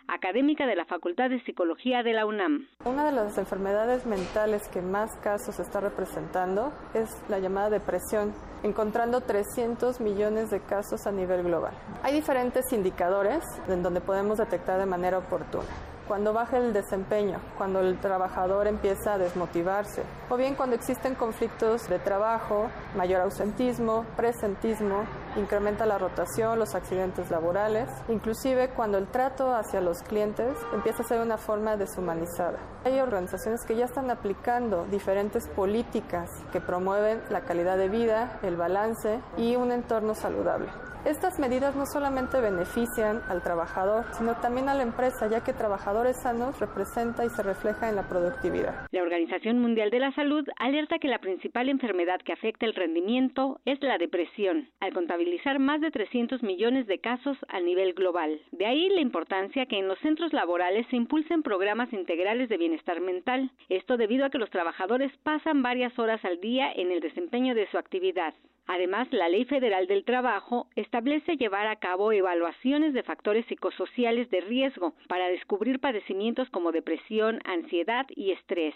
académica 0.08 0.68
de 0.68 0.76
la 0.76 0.86
Facultad 0.86 1.30
de 1.30 1.44
Psicología 1.44 2.04
de 2.04 2.14
la 2.14 2.26
UNAM. 2.26 2.68
Una 2.86 3.06
de 3.06 3.12
las 3.12 3.38
enfermedades 3.38 4.06
mentales 4.06 4.68
que 4.70 4.82
más 4.82 5.16
casos 5.24 5.60
está 5.60 5.80
representando 5.80 6.72
es 6.94 7.10
la 7.30 7.40
llamada 7.40 7.70
depresión, 7.70 8.34
encontrando 8.64 9.22
300 9.22 10.00
millones 10.02 10.50
de 10.50 10.62
casos 10.62 11.08
a 11.08 11.12
nivel 11.12 11.44
global. 11.44 11.74
Hay 12.04 12.14
diferentes 12.14 12.72
indicadores 12.72 13.44
en 13.68 13.84
donde 13.84 14.02
podemos 14.02 14.38
detectar 14.38 14.80
de 14.80 14.86
manera 14.86 15.18
oportuna 15.18 15.66
cuando 16.08 16.34
baja 16.34 16.58
el 16.58 16.74
desempeño, 16.74 17.40
cuando 17.58 17.80
el 17.80 18.00
trabajador 18.00 18.68
empieza 18.68 19.14
a 19.14 19.18
desmotivarse, 19.18 20.04
o 20.30 20.38
bien 20.38 20.56
cuando 20.56 20.76
existen 20.76 21.16
conflictos 21.16 21.88
de 21.90 22.00
trabajo, 22.00 22.68
mayor 22.96 23.22
ausentismo, 23.22 24.06
presentismo, 24.16 25.04
incrementa 25.36 25.86
la 25.86 25.98
rotación, 25.98 26.60
los 26.60 26.76
accidentes 26.76 27.30
laborales, 27.32 27.90
inclusive 28.08 28.70
cuando 28.70 28.98
el 28.98 29.08
trato 29.08 29.54
hacia 29.54 29.82
los 29.82 30.02
clientes 30.04 30.58
empieza 30.74 31.04
a 31.04 31.08
ser 31.08 31.22
una 31.22 31.38
forma 31.38 31.76
deshumanizada. 31.78 32.60
Hay 32.84 33.00
organizaciones 33.00 33.66
que 33.66 33.76
ya 33.76 33.86
están 33.86 34.12
aplicando 34.12 34.86
diferentes 34.86 35.48
políticas 35.50 36.30
que 36.52 36.62
promueven 36.62 37.22
la 37.30 37.42
calidad 37.42 37.78
de 37.78 37.90
vida, 37.90 38.40
el 38.44 38.56
balance 38.56 39.22
y 39.38 39.56
un 39.56 39.72
entorno 39.72 40.14
saludable. 40.16 40.85
Estas 41.06 41.38
medidas 41.38 41.76
no 41.76 41.86
solamente 41.86 42.42
benefician 42.42 43.22
al 43.30 43.44
trabajador, 43.44 44.06
sino 44.14 44.34
también 44.42 44.70
a 44.70 44.74
la 44.74 44.82
empresa, 44.82 45.30
ya 45.30 45.44
que 45.44 45.54
trabajadores 45.54 46.20
sanos 46.24 46.60
representa 46.60 47.24
y 47.24 47.30
se 47.30 47.44
refleja 47.44 47.90
en 47.90 47.96
la 47.96 48.10
productividad. 48.10 48.88
La 48.90 49.04
Organización 49.04 49.60
Mundial 49.60 49.92
de 49.92 50.00
la 50.00 50.12
Salud 50.14 50.44
alerta 50.58 50.98
que 50.98 51.08
la 51.08 51.20
principal 51.20 51.70
enfermedad 51.70 52.20
que 52.26 52.34
afecta 52.34 52.66
el 52.66 52.74
rendimiento 52.74 53.60
es 53.66 53.80
la 53.84 54.00
depresión, 54.00 54.70
al 54.80 54.94
contabilizar 54.94 55.60
más 55.60 55.80
de 55.80 55.92
300 55.92 56.42
millones 56.42 56.88
de 56.88 56.98
casos 56.98 57.38
a 57.50 57.60
nivel 57.60 57.94
global. 57.94 58.42
De 58.52 58.66
ahí 58.66 58.90
la 58.90 59.02
importancia 59.02 59.68
que 59.68 59.78
en 59.78 59.88
los 59.88 60.00
centros 60.00 60.34
laborales 60.34 60.88
se 60.90 60.96
impulsen 60.96 61.44
programas 61.44 61.94
integrales 61.94 62.50
de 62.50 62.58
bienestar 62.58 63.00
mental. 63.00 63.52
Esto 63.70 63.98
debido 63.98 64.26
a 64.26 64.32
que 64.32 64.40
los 64.40 64.50
trabajadores 64.50 65.12
pasan 65.22 65.62
varias 65.62 66.00
horas 66.00 66.26
al 66.26 66.42
día 66.42 66.72
en 66.72 66.92
el 66.92 67.00
desempeño 67.00 67.54
de 67.54 67.70
su 67.70 67.78
actividad. 67.78 68.34
Además, 68.68 69.08
la 69.12 69.30
Ley 69.30 69.46
Federal 69.46 69.86
del 69.86 70.06
Trabajo 70.06 70.68
establece 70.96 71.36
llevar 71.36 71.68
a 71.68 71.76
cabo 71.76 72.14
evaluaciones 72.14 72.94
de 72.94 73.04
factores 73.04 73.46
psicosociales 73.48 74.30
de 74.30 74.40
riesgo 74.40 74.94
para 75.10 75.28
descubrir 75.28 75.82
padecimientos 75.82 76.50
como 76.52 76.72
depresión, 76.72 77.42
ansiedad 77.44 78.06
y 78.16 78.32
estrés. 78.32 78.76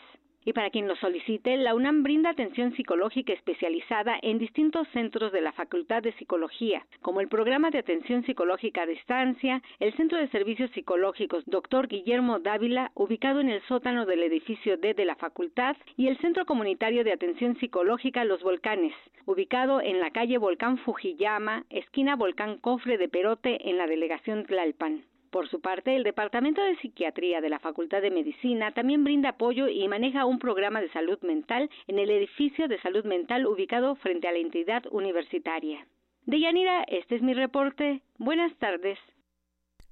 Y 0.50 0.54
para 0.54 0.72
quien 0.72 0.88
lo 0.88 0.96
solicite, 0.96 1.58
la 1.58 1.76
UNAM 1.76 2.02
brinda 2.02 2.32
atención 2.32 2.76
psicológica 2.76 3.34
especializada 3.34 4.18
en 4.20 4.40
distintos 4.40 4.88
centros 4.94 5.32
de 5.32 5.42
la 5.42 5.52
Facultad 5.52 6.02
de 6.02 6.12
Psicología, 6.14 6.88
como 7.04 7.22
el 7.22 7.28
Programa 7.28 7.70
de 7.70 7.78
Atención 7.78 8.26
Psicológica 8.26 8.82
a 8.82 8.86
Distancia, 8.88 9.62
el 9.80 9.94
Centro 9.94 10.18
de 10.18 10.28
Servicios 10.30 10.72
Psicológicos 10.72 11.44
Dr. 11.46 11.88
Guillermo 11.88 12.40
Dávila, 12.40 12.92
ubicado 12.96 13.42
en 13.42 13.50
el 13.50 13.62
sótano 13.68 14.08
del 14.08 14.24
edificio 14.24 14.76
D 14.78 14.96
de 14.96 15.06
la 15.06 15.16
Facultad, 15.18 15.78
y 15.98 16.08
el 16.08 16.18
Centro 16.18 16.48
Comunitario 16.48 17.04
de 17.04 17.14
Atención 17.14 17.56
Psicológica 17.60 18.26
Los 18.26 18.42
Volcanes, 18.42 18.96
ubicado 19.28 19.82
en 19.82 20.00
la 20.00 20.10
calle 20.10 20.40
Volcán 20.40 20.80
Fujiyama, 20.80 21.66
esquina 21.70 22.16
Volcán 22.16 22.58
Cofre 22.58 22.98
de 22.98 23.08
Perote, 23.08 23.70
en 23.70 23.78
la 23.78 23.86
delegación 23.86 24.48
Tlalpan. 24.48 25.04
Por 25.30 25.48
su 25.48 25.62
parte, 25.62 25.96
el 25.96 26.04
Departamento 26.04 26.62
de 26.64 26.76
Psiquiatría 26.78 27.40
de 27.40 27.50
la 27.50 27.60
Facultad 27.60 28.02
de 28.02 28.10
Medicina 28.10 28.72
también 28.72 29.04
brinda 29.04 29.30
apoyo 29.30 29.68
y 29.68 29.88
maneja 29.88 30.26
un 30.26 30.40
programa 30.40 30.82
de 30.82 30.92
salud 30.92 31.20
mental 31.22 31.70
en 31.88 32.00
el 32.00 32.10
edificio 32.10 32.68
de 32.68 32.82
salud 32.82 33.06
mental 33.06 33.46
ubicado 33.46 33.96
frente 33.96 34.28
a 34.28 34.32
la 34.32 34.40
entidad 34.40 34.84
universitaria. 34.92 35.86
Deyanira, 36.26 36.84
este 36.84 37.16
es 37.16 37.22
mi 37.22 37.34
reporte. 37.34 38.02
Buenas 38.18 38.56
tardes. 38.58 38.98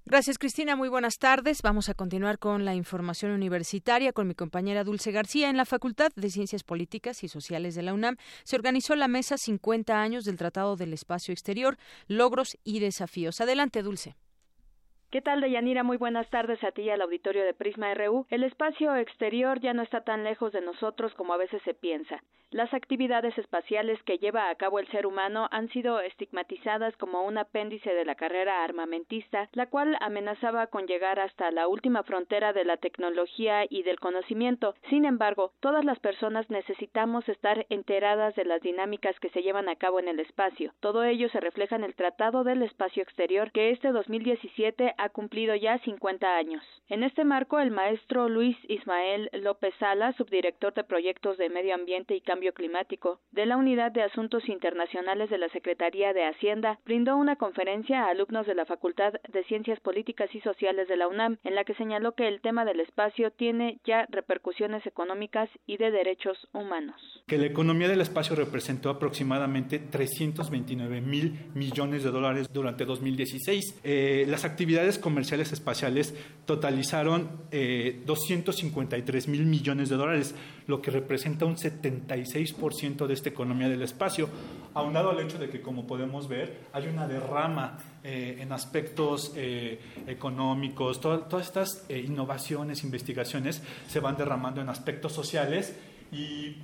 Gracias, 0.09 0.37
Cristina. 0.39 0.77
Muy 0.77 0.87
buenas 0.87 1.19
tardes. 1.19 1.61
Vamos 1.61 1.89
a 1.89 1.93
continuar 1.93 2.39
con 2.39 2.63
la 2.63 2.73
información 2.73 3.31
universitaria 3.31 4.13
con 4.13 4.25
mi 4.25 4.35
compañera 4.35 4.85
Dulce 4.85 5.11
García. 5.11 5.49
En 5.49 5.57
la 5.57 5.65
Facultad 5.65 6.11
de 6.15 6.29
Ciencias 6.29 6.63
Políticas 6.63 7.23
y 7.23 7.27
Sociales 7.27 7.75
de 7.75 7.83
la 7.83 7.93
UNAM 7.93 8.15
se 8.43 8.55
organizó 8.55 8.95
la 8.95 9.09
mesa 9.09 9.37
50 9.37 10.01
años 10.01 10.23
del 10.23 10.37
Tratado 10.37 10.77
del 10.77 10.93
Espacio 10.93 11.33
Exterior, 11.33 11.77
logros 12.07 12.57
y 12.63 12.79
desafíos. 12.79 13.41
Adelante, 13.41 13.83
Dulce. 13.83 14.15
¿Qué 15.09 15.21
tal, 15.21 15.39
Deyanira? 15.39 15.83
Muy 15.83 15.95
buenas 15.95 16.29
tardes 16.29 16.61
a 16.65 16.71
ti 16.73 16.81
y 16.81 16.89
al 16.89 16.99
auditorio 16.99 17.45
de 17.45 17.53
Prisma 17.53 17.93
RU. 17.93 18.25
El 18.29 18.43
espacio 18.43 18.93
exterior 18.97 19.61
ya 19.61 19.73
no 19.73 19.81
está 19.81 20.01
tan 20.01 20.25
lejos 20.25 20.51
de 20.51 20.59
nosotros 20.59 21.13
como 21.13 21.33
a 21.33 21.37
veces 21.37 21.61
se 21.63 21.73
piensa. 21.73 22.21
Las 22.51 22.73
actividades 22.73 23.37
espaciales 23.37 24.01
que 24.03 24.19
lleva 24.19 24.49
a 24.49 24.55
cabo 24.55 24.79
el 24.79 24.87
ser 24.87 25.05
humano 25.05 25.47
han 25.51 25.69
sido 25.69 25.99
estigmatizadas 26.01 26.95
como 26.97 27.25
un 27.25 27.37
apéndice 27.37 27.93
de 27.93 28.03
la 28.05 28.15
carrera 28.15 28.63
armamentista, 28.63 29.49
la 29.53 29.65
cual 29.65 29.97
amenazaba 30.01 30.67
con 30.67 30.87
llegar 30.87 31.19
hasta 31.19 31.51
la 31.51 31.67
última 31.67 32.03
frontera 32.03 32.51
de 32.51 32.65
la 32.65 32.77
tecnología 32.77 33.65
y 33.69 33.83
del 33.83 33.99
conocimiento. 33.99 34.75
Sin 34.89 35.05
embargo, 35.05 35.51
todas 35.61 35.85
las 35.85 35.99
personas 35.99 36.49
necesitamos 36.49 37.27
estar 37.27 37.65
enteradas 37.69 38.35
de 38.35 38.45
las 38.45 38.61
dinámicas 38.61 39.17
que 39.19 39.29
se 39.29 39.41
llevan 39.41 39.67
a 39.67 39.75
cabo 39.75 39.99
en 39.99 40.07
el 40.07 40.19
espacio. 40.19 40.73
Todo 40.81 41.03
ello 41.03 41.29
se 41.29 41.39
refleja 41.39 41.77
en 41.77 41.83
el 41.83 41.95
Tratado 41.95 42.43
del 42.43 42.61
Espacio 42.61 43.03
Exterior 43.03 43.51
que 43.51 43.71
este 43.71 43.91
2017 43.91 44.95
ha 44.97 45.09
cumplido 45.09 45.55
ya 45.55 45.79
50 45.79 46.37
años. 46.37 46.63
En 46.89 47.03
este 47.03 47.25
marco, 47.25 47.59
el 47.59 47.71
maestro 47.71 48.29
Luis 48.29 48.55
Ismael 48.67 49.29
López 49.33 49.73
Sala, 49.79 50.13
subdirector 50.13 50.73
de 50.73 50.83
Proyectos 50.83 51.37
de 51.37 51.49
Medio 51.49 51.75
Ambiente 51.75 52.15
y 52.15 52.21
Cambio 52.21 52.53
Climático 52.53 53.19
de 53.31 53.45
la 53.45 53.57
Unidad 53.57 53.91
de 53.91 54.03
Asuntos 54.03 54.47
Internacionales 54.47 55.29
de 55.29 55.37
la 55.37 55.49
Secretaría 55.49 56.13
de 56.13 56.25
Hacienda, 56.25 56.79
brindó 56.85 57.17
una 57.17 57.35
conferencia 57.35 58.03
a 58.03 58.11
alumnos 58.11 58.47
de 58.47 58.55
la 58.55 58.65
Facultad 58.65 59.13
de 59.31 59.43
Ciencias 59.43 59.79
Políticas 59.81 60.33
y 60.33 60.39
Sociales 60.41 60.87
de 60.87 60.95
la 60.95 61.07
UNAM, 61.07 61.37
en 61.43 61.55
la 61.55 61.65
que 61.65 61.75
señaló 61.75 62.13
que 62.13 62.27
el 62.27 62.41
tema 62.41 62.63
del 62.63 62.79
espacio 62.79 63.31
tiene 63.31 63.79
ya 63.85 64.05
repercusiones 64.09 64.85
económicas 64.85 65.49
y 65.65 65.77
de 65.77 65.91
derechos 65.91 66.37
humanos. 66.53 66.95
Que 67.27 67.37
la 67.37 67.47
economía 67.47 67.87
del 67.89 68.01
espacio 68.01 68.35
representó 68.35 68.89
aproximadamente 68.89 69.79
329 69.79 71.01
mil 71.01 71.51
millones 71.53 72.03
de 72.03 72.11
dólares 72.11 72.47
durante 72.51 72.85
2016. 72.85 73.81
Eh, 73.83 74.25
las 74.27 74.45
actividades 74.45 74.86
comerciales 74.97 75.51
espaciales 75.51 76.15
totalizaron 76.45 77.29
eh, 77.51 78.01
253 78.05 79.27
mil 79.27 79.45
millones 79.45 79.89
de 79.89 79.97
dólares, 79.97 80.35
lo 80.67 80.81
que 80.81 80.91
representa 80.91 81.45
un 81.45 81.57
76% 81.57 83.07
de 83.07 83.13
esta 83.13 83.29
economía 83.29 83.69
del 83.69 83.81
espacio, 83.81 84.29
aunado 84.73 85.09
al 85.09 85.19
hecho 85.19 85.37
de 85.37 85.49
que, 85.49 85.61
como 85.61 85.87
podemos 85.87 86.27
ver, 86.27 86.67
hay 86.71 86.87
una 86.87 87.07
derrama 87.07 87.77
eh, 88.03 88.37
en 88.39 88.51
aspectos 88.53 89.33
eh, 89.35 89.79
económicos, 90.07 91.01
todas 91.01 91.45
estas 91.45 91.85
eh, 91.89 91.99
innovaciones, 91.99 92.83
investigaciones 92.83 93.61
se 93.87 93.99
van 93.99 94.15
derramando 94.15 94.61
en 94.61 94.69
aspectos 94.69 95.11
sociales 95.11 95.75
y 96.11 96.55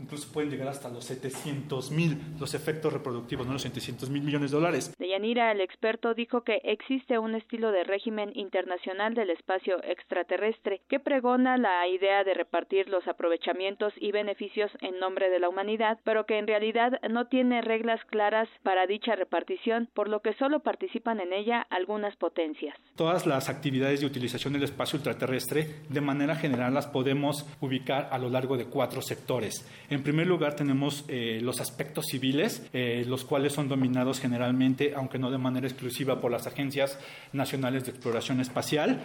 incluso 0.00 0.32
pueden 0.32 0.50
llegar 0.50 0.68
hasta 0.68 0.88
los 0.88 1.04
700 1.04 1.90
mil, 1.90 2.18
los 2.38 2.54
efectos 2.54 2.92
reproductivos, 2.92 3.46
¿no? 3.46 3.54
los 3.54 3.62
700 3.62 4.10
mil 4.10 4.22
millones 4.22 4.50
de 4.50 4.56
dólares. 4.56 4.94
Deyanira, 4.98 5.52
el 5.52 5.60
experto, 5.60 6.14
dijo 6.14 6.42
que 6.42 6.60
existe 6.64 7.18
un 7.18 7.34
estilo 7.34 7.72
de 7.72 7.84
régimen 7.84 8.32
internacional 8.34 9.14
del 9.14 9.30
espacio 9.30 9.82
extraterrestre 9.84 10.80
que 10.88 11.00
pregona 11.00 11.56
la 11.56 11.86
idea 11.88 12.24
de 12.24 12.34
repartir 12.34 12.88
los 12.88 13.06
aprovechamientos 13.08 13.92
y 13.96 14.12
beneficios 14.12 14.70
en 14.80 14.98
nombre 14.98 15.30
de 15.30 15.38
la 15.38 15.48
humanidad, 15.48 15.98
pero 16.04 16.26
que 16.26 16.38
en 16.38 16.46
realidad 16.46 17.00
no 17.10 17.26
tiene 17.26 17.62
reglas 17.62 18.00
claras 18.06 18.48
para 18.62 18.86
dicha 18.86 19.14
repartición, 19.16 19.88
por 19.94 20.08
lo 20.08 20.20
que 20.20 20.34
solo 20.34 20.60
participan 20.60 21.20
en 21.20 21.32
ella 21.32 21.66
algunas 21.70 22.16
potencias. 22.16 22.76
Todas 22.96 23.26
las 23.26 23.48
actividades 23.48 24.00
de 24.00 24.06
utilización 24.06 24.52
del 24.52 24.64
espacio 24.64 24.98
ultraterrestre, 24.98 25.66
de 25.88 26.00
manera 26.00 26.36
general, 26.36 26.74
las 26.74 26.86
podemos 26.86 27.46
ubicar 27.60 28.08
a 28.10 28.18
lo 28.18 28.28
largo 28.28 28.56
de 28.56 28.66
cuatro 28.66 29.02
sectores. 29.02 29.66
En 29.90 30.02
primer 30.02 30.26
lugar 30.26 30.54
tenemos 30.54 31.04
eh, 31.08 31.40
los 31.42 31.62
aspectos 31.62 32.06
civiles, 32.10 32.62
eh, 32.74 33.04
los 33.06 33.24
cuales 33.24 33.54
son 33.54 33.68
dominados 33.68 34.20
generalmente, 34.20 34.92
aunque 34.94 35.18
no 35.18 35.30
de 35.30 35.38
manera 35.38 35.66
exclusiva, 35.66 36.20
por 36.20 36.30
las 36.30 36.46
agencias 36.46 36.98
nacionales 37.32 37.84
de 37.84 37.92
exploración 37.92 38.40
espacial. 38.40 39.00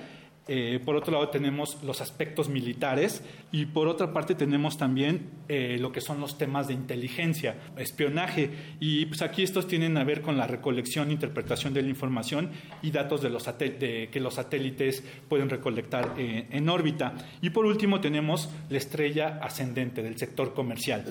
Eh, 0.47 0.81
por 0.83 0.97
otro 0.97 1.13
lado 1.13 1.29
tenemos 1.29 1.81
los 1.83 2.01
aspectos 2.01 2.49
militares 2.49 3.23
y 3.51 3.65
por 3.65 3.87
otra 3.87 4.11
parte 4.11 4.35
tenemos 4.35 4.77
también 4.77 5.29
eh, 5.47 5.77
lo 5.79 5.93
que 5.93 6.01
son 6.01 6.19
los 6.19 6.37
temas 6.37 6.67
de 6.67 6.73
inteligencia, 6.73 7.55
espionaje 7.77 8.49
y 8.81 9.05
pues 9.05 9.21
aquí 9.21 9.43
estos 9.43 9.67
tienen 9.67 9.95
a 9.95 10.03
ver 10.03 10.21
con 10.21 10.37
la 10.37 10.45
recolección 10.45 11.11
interpretación 11.11 11.73
de 11.73 11.81
la 11.81 11.89
información 11.89 12.51
y 12.81 12.91
datos 12.91 13.21
que 13.21 14.19
los 14.19 14.33
satélites 14.33 15.03
pueden 15.29 15.49
recolectar 15.49 16.13
eh, 16.17 16.47
en 16.49 16.67
órbita. 16.67 17.13
Y 17.41 17.51
por 17.51 17.65
último 17.65 18.01
tenemos 18.01 18.49
la 18.69 18.77
estrella 18.77 19.39
ascendente 19.41 20.03
del 20.03 20.17
sector 20.17 20.53
comercial. 20.53 21.05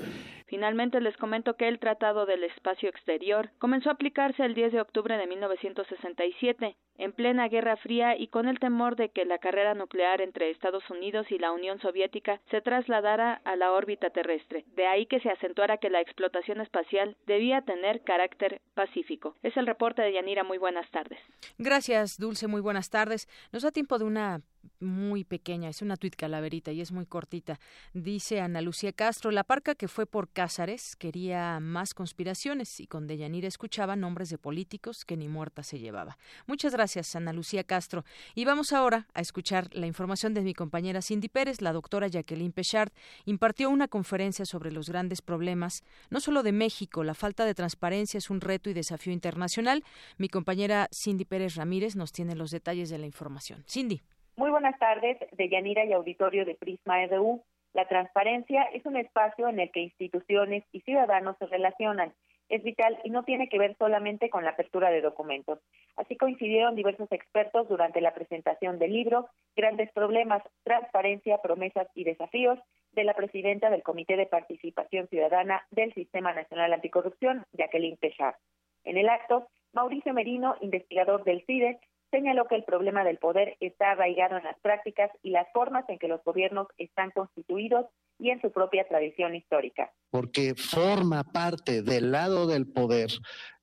Finalmente 0.53 1.01
les 1.01 1.16
comento 1.16 1.57
que 1.57 1.66
el 1.66 1.79
Tratado 1.79 2.27
del 2.27 2.45
Espacio 2.45 2.91
Exterior 2.91 3.49
comenzó 3.59 3.89
a 3.89 3.95
aplicarse 3.95 4.45
el 4.45 4.53
10 4.53 4.73
de 4.73 4.81
octubre 4.83 5.16
de 5.16 5.27
1967, 5.27 6.77
en 6.99 7.12
plena 7.15 7.49
Guerra 7.49 7.79
Fría 7.79 8.19
y 8.19 8.29
con 8.29 8.47
el 8.47 8.59
temor 8.59 8.95
de 8.97 9.09
que 9.09 9.24
la 9.24 9.39
carrera 9.39 9.73
nuclear 9.73 10.20
entre 10.20 10.51
Estados 10.51 10.83
Unidos 10.91 11.24
y 11.31 11.39
la 11.39 11.53
Unión 11.53 11.81
Soviética 11.81 12.43
se 12.51 12.61
trasladara 12.61 13.41
a 13.47 13.57
la 13.57 13.73
órbita 13.73 14.11
terrestre. 14.11 14.66
De 14.77 14.87
ahí 14.87 15.07
que 15.07 15.20
se 15.20 15.31
acentuara 15.31 15.79
que 15.79 15.89
la 15.89 16.03
explotación 16.03 16.61
espacial 16.61 17.16
debía 17.24 17.62
tener 17.62 18.05
carácter 18.05 18.61
pacífico. 18.74 19.37
Es 19.43 19.57
el 19.57 19.66
reporte 19.66 20.03
de 20.03 20.12
Yanira. 20.12 20.45
Muy 20.45 20.59
buenas 20.59 20.91
tardes. 20.91 21.19
Gracias, 21.57 22.19
Dulce. 22.19 22.47
Muy 22.47 22.61
buenas 22.61 22.91
tardes. 22.91 23.27
Nos 23.53 23.62
da 23.62 23.70
tiempo 23.70 23.99
de 23.99 24.05
una 24.05 24.43
muy 24.81 25.25
pequeña, 25.25 25.69
es 25.69 25.83
una 25.83 25.97
tuit 25.97 26.17
calaverita 26.17 26.73
y 26.73 26.81
es 26.81 26.93
muy 26.93 27.07
cortita. 27.07 27.59
Dice 27.95 28.41
Ana 28.41 28.61
Lucía 28.61 28.93
Castro, 28.93 29.31
la 29.31 29.45
parca 29.45 29.75
que 29.75 29.89
fue 29.89 30.07
por 30.07 30.29
Cázares 30.29 30.97
quería 30.97 31.61
más 31.61 31.95
conspiraciones 31.95 32.81
y 32.81 32.87
con 32.87 33.07
Deyanira 33.07 33.49
escuchaba 33.49 33.97
nombres 33.97 34.31
de 34.31 34.39
políticos 34.39 35.05
que 35.05 35.17
ni 35.17 35.29
muerta 35.29 35.63
se 35.63 35.79
llevaba. 35.79 36.19
Muchas 36.47 36.73
gracias, 36.73 37.15
Ana 37.17 37.33
Lucía 37.33 37.65
Castro. 37.65 38.05
Y 38.35 38.45
vamos 38.45 38.73
ahora 38.73 39.07
a 39.15 39.21
escuchar 39.21 39.69
la 39.73 39.87
información 39.87 40.35
de 40.35 40.43
mi 40.43 40.55
compañera 40.55 41.03
Cindy 41.03 41.29
Pérez. 41.29 41.61
La 41.61 41.73
doctora 41.73 42.09
Jacqueline 42.09 42.53
Pechard 42.53 42.93
impartió 43.25 43.71
una 43.71 43.89
conferencia 43.89 44.45
sobre 44.45 44.73
los 44.73 44.89
grandes 44.89 45.23
problemas, 45.23 45.83
no 46.11 46.21
solo 46.21 46.43
de 46.43 46.53
México, 46.53 47.05
la 47.05 47.15
falta 47.15 47.45
de 47.45 47.55
transparencia 47.55 48.19
es 48.19 48.31
un 48.31 48.41
reto 48.41 48.71
y 48.71 48.75
desafío 48.75 49.13
internacional. 49.13 49.85
Mi 50.19 50.29
compañera 50.29 50.89
Cindy 50.93 51.25
Pérez 51.25 51.55
Ramírez 51.57 51.97
nos 51.97 52.13
tiene 52.13 52.35
los 52.35 52.51
detalles 52.51 52.91
de 52.91 52.99
la 52.99 53.07
información. 53.07 53.65
Cindy. 53.69 54.03
Muy 54.43 54.51
buenas 54.51 54.77
tardes, 54.81 55.19
de 55.31 55.48
Yanira 55.48 55.85
y 55.85 55.93
auditorio 55.93 56.44
de 56.44 56.56
Prisma 56.56 57.05
EDU. 57.05 57.44
La 57.74 57.86
transparencia 57.86 58.64
es 58.74 58.85
un 58.85 58.97
espacio 58.97 59.47
en 59.47 59.60
el 59.60 59.70
que 59.70 59.78
instituciones 59.78 60.64
y 60.73 60.81
ciudadanos 60.81 61.36
se 61.39 61.47
relacionan. 61.47 62.12
Es 62.48 62.64
vital 62.64 62.98
y 63.05 63.10
no 63.10 63.23
tiene 63.23 63.48
que 63.48 63.60
ver 63.60 63.77
solamente 63.78 64.31
con 64.31 64.43
la 64.43 64.51
apertura 64.51 64.90
de 64.90 65.01
documentos. 65.01 65.60
Así 65.94 66.16
coincidieron 66.16 66.74
diversos 66.74 67.06
expertos 67.12 67.69
durante 67.69 68.01
la 68.01 68.14
presentación 68.14 68.81
del 68.81 68.94
libro 68.94 69.28
Grandes 69.55 69.93
Problemas, 69.93 70.43
Transparencia, 70.64 71.39
Promesas 71.39 71.86
y 71.94 72.02
Desafíos 72.02 72.59
de 72.94 73.05
la 73.05 73.14
presidenta 73.14 73.70
del 73.70 73.85
Comité 73.85 74.16
de 74.16 74.27
Participación 74.27 75.06
Ciudadana 75.06 75.62
del 75.70 75.94
Sistema 75.94 76.32
Nacional 76.32 76.73
Anticorrupción, 76.73 77.44
Jacqueline 77.52 77.97
Pechard. 77.97 78.35
En 78.82 78.97
el 78.97 79.09
acto, 79.09 79.47
Mauricio 79.73 80.12
Merino, 80.12 80.56
investigador 80.60 81.23
del 81.23 81.44
CIDE, 81.47 81.78
señaló 82.13 82.47
que 82.47 82.55
el 82.55 82.63
problema 82.63 83.03
del 83.03 83.19
poder 83.19 83.57
está 83.59 83.93
arraigado 83.93 84.37
en 84.37 84.45
las 84.45 84.59
prácticas 84.61 85.11
y 85.23 85.31
las 85.31 85.51
formas 85.53 85.89
en 85.89 85.99
que 85.99 86.07
los 86.07 86.23
gobiernos 86.23 86.69
están 86.79 87.11
constituidos 87.11 87.87
y 88.21 88.31
en 88.31 88.41
su 88.41 88.53
propia 88.53 88.87
tradición 88.87 89.35
histórica. 89.35 89.91
Porque 90.11 90.55
forma 90.55 91.25
parte 91.25 91.83
del 91.83 92.13
lado 92.13 92.47
del 92.47 92.71
poder 92.71 93.11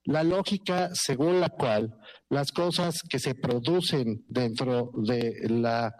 la 0.03 0.23
lógica 0.23 0.89
según 0.93 1.39
la 1.39 1.49
cual 1.49 1.93
las 2.29 2.51
cosas 2.51 3.01
que 3.07 3.19
se 3.19 3.35
producen 3.35 4.23
dentro 4.27 4.89
de 4.95 5.47
la 5.47 5.93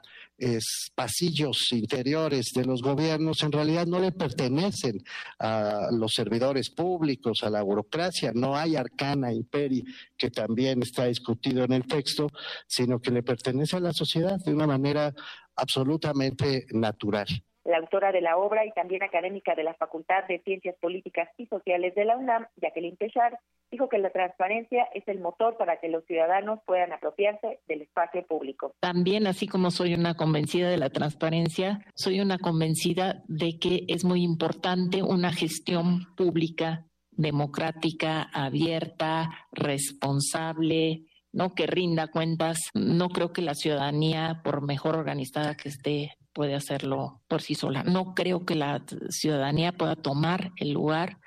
pasillos 0.95 1.71
interiores 1.71 2.51
de 2.53 2.65
los 2.65 2.81
gobiernos 2.81 3.43
en 3.43 3.51
realidad 3.51 3.87
no 3.87 3.99
le 3.99 4.11
pertenecen 4.11 5.03
a 5.39 5.89
los 5.91 6.13
servidores 6.13 6.69
públicos, 6.69 7.43
a 7.43 7.49
la 7.49 7.61
burocracia. 7.61 8.31
No 8.33 8.55
hay 8.55 8.75
arcana 8.75 9.33
imperi, 9.33 9.83
que 10.17 10.29
también 10.29 10.81
está 10.81 11.05
discutido 11.05 11.63
en 11.63 11.73
el 11.73 11.85
texto, 11.85 12.29
sino 12.67 12.99
que 12.99 13.11
le 13.11 13.23
pertenece 13.23 13.77
a 13.77 13.81
la 13.81 13.93
sociedad 13.93 14.37
de 14.45 14.53
una 14.53 14.67
manera 14.67 15.13
absolutamente 15.55 16.65
natural 16.71 17.27
la 17.69 17.77
autora 17.77 18.11
de 18.11 18.21
la 18.21 18.37
obra 18.37 18.65
y 18.65 18.71
también 18.71 19.03
académica 19.03 19.55
de 19.55 19.63
la 19.63 19.73
Facultad 19.75 20.25
de 20.27 20.39
Ciencias 20.39 20.75
Políticas 20.81 21.29
y 21.37 21.45
Sociales 21.45 21.95
de 21.95 22.05
la 22.05 22.17
UNAM, 22.17 22.47
Jacqueline 22.57 22.97
Pechard, 22.97 23.35
dijo 23.71 23.87
que 23.87 23.99
la 23.99 24.09
transparencia 24.09 24.87
es 24.93 25.07
el 25.07 25.19
motor 25.19 25.57
para 25.57 25.79
que 25.79 25.89
los 25.89 26.03
ciudadanos 26.05 26.59
puedan 26.65 26.91
apropiarse 26.91 27.59
del 27.67 27.83
espacio 27.83 28.25
público. 28.25 28.73
También, 28.79 29.27
así 29.27 29.47
como 29.47 29.71
soy 29.71 29.93
una 29.93 30.15
convencida 30.15 30.69
de 30.69 30.77
la 30.77 30.89
transparencia, 30.89 31.85
soy 31.95 32.19
una 32.19 32.39
convencida 32.39 33.23
de 33.27 33.59
que 33.59 33.85
es 33.87 34.03
muy 34.03 34.23
importante 34.23 35.03
una 35.03 35.31
gestión 35.31 36.07
pública 36.15 36.85
democrática, 37.11 38.29
abierta, 38.33 39.29
responsable, 39.51 41.03
no 41.31 41.53
que 41.53 41.67
rinda 41.67 42.07
cuentas. 42.07 42.57
No 42.73 43.09
creo 43.09 43.33
que 43.33 43.41
la 43.41 43.53
ciudadanía, 43.53 44.41
por 44.43 44.65
mejor 44.65 44.95
organizada 44.95 45.55
que 45.55 45.69
esté, 45.69 46.13
puede 46.33 46.55
hacerlo 46.55 47.21
por 47.27 47.41
sí 47.41 47.55
sola. 47.55 47.83
No 47.83 48.13
creo 48.15 48.45
que 48.45 48.55
la 48.55 48.83
ciudadanía 49.09 49.71
pueda 49.71 49.95
tomar 49.95 50.51
el 50.57 50.71
lugar 50.71 51.17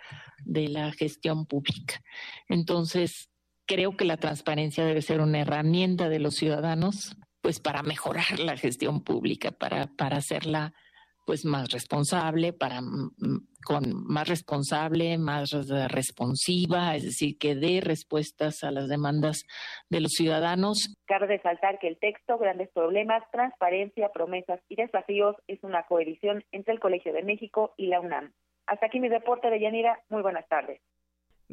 de 0.45 0.69
la 0.69 0.93
gestión 0.93 1.47
pública. 1.47 2.03
Entonces, 2.49 3.31
creo 3.67 3.97
que 3.97 4.05
la 4.05 4.17
transparencia 4.17 4.85
debe 4.85 5.03
ser 5.03 5.21
una 5.21 5.41
herramienta 5.41 6.09
de 6.09 6.19
los 6.19 6.35
ciudadanos, 6.35 7.17
pues 7.41 7.61
para 7.61 7.83
mejorar 7.83 8.39
la 8.39 8.57
gestión 8.57 9.03
pública, 9.03 9.51
para, 9.51 9.87
para 9.87 10.19
hacerla 10.19 10.75
pues 11.25 11.45
más 11.45 11.71
responsable, 11.71 12.53
para 12.53 12.81
con 13.65 13.85
más 14.07 14.29
responsable, 14.29 15.19
más 15.19 15.51
responsiva, 15.89 16.97
es 16.97 17.05
decir, 17.05 17.39
que 17.39 17.55
dé 17.55 17.81
respuestas 17.81 18.65
a 18.65 18.71
las 18.71 18.89
demandas 18.89 19.45
de 19.89 20.01
los 20.01 20.13
ciudadanos. 20.13 20.95
Cabe 21.07 21.27
resaltar 21.27 21.79
que 21.79 21.89
el 21.89 21.99
texto 21.99 22.39
Grandes 22.39 22.71
Problemas, 22.71 23.23
Transparencia, 23.31 24.11
Promesas 24.11 24.61
y 24.69 24.77
Desafíos 24.77 25.37
es 25.47 25.63
una 25.63 25.85
coedición 25.85 26.45
entre 26.51 26.75
el 26.75 26.81
Colegio 26.81 27.13
de 27.13 27.23
México 27.23 27.75
y 27.77 27.87
la 27.87 28.01
UNAM. 28.01 28.33
Hasta 28.67 28.87
aquí 28.87 29.01
mi 29.01 29.09
reporte 29.09 29.51
de 29.51 29.61
Yanira. 29.61 30.01
Muy 30.09 30.23
buenas 30.23 30.49
tardes. 30.49 30.81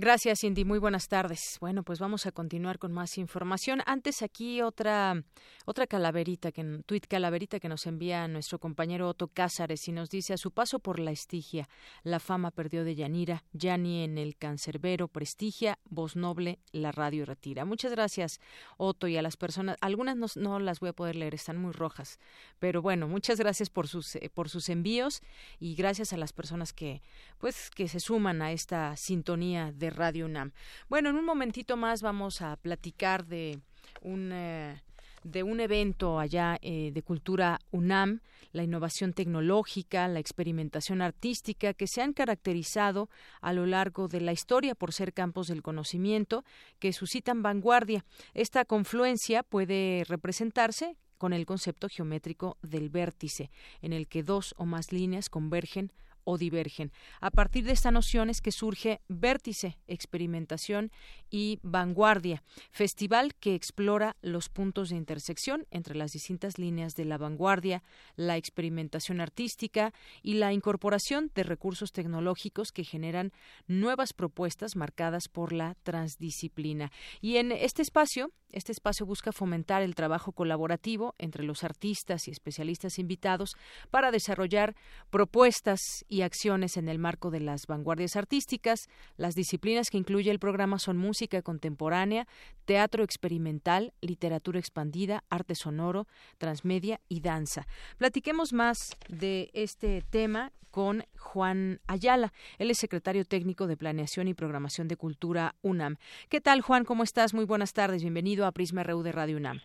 Gracias, 0.01 0.39
Cindy. 0.39 0.63
Muy 0.63 0.80
buenas 0.80 1.09
tardes. 1.09 1.57
Bueno, 1.59 1.84
pues 1.84 1.99
vamos 1.99 2.26
a 2.26 2.31
continuar 2.31 2.80
con 2.80 2.93
más 2.93 3.17
información. 3.17 3.81
Antes 3.85 4.21
aquí 4.21 4.61
otra 4.61 5.26
otra 5.65 5.88
calaverita 5.88 6.53
que 6.53 6.63
tweet 6.85 7.01
calaverita 7.01 7.59
que 7.59 7.67
nos 7.67 7.85
envía 7.85 8.26
nuestro 8.30 8.59
compañero 8.59 9.09
Otto 9.09 9.27
Cázares 9.27 9.85
y 9.89 9.91
nos 9.91 10.09
dice 10.09 10.31
a 10.31 10.38
su 10.38 10.51
paso 10.51 10.80
por 10.80 10.99
la 10.99 11.11
Estigia, 11.11 11.67
la 12.03 12.21
fama 12.21 12.51
perdió 12.51 12.85
de 12.85 12.95
Yanira, 12.95 13.43
Yani 13.51 14.05
en 14.05 14.17
el 14.17 14.38
cancerbero 14.38 15.09
prestigia, 15.09 15.77
voz 15.84 16.15
noble, 16.15 16.59
la 16.71 16.93
radio 16.93 17.26
retira. 17.26 17.65
Muchas 17.65 17.91
gracias, 17.91 18.39
Otto, 18.77 19.09
y 19.09 19.17
a 19.17 19.21
las 19.21 19.35
personas, 19.35 19.76
algunas 19.81 20.15
no, 20.15 20.27
no 20.38 20.59
las 20.59 20.80
voy 20.80 20.91
a 20.91 20.93
poder 20.93 21.17
leer, 21.17 21.35
están 21.35 21.57
muy 21.57 21.73
rojas, 21.73 22.19
pero 22.57 22.81
bueno, 22.81 23.09
muchas 23.09 23.38
gracias 23.38 23.69
por 23.69 23.89
sus 23.89 24.15
eh, 24.15 24.31
por 24.34 24.47
sus 24.47 24.69
envíos 24.69 25.21
y 25.59 25.76
gracias 25.76 26.13
a 26.13 26.17
las 26.17 26.31
personas 26.31 26.71
que 26.71 27.01
pues 27.38 27.69
que 27.69 27.89
se 27.89 27.99
suman 27.99 28.41
a 28.41 28.53
esta 28.53 28.95
sintonía 28.95 29.73
de 29.73 29.89
Radio 29.90 30.26
UNAM. 30.26 30.52
Bueno, 30.90 31.10
en 31.10 31.16
un 31.16 31.26
momentito 31.26 31.78
más 31.78 32.02
vamos 32.02 32.41
a 32.41 32.56
platicar 32.57 33.26
de 33.26 33.60
un 34.02 34.32
eh, 34.32 34.82
de 35.24 35.44
un 35.44 35.60
evento 35.60 36.20
allá 36.20 36.57
eh, 36.61 36.91
de 36.94 37.03
cultura 37.03 37.60
UNAM, 37.72 38.22
la 38.52 38.64
innovación 38.64 39.14
tecnológica, 39.14 40.07
la 40.07 40.20
experimentación 40.20 41.02
artística, 41.02 41.74
que 41.74 41.88
se 41.88 42.02
han 42.02 42.14
caracterizado 42.14 43.10
a 43.41 43.53
lo 43.53 43.66
largo 43.66 44.07
de 44.07 44.22
la 44.22 44.32
historia 44.32 44.76
por 44.76 44.94
ser 44.94 45.14
campos 45.14 45.48
del 45.48 45.61
conocimiento 45.61 46.44
que 46.80 46.94
suscitan 46.94 47.44
vanguardia. 47.44 48.06
Esta 48.34 48.66
confluencia 48.66 49.44
puede 49.44 50.03
representarse 50.07 50.98
con 51.18 51.34
el 51.34 51.45
concepto 51.45 51.90
geométrico 51.90 52.57
del 52.61 52.90
vértice, 52.90 53.52
en 53.82 53.94
el 53.94 54.07
que 54.07 54.24
dos 54.24 54.56
o 54.57 54.66
más 54.66 54.94
líneas 54.94 55.30
convergen 55.30 55.91
o 56.24 56.38
divergen. 56.38 56.91
A 57.22 57.32
partir 57.32 57.66
de 57.66 57.74
esta 57.74 57.91
noción 57.91 58.30
es 58.30 58.41
que 58.41 58.52
surge 58.52 59.02
Vértice, 59.08 59.78
Experimentación 59.88 60.91
y 61.30 61.60
Vanguardia, 61.64 62.44
festival 62.72 63.36
que 63.36 63.56
explora 63.56 64.16
los 64.22 64.50
puntos 64.50 64.90
de 64.90 64.96
intersección 64.96 65.66
entre 65.72 65.96
las 65.96 66.12
distintas 66.12 66.58
líneas 66.58 66.96
de 66.96 67.06
la 67.06 67.18
vanguardia, 67.18 67.84
la 68.16 68.38
experimentación 68.38 69.22
artística 69.22 69.94
y 70.22 70.36
la 70.36 70.54
incorporación 70.54 71.32
de 71.36 71.44
recursos 71.44 71.91
tecnológicos 71.91 72.72
que 72.72 72.84
generan 72.84 73.32
nuevas 73.68 74.14
propuestas 74.14 74.76
marcadas 74.76 75.28
por 75.28 75.54
la 75.54 75.76
transdisciplina. 75.84 76.91
Y 77.22 77.38
en 77.38 77.52
este 77.52 77.82
espacio, 77.82 78.32
este 78.52 78.72
espacio 78.72 79.06
busca 79.06 79.32
fomentar 79.32 79.84
el 79.84 79.96
trabajo 79.96 80.32
colaborativo 80.32 81.14
entre 81.18 81.44
los 81.44 81.64
artistas 81.64 82.28
y 82.28 82.32
especialistas 82.32 82.98
invitados 82.98 83.56
para 83.91 84.12
desarrollar 84.12 84.76
propuestas 85.10 85.80
y 86.10 86.23
acciones 86.23 86.76
en 86.76 86.90
el 86.90 86.99
marco 86.99 87.31
de 87.31 87.40
las 87.40 87.68
vanguardias 87.68 88.15
artísticas. 88.15 88.90
Las 89.15 89.36
disciplinas 89.36 89.90
que 89.90 89.98
incluye 89.98 90.31
el 90.31 90.40
programa 90.40 90.80
son 90.80 90.98
música 90.98 91.41
contemporánea, 91.41 92.27
teatro 92.65 93.03
experimental, 93.03 93.94
literatura 94.02 94.60
expandida, 94.60 95.23
arte 95.30 95.56
sonoro, 95.56 96.07
transmedia 96.38 96.99
y 97.07 97.22
danza. 97.22 97.68
Platiquemos 97.98 98.52
más 98.52 98.98
de 99.07 99.52
este 99.53 100.03
tema 100.10 100.52
con 100.72 101.03
Juan 101.18 101.80
Ayala. 101.88 102.34
Él 102.57 102.72
es 102.72 102.77
secretario 102.77 103.26
técnico 103.26 103.68
de 103.68 103.77
Planeación 103.77 104.27
y 104.27 104.34
Programación 104.34 104.88
de 104.88 104.98
Cultura 104.98 105.56
UNAM. 105.61 105.98
¿Qué 106.30 106.41
tal, 106.41 106.61
Juan? 106.61 106.86
¿Cómo 106.86 107.03
estás? 107.03 107.34
Muy 107.34 107.45
buenas 107.45 107.73
tardes. 107.73 108.02
Bienvenido 108.02 108.45
a 108.45 108.52
Prisma 108.52 108.84
RU 108.84 109.03
de 109.03 109.11
Radio 109.11 109.38
UNAM. 109.38 109.61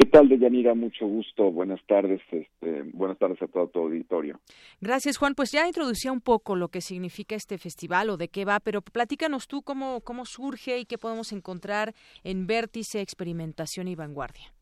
¿Qué 0.00 0.06
tal, 0.06 0.30
Deyanira? 0.30 0.74
Mucho 0.74 1.06
gusto. 1.06 1.52
Buenas 1.52 1.84
tardes. 1.86 2.22
Este, 2.32 2.84
buenas 2.94 3.18
tardes 3.18 3.42
a 3.42 3.48
todo 3.48 3.68
tu 3.68 3.80
auditorio. 3.80 4.40
Gracias, 4.80 5.18
Juan. 5.18 5.34
Pues 5.34 5.52
ya 5.52 5.66
introducía 5.66 6.10
un 6.10 6.22
poco 6.22 6.56
lo 6.56 6.68
que 6.68 6.80
significa 6.80 7.34
este 7.34 7.58
festival 7.58 8.08
o 8.08 8.16
de 8.16 8.28
qué 8.28 8.46
va, 8.46 8.60
pero 8.60 8.80
platícanos 8.80 9.46
tú 9.46 9.60
cómo, 9.60 10.00
cómo 10.00 10.24
surge 10.24 10.78
y 10.78 10.86
qué 10.86 10.96
podemos 10.96 11.32
encontrar 11.32 11.92
en 12.24 12.46
Vértice, 12.46 13.02
Experimentación 13.02 13.88
y 13.88 13.94
Vanguardia. 13.94 14.54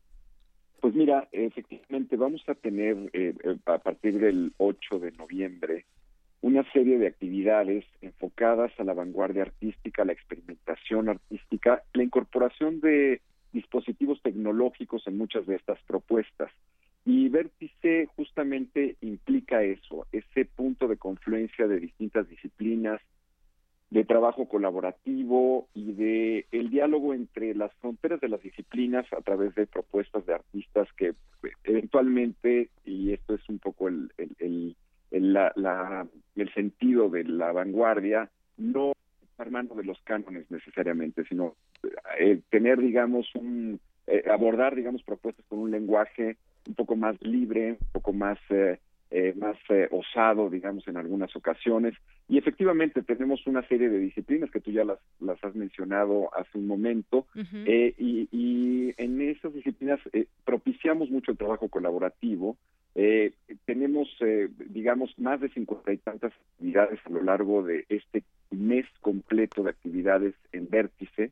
Pues 0.81 0.93
mira, 0.93 1.29
efectivamente 1.31 2.17
vamos 2.17 2.43
a 2.47 2.55
tener 2.55 3.09
eh, 3.13 3.33
a 3.65 3.77
partir 3.77 4.19
del 4.19 4.51
8 4.57 4.99
de 4.99 5.11
noviembre 5.13 5.85
una 6.41 6.69
serie 6.73 6.97
de 6.97 7.07
actividades 7.07 7.85
enfocadas 8.01 8.73
a 8.77 8.83
la 8.83 8.93
vanguardia 8.93 9.43
artística, 9.43 10.03
la 10.03 10.11
experimentación 10.11 11.07
artística, 11.07 11.83
la 11.93 12.03
incorporación 12.03 12.81
de 12.81 13.21
dispositivos 13.51 14.21
tecnológicos 14.21 15.05
en 15.07 15.17
muchas 15.17 15.45
de 15.45 15.55
estas 15.55 15.79
propuestas. 15.83 16.51
Y 17.05 17.29
Vértice 17.29 18.07
justamente 18.15 18.97
implica 19.01 19.63
eso, 19.63 20.05
ese 20.11 20.45
punto 20.45 20.87
de 20.87 20.97
confluencia 20.97 21.67
de 21.67 21.79
distintas 21.79 22.27
disciplinas, 22.29 23.01
de 23.89 24.05
trabajo 24.05 24.47
colaborativo 24.47 25.67
y 25.73 25.93
de 25.93 26.45
el 26.51 26.69
diálogo 26.69 27.13
entre 27.13 27.55
las 27.55 27.73
fronteras 27.75 28.21
de 28.21 28.29
las 28.29 28.41
disciplinas 28.43 29.11
a 29.11 29.21
través 29.21 29.55
de 29.55 29.65
propuestas 29.65 30.25
de 30.27 30.35
artistas 30.35 30.87
que 30.95 31.13
eventualmente 31.63 32.69
y 32.85 33.13
esto 33.13 33.33
es 33.33 33.49
un 33.49 33.57
poco 33.57 33.87
el 33.87 34.11
el, 34.17 34.75
el, 35.09 35.33
la, 35.33 36.07
el 36.35 36.53
sentido 36.53 37.09
de 37.09 37.23
la 37.23 37.51
vanguardia 37.51 38.29
no 38.57 38.93
hermano 39.43 39.75
de 39.75 39.83
los 39.83 39.99
cánones 40.01 40.49
necesariamente 40.49 41.23
sino 41.25 41.55
eh, 42.19 42.41
tener 42.49 42.79
digamos 42.79 43.33
un 43.35 43.79
eh, 44.07 44.23
abordar 44.29 44.75
digamos 44.75 45.03
propuestas 45.03 45.45
con 45.47 45.59
un 45.59 45.71
lenguaje 45.71 46.37
un 46.67 46.75
poco 46.75 46.95
más 46.95 47.21
libre 47.21 47.71
un 47.71 47.91
poco 47.91 48.13
más 48.13 48.37
eh, 48.49 48.79
eh, 49.11 49.33
más 49.35 49.57
eh, 49.69 49.87
osado, 49.89 50.51
digamos, 50.51 50.87
en 50.87 50.95
algunas 50.95 51.35
ocasiones. 51.35 51.95
Y 52.27 52.37
efectivamente 52.37 53.01
tenemos 53.01 53.47
una 53.47 53.67
serie 53.67 53.89
de 53.89 53.97
disciplinas 53.97 54.51
que 54.51 54.59
tú 54.59 54.69
ya 54.69 54.83
las, 54.83 54.99
las 55.19 55.43
has 55.43 55.55
mencionado 55.55 56.29
hace 56.35 56.59
un 56.59 56.67
momento, 56.67 57.25
y, 57.65 58.27
y, 58.31 58.93
en 58.97 59.19
esas 59.21 59.51
disciplinas 59.51 59.99
propiciamos 60.45 61.09
mucho 61.09 61.31
el 61.31 61.39
trabajo 61.39 61.69
colaborativo. 61.69 62.55
tenemos, 63.65 64.07
digamos, 64.69 65.17
más 65.17 65.41
de 65.41 65.49
cincuenta 65.49 65.91
y 65.91 65.97
tantas 65.97 66.31
actividades 66.53 66.99
a 67.03 67.09
lo 67.09 67.23
largo 67.23 67.63
de 67.63 67.85
este 67.89 68.23
mes 68.51 68.85
completo 69.01 69.63
de 69.63 69.69
actividades 69.69 70.35
en 70.51 70.69
Vértice, 70.69 71.31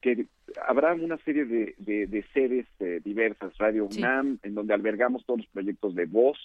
que 0.00 0.26
habrá 0.66 0.94
una 0.94 1.18
serie 1.18 1.44
de, 1.44 1.74
de, 1.78 2.06
de 2.06 2.24
sedes 2.34 2.66
diversas, 3.04 3.56
Radio 3.58 3.86
UNAM, 3.86 4.38
en 4.42 4.54
donde 4.54 4.74
albergamos 4.74 5.24
todos 5.24 5.40
los 5.40 5.48
proyectos 5.48 5.94
de 5.94 6.06
voz, 6.06 6.38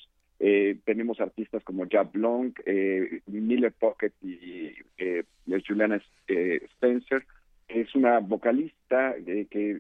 eh, 0.45 0.77
tenemos 0.83 1.21
artistas 1.21 1.63
como 1.63 1.87
Jab 1.89 2.13
Long, 2.15 2.51
eh, 2.65 3.21
Miller 3.27 3.71
Pocket 3.71 4.11
y 4.21 4.73
eh, 4.97 5.23
Juliana 5.65 6.01
eh, 6.27 6.59
Spencer. 6.73 7.25
Es 7.69 7.95
una 7.95 8.19
vocalista 8.19 9.15
eh, 9.25 9.47
que 9.49 9.79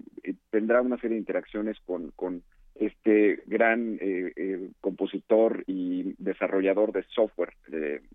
tendrá 0.51 0.81
una 0.81 0.95
serie 0.97 1.15
de 1.15 1.19
interacciones 1.19 1.77
con, 1.85 2.11
con 2.11 2.43
este 2.75 3.43
gran 3.45 3.99
compositor 4.79 5.65
y 5.67 6.15
desarrollador 6.17 6.93
de 6.93 7.03
software, 7.13 7.53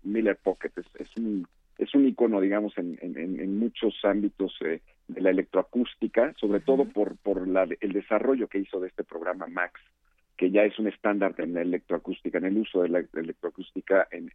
Miller 0.03 0.35
Pocket. 0.35 0.71
Es, 0.75 0.85
es, 0.99 1.17
un 1.17 1.47
es 1.89 1.95
un 1.95 2.07
icono, 2.07 2.39
digamos, 2.39 2.77
en, 2.77 2.97
en, 3.01 3.17
en 3.17 3.57
muchos 3.57 3.93
ámbitos 4.03 4.57
de 4.61 4.81
la 5.07 5.31
electroacústica, 5.31 6.33
sobre 6.37 6.61
todo 6.61 6.85
por, 6.85 7.17
por 7.17 7.47
la, 7.47 7.63
el 7.63 7.91
desarrollo 7.91 8.47
que 8.47 8.59
hizo 8.59 8.79
de 8.79 8.87
este 8.87 9.03
programa 9.03 9.47
Max 9.47 9.81
que 10.39 10.51
ya 10.51 10.63
es 10.63 10.79
un 10.79 10.87
estándar 10.87 11.35
en 11.37 11.53
la 11.53 11.61
electroacústica, 11.63 12.37
en 12.37 12.45
el 12.45 12.57
uso 12.59 12.81
de 12.81 12.87
la 12.87 13.03
electroacústica 13.13 14.07
en, 14.09 14.31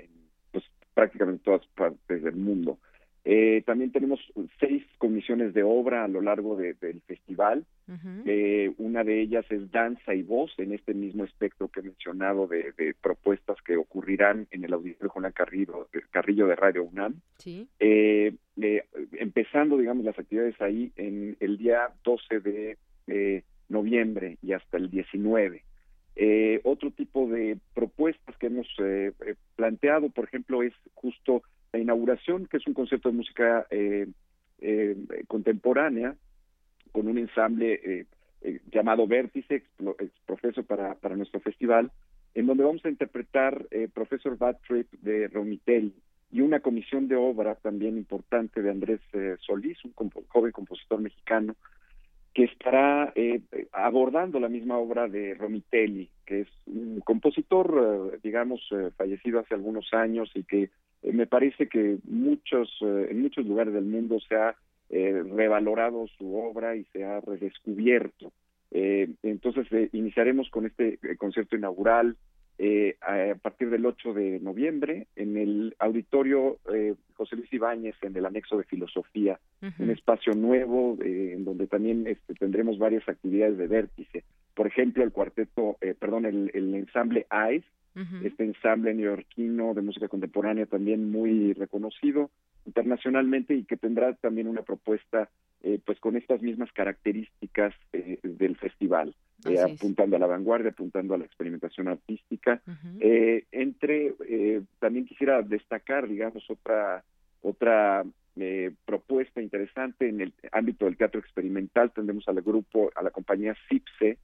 pues, 0.52 0.62
prácticamente 0.92 1.44
todas 1.44 1.66
partes 1.68 2.22
del 2.22 2.36
mundo. 2.36 2.78
Eh, 3.26 3.62
también 3.64 3.90
tenemos 3.90 4.20
seis 4.60 4.84
comisiones 4.98 5.54
de 5.54 5.62
obra 5.62 6.04
a 6.04 6.08
lo 6.08 6.20
largo 6.20 6.56
del 6.56 7.00
festival. 7.06 7.64
eh, 8.26 8.72
una 8.78 9.04
de 9.04 9.20
ellas 9.20 9.44
es 9.50 9.70
danza 9.70 10.14
y 10.14 10.22
voz, 10.22 10.52
en 10.58 10.72
este 10.72 10.94
mismo 10.94 11.24
espectro 11.24 11.68
que 11.68 11.80
he 11.80 11.82
mencionado 11.82 12.46
de, 12.46 12.94
propuestas 13.00 13.56
que 13.62 13.76
ocurrirán 13.76 14.46
en 14.50 14.64
el 14.64 14.72
auditorio 14.72 15.10
Juan 15.10 15.32
Carrillo, 15.32 15.88
Carrillo 16.10 16.46
de 16.46 16.56
Radio 16.56 16.84
UNAM. 16.84 17.20
Sí. 17.38 17.66
Eh, 17.78 18.34
eh, 18.60 18.84
empezando, 19.12 19.76
digamos, 19.76 20.04
las 20.04 20.18
actividades 20.18 20.60
ahí 20.60 20.92
en 20.96 21.36
el 21.40 21.58
día 21.58 21.88
12 22.04 22.40
de 22.40 22.78
eh, 23.06 23.42
noviembre 23.68 24.38
y 24.42 24.52
hasta 24.52 24.76
el 24.76 24.90
19. 24.90 25.62
Eh, 26.16 26.60
otro 26.62 26.92
tipo 26.92 27.26
de 27.28 27.58
propuestas 27.74 28.36
que 28.36 28.46
hemos 28.46 28.68
eh, 28.78 29.12
eh, 29.26 29.34
planteado, 29.56 30.10
por 30.10 30.24
ejemplo, 30.24 30.62
es 30.62 30.72
justo 30.94 31.42
la 31.72 31.80
inauguración, 31.80 32.46
que 32.46 32.58
es 32.58 32.66
un 32.66 32.74
concierto 32.74 33.10
de 33.10 33.16
música 33.16 33.66
eh, 33.70 34.06
eh, 34.60 34.96
contemporánea 35.26 36.14
con 36.92 37.08
un 37.08 37.18
ensamble 37.18 38.06
llamado 38.70 39.08
Vértice, 39.08 39.64
Profesor 40.26 40.64
para, 40.64 40.94
para 40.94 41.16
nuestro 41.16 41.40
festival, 41.40 41.90
en 42.34 42.46
donde 42.46 42.62
vamos 42.62 42.84
a 42.84 42.90
interpretar 42.90 43.66
Profesor 43.92 44.38
Bad 44.38 44.58
Trip 44.68 44.92
de 45.00 45.26
Romitelli 45.26 45.92
y 46.30 46.40
una 46.40 46.60
comisión 46.60 47.08
de 47.08 47.16
obra 47.16 47.56
también 47.56 47.96
importante 47.96 48.62
de 48.62 48.70
Andrés 48.70 49.00
Solís, 49.40 49.78
un 49.84 49.92
joven 50.28 50.52
compositor 50.52 51.00
mexicano, 51.00 51.56
que 52.34 52.44
estará 52.44 53.12
eh, 53.14 53.40
abordando 53.72 54.40
la 54.40 54.48
misma 54.48 54.76
obra 54.76 55.08
de 55.08 55.34
Romitelli, 55.34 56.10
que 56.26 56.40
es 56.40 56.48
un 56.66 57.00
compositor, 57.00 58.12
eh, 58.12 58.18
digamos, 58.22 58.60
eh, 58.72 58.90
fallecido 58.96 59.38
hace 59.38 59.54
algunos 59.54 59.92
años 59.94 60.30
y 60.34 60.42
que 60.42 60.64
eh, 60.64 61.12
me 61.12 61.26
parece 61.26 61.68
que 61.68 61.98
muchos, 62.04 62.68
en 62.80 63.22
muchos 63.22 63.46
lugares 63.46 63.72
del 63.72 63.84
mundo 63.84 64.18
se 64.20 64.34
ha 64.36 64.54
revalorado 64.90 66.06
su 66.18 66.36
obra 66.36 66.76
y 66.76 66.84
se 66.92 67.04
ha 67.04 67.18
redescubierto. 67.20 68.32
entonces 68.70 69.66
iniciaremos 69.92 70.48
con 70.50 70.66
este 70.66 70.98
concierto 71.16 71.56
inaugural 71.56 72.16
eh, 72.58 72.96
a 73.00 73.34
partir 73.36 73.68
del 73.70 73.84
8 73.84 74.12
de 74.14 74.38
noviembre 74.40 75.08
en 75.16 75.36
el 75.36 75.74
auditorio 75.78 76.58
eh, 76.72 76.94
José 77.14 77.36
Luis 77.36 77.52
Ibáñez 77.52 77.96
en 78.02 78.16
el 78.16 78.26
anexo 78.26 78.56
de 78.56 78.64
filosofía, 78.64 79.40
uh 79.62 79.66
-huh. 79.66 79.80
un 79.80 79.90
espacio 79.90 80.34
nuevo 80.34 80.96
eh, 81.02 81.32
en 81.34 81.44
donde 81.44 81.66
también 81.66 82.06
este, 82.06 82.34
tendremos 82.34 82.78
varias 82.78 83.08
actividades 83.08 83.58
de 83.58 83.66
vértice. 83.66 84.24
Por 84.54 84.66
ejemplo, 84.66 85.02
el 85.02 85.10
cuarteto, 85.10 85.76
eh, 85.80 85.94
perdón, 85.98 86.26
el, 86.26 86.50
el 86.54 86.74
ensamble 86.74 87.26
ICE, 87.50 87.66
uh 87.96 88.00
-huh. 88.00 88.26
este 88.26 88.44
ensamble 88.44 88.94
neoyorquino 88.94 89.74
de 89.74 89.82
música 89.82 90.08
contemporánea 90.08 90.66
también 90.66 91.10
muy 91.10 91.52
reconocido 91.54 92.30
internacionalmente 92.66 93.54
y 93.54 93.64
que 93.64 93.76
tendrá 93.76 94.14
también 94.14 94.48
una 94.48 94.62
propuesta 94.62 95.28
eh, 95.62 95.80
pues 95.84 95.98
con 95.98 96.14
estas 96.14 96.42
mismas 96.42 96.70
características 96.72 97.74
eh, 97.94 98.18
del 98.22 98.54
festival, 98.56 99.14
eh, 99.48 99.58
apuntando 99.58 100.16
a 100.16 100.18
la 100.18 100.26
vanguardia, 100.26 100.72
apuntando 100.72 101.14
a 101.14 101.18
la 101.18 101.24
experimentación 101.24 101.88
artística. 101.88 102.60
Uh 102.66 102.70
-huh. 102.70 103.44
entre, 103.50 104.14
también 104.78 105.06
quisiera 105.06 105.40
destacar, 105.40 106.06
digamos, 106.06 106.44
otra, 106.50 107.02
otra 107.40 108.04
propuesta 108.84 109.40
interesante 109.40 110.08
en 110.08 110.20
el 110.20 110.34
ámbito 110.52 110.84
del 110.84 110.98
teatro 110.98 111.18
experimental. 111.20 111.92
Tendremos 111.92 112.28
al 112.28 112.42
grupo, 112.42 112.90
a 112.94 113.02
la 113.02 113.10
compañía 113.10 113.56
CIPSE, 113.68 114.18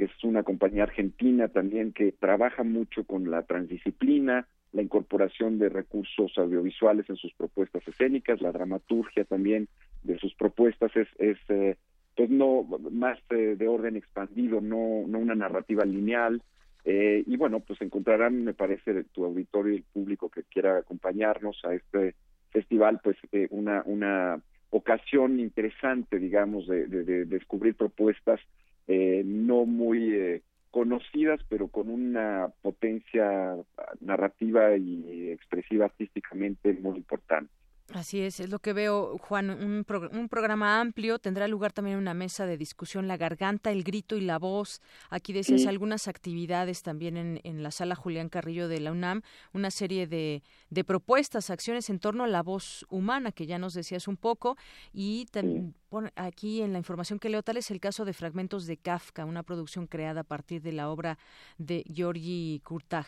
que 0.00 0.06
es 0.06 0.24
una 0.24 0.44
compañía 0.44 0.84
argentina 0.84 1.48
también 1.48 1.92
que 1.92 2.10
trabaja 2.10 2.62
mucho 2.62 3.04
con 3.04 3.30
la 3.30 3.42
transdisciplina, 3.42 4.48
la 4.72 4.80
incorporación 4.80 5.58
de 5.58 5.68
recursos 5.68 6.32
audiovisuales 6.38 7.04
en 7.10 7.16
sus 7.16 7.34
propuestas 7.34 7.86
escénicas, 7.86 8.40
la 8.40 8.50
dramaturgia 8.50 9.26
también 9.26 9.68
de 10.02 10.18
sus 10.18 10.34
propuestas 10.36 10.90
es, 10.96 11.06
es 11.18 11.36
eh, 11.50 11.76
pues 12.16 12.30
no 12.30 12.62
más 12.90 13.18
eh, 13.28 13.56
de 13.58 13.68
orden 13.68 13.94
expandido, 13.94 14.62
no, 14.62 15.04
no 15.06 15.18
una 15.18 15.34
narrativa 15.34 15.84
lineal. 15.84 16.40
Eh, 16.86 17.22
y 17.26 17.36
bueno, 17.36 17.60
pues 17.60 17.78
encontrarán, 17.82 18.42
me 18.42 18.54
parece, 18.54 19.04
tu 19.12 19.26
auditorio 19.26 19.74
y 19.74 19.76
el 19.76 19.82
público 19.82 20.30
que 20.30 20.44
quiera 20.44 20.78
acompañarnos 20.78 21.62
a 21.62 21.74
este 21.74 22.14
festival, 22.48 23.00
pues 23.04 23.18
una, 23.50 23.82
una 23.84 24.40
ocasión 24.70 25.40
interesante, 25.40 26.18
digamos, 26.18 26.66
de, 26.68 26.86
de 26.86 27.26
descubrir 27.26 27.74
propuestas 27.74 28.40
eh, 28.92 29.22
no 29.24 29.66
muy 29.66 30.14
eh, 30.14 30.42
conocidas, 30.72 31.40
pero 31.48 31.68
con 31.68 31.88
una 31.88 32.52
potencia 32.60 33.56
narrativa 34.00 34.76
y 34.76 35.30
expresiva 35.30 35.84
artísticamente 35.84 36.72
muy 36.74 36.96
importante. 36.96 37.52
Así 37.92 38.20
es, 38.20 38.38
es 38.38 38.50
lo 38.50 38.60
que 38.60 38.72
veo, 38.72 39.18
Juan, 39.18 39.50
un, 39.50 39.84
un, 40.12 40.28
programa 40.28 40.80
amplio, 40.80 41.18
tendrá 41.18 41.48
lugar 41.48 41.72
también 41.72 41.98
una 41.98 42.14
mesa 42.14 42.46
de 42.46 42.56
discusión, 42.56 43.08
la 43.08 43.16
garganta, 43.16 43.72
el 43.72 43.82
grito 43.82 44.16
y 44.16 44.20
la 44.20 44.38
voz. 44.38 44.80
Aquí 45.10 45.32
decías 45.32 45.66
algunas 45.66 46.06
actividades 46.06 46.84
también 46.84 47.16
en, 47.16 47.40
en, 47.42 47.64
la 47.64 47.72
sala 47.72 47.96
Julián 47.96 48.28
Carrillo 48.28 48.68
de 48.68 48.78
la 48.78 48.92
UNAM, 48.92 49.22
una 49.52 49.72
serie 49.72 50.06
de, 50.06 50.42
de, 50.70 50.84
propuestas, 50.84 51.50
acciones 51.50 51.90
en 51.90 51.98
torno 51.98 52.22
a 52.22 52.28
la 52.28 52.44
voz 52.44 52.86
humana, 52.90 53.32
que 53.32 53.46
ya 53.46 53.58
nos 53.58 53.74
decías 53.74 54.06
un 54.06 54.16
poco, 54.16 54.56
y 54.92 55.26
también 55.32 55.74
aquí 56.14 56.62
en 56.62 56.72
la 56.72 56.78
información 56.78 57.18
que 57.18 57.28
leo, 57.28 57.42
tal 57.42 57.56
es 57.56 57.72
el 57.72 57.80
caso 57.80 58.04
de 58.04 58.12
Fragmentos 58.12 58.68
de 58.68 58.76
Kafka, 58.76 59.24
una 59.24 59.42
producción 59.42 59.88
creada 59.88 60.20
a 60.20 60.24
partir 60.24 60.62
de 60.62 60.72
la 60.72 60.90
obra 60.90 61.18
de 61.58 61.84
Georgi 61.92 62.60
Kurtag. 62.64 63.06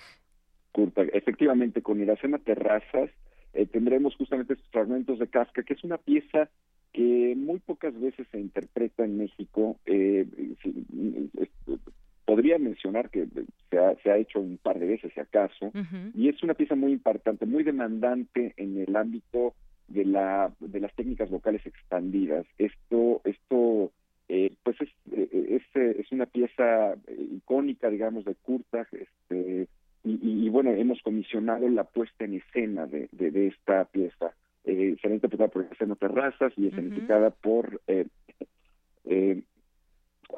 Kurtag, 0.73 1.09
efectivamente, 1.13 1.83
con 1.83 2.01
Iracema 2.01 2.39
Terrazas, 2.39 3.11
eh, 3.55 3.67
tendremos 3.67 4.17
justamente 4.17 4.55
estos 4.55 4.69
fragmentos 4.71 5.19
de 5.19 5.29
Kafka, 5.29 5.63
que 5.63 5.75
es 5.75 5.85
una 5.85 5.99
pieza 5.99 6.49
que 6.93 7.35
muy 7.37 7.59
pocas 7.59 7.99
veces 7.99 8.27
se 8.31 8.41
interpreta 8.41 9.05
en 9.05 9.19
México. 9.19 9.77
Eh, 9.87 10.27
podría 12.25 12.59
mencionar 12.59 13.11
que 13.11 13.27
se 13.71 13.79
ha, 13.79 13.95
se 14.03 14.11
ha, 14.11 14.17
hecho 14.17 14.41
un 14.41 14.59
par 14.59 14.79
de 14.79 14.87
veces, 14.87 15.13
si 15.13 15.21
acaso, 15.21 15.73
y 16.15 16.29
es 16.29 16.43
una 16.43 16.55
pieza 16.55 16.75
muy 16.75 16.93
importante, 16.93 17.47
muy 17.47 17.63
demandante 17.63 18.55
en 18.57 18.79
el 18.79 18.97
ámbito 18.97 19.55
de 19.89 20.05
la 20.05 20.53
de 20.61 20.81
las 20.81 20.95
técnicas 20.95 21.29
vocales 21.29 21.65
expandidas. 21.67 22.47
Esto 22.59 23.21
esto 23.25 23.93
eh, 24.29 24.55
pues 24.63 24.77
es, 24.81 24.89
es, 25.13 25.63
es 25.75 26.13
una 26.13 26.27
pieza 26.27 26.95
icónica, 27.31 27.91
digamos, 27.91 28.25
de 28.25 28.35
Kurtag, 28.37 28.87
este, 28.93 29.69
y, 30.05 30.49
bueno, 30.49 30.71
hemos 30.71 31.01
comisionado 31.03 31.69
la 31.69 31.85
puesta 31.85 32.25
en 32.25 32.35
escena 32.35 32.87
de, 32.87 33.09
de, 33.13 33.47
esta 33.47 33.85
pieza. 33.85 34.33
Eh, 34.65 34.97
será 35.01 35.15
interpretada 35.15 35.49
por 35.49 35.69
José 35.69 35.87
Terrazas 35.99 36.53
y 36.57 36.67
escenificada 36.67 37.31
por 37.31 37.81
eh, 37.87 38.07
eh, 39.05 39.43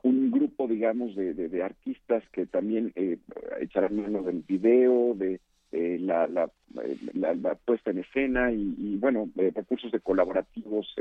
un 0.03 0.31
grupo, 0.31 0.69
digamos, 0.69 1.15
de, 1.15 1.33
de, 1.33 1.63
artistas 1.63 2.23
que 2.31 2.47
también 2.47 2.93
eh, 2.95 3.19
echarán 3.61 4.01
mano 4.01 4.23
del 4.23 4.43
video, 4.47 5.15
de 5.15 5.41
eh, 5.73 5.99
la, 5.99 6.27
la, 6.27 6.51
la, 7.15 7.55
puesta 7.55 7.91
en 7.91 7.99
escena 7.99 8.53
y, 8.53 8.75
y 8.79 8.97
bueno, 8.97 9.31
recursos 9.55 9.91
de 9.93 10.01
colaborativos 10.01 10.95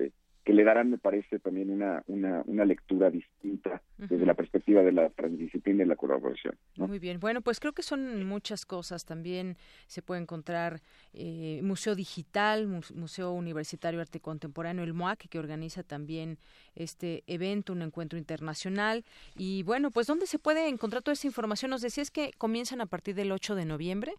que 0.44 0.54
le 0.54 0.64
darán, 0.64 0.90
me 0.90 0.98
parece, 0.98 1.40
también 1.40 1.70
una, 1.70 2.04
una, 2.08 2.44
una 2.46 2.66
lectura 2.66 3.10
distinta 3.10 3.82
desde 3.98 4.26
la 4.26 4.34
perspectiva 4.34 4.82
de 4.82 4.92
la 4.92 5.10
transdisciplina 5.10 5.84
y 5.84 5.88
la 5.88 5.96
colaboración. 5.96 6.56
Muy 6.76 7.00
bien, 7.00 7.20
bueno, 7.20 7.42
pues 7.42 7.60
creo 7.60 7.72
que 7.72 7.84
son 7.84 8.26
muchas 8.26 8.66
cosas. 8.66 9.06
También 9.06 9.58
se 9.88 10.02
puede 10.02 10.22
encontrar 10.22 10.82
eh, 11.14 11.62
Museo 11.64 11.96
Digital, 11.96 12.68
Museo 12.94 13.32
Universitario 13.32 14.02
Arte 14.02 14.20
Contemporáneo, 14.20 14.84
el 14.84 14.94
MOAC, 14.94 15.28
que 15.30 15.40
organiza 15.40 15.84
también 15.84 16.38
este 16.76 17.24
evento, 17.28 17.72
un 17.72 17.82
encuentro 17.82 18.20
internacional. 18.20 19.06
Y 19.38 19.64
bueno, 19.64 19.92
pues 19.92 20.08
¿dónde 20.08 20.28
se 20.28 20.40
puede 20.40 20.68
encontrar 20.68 21.04
toda 21.04 21.14
esta 21.14 21.28
información? 21.28 21.72
Nos 21.72 21.82
decías 21.82 22.12
que 22.12 22.32
comienzan 22.38 22.82
a 22.82 22.86
partir 22.86 23.16
del 23.16 23.32
8 23.32 23.56
de 23.56 23.66
noviembre. 23.66 24.14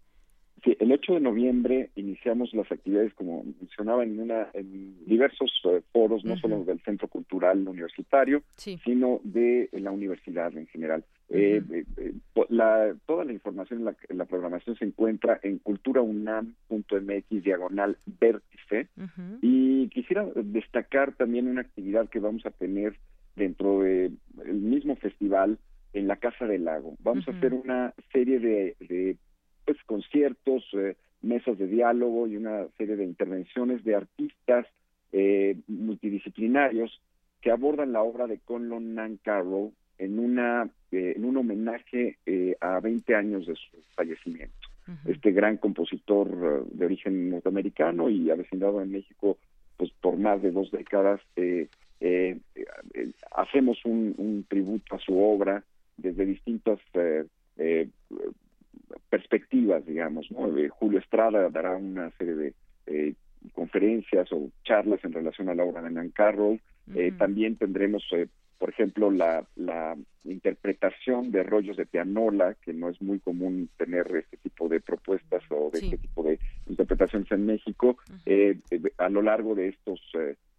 Sí, 0.62 0.76
el 0.78 0.92
8 0.92 1.14
de 1.14 1.20
noviembre 1.20 1.90
iniciamos 1.94 2.54
las 2.54 2.70
actividades, 2.70 3.12
como 3.14 3.44
mencionaba, 3.60 4.02
en, 4.02 4.18
una, 4.18 4.48
en 4.54 5.04
diversos 5.04 5.52
eh, 5.64 5.82
foros, 5.92 6.24
no 6.24 6.36
solo 6.36 6.64
del 6.64 6.80
Centro 6.80 7.08
Cultural 7.08 7.66
Universitario, 7.66 8.42
sino 8.56 9.20
de 9.24 9.68
la 9.72 9.90
universidad 9.90 10.56
en 10.56 10.66
general. 10.68 11.04
Eh, 11.28 11.62
eh, 11.96 12.12
la, 12.48 12.94
toda 13.06 13.24
la 13.24 13.32
información 13.32 13.84
la, 13.84 13.96
la, 14.08 14.24
programación 14.26 14.76
se 14.76 14.84
encuentra 14.84 15.40
en 15.42 15.58
culturaunam.mx 15.58 17.42
diagonal 17.42 17.98
vértice. 18.20 18.88
Y 19.42 19.88
quisiera 19.88 20.26
destacar 20.34 21.14
también 21.14 21.48
una 21.48 21.62
actividad 21.62 22.08
que 22.08 22.20
vamos 22.20 22.46
a 22.46 22.50
tener 22.50 22.96
dentro 23.36 23.80
del 23.80 24.16
mismo 24.52 24.96
festival 24.96 25.58
en 25.92 26.08
la 26.08 26.16
Casa 26.16 26.46
del 26.46 26.64
Lago. 26.64 26.96
Vamos 27.00 27.26
a 27.28 27.30
hacer 27.30 27.54
una 27.54 27.94
serie 28.12 28.38
de, 28.38 28.76
de 28.80 29.16
pues 29.64 29.78
conciertos, 29.84 30.64
eh, 30.74 30.96
mesas 31.22 31.58
de 31.58 31.66
diálogo 31.66 32.26
y 32.26 32.36
una 32.36 32.66
serie 32.76 32.96
de 32.96 33.04
intervenciones 33.04 33.84
de 33.84 33.94
artistas 33.94 34.66
eh, 35.12 35.56
multidisciplinarios 35.68 37.00
que 37.40 37.50
abordan 37.50 37.92
la 37.92 38.02
obra 38.02 38.26
de 38.26 38.38
Conlon 38.38 38.94
Nancarrow 38.94 39.72
en 39.98 40.18
una 40.18 40.68
eh, 40.90 41.14
en 41.16 41.24
un 41.24 41.36
homenaje 41.36 42.18
a 42.60 42.80
20 42.80 43.14
años 43.14 43.46
de 43.46 43.54
su 43.54 43.82
fallecimiento. 43.94 44.68
Este 45.06 45.32
gran 45.32 45.56
compositor 45.56 46.66
de 46.70 46.84
origen 46.84 47.30
norteamericano 47.30 48.10
y 48.10 48.30
avecindado 48.30 48.82
en 48.82 48.92
México 48.92 49.38
pues 49.76 49.90
por 50.00 50.16
más 50.18 50.42
de 50.42 50.50
dos 50.50 50.70
décadas 50.70 51.20
hacemos 53.34 53.78
un, 53.84 54.14
un, 54.18 54.44
tributo 54.48 54.96
a 54.96 54.98
su 54.98 55.18
obra 55.18 55.64
desde 55.96 56.26
distintas 56.26 56.80
perspectivas, 59.08 59.84
digamos. 59.86 60.30
¿no? 60.30 60.56
Eh, 60.56 60.68
Julio 60.68 60.98
Estrada 60.98 61.48
dará 61.50 61.76
una 61.76 62.10
serie 62.12 62.34
de 62.34 62.54
eh, 62.86 63.14
conferencias 63.52 64.32
o 64.32 64.50
charlas 64.64 65.00
en 65.04 65.12
relación 65.12 65.48
a 65.48 65.54
la 65.54 65.64
obra 65.64 65.82
de 65.82 65.90
Nan 65.90 66.10
Carroll. 66.10 66.60
Eh, 66.94 67.12
también 67.16 67.56
tendremos, 67.56 68.04
por 68.58 68.68
ejemplo, 68.68 69.10
la, 69.10 69.44
la 69.56 69.96
interpretación 70.24 71.30
de 71.30 71.42
rollos 71.42 71.76
de 71.76 71.86
pianola, 71.86 72.56
que 72.62 72.74
no 72.74 72.90
es 72.90 73.00
muy 73.00 73.20
común 73.20 73.70
tener 73.78 74.06
este 74.16 74.36
tipo 74.36 74.68
de 74.68 74.80
propuestas 74.80 75.42
o 75.50 75.70
de 75.70 75.78
este 75.80 75.98
tipo 75.98 76.22
de 76.22 76.38
interpretaciones 76.66 77.30
en 77.32 77.46
México. 77.46 77.96
a 78.98 79.08
lo 79.08 79.22
largo 79.22 79.54
de 79.54 79.68
estos 79.68 80.00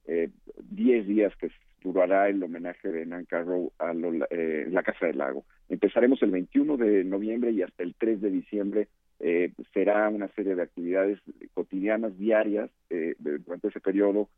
10 0.06 1.08
días 1.08 1.36
que 1.38 1.50
durará 1.86 2.28
el 2.28 2.44
homenaje 2.44 2.90
de 2.90 3.06
Nan 3.06 3.28
a 3.32 3.94
eh, 4.32 4.68
la 4.70 4.84
Casa 4.84 5.06
del 5.06 5.20
Lago. 5.20 5.46
Empezaremos 5.70 6.22
el 6.24 6.32
21 6.32 6.78
de 6.78 7.04
noviembre 7.04 7.52
y 7.52 7.62
hasta 7.62 7.84
el 7.84 7.96
3 7.96 8.22
de 8.22 8.32
diciembre 8.32 8.88
eh, 9.20 9.52
será 9.74 10.10
una 10.10 10.28
serie 10.30 10.56
de 10.56 10.64
actividades 10.64 11.20
cotidianas, 11.54 12.18
diarias, 12.18 12.70
eh, 12.90 13.16
durante 13.20 13.70
ese 13.70 13.80
periodo, 13.80 14.30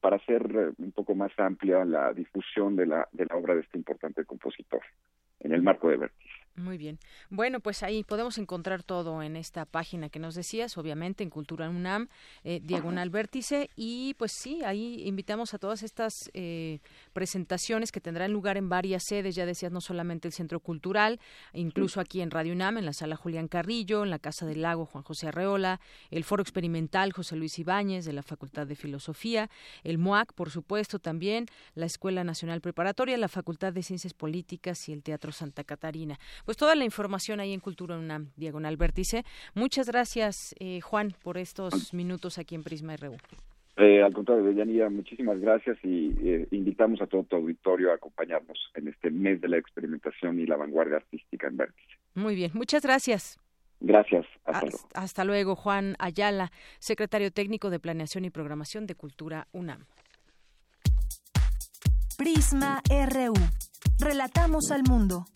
para 0.00 0.16
hacer 0.16 0.72
un 0.78 0.92
poco 0.92 1.14
más 1.14 1.32
amplia 1.38 1.84
la 1.84 2.12
difusión 2.12 2.76
de 2.76 2.86
la, 2.86 3.08
de 3.12 3.26
la 3.26 3.36
obra 3.36 3.54
de 3.54 3.60
este 3.62 3.78
importante 3.78 4.24
compositor 4.24 4.80
en 5.40 5.52
el 5.52 5.62
marco 5.62 5.88
de 5.88 5.98
Vértice. 5.98 6.37
Muy 6.58 6.76
bien. 6.76 6.98
Bueno, 7.30 7.60
pues 7.60 7.84
ahí 7.84 8.02
podemos 8.02 8.36
encontrar 8.36 8.82
todo 8.82 9.22
en 9.22 9.36
esta 9.36 9.64
página 9.64 10.08
que 10.08 10.18
nos 10.18 10.34
decías, 10.34 10.76
obviamente 10.76 11.22
en 11.22 11.30
Cultura 11.30 11.70
UNAM, 11.70 12.08
eh, 12.42 12.60
Diagonal 12.62 13.10
Vértice, 13.10 13.70
y 13.76 14.14
pues 14.14 14.32
sí, 14.32 14.64
ahí 14.64 15.06
invitamos 15.06 15.54
a 15.54 15.58
todas 15.58 15.84
estas 15.84 16.30
eh, 16.34 16.80
presentaciones 17.12 17.92
que 17.92 18.00
tendrán 18.00 18.32
lugar 18.32 18.56
en 18.56 18.68
varias 18.68 19.04
sedes, 19.04 19.36
ya 19.36 19.46
decías, 19.46 19.70
no 19.70 19.80
solamente 19.80 20.26
el 20.26 20.34
Centro 20.34 20.58
Cultural, 20.58 21.20
incluso 21.52 22.00
aquí 22.00 22.20
en 22.20 22.32
Radio 22.32 22.52
UNAM, 22.54 22.78
en 22.78 22.86
la 22.86 22.92
Sala 22.92 23.14
Julián 23.14 23.46
Carrillo, 23.46 24.02
en 24.02 24.10
la 24.10 24.18
Casa 24.18 24.44
del 24.44 24.62
Lago 24.62 24.84
Juan 24.84 25.04
José 25.04 25.28
Arreola, 25.28 25.80
el 26.10 26.24
Foro 26.24 26.42
Experimental 26.42 27.12
José 27.12 27.36
Luis 27.36 27.56
Ibáñez 27.60 28.04
de 28.04 28.12
la 28.12 28.24
Facultad 28.24 28.66
de 28.66 28.74
Filosofía, 28.74 29.48
el 29.84 29.98
MOAC, 29.98 30.32
por 30.32 30.50
supuesto, 30.50 30.98
también, 30.98 31.46
la 31.76 31.86
Escuela 31.86 32.24
Nacional 32.24 32.60
Preparatoria, 32.60 33.16
la 33.16 33.28
Facultad 33.28 33.72
de 33.72 33.84
Ciencias 33.84 34.12
Políticas 34.12 34.88
y 34.88 34.92
el 34.92 35.04
Teatro 35.04 35.30
Santa 35.30 35.62
Catarina 35.62 36.18
pues 36.48 36.56
toda 36.56 36.74
la 36.74 36.86
información 36.86 37.40
ahí 37.40 37.52
en 37.52 37.60
Cultura 37.60 37.98
una 37.98 38.22
Diagonal 38.38 38.78
Vértice. 38.78 39.22
Muchas 39.54 39.86
gracias, 39.86 40.54
eh, 40.58 40.80
Juan, 40.80 41.12
por 41.22 41.36
estos 41.36 41.92
minutos 41.92 42.38
aquí 42.38 42.54
en 42.54 42.62
Prisma 42.62 42.96
RU. 42.96 43.18
Eh, 43.76 44.02
al 44.02 44.14
contrario, 44.14 44.50
Yanira, 44.52 44.88
muchísimas 44.88 45.38
gracias 45.40 45.76
y 45.82 46.14
eh, 46.26 46.48
invitamos 46.50 47.02
a 47.02 47.06
todo 47.06 47.24
tu 47.24 47.36
auditorio 47.36 47.92
a 47.92 47.96
acompañarnos 47.96 48.70
en 48.76 48.88
este 48.88 49.10
mes 49.10 49.42
de 49.42 49.48
la 49.48 49.58
experimentación 49.58 50.40
y 50.40 50.46
la 50.46 50.56
vanguardia 50.56 50.96
artística 50.96 51.48
en 51.48 51.58
Vértice. 51.58 51.98
Muy 52.14 52.34
bien, 52.34 52.52
muchas 52.54 52.82
gracias. 52.82 53.38
Gracias. 53.80 54.24
Hasta, 54.46 54.62
luego. 54.62 54.88
hasta 54.94 55.24
luego, 55.26 55.54
Juan 55.54 55.96
Ayala, 55.98 56.50
secretario 56.78 57.30
técnico 57.30 57.68
de 57.68 57.78
Planeación 57.78 58.24
y 58.24 58.30
Programación 58.30 58.86
de 58.86 58.94
Cultura 58.94 59.48
UNAM. 59.52 59.84
Prisma 62.16 62.80
RU. 62.88 63.34
Relatamos 64.00 64.70
al 64.70 64.84
mundo. 64.88 65.26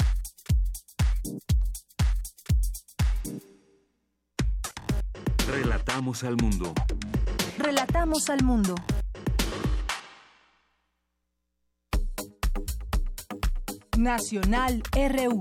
Relatamos 5.47 6.25
al 6.25 6.37
mundo. 6.37 6.73
Relatamos 7.59 8.31
al 8.31 8.43
mundo. 8.43 8.75
Nacional 13.97 14.83
RU. 14.93 15.41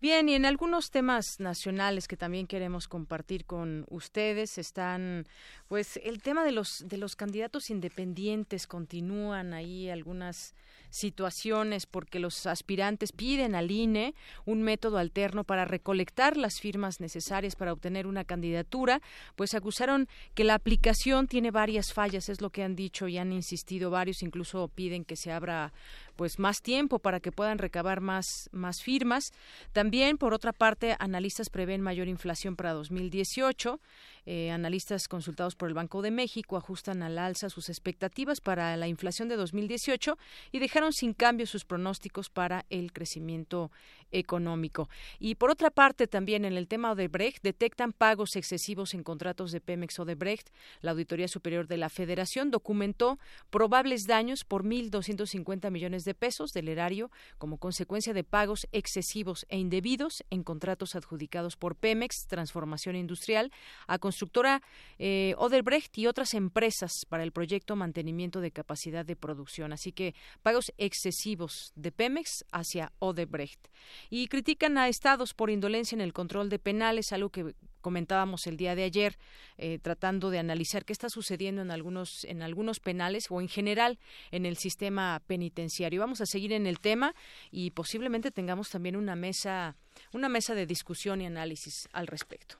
Bien, 0.00 0.28
y 0.28 0.34
en 0.36 0.46
algunos 0.46 0.92
temas 0.92 1.40
nacionales 1.40 2.06
que 2.06 2.16
también 2.16 2.46
queremos 2.46 2.86
compartir 2.86 3.44
con 3.44 3.84
ustedes 3.90 4.56
están, 4.56 5.26
pues, 5.66 5.98
el 6.04 6.22
tema 6.22 6.44
de 6.44 6.52
los 6.52 6.84
de 6.86 6.98
los 6.98 7.16
candidatos 7.16 7.68
independientes. 7.68 8.68
Continúan 8.68 9.54
ahí 9.54 9.90
algunas 9.90 10.54
situaciones 10.90 11.86
porque 11.86 12.20
los 12.20 12.46
aspirantes 12.46 13.12
piden 13.12 13.54
al 13.54 13.70
INE 13.70 14.14
un 14.46 14.62
método 14.62 14.98
alterno 14.98 15.44
para 15.44 15.64
recolectar 15.64 16.36
las 16.36 16.60
firmas 16.60 17.00
necesarias 17.00 17.56
para 17.56 17.72
obtener 17.72 18.06
una 18.06 18.24
candidatura, 18.24 19.02
pues 19.36 19.54
acusaron 19.54 20.08
que 20.34 20.44
la 20.44 20.54
aplicación 20.54 21.26
tiene 21.26 21.50
varias 21.50 21.92
fallas, 21.92 22.28
es 22.28 22.40
lo 22.40 22.50
que 22.50 22.62
han 22.62 22.76
dicho 22.76 23.08
y 23.08 23.18
han 23.18 23.32
insistido 23.32 23.90
varios, 23.90 24.22
incluso 24.22 24.68
piden 24.68 25.04
que 25.04 25.16
se 25.16 25.32
abra 25.32 25.72
pues 26.18 26.40
más 26.40 26.62
tiempo 26.62 26.98
para 26.98 27.20
que 27.20 27.30
puedan 27.30 27.58
recabar 27.58 28.00
más, 28.00 28.50
más 28.50 28.82
firmas. 28.82 29.30
También, 29.72 30.18
por 30.18 30.34
otra 30.34 30.52
parte, 30.52 30.96
analistas 30.98 31.48
prevén 31.48 31.80
mayor 31.80 32.08
inflación 32.08 32.56
para 32.56 32.72
2018. 32.72 33.80
Eh, 34.26 34.50
analistas 34.50 35.06
consultados 35.06 35.54
por 35.54 35.68
el 35.68 35.74
Banco 35.74 36.02
de 36.02 36.10
México 36.10 36.56
ajustan 36.56 37.04
al 37.04 37.18
alza 37.18 37.48
sus 37.48 37.68
expectativas 37.68 38.40
para 38.40 38.76
la 38.76 38.88
inflación 38.88 39.28
de 39.28 39.36
2018 39.36 40.18
y 40.50 40.58
dejaron 40.58 40.92
sin 40.92 41.14
cambio 41.14 41.46
sus 41.46 41.64
pronósticos 41.64 42.30
para 42.30 42.66
el 42.68 42.92
crecimiento 42.92 43.70
económico. 44.12 44.88
Y 45.18 45.34
por 45.34 45.50
otra 45.50 45.70
parte, 45.70 46.06
también 46.06 46.44
en 46.44 46.56
el 46.56 46.68
tema 46.68 46.92
Odebrecht, 46.92 47.42
detectan 47.42 47.92
pagos 47.92 48.36
excesivos 48.36 48.94
en 48.94 49.02
contratos 49.02 49.52
de 49.52 49.60
Pemex 49.60 49.98
Odebrecht. 49.98 50.50
La 50.80 50.92
Auditoría 50.92 51.28
Superior 51.28 51.66
de 51.66 51.76
la 51.76 51.88
Federación 51.88 52.50
documentó 52.50 53.18
probables 53.50 54.06
daños 54.06 54.44
por 54.44 54.64
1.250 54.64 55.70
millones 55.70 56.04
de 56.04 56.14
pesos 56.14 56.52
del 56.52 56.68
erario 56.68 57.10
como 57.38 57.58
consecuencia 57.58 58.12
de 58.12 58.24
pagos 58.24 58.66
excesivos 58.72 59.46
e 59.48 59.58
indebidos 59.58 60.24
en 60.30 60.42
contratos 60.42 60.94
adjudicados 60.94 61.56
por 61.56 61.76
Pemex, 61.76 62.26
Transformación 62.26 62.96
Industrial, 62.96 63.52
a 63.86 63.98
constructora 63.98 64.62
eh, 64.98 65.34
Odebrecht 65.38 65.96
y 65.98 66.06
otras 66.06 66.34
empresas 66.34 66.92
para 67.08 67.22
el 67.22 67.32
proyecto 67.32 67.76
Mantenimiento 67.76 68.40
de 68.40 68.50
Capacidad 68.50 69.04
de 69.04 69.16
Producción. 69.16 69.72
Así 69.72 69.92
que 69.92 70.14
pagos 70.42 70.72
excesivos 70.78 71.72
de 71.74 71.92
Pemex 71.92 72.44
hacia 72.52 72.92
Odebrecht 72.98 73.68
y 74.10 74.28
critican 74.28 74.78
a 74.78 74.88
estados 74.88 75.34
por 75.34 75.50
indolencia 75.50 75.94
en 75.94 76.00
el 76.00 76.12
control 76.12 76.48
de 76.48 76.58
penales, 76.58 77.12
algo 77.12 77.30
que 77.30 77.54
comentábamos 77.80 78.46
el 78.46 78.56
día 78.56 78.74
de 78.74 78.84
ayer, 78.84 79.18
eh, 79.56 79.78
tratando 79.80 80.30
de 80.30 80.38
analizar 80.38 80.84
qué 80.84 80.92
está 80.92 81.08
sucediendo 81.08 81.62
en 81.62 81.70
algunos, 81.70 82.24
en 82.24 82.42
algunos 82.42 82.80
penales 82.80 83.26
o 83.30 83.40
en 83.40 83.48
general 83.48 83.98
en 84.30 84.46
el 84.46 84.56
sistema 84.56 85.22
penitenciario. 85.26 86.00
Vamos 86.00 86.20
a 86.20 86.26
seguir 86.26 86.52
en 86.52 86.66
el 86.66 86.80
tema 86.80 87.14
y 87.50 87.70
posiblemente 87.70 88.30
tengamos 88.30 88.70
también 88.70 88.96
una 88.96 89.16
mesa, 89.16 89.76
una 90.12 90.28
mesa 90.28 90.54
de 90.54 90.66
discusión 90.66 91.20
y 91.20 91.26
análisis 91.26 91.88
al 91.92 92.06
respecto. 92.06 92.56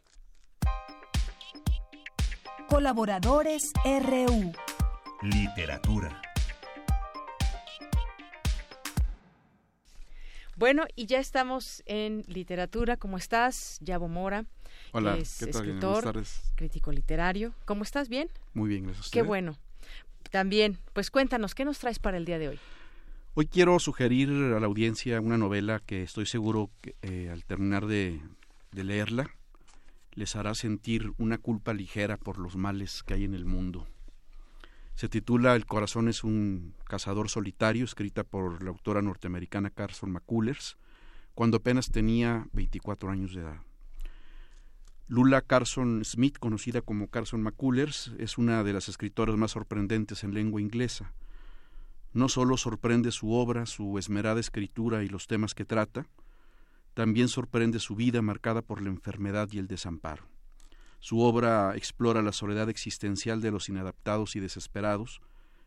Colaboradores 2.69 3.73
RU. 3.85 4.53
Literatura. 5.23 6.28
Bueno, 10.59 10.87
y 10.97 11.07
ya 11.07 11.21
estamos 11.21 11.85
en 11.87 12.25
literatura. 12.27 12.97
¿Cómo 12.97 13.17
estás? 13.17 13.79
Yabo 13.81 14.09
Mora. 14.09 14.45
Hola, 14.91 15.17
es 15.17 15.39
¿qué 15.39 15.47
tal? 15.47 15.63
escritor, 15.69 16.25
crítico 16.57 16.91
literario. 16.91 17.55
¿Cómo 17.65 17.85
estás? 17.85 18.09
¿Bien? 18.09 18.29
Muy 18.55 18.69
bien, 18.69 18.87
gracias. 18.87 19.11
Qué 19.11 19.23
bueno. 19.23 19.57
También, 20.33 20.77
pues 20.95 21.13
cuéntanos, 21.13 21.55
¿qué 21.55 21.65
nos 21.65 21.79
traes 21.79 22.01
para 22.01 22.17
el 22.17 22.25
día 22.25 22.41
de 22.41 22.49
hoy? 22.49 22.59
Hoy 23.35 23.47
quiero 23.47 23.79
sugerir 23.79 24.31
a 24.31 24.59
la 24.59 24.67
audiencia 24.67 25.21
una 25.21 25.39
novela 25.39 25.79
que 25.79 26.03
estoy 26.03 26.27
seguro 26.27 26.71
que 26.81 26.97
eh, 27.03 27.31
al 27.31 27.45
terminar 27.45 27.87
de, 27.87 28.21
de 28.73 28.83
leerla 28.83 29.31
les 30.15 30.35
hará 30.35 30.57
sentir 30.57 31.13
una 31.19 31.39
culpa 31.39 31.73
ligera 31.73 32.17
por 32.17 32.37
los 32.39 32.57
males 32.57 33.05
que 33.05 33.15
hay 33.15 33.23
en 33.23 33.35
el 33.35 33.45
mundo. 33.45 33.87
Se 34.99 35.09
titula 35.09 35.55
El 35.55 35.65
corazón 35.65 36.09
es 36.09 36.25
un 36.25 36.75
cazador 36.83 37.29
solitario, 37.29 37.85
escrita 37.85 38.25
por 38.25 38.65
la 38.65 38.71
autora 38.71 39.01
norteamericana 39.01 39.71
Carson 39.71 40.11
McCullers, 40.11 40.77
cuando 41.37 41.59
apenas 41.59 41.93
tenía 41.93 42.49
24 42.53 43.09
años 43.09 43.33
de 43.33 43.43
edad. 43.43 43.61
Lula 45.07 45.43
Carson 45.43 46.05
Smith, 46.05 46.37
conocida 46.41 46.81
como 46.81 47.07
Carson 47.07 47.45
McCullers, 47.45 48.11
es 48.19 48.39
una 48.39 48.65
de 48.65 48.73
las 48.73 48.89
escritoras 48.89 49.37
más 49.37 49.53
sorprendentes 49.53 50.25
en 50.25 50.35
lengua 50.35 50.61
inglesa. 50.61 51.13
No 52.13 52.29
solo 52.29 52.57
sorprende 52.57 53.13
su 53.13 53.31
obra, 53.31 53.67
su 53.67 53.99
esmerada 53.99 54.41
escritura 54.41 55.05
y 55.05 55.09
los 55.09 55.29
temas 55.29 55.55
que 55.55 55.65
trata, 55.65 56.09
también 56.95 57.29
sorprende 57.29 57.79
su 57.79 57.95
vida 57.95 58.21
marcada 58.21 58.63
por 58.63 58.83
la 58.83 58.89
enfermedad 58.89 59.49
y 59.53 59.59
el 59.59 59.69
desamparo. 59.69 60.27
Su 61.01 61.21
obra 61.21 61.77
explora 61.77 62.23
la 62.23 62.33
soledad 62.33 62.69
existencial 62.69 63.41
de 63.41 63.51
los 63.51 63.69
inadaptados 63.69 64.37
y 64.37 64.41
desesperados, 64.41 65.21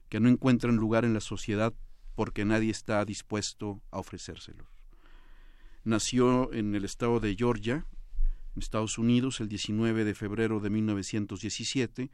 que 0.09 0.19
no 0.19 0.29
encuentran 0.29 0.75
lugar 0.75 1.05
en 1.05 1.13
la 1.13 1.21
sociedad 1.21 1.73
porque 2.15 2.43
nadie 2.45 2.71
está 2.71 3.03
dispuesto 3.05 3.81
a 3.91 3.99
ofrecérselos. 3.99 4.67
Nació 5.83 6.53
en 6.53 6.75
el 6.75 6.85
estado 6.85 7.19
de 7.19 7.35
Georgia, 7.35 7.85
Estados 8.55 8.97
Unidos, 8.97 9.39
el 9.39 9.47
19 9.47 10.03
de 10.03 10.13
febrero 10.13 10.59
de 10.59 10.69
1917 10.69 12.11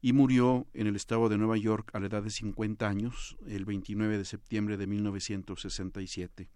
y 0.00 0.12
murió 0.12 0.66
en 0.72 0.86
el 0.86 0.96
estado 0.96 1.28
de 1.28 1.38
Nueva 1.38 1.56
York 1.56 1.90
a 1.92 2.00
la 2.00 2.06
edad 2.06 2.22
de 2.22 2.30
50 2.30 2.88
años, 2.88 3.36
el 3.46 3.64
29 3.64 4.18
de 4.18 4.24
septiembre 4.24 4.76
de 4.76 4.86
1967. 4.86 6.48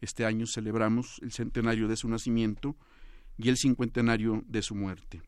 Este 0.00 0.24
año 0.24 0.46
celebramos 0.46 1.18
el 1.22 1.32
centenario 1.32 1.88
de 1.88 1.96
su 1.96 2.08
nacimiento 2.08 2.76
y 3.42 3.48
el 3.48 3.56
cincuentenario 3.56 4.44
de 4.46 4.62
su 4.62 4.74
muerte. 4.74 5.22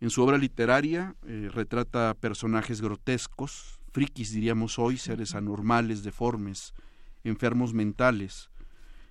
En 0.00 0.10
su 0.10 0.22
obra 0.22 0.38
literaria 0.38 1.16
eh, 1.26 1.50
retrata 1.52 2.14
personajes 2.14 2.80
grotescos, 2.80 3.80
frikis 3.92 4.32
diríamos 4.32 4.78
hoy, 4.78 4.96
seres 4.96 5.34
anormales, 5.34 6.02
deformes, 6.02 6.72
enfermos 7.24 7.74
mentales, 7.74 8.48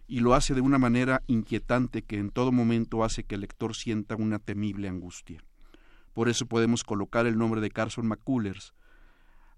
y 0.08 0.22
lo 0.22 0.34
hace 0.34 0.54
de 0.54 0.62
una 0.62 0.78
manera 0.78 1.22
inquietante 1.28 2.02
que 2.02 2.18
en 2.18 2.32
todo 2.32 2.52
momento 2.52 3.04
hace 3.04 3.24
que 3.24 3.36
el 3.36 3.41
lector 3.41 3.76
sienta 3.76 4.16
una 4.16 4.40
temible 4.40 4.88
angustia. 4.88 5.44
Por 6.14 6.30
eso 6.30 6.45
podemos 6.45 6.84
colocar 6.84 7.28
el 7.28 7.38
nombre 7.38 7.62
de 7.62 7.70
Carson 7.70 8.08
McCullers 8.08 8.74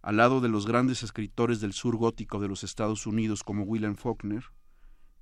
al 0.01 0.17
lado 0.17 0.41
de 0.41 0.49
los 0.49 0.65
grandes 0.65 1.03
escritores 1.03 1.61
del 1.61 1.73
sur 1.73 1.95
gótico 1.95 2.39
de 2.39 2.47
los 2.47 2.63
Estados 2.63 3.05
Unidos 3.05 3.43
como 3.43 3.63
William 3.63 3.95
Faulkner, 3.95 4.45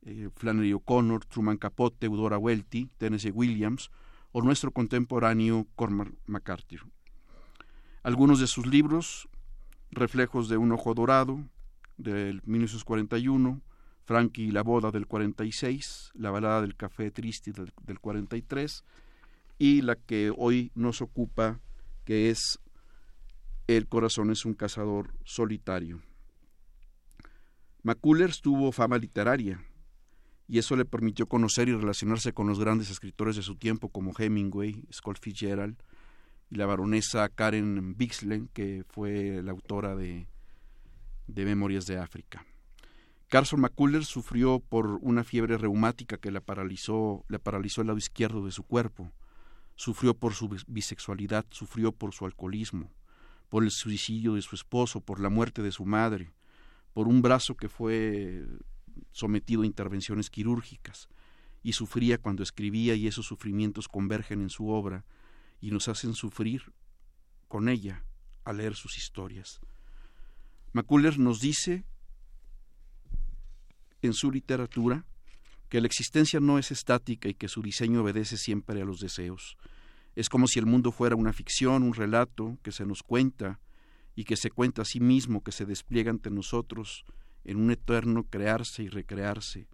eh, 0.03 0.29
Flannery 0.35 0.73
O'Connor, 0.73 1.25
Truman 1.25 1.57
Capote, 1.57 2.05
Eudora 2.05 2.37
Welty, 2.37 2.89
Tennessee 2.97 3.31
Williams, 3.31 3.91
o 4.31 4.41
nuestro 4.41 4.71
contemporáneo 4.71 5.67
Cormac 5.75 6.13
McCarthy. 6.25 6.77
Algunos 8.03 8.39
de 8.39 8.47
sus 8.47 8.67
libros, 8.67 9.27
Reflejos 9.89 10.49
de 10.49 10.57
un 10.57 10.71
ojo 10.73 10.93
dorado, 10.93 11.43
del 11.97 12.41
1941, 12.45 13.61
Frankie 14.03 14.43
y 14.43 14.51
la 14.51 14.61
boda 14.61 14.91
del 14.91 15.07
46, 15.07 16.11
La 16.13 16.29
balada 16.29 16.61
del 16.61 16.75
café 16.75 17.11
triste 17.11 17.51
del, 17.51 17.73
del 17.83 17.99
43, 17.99 18.83
y 19.57 19.81
la 19.81 19.95
que 19.95 20.31
hoy 20.35 20.71
nos 20.75 21.01
ocupa, 21.01 21.59
que 22.05 22.29
es 22.29 22.59
El 23.67 23.87
corazón 23.87 24.31
es 24.31 24.45
un 24.45 24.53
cazador 24.53 25.13
solitario. 25.23 26.01
McCullers 27.83 28.41
tuvo 28.41 28.71
fama 28.71 28.97
literaria, 28.97 29.63
y 30.47 30.59
eso 30.59 30.75
le 30.75 30.85
permitió 30.85 31.27
conocer 31.27 31.67
y 31.67 31.73
relacionarse 31.73 32.33
con 32.33 32.47
los 32.47 32.59
grandes 32.59 32.89
escritores 32.89 33.35
de 33.35 33.41
su 33.41 33.55
tiempo 33.55 33.89
como 33.89 34.13
Hemingway, 34.17 34.85
Scott 34.91 35.19
Fitzgerald 35.19 35.77
y 36.49 36.55
la 36.55 36.65
baronesa 36.65 37.27
Karen 37.27 37.97
Bixlen, 37.97 38.47
que 38.53 38.85
fue 38.87 39.41
la 39.43 39.51
autora 39.51 39.95
de, 39.95 40.27
Memorias 41.27 41.85
de 41.85 41.97
África. 41.97 42.45
Carson 43.27 43.59
McCullers 43.59 44.07
sufrió 44.07 44.59
por 44.59 44.99
una 45.01 45.25
fiebre 45.25 45.57
reumática 45.57 46.17
que 46.17 46.31
la 46.31 46.39
paralizó, 46.39 47.25
le 47.27 47.39
paralizó 47.39 47.81
el 47.81 47.87
lado 47.87 47.99
izquierdo 47.99 48.45
de 48.45 48.51
su 48.51 48.63
cuerpo. 48.63 49.11
Sufrió 49.75 50.13
por 50.13 50.33
su 50.33 50.49
bisexualidad, 50.67 51.45
sufrió 51.49 51.91
por 51.91 52.13
su 52.13 52.25
alcoholismo, 52.25 52.89
por 53.49 53.63
el 53.63 53.71
suicidio 53.71 54.35
de 54.35 54.41
su 54.41 54.55
esposo, 54.55 55.01
por 55.01 55.19
la 55.19 55.29
muerte 55.29 55.61
de 55.61 55.73
su 55.73 55.85
madre, 55.85 56.31
por 56.93 57.09
un 57.09 57.21
brazo 57.21 57.55
que 57.55 57.67
fue 57.67 58.45
sometido 59.11 59.63
a 59.63 59.65
intervenciones 59.65 60.29
quirúrgicas, 60.29 61.09
y 61.63 61.73
sufría 61.73 62.17
cuando 62.17 62.43
escribía 62.43 62.95
y 62.95 63.07
esos 63.07 63.25
sufrimientos 63.25 63.87
convergen 63.87 64.41
en 64.41 64.49
su 64.49 64.69
obra 64.69 65.05
y 65.59 65.71
nos 65.71 65.87
hacen 65.87 66.13
sufrir 66.13 66.71
con 67.47 67.67
ella 67.67 68.03
al 68.43 68.57
leer 68.57 68.75
sus 68.75 68.97
historias. 68.97 69.59
McCullers 70.73 71.17
nos 71.17 71.39
dice 71.39 71.83
en 74.01 74.13
su 74.13 74.31
literatura 74.31 75.05
que 75.69 75.81
la 75.81 75.87
existencia 75.87 76.39
no 76.39 76.57
es 76.57 76.71
estática 76.71 77.27
y 77.27 77.33
que 77.33 77.49
su 77.49 77.61
diseño 77.61 78.01
obedece 78.01 78.37
siempre 78.37 78.81
a 78.81 78.85
los 78.85 78.99
deseos. 78.99 79.57
Es 80.15 80.29
como 80.29 80.47
si 80.47 80.59
el 80.59 80.65
mundo 80.65 80.91
fuera 80.91 81.15
una 81.15 81.33
ficción, 81.33 81.83
un 81.83 81.93
relato 81.93 82.57
que 82.63 82.71
se 82.71 82.85
nos 82.85 83.03
cuenta 83.03 83.59
y 84.15 84.23
que 84.23 84.37
se 84.37 84.49
cuenta 84.49 84.83
a 84.83 84.85
sí 84.85 84.99
mismo, 84.99 85.43
que 85.43 85.51
se 85.51 85.65
despliega 85.65 86.09
ante 86.09 86.31
nosotros 86.31 87.05
en 87.47 87.57
un 87.57 87.71
eterno 87.71 88.25
crearse 88.29 88.83
y 88.83 88.89
recrearse, 88.89 89.67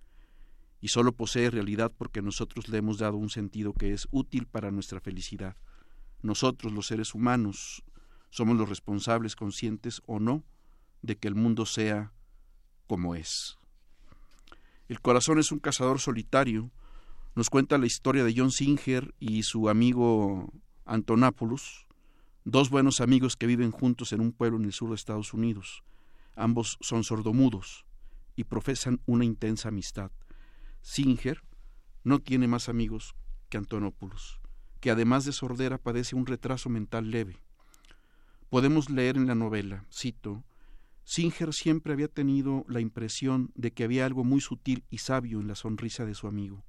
y 0.79 0.89
solo 0.89 1.11
posee 1.11 1.49
realidad 1.49 1.91
porque 1.97 2.21
nosotros 2.21 2.69
le 2.69 2.77
hemos 2.77 2.99
dado 2.99 3.17
un 3.17 3.29
sentido 3.29 3.73
que 3.73 3.93
es 3.93 4.07
útil 4.11 4.45
para 4.45 4.71
nuestra 4.71 4.99
felicidad. 4.99 5.57
Nosotros, 6.21 6.71
los 6.71 6.87
seres 6.87 7.13
humanos, 7.15 7.83
somos 8.29 8.57
los 8.57 8.69
responsables, 8.69 9.35
conscientes 9.35 10.01
o 10.05 10.19
no, 10.19 10.43
de 11.01 11.17
que 11.17 11.27
el 11.27 11.35
mundo 11.35 11.65
sea 11.65 12.13
como 12.87 13.15
es. 13.15 13.57
El 14.87 15.01
corazón 15.01 15.39
es 15.39 15.51
un 15.51 15.59
cazador 15.59 15.99
solitario. 15.99 16.69
Nos 17.35 17.49
cuenta 17.49 17.77
la 17.77 17.87
historia 17.87 18.23
de 18.23 18.33
John 18.35 18.51
Singer 18.51 19.15
y 19.19 19.43
su 19.43 19.69
amigo 19.69 20.53
Antonápolis, 20.85 21.87
dos 22.43 22.69
buenos 22.69 23.01
amigos 23.01 23.35
que 23.35 23.47
viven 23.47 23.71
juntos 23.71 24.13
en 24.13 24.21
un 24.21 24.31
pueblo 24.31 24.59
en 24.59 24.65
el 24.65 24.73
sur 24.73 24.89
de 24.89 24.95
Estados 24.95 25.33
Unidos. 25.33 25.83
Ambos 26.35 26.77
son 26.81 27.03
sordomudos 27.03 27.85
y 28.35 28.45
profesan 28.45 29.01
una 29.05 29.25
intensa 29.25 29.69
amistad. 29.69 30.11
Singer 30.81 31.43
no 32.03 32.19
tiene 32.19 32.47
más 32.47 32.69
amigos 32.69 33.15
que 33.49 33.57
Antonopoulos, 33.57 34.41
que 34.79 34.91
además 34.91 35.25
de 35.25 35.31
sordera 35.31 35.77
padece 35.77 36.15
un 36.15 36.25
retraso 36.25 36.69
mental 36.69 37.11
leve. 37.11 37.37
Podemos 38.49 38.89
leer 38.89 39.17
en 39.17 39.27
la 39.27 39.35
novela, 39.35 39.85
cito, 39.91 40.43
Singer 41.05 41.53
siempre 41.53 41.93
había 41.93 42.07
tenido 42.07 42.65
la 42.67 42.79
impresión 42.79 43.51
de 43.55 43.71
que 43.71 43.83
había 43.83 44.05
algo 44.05 44.23
muy 44.23 44.39
sutil 44.39 44.85
y 44.89 44.99
sabio 44.99 45.41
en 45.41 45.47
la 45.47 45.55
sonrisa 45.55 46.05
de 46.05 46.15
su 46.15 46.27
amigo, 46.27 46.63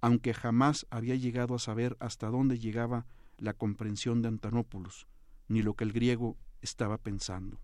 aunque 0.00 0.32
jamás 0.32 0.86
había 0.90 1.16
llegado 1.16 1.54
a 1.54 1.58
saber 1.58 1.96
hasta 1.98 2.28
dónde 2.28 2.58
llegaba 2.58 3.06
la 3.38 3.54
comprensión 3.54 4.22
de 4.22 4.28
Antonopoulos, 4.28 5.08
ni 5.48 5.62
lo 5.62 5.74
que 5.74 5.84
el 5.84 5.92
griego 5.92 6.36
estaba 6.62 6.98
pensando. 6.98 7.60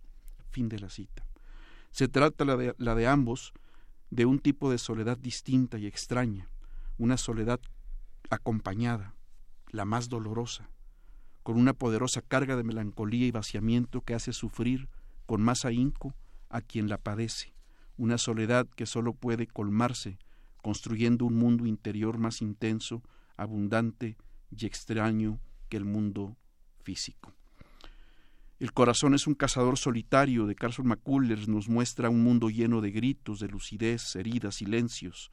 Fin 0.51 0.69
de 0.69 0.79
la 0.79 0.91
cita. 0.91 1.27
Se 1.91 2.09
trata 2.09 2.45
la 2.45 2.57
de, 2.57 2.75
la 2.79 2.95
de 2.95 3.07
ambos 3.07 3.53
de 4.11 4.27
un 4.27 4.39
tipo 4.39 4.71
de 4.71 4.79
soledad 4.79 5.17
distinta 5.17 5.79
y 5.79 5.87
extraña, 5.87 6.49
una 6.99 7.17
soledad 7.17 7.61
acompañada, 8.29 9.15
la 9.71 9.85
más 9.85 10.09
dolorosa, 10.09 10.71
con 11.43 11.57
una 11.57 11.73
poderosa 11.73 12.21
carga 12.21 12.57
de 12.57 12.65
melancolía 12.65 13.27
y 13.27 13.31
vaciamiento 13.31 14.03
que 14.03 14.15
hace 14.15 14.33
sufrir 14.33 14.89
con 15.27 15.43
más 15.43 15.65
ahínco 15.65 16.15
a 16.49 16.61
quien 16.61 16.89
la 16.89 16.99
padece, 16.99 17.55
una 17.97 18.19
soledad 18.19 18.67
que 18.77 18.87
sólo 18.87 19.15
puede 19.15 19.47
colmarse 19.47 20.19
construyendo 20.61 21.25
un 21.25 21.37
mundo 21.37 21.67
interior 21.67 22.19
más 22.19 22.43
intenso, 22.43 23.03
abundante 23.37 24.17
y 24.51 24.67
extraño 24.67 25.41
que 25.69 25.77
el 25.77 25.85
mundo 25.85 26.37
físico. 26.83 27.33
El 28.61 28.75
corazón 28.75 29.15
es 29.15 29.27
un 29.27 29.33
cazador 29.33 29.79
solitario 29.79 30.47
de 30.47 30.55
Carson 30.55 30.87
McCullers 30.87 31.49
nos 31.49 31.71
muestra 31.71 32.11
un 32.11 32.23
mundo 32.23 32.51
lleno 32.51 32.83
de 32.83 32.91
gritos, 32.91 33.41
de 33.41 33.49
lucidez, 33.49 34.15
heridas, 34.17 34.57
silencios, 34.57 35.31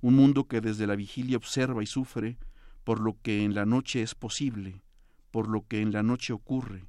un 0.00 0.16
mundo 0.16 0.48
que 0.48 0.62
desde 0.62 0.86
la 0.86 0.96
vigilia 0.96 1.36
observa 1.36 1.82
y 1.82 1.86
sufre 1.86 2.38
por 2.82 2.98
lo 2.98 3.18
que 3.20 3.44
en 3.44 3.54
la 3.54 3.66
noche 3.66 4.00
es 4.00 4.14
posible, 4.14 4.82
por 5.30 5.46
lo 5.46 5.66
que 5.68 5.82
en 5.82 5.92
la 5.92 6.02
noche 6.02 6.32
ocurre, 6.32 6.86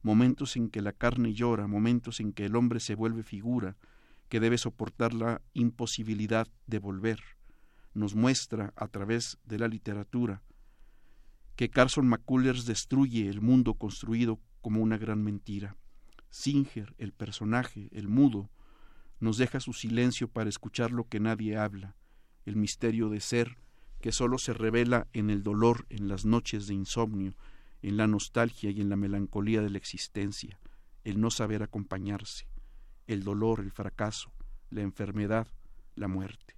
momentos 0.00 0.56
en 0.56 0.70
que 0.70 0.80
la 0.80 0.92
carne 0.92 1.34
llora, 1.34 1.66
momentos 1.66 2.20
en 2.20 2.32
que 2.32 2.46
el 2.46 2.56
hombre 2.56 2.80
se 2.80 2.94
vuelve 2.94 3.22
figura, 3.22 3.76
que 4.30 4.40
debe 4.40 4.56
soportar 4.56 5.12
la 5.12 5.42
imposibilidad 5.52 6.48
de 6.66 6.78
volver. 6.78 7.20
Nos 7.92 8.14
muestra 8.14 8.72
a 8.76 8.88
través 8.88 9.36
de 9.44 9.58
la 9.58 9.68
literatura 9.68 10.42
que 11.54 11.68
Carson 11.68 12.08
McCullers 12.08 12.64
destruye 12.64 13.28
el 13.28 13.42
mundo 13.42 13.74
construido 13.74 14.40
como 14.64 14.80
una 14.80 14.96
gran 14.96 15.22
mentira. 15.22 15.76
Singer, 16.30 16.94
el 16.96 17.12
personaje, 17.12 17.90
el 17.92 18.08
mudo, 18.08 18.48
nos 19.20 19.36
deja 19.36 19.60
su 19.60 19.74
silencio 19.74 20.26
para 20.26 20.48
escuchar 20.48 20.90
lo 20.90 21.06
que 21.06 21.20
nadie 21.20 21.58
habla, 21.58 21.96
el 22.46 22.56
misterio 22.56 23.10
de 23.10 23.20
ser 23.20 23.58
que 24.00 24.10
sólo 24.10 24.38
se 24.38 24.54
revela 24.54 25.06
en 25.12 25.28
el 25.28 25.42
dolor, 25.42 25.84
en 25.90 26.08
las 26.08 26.24
noches 26.24 26.66
de 26.66 26.72
insomnio, 26.72 27.36
en 27.82 27.98
la 27.98 28.06
nostalgia 28.06 28.70
y 28.70 28.80
en 28.80 28.88
la 28.88 28.96
melancolía 28.96 29.60
de 29.60 29.68
la 29.68 29.76
existencia, 29.76 30.58
el 31.04 31.20
no 31.20 31.30
saber 31.30 31.62
acompañarse, 31.62 32.48
el 33.06 33.22
dolor, 33.22 33.60
el 33.60 33.70
fracaso, 33.70 34.32
la 34.70 34.80
enfermedad, 34.80 35.46
la 35.94 36.08
muerte. 36.08 36.56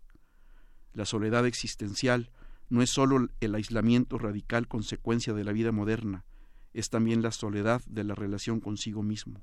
La 0.93 1.07
soledad 1.07 1.45
existencial 1.45 2.31
no 2.69 2.83
es 2.83 2.91
sólo 2.91 3.31
el 3.41 3.55
aislamiento 3.57 4.17
radical 4.17 4.69
consecuencia 4.69 5.35
de 5.35 5.43
la 5.43 5.51
vida 5.51 5.73
moderna, 5.73 6.25
es 6.77 6.91
también 6.91 7.23
la 7.23 7.31
soledad 7.31 7.83
de 7.87 8.05
la 8.05 8.15
relación 8.15 8.61
consigo 8.61 9.03
mismo, 9.03 9.43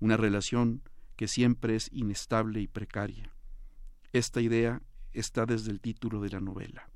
una 0.00 0.16
relación 0.16 0.82
que 1.14 1.28
siempre 1.28 1.76
es 1.76 1.88
inestable 1.92 2.60
y 2.60 2.66
precaria. 2.66 3.32
Esta 4.12 4.40
idea 4.40 4.82
está 5.12 5.46
desde 5.46 5.70
el 5.70 5.80
título 5.80 6.20
de 6.20 6.30
la 6.30 6.40
novela, 6.40 6.90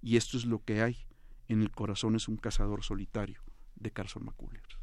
y 0.00 0.18
esto 0.18 0.36
es 0.36 0.46
lo 0.46 0.62
que 0.62 0.82
hay 0.82 1.08
en 1.48 1.62
El 1.62 1.72
corazón 1.72 2.14
es 2.14 2.28
un 2.28 2.36
cazador 2.36 2.84
solitario 2.84 3.42
de 3.74 3.90
Carson 3.90 4.24
McCullers. 4.24 4.78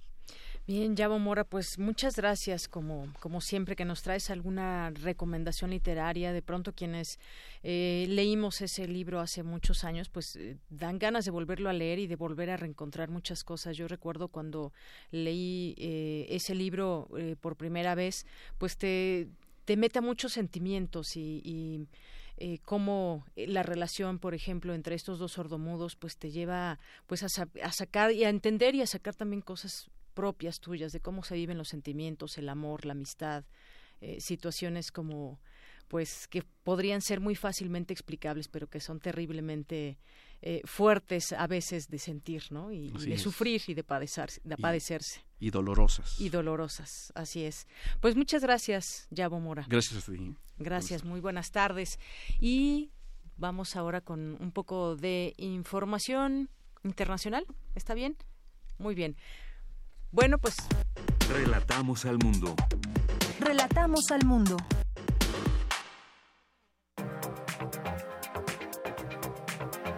Bien, 0.67 0.95
Yabo 0.95 1.19
Mora, 1.19 1.43
pues 1.43 1.77
muchas 1.77 2.15
gracias 2.15 2.67
como, 2.67 3.13
como 3.19 3.39
siempre 3.39 3.75
que 3.75 3.85
nos 3.85 4.01
traes 4.01 4.31
alguna 4.31 4.89
recomendación 4.89 5.69
literaria. 5.69 6.33
De 6.33 6.41
pronto 6.41 6.73
quienes 6.73 7.19
eh, 7.61 8.07
leímos 8.09 8.61
ese 8.61 8.87
libro 8.87 9.19
hace 9.19 9.43
muchos 9.43 9.83
años, 9.83 10.09
pues 10.09 10.35
eh, 10.37 10.57
dan 10.71 10.97
ganas 10.97 11.23
de 11.23 11.29
volverlo 11.29 11.69
a 11.69 11.73
leer 11.73 11.99
y 11.99 12.07
de 12.07 12.15
volver 12.15 12.49
a 12.49 12.57
reencontrar 12.57 13.09
muchas 13.11 13.43
cosas. 13.43 13.77
Yo 13.77 13.87
recuerdo 13.87 14.29
cuando 14.29 14.73
leí 15.11 15.75
eh, 15.77 16.25
ese 16.29 16.55
libro 16.55 17.09
por 17.41 17.57
primera 17.57 17.93
vez, 17.93 18.25
pues 18.57 18.75
te, 18.75 19.27
te 19.65 19.77
mete 19.77 19.99
a 19.99 20.01
muchos 20.01 20.33
sentimientos 20.33 21.15
y, 21.15 21.41
y 21.45 21.87
eh, 22.37 22.59
cómo 22.65 23.23
la 23.35 23.63
relación, 23.63 24.19
por 24.19 24.33
ejemplo, 24.33 24.73
entre 24.73 24.95
estos 24.95 25.19
dos 25.19 25.33
sordomudos, 25.33 25.95
pues 25.95 26.17
te 26.17 26.31
lleva 26.31 26.79
pues 27.07 27.23
a, 27.23 27.27
a, 27.63 27.71
sacar 27.71 28.11
y 28.11 28.25
a 28.25 28.29
entender 28.29 28.75
y 28.75 28.81
a 28.81 28.87
sacar 28.87 29.15
también 29.15 29.41
cosas 29.41 29.89
propias 30.15 30.59
tuyas, 30.59 30.91
de 30.91 30.99
cómo 30.99 31.23
se 31.23 31.35
viven 31.35 31.59
los 31.59 31.67
sentimientos, 31.67 32.39
el 32.39 32.49
amor, 32.49 32.85
la 32.85 32.93
amistad, 32.93 33.43
eh, 34.01 34.19
situaciones 34.19 34.91
como 34.91 35.39
pues 35.87 36.27
que 36.27 36.43
podrían 36.63 37.01
ser 37.01 37.19
muy 37.19 37.35
fácilmente 37.35 37.93
explicables, 37.93 38.47
pero 38.47 38.67
que 38.67 38.79
son 38.79 38.99
terriblemente 38.99 39.99
eh, 40.41 40.61
fuertes 40.65 41.31
a 41.31 41.45
veces 41.45 41.87
de 41.89 41.99
sentir, 41.99 42.43
¿no? 42.49 42.71
Y, 42.71 42.87
y 42.87 43.05
de 43.05 43.13
es. 43.13 43.21
sufrir 43.21 43.61
y 43.67 43.75
de, 43.75 43.83
padecer, 43.83 44.29
de 44.43 44.57
padecerse. 44.57 45.23
Y, 45.39 45.47
y, 45.47 45.51
dolorosas. 45.51 46.19
Y 46.19 46.29
dolorosas, 46.29 47.11
así 47.15 47.43
es. 47.43 47.67
Pues 48.01 48.15
muchas 48.15 48.41
gracias, 48.41 49.07
Yabo 49.11 49.39
Mora. 49.39 49.65
Gracias 49.69 50.09
a 50.09 50.11
ti. 50.11 50.35
Gracias, 50.57 51.03
muy 51.03 51.19
buenas 51.19 51.51
tardes. 51.51 51.99
Y 52.39 52.89
vamos 53.37 53.75
ahora 53.75 54.01
con 54.01 54.37
un 54.39 54.51
poco 54.51 54.95
de 54.95 55.33
información 55.37 56.49
internacional, 56.83 57.45
¿está 57.75 57.93
bien? 57.93 58.17
Muy 58.77 58.95
bien. 58.95 59.15
Bueno, 60.15 60.37
pues... 60.37 60.55
Relatamos 61.29 62.05
al 62.05 62.17
mundo. 62.19 62.55
Relatamos 63.41 64.11
al 64.11 64.23
mundo. 64.25 64.55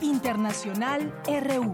Internacional 0.01 1.13
RU. 1.27 1.71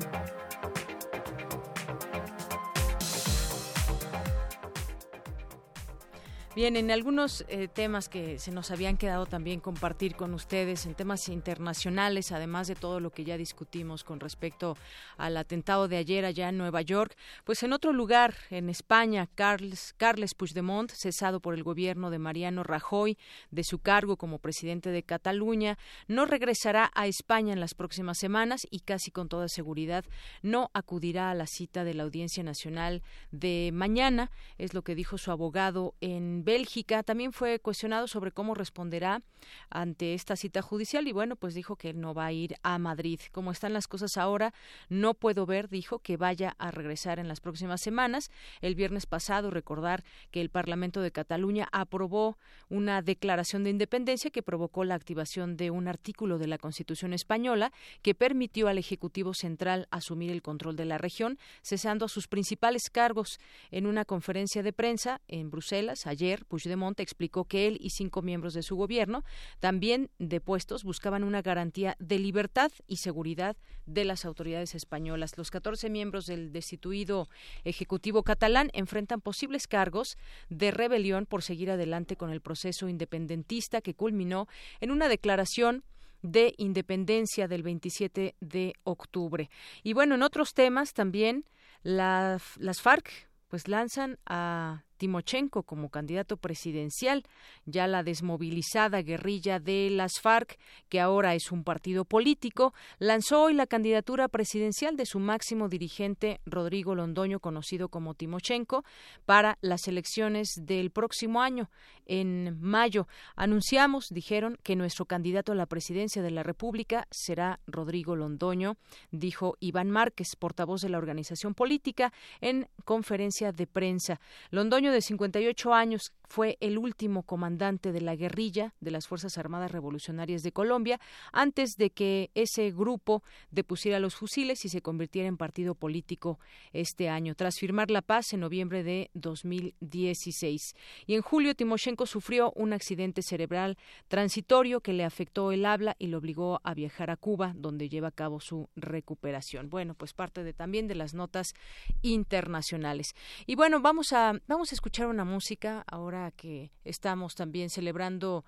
Bien, 6.56 6.76
en 6.76 6.92
algunos 6.92 7.44
eh, 7.48 7.68
temas 7.68 8.10
que 8.10 8.38
se 8.38 8.52
nos 8.52 8.70
habían 8.70 8.96
quedado 8.96 9.26
también 9.26 9.60
compartir 9.60 10.16
con 10.16 10.36
ustedes, 10.36 10.86
en 10.86 10.94
temas 10.94 11.28
internacionales, 11.30 12.32
además 12.32 12.68
de 12.68 12.76
todo 12.76 13.00
lo 13.00 13.10
que 13.10 13.24
ya 13.24 13.38
discutimos 13.38 14.04
con 14.04 14.20
respecto 14.20 14.78
al 15.18 15.36
atentado 15.38 15.88
de 15.88 15.98
ayer 15.98 16.26
allá 16.26 16.50
en 16.50 16.60
Nueva 16.60 16.84
York, 16.84 17.18
pues 17.44 17.64
en 17.64 17.74
otro 17.74 17.92
lugar, 17.92 18.36
en 18.52 18.70
España, 18.70 19.28
Carles, 19.34 19.96
Carles 19.98 20.36
Puigdemont, 20.36 20.92
cesado 20.92 21.40
por 21.40 21.56
el 21.56 21.64
gobierno 21.64 22.12
de 22.12 22.20
Mariano 22.20 22.62
Rajoy 22.62 23.18
de 23.50 23.64
su 23.64 23.80
cargo 23.80 24.16
como 24.16 24.38
presidente 24.38 24.92
de 24.92 25.02
Cataluña, 25.02 25.80
no 26.08 26.28
regresará 26.28 26.92
a 26.94 27.08
España 27.08 27.54
en 27.54 27.62
las 27.62 27.74
próximas 27.74 28.20
semanas 28.20 28.68
y 28.70 28.82
casi 28.82 29.10
con 29.10 29.28
toda 29.28 29.48
seguridad 29.48 30.06
no 30.44 30.70
acudirá 30.76 31.32
a 31.32 31.36
la 31.36 31.48
cita 31.48 31.84
de 31.84 31.96
la 31.96 32.04
Audiencia 32.04 32.44
Nacional 32.44 33.02
de 33.32 33.72
mañana, 33.74 34.30
es 34.60 34.76
lo 34.76 34.84
que 34.84 34.94
dijo 34.94 35.18
su 35.18 35.32
abogado 35.32 35.96
en 36.00 36.43
Bélgica. 36.44 37.04
También 37.04 37.34
fue 37.34 37.60
cuestionado 37.60 38.08
sobre 38.08 38.32
cómo 38.32 38.54
responderá 38.56 39.22
ante 39.70 40.14
esta 40.14 40.36
cita 40.36 40.62
judicial 40.62 41.08
y 41.08 41.12
bueno, 41.12 41.36
pues 41.36 41.54
dijo 41.54 41.76
que 41.76 41.94
no 41.94 42.14
va 42.14 42.26
a 42.26 42.32
ir 42.32 42.56
a 42.64 42.78
Madrid. 42.78 43.20
Como 43.32 43.52
están 43.52 43.74
las 43.74 43.88
cosas 43.88 44.18
ahora, 44.18 44.54
no 44.90 45.14
puedo 45.14 45.46
ver, 45.46 45.70
dijo, 45.70 46.00
que 46.00 46.18
vaya 46.18 46.56
a 46.58 46.72
regresar 46.72 47.20
en 47.20 47.28
las 47.28 47.40
próximas 47.40 47.82
semanas. 47.82 48.32
El 48.62 48.76
viernes 48.76 49.06
pasado, 49.06 49.50
recordar 49.50 50.04
que 50.32 50.42
el 50.42 50.50
Parlamento 50.50 51.02
de 51.02 51.12
Cataluña 51.12 51.68
aprobó 51.72 52.38
una 52.70 53.02
declaración 53.02 53.64
de 53.64 53.70
independencia 53.70 54.32
que 54.32 54.44
provocó 54.44 54.84
la 54.84 54.96
activación 54.96 55.58
de 55.58 55.72
un 55.72 55.88
artículo 55.88 56.38
de 56.38 56.48
la 56.48 56.58
Constitución 56.58 57.14
española 57.14 57.72
que 58.02 58.16
permitió 58.16 58.68
al 58.68 58.78
Ejecutivo 58.78 59.34
Central 59.34 59.88
asumir 59.92 60.32
el 60.32 60.42
control 60.42 60.76
de 60.76 60.86
la 60.86 60.98
región, 60.98 61.38
cesando 61.62 62.06
a 62.06 62.10
sus 62.10 62.28
principales 62.28 62.90
cargos 62.92 63.40
en 63.72 63.86
una 63.86 64.06
conferencia 64.06 64.64
de 64.64 64.74
prensa 64.74 65.22
en 65.28 65.50
Bruselas 65.50 66.08
ayer 66.08 66.33
ayer, 66.34 66.46
Puigdemont 66.46 67.00
explicó 67.00 67.46
que 67.46 67.68
él 67.68 67.78
y 67.80 67.92
cinco 67.92 68.22
miembros 68.22 68.54
de 68.54 68.64
su 68.64 68.76
gobierno, 68.76 69.24
también 69.60 70.10
depuestos, 70.20 70.84
buscaban 70.84 71.24
una 71.24 71.42
garantía 71.42 71.96
de 72.00 72.20
libertad 72.20 72.72
y 72.88 72.98
seguridad 72.98 73.56
de 73.86 74.06
las 74.06 74.26
autoridades 74.26 74.76
españolas. 74.76 75.38
Los 75.38 75.52
14 75.52 75.90
miembros 75.90 76.26
del 76.26 76.52
destituido 76.52 77.30
Ejecutivo 77.64 78.24
catalán 78.24 78.70
enfrentan 78.74 79.22
posibles 79.22 79.68
cargos 79.68 80.18
de 80.50 80.72
rebelión 80.72 81.26
por 81.26 81.44
seguir 81.44 81.70
adelante 81.72 82.16
con 82.16 82.32
el 82.32 82.42
proceso 82.42 82.88
independentista 82.88 83.82
que 83.82 83.94
culminó 83.94 84.48
en 84.80 84.92
una 84.92 85.08
declaración 85.08 85.84
de 86.22 86.54
independencia 86.58 87.48
del 87.48 87.64
27 87.64 88.36
de 88.40 88.74
octubre. 88.84 89.50
Y 89.84 89.94
bueno, 89.94 90.16
en 90.16 90.24
otros 90.24 90.54
temas 90.54 90.94
también 90.94 91.46
las 91.84 92.82
FARC 92.82 93.30
pues 93.50 93.68
lanzan 93.68 94.18
a 94.26 94.84
Timochenko 94.98 95.64
como 95.64 95.90
candidato 95.90 96.38
presidencial, 96.38 97.24
ya 97.66 97.88
la 97.88 98.04
desmovilizada 98.04 99.02
guerrilla 99.02 99.60
de 99.60 99.90
las 99.92 100.20
FARC, 100.22 100.58
que 100.90 101.00
ahora 101.00 101.36
es 101.36 101.52
un 101.52 101.64
partido 101.64 102.06
político, 102.06 102.74
lanzó 103.00 103.44
hoy 103.44 103.54
la 103.54 103.68
candidatura 103.68 104.28
presidencial 104.28 104.96
de 104.96 105.06
su 105.06 105.20
máximo 105.20 105.70
dirigente 105.70 106.40
Rodrigo 106.46 106.96
Londoño, 106.96 107.40
conocido 107.40 107.90
como 107.90 108.14
Timochenko, 108.14 108.84
para 109.26 109.58
las 109.62 109.88
elecciones 109.88 110.50
del 110.62 110.92
próximo 110.92 111.42
año, 111.42 111.70
en 112.06 112.60
mayo. 112.60 113.08
Anunciamos, 113.36 114.08
dijeron, 114.10 114.58
que 114.64 114.76
nuestro 114.76 115.06
candidato 115.06 115.52
a 115.52 115.56
la 115.56 115.66
presidencia 115.66 116.22
de 116.22 116.32
la 116.32 116.44
República 116.44 117.08
será 117.12 117.60
Rodrigo 117.68 118.16
Londoño, 118.16 118.78
dijo 119.12 119.58
Iván 119.60 119.90
Márquez, 119.90 120.36
portavoz 120.38 120.82
de 120.82 120.90
la 120.90 120.98
organización 120.98 121.54
política, 121.54 122.12
en 122.42 122.68
conferencia 122.86 123.52
de 123.52 123.68
prensa. 123.68 124.20
Londoño 124.52 124.83
de 124.92 125.02
58 125.02 125.74
años 125.74 126.14
fue 126.34 126.58
el 126.62 126.80
último 126.80 127.24
comandante 127.24 127.92
de 127.92 128.02
la 128.02 128.16
guerrilla 128.16 128.74
de 128.80 128.90
las 128.90 129.08
Fuerzas 129.08 129.38
Armadas 129.38 129.72
Revolucionarias 129.72 130.42
de 130.42 130.52
Colombia 130.52 131.00
antes 131.32 131.78
de 131.78 131.92
que 131.92 132.32
ese 132.34 132.72
grupo 132.72 133.24
depusiera 133.52 134.00
los 134.00 134.16
fusiles 134.16 134.66
y 134.66 134.70
se 134.70 134.82
convirtiera 134.82 135.28
en 135.28 135.38
partido 135.38 135.76
político 135.76 136.40
este 136.72 137.08
año, 137.08 137.36
tras 137.36 137.60
firmar 137.60 137.92
la 137.92 138.02
paz 138.02 138.34
en 138.34 138.40
noviembre 138.40 138.84
de 138.84 139.12
2016. 139.14 140.76
Y 141.06 141.14
en 141.14 141.22
julio 141.22 141.54
Timoshenko 141.54 142.06
sufrió 142.06 142.52
un 142.56 142.74
accidente 142.74 143.22
cerebral 143.22 143.78
transitorio 144.08 144.82
que 144.82 144.94
le 144.94 145.04
afectó 145.04 145.52
el 145.52 145.66
habla 145.66 145.96
y 146.00 146.08
lo 146.08 146.18
obligó 146.18 146.62
a 146.64 146.74
viajar 146.74 147.12
a 147.12 147.18
Cuba, 147.18 147.54
donde 147.56 147.90
lleva 147.90 148.08
a 148.08 148.12
cabo 148.12 148.40
su 148.40 148.70
recuperación. 148.76 149.70
Bueno, 149.70 149.94
pues 149.94 150.14
parte 150.14 150.44
de, 150.44 150.54
también 150.54 150.88
de 150.88 150.96
las 150.96 151.14
notas 151.14 151.54
internacionales. 152.02 153.14
Y 153.46 153.56
bueno, 153.56 153.82
vamos 153.82 154.14
a, 154.14 154.34
vamos 154.48 154.72
a 154.72 154.73
escuchar 154.74 155.08
una 155.08 155.24
música 155.24 155.84
ahora 155.88 156.32
que 156.32 156.72
estamos 156.84 157.36
también 157.36 157.70
celebrando 157.70 158.46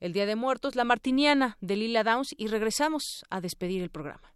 el 0.00 0.12
Día 0.12 0.26
de 0.26 0.36
Muertos, 0.36 0.74
la 0.74 0.84
Martiniana 0.84 1.56
de 1.60 1.76
Lila 1.76 2.04
Downs, 2.04 2.34
y 2.36 2.48
regresamos 2.48 3.24
a 3.30 3.40
despedir 3.40 3.82
el 3.82 3.90
programa. 3.90 4.35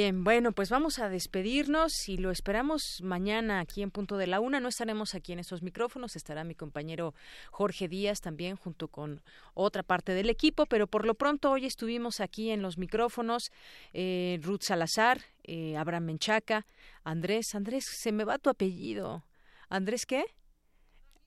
Bien, 0.00 0.22
bueno, 0.22 0.52
pues 0.52 0.70
vamos 0.70 1.00
a 1.00 1.08
despedirnos 1.08 2.08
y 2.08 2.18
lo 2.18 2.30
esperamos 2.30 3.00
mañana 3.02 3.58
aquí 3.58 3.82
en 3.82 3.90
Punto 3.90 4.16
de 4.16 4.28
la 4.28 4.38
Una. 4.38 4.60
No 4.60 4.68
estaremos 4.68 5.16
aquí 5.16 5.32
en 5.32 5.40
estos 5.40 5.60
micrófonos, 5.60 6.14
estará 6.14 6.44
mi 6.44 6.54
compañero 6.54 7.14
Jorge 7.50 7.88
Díaz 7.88 8.20
también 8.20 8.54
junto 8.54 8.86
con 8.86 9.20
otra 9.54 9.82
parte 9.82 10.12
del 10.12 10.30
equipo, 10.30 10.66
pero 10.66 10.86
por 10.86 11.04
lo 11.04 11.14
pronto 11.14 11.50
hoy 11.50 11.66
estuvimos 11.66 12.20
aquí 12.20 12.50
en 12.50 12.62
los 12.62 12.78
micrófonos 12.78 13.50
eh, 13.92 14.38
Ruth 14.40 14.62
Salazar, 14.62 15.20
eh, 15.42 15.76
Abraham 15.76 16.04
Menchaca, 16.04 16.64
Andrés, 17.02 17.56
Andrés, 17.56 17.84
se 17.84 18.12
me 18.12 18.22
va 18.22 18.38
tu 18.38 18.50
apellido. 18.50 19.24
¿Andrés 19.68 20.06
qué? 20.06 20.26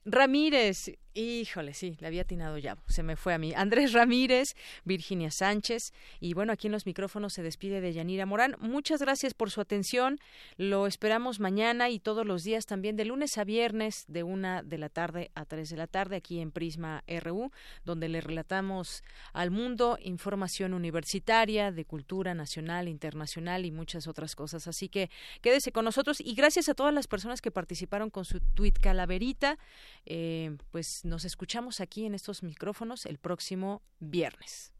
Ramírez, 0.06 0.92
híjole, 1.14 1.74
sí, 1.74 1.96
le 2.00 2.06
había 2.06 2.22
atinado 2.22 2.58
ya, 2.58 2.76
se 2.86 3.02
me 3.02 3.16
fue 3.16 3.34
a 3.34 3.38
mí. 3.38 3.52
Andrés 3.54 3.92
Ramírez, 3.92 4.54
Virginia 4.84 5.30
Sánchez, 5.30 5.92
y 6.20 6.34
bueno, 6.34 6.52
aquí 6.52 6.68
en 6.68 6.72
los 6.72 6.86
micrófonos 6.86 7.32
se 7.32 7.42
despide 7.42 7.80
de 7.80 7.92
Yanira 7.92 8.26
Morán. 8.26 8.56
Muchas 8.60 9.00
gracias 9.00 9.34
por 9.34 9.50
su 9.50 9.60
atención. 9.60 10.18
Lo 10.56 10.86
esperamos 10.86 11.40
mañana 11.40 11.90
y 11.90 11.98
todos 11.98 12.26
los 12.26 12.44
días 12.44 12.66
también, 12.66 12.96
de 12.96 13.04
lunes 13.04 13.36
a 13.38 13.44
viernes, 13.44 14.04
de 14.08 14.22
una 14.22 14.62
de 14.62 14.78
la 14.78 14.88
tarde 14.88 15.30
a 15.34 15.44
tres 15.44 15.70
de 15.70 15.76
la 15.76 15.86
tarde, 15.86 16.16
aquí 16.16 16.40
en 16.40 16.50
Prisma 16.50 17.04
RU, 17.06 17.50
donde 17.84 18.08
le 18.08 18.20
relatamos 18.20 19.02
al 19.32 19.50
mundo 19.50 19.98
información 20.02 20.74
universitaria, 20.74 21.72
de 21.72 21.84
cultura 21.84 22.34
nacional, 22.34 22.88
internacional 22.88 23.64
y 23.66 23.70
muchas 23.70 24.06
otras 24.06 24.34
cosas. 24.34 24.66
Así 24.66 24.88
que 24.88 25.10
quédese 25.40 25.72
con 25.72 25.84
nosotros 25.84 26.20
y 26.20 26.34
gracias 26.34 26.68
a 26.68 26.74
todas 26.74 26.94
las 26.94 27.06
personas 27.06 27.40
que 27.40 27.50
participaron 27.50 28.10
con 28.10 28.24
su 28.24 28.40
tweet 28.40 28.74
calaverita. 28.80 29.58
Eh, 30.06 30.56
pues 30.70 31.01
nos 31.02 31.24
escuchamos 31.24 31.80
aquí 31.80 32.06
en 32.06 32.14
estos 32.14 32.42
micrófonos 32.42 33.06
el 33.06 33.18
próximo 33.18 33.82
viernes. 33.98 34.72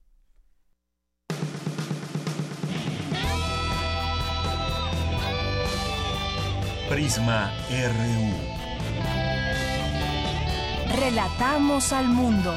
Prisma 6.89 7.53
RU. 7.71 8.63
Relatamos 11.01 11.93
al 11.93 12.07
mundo. 12.07 12.55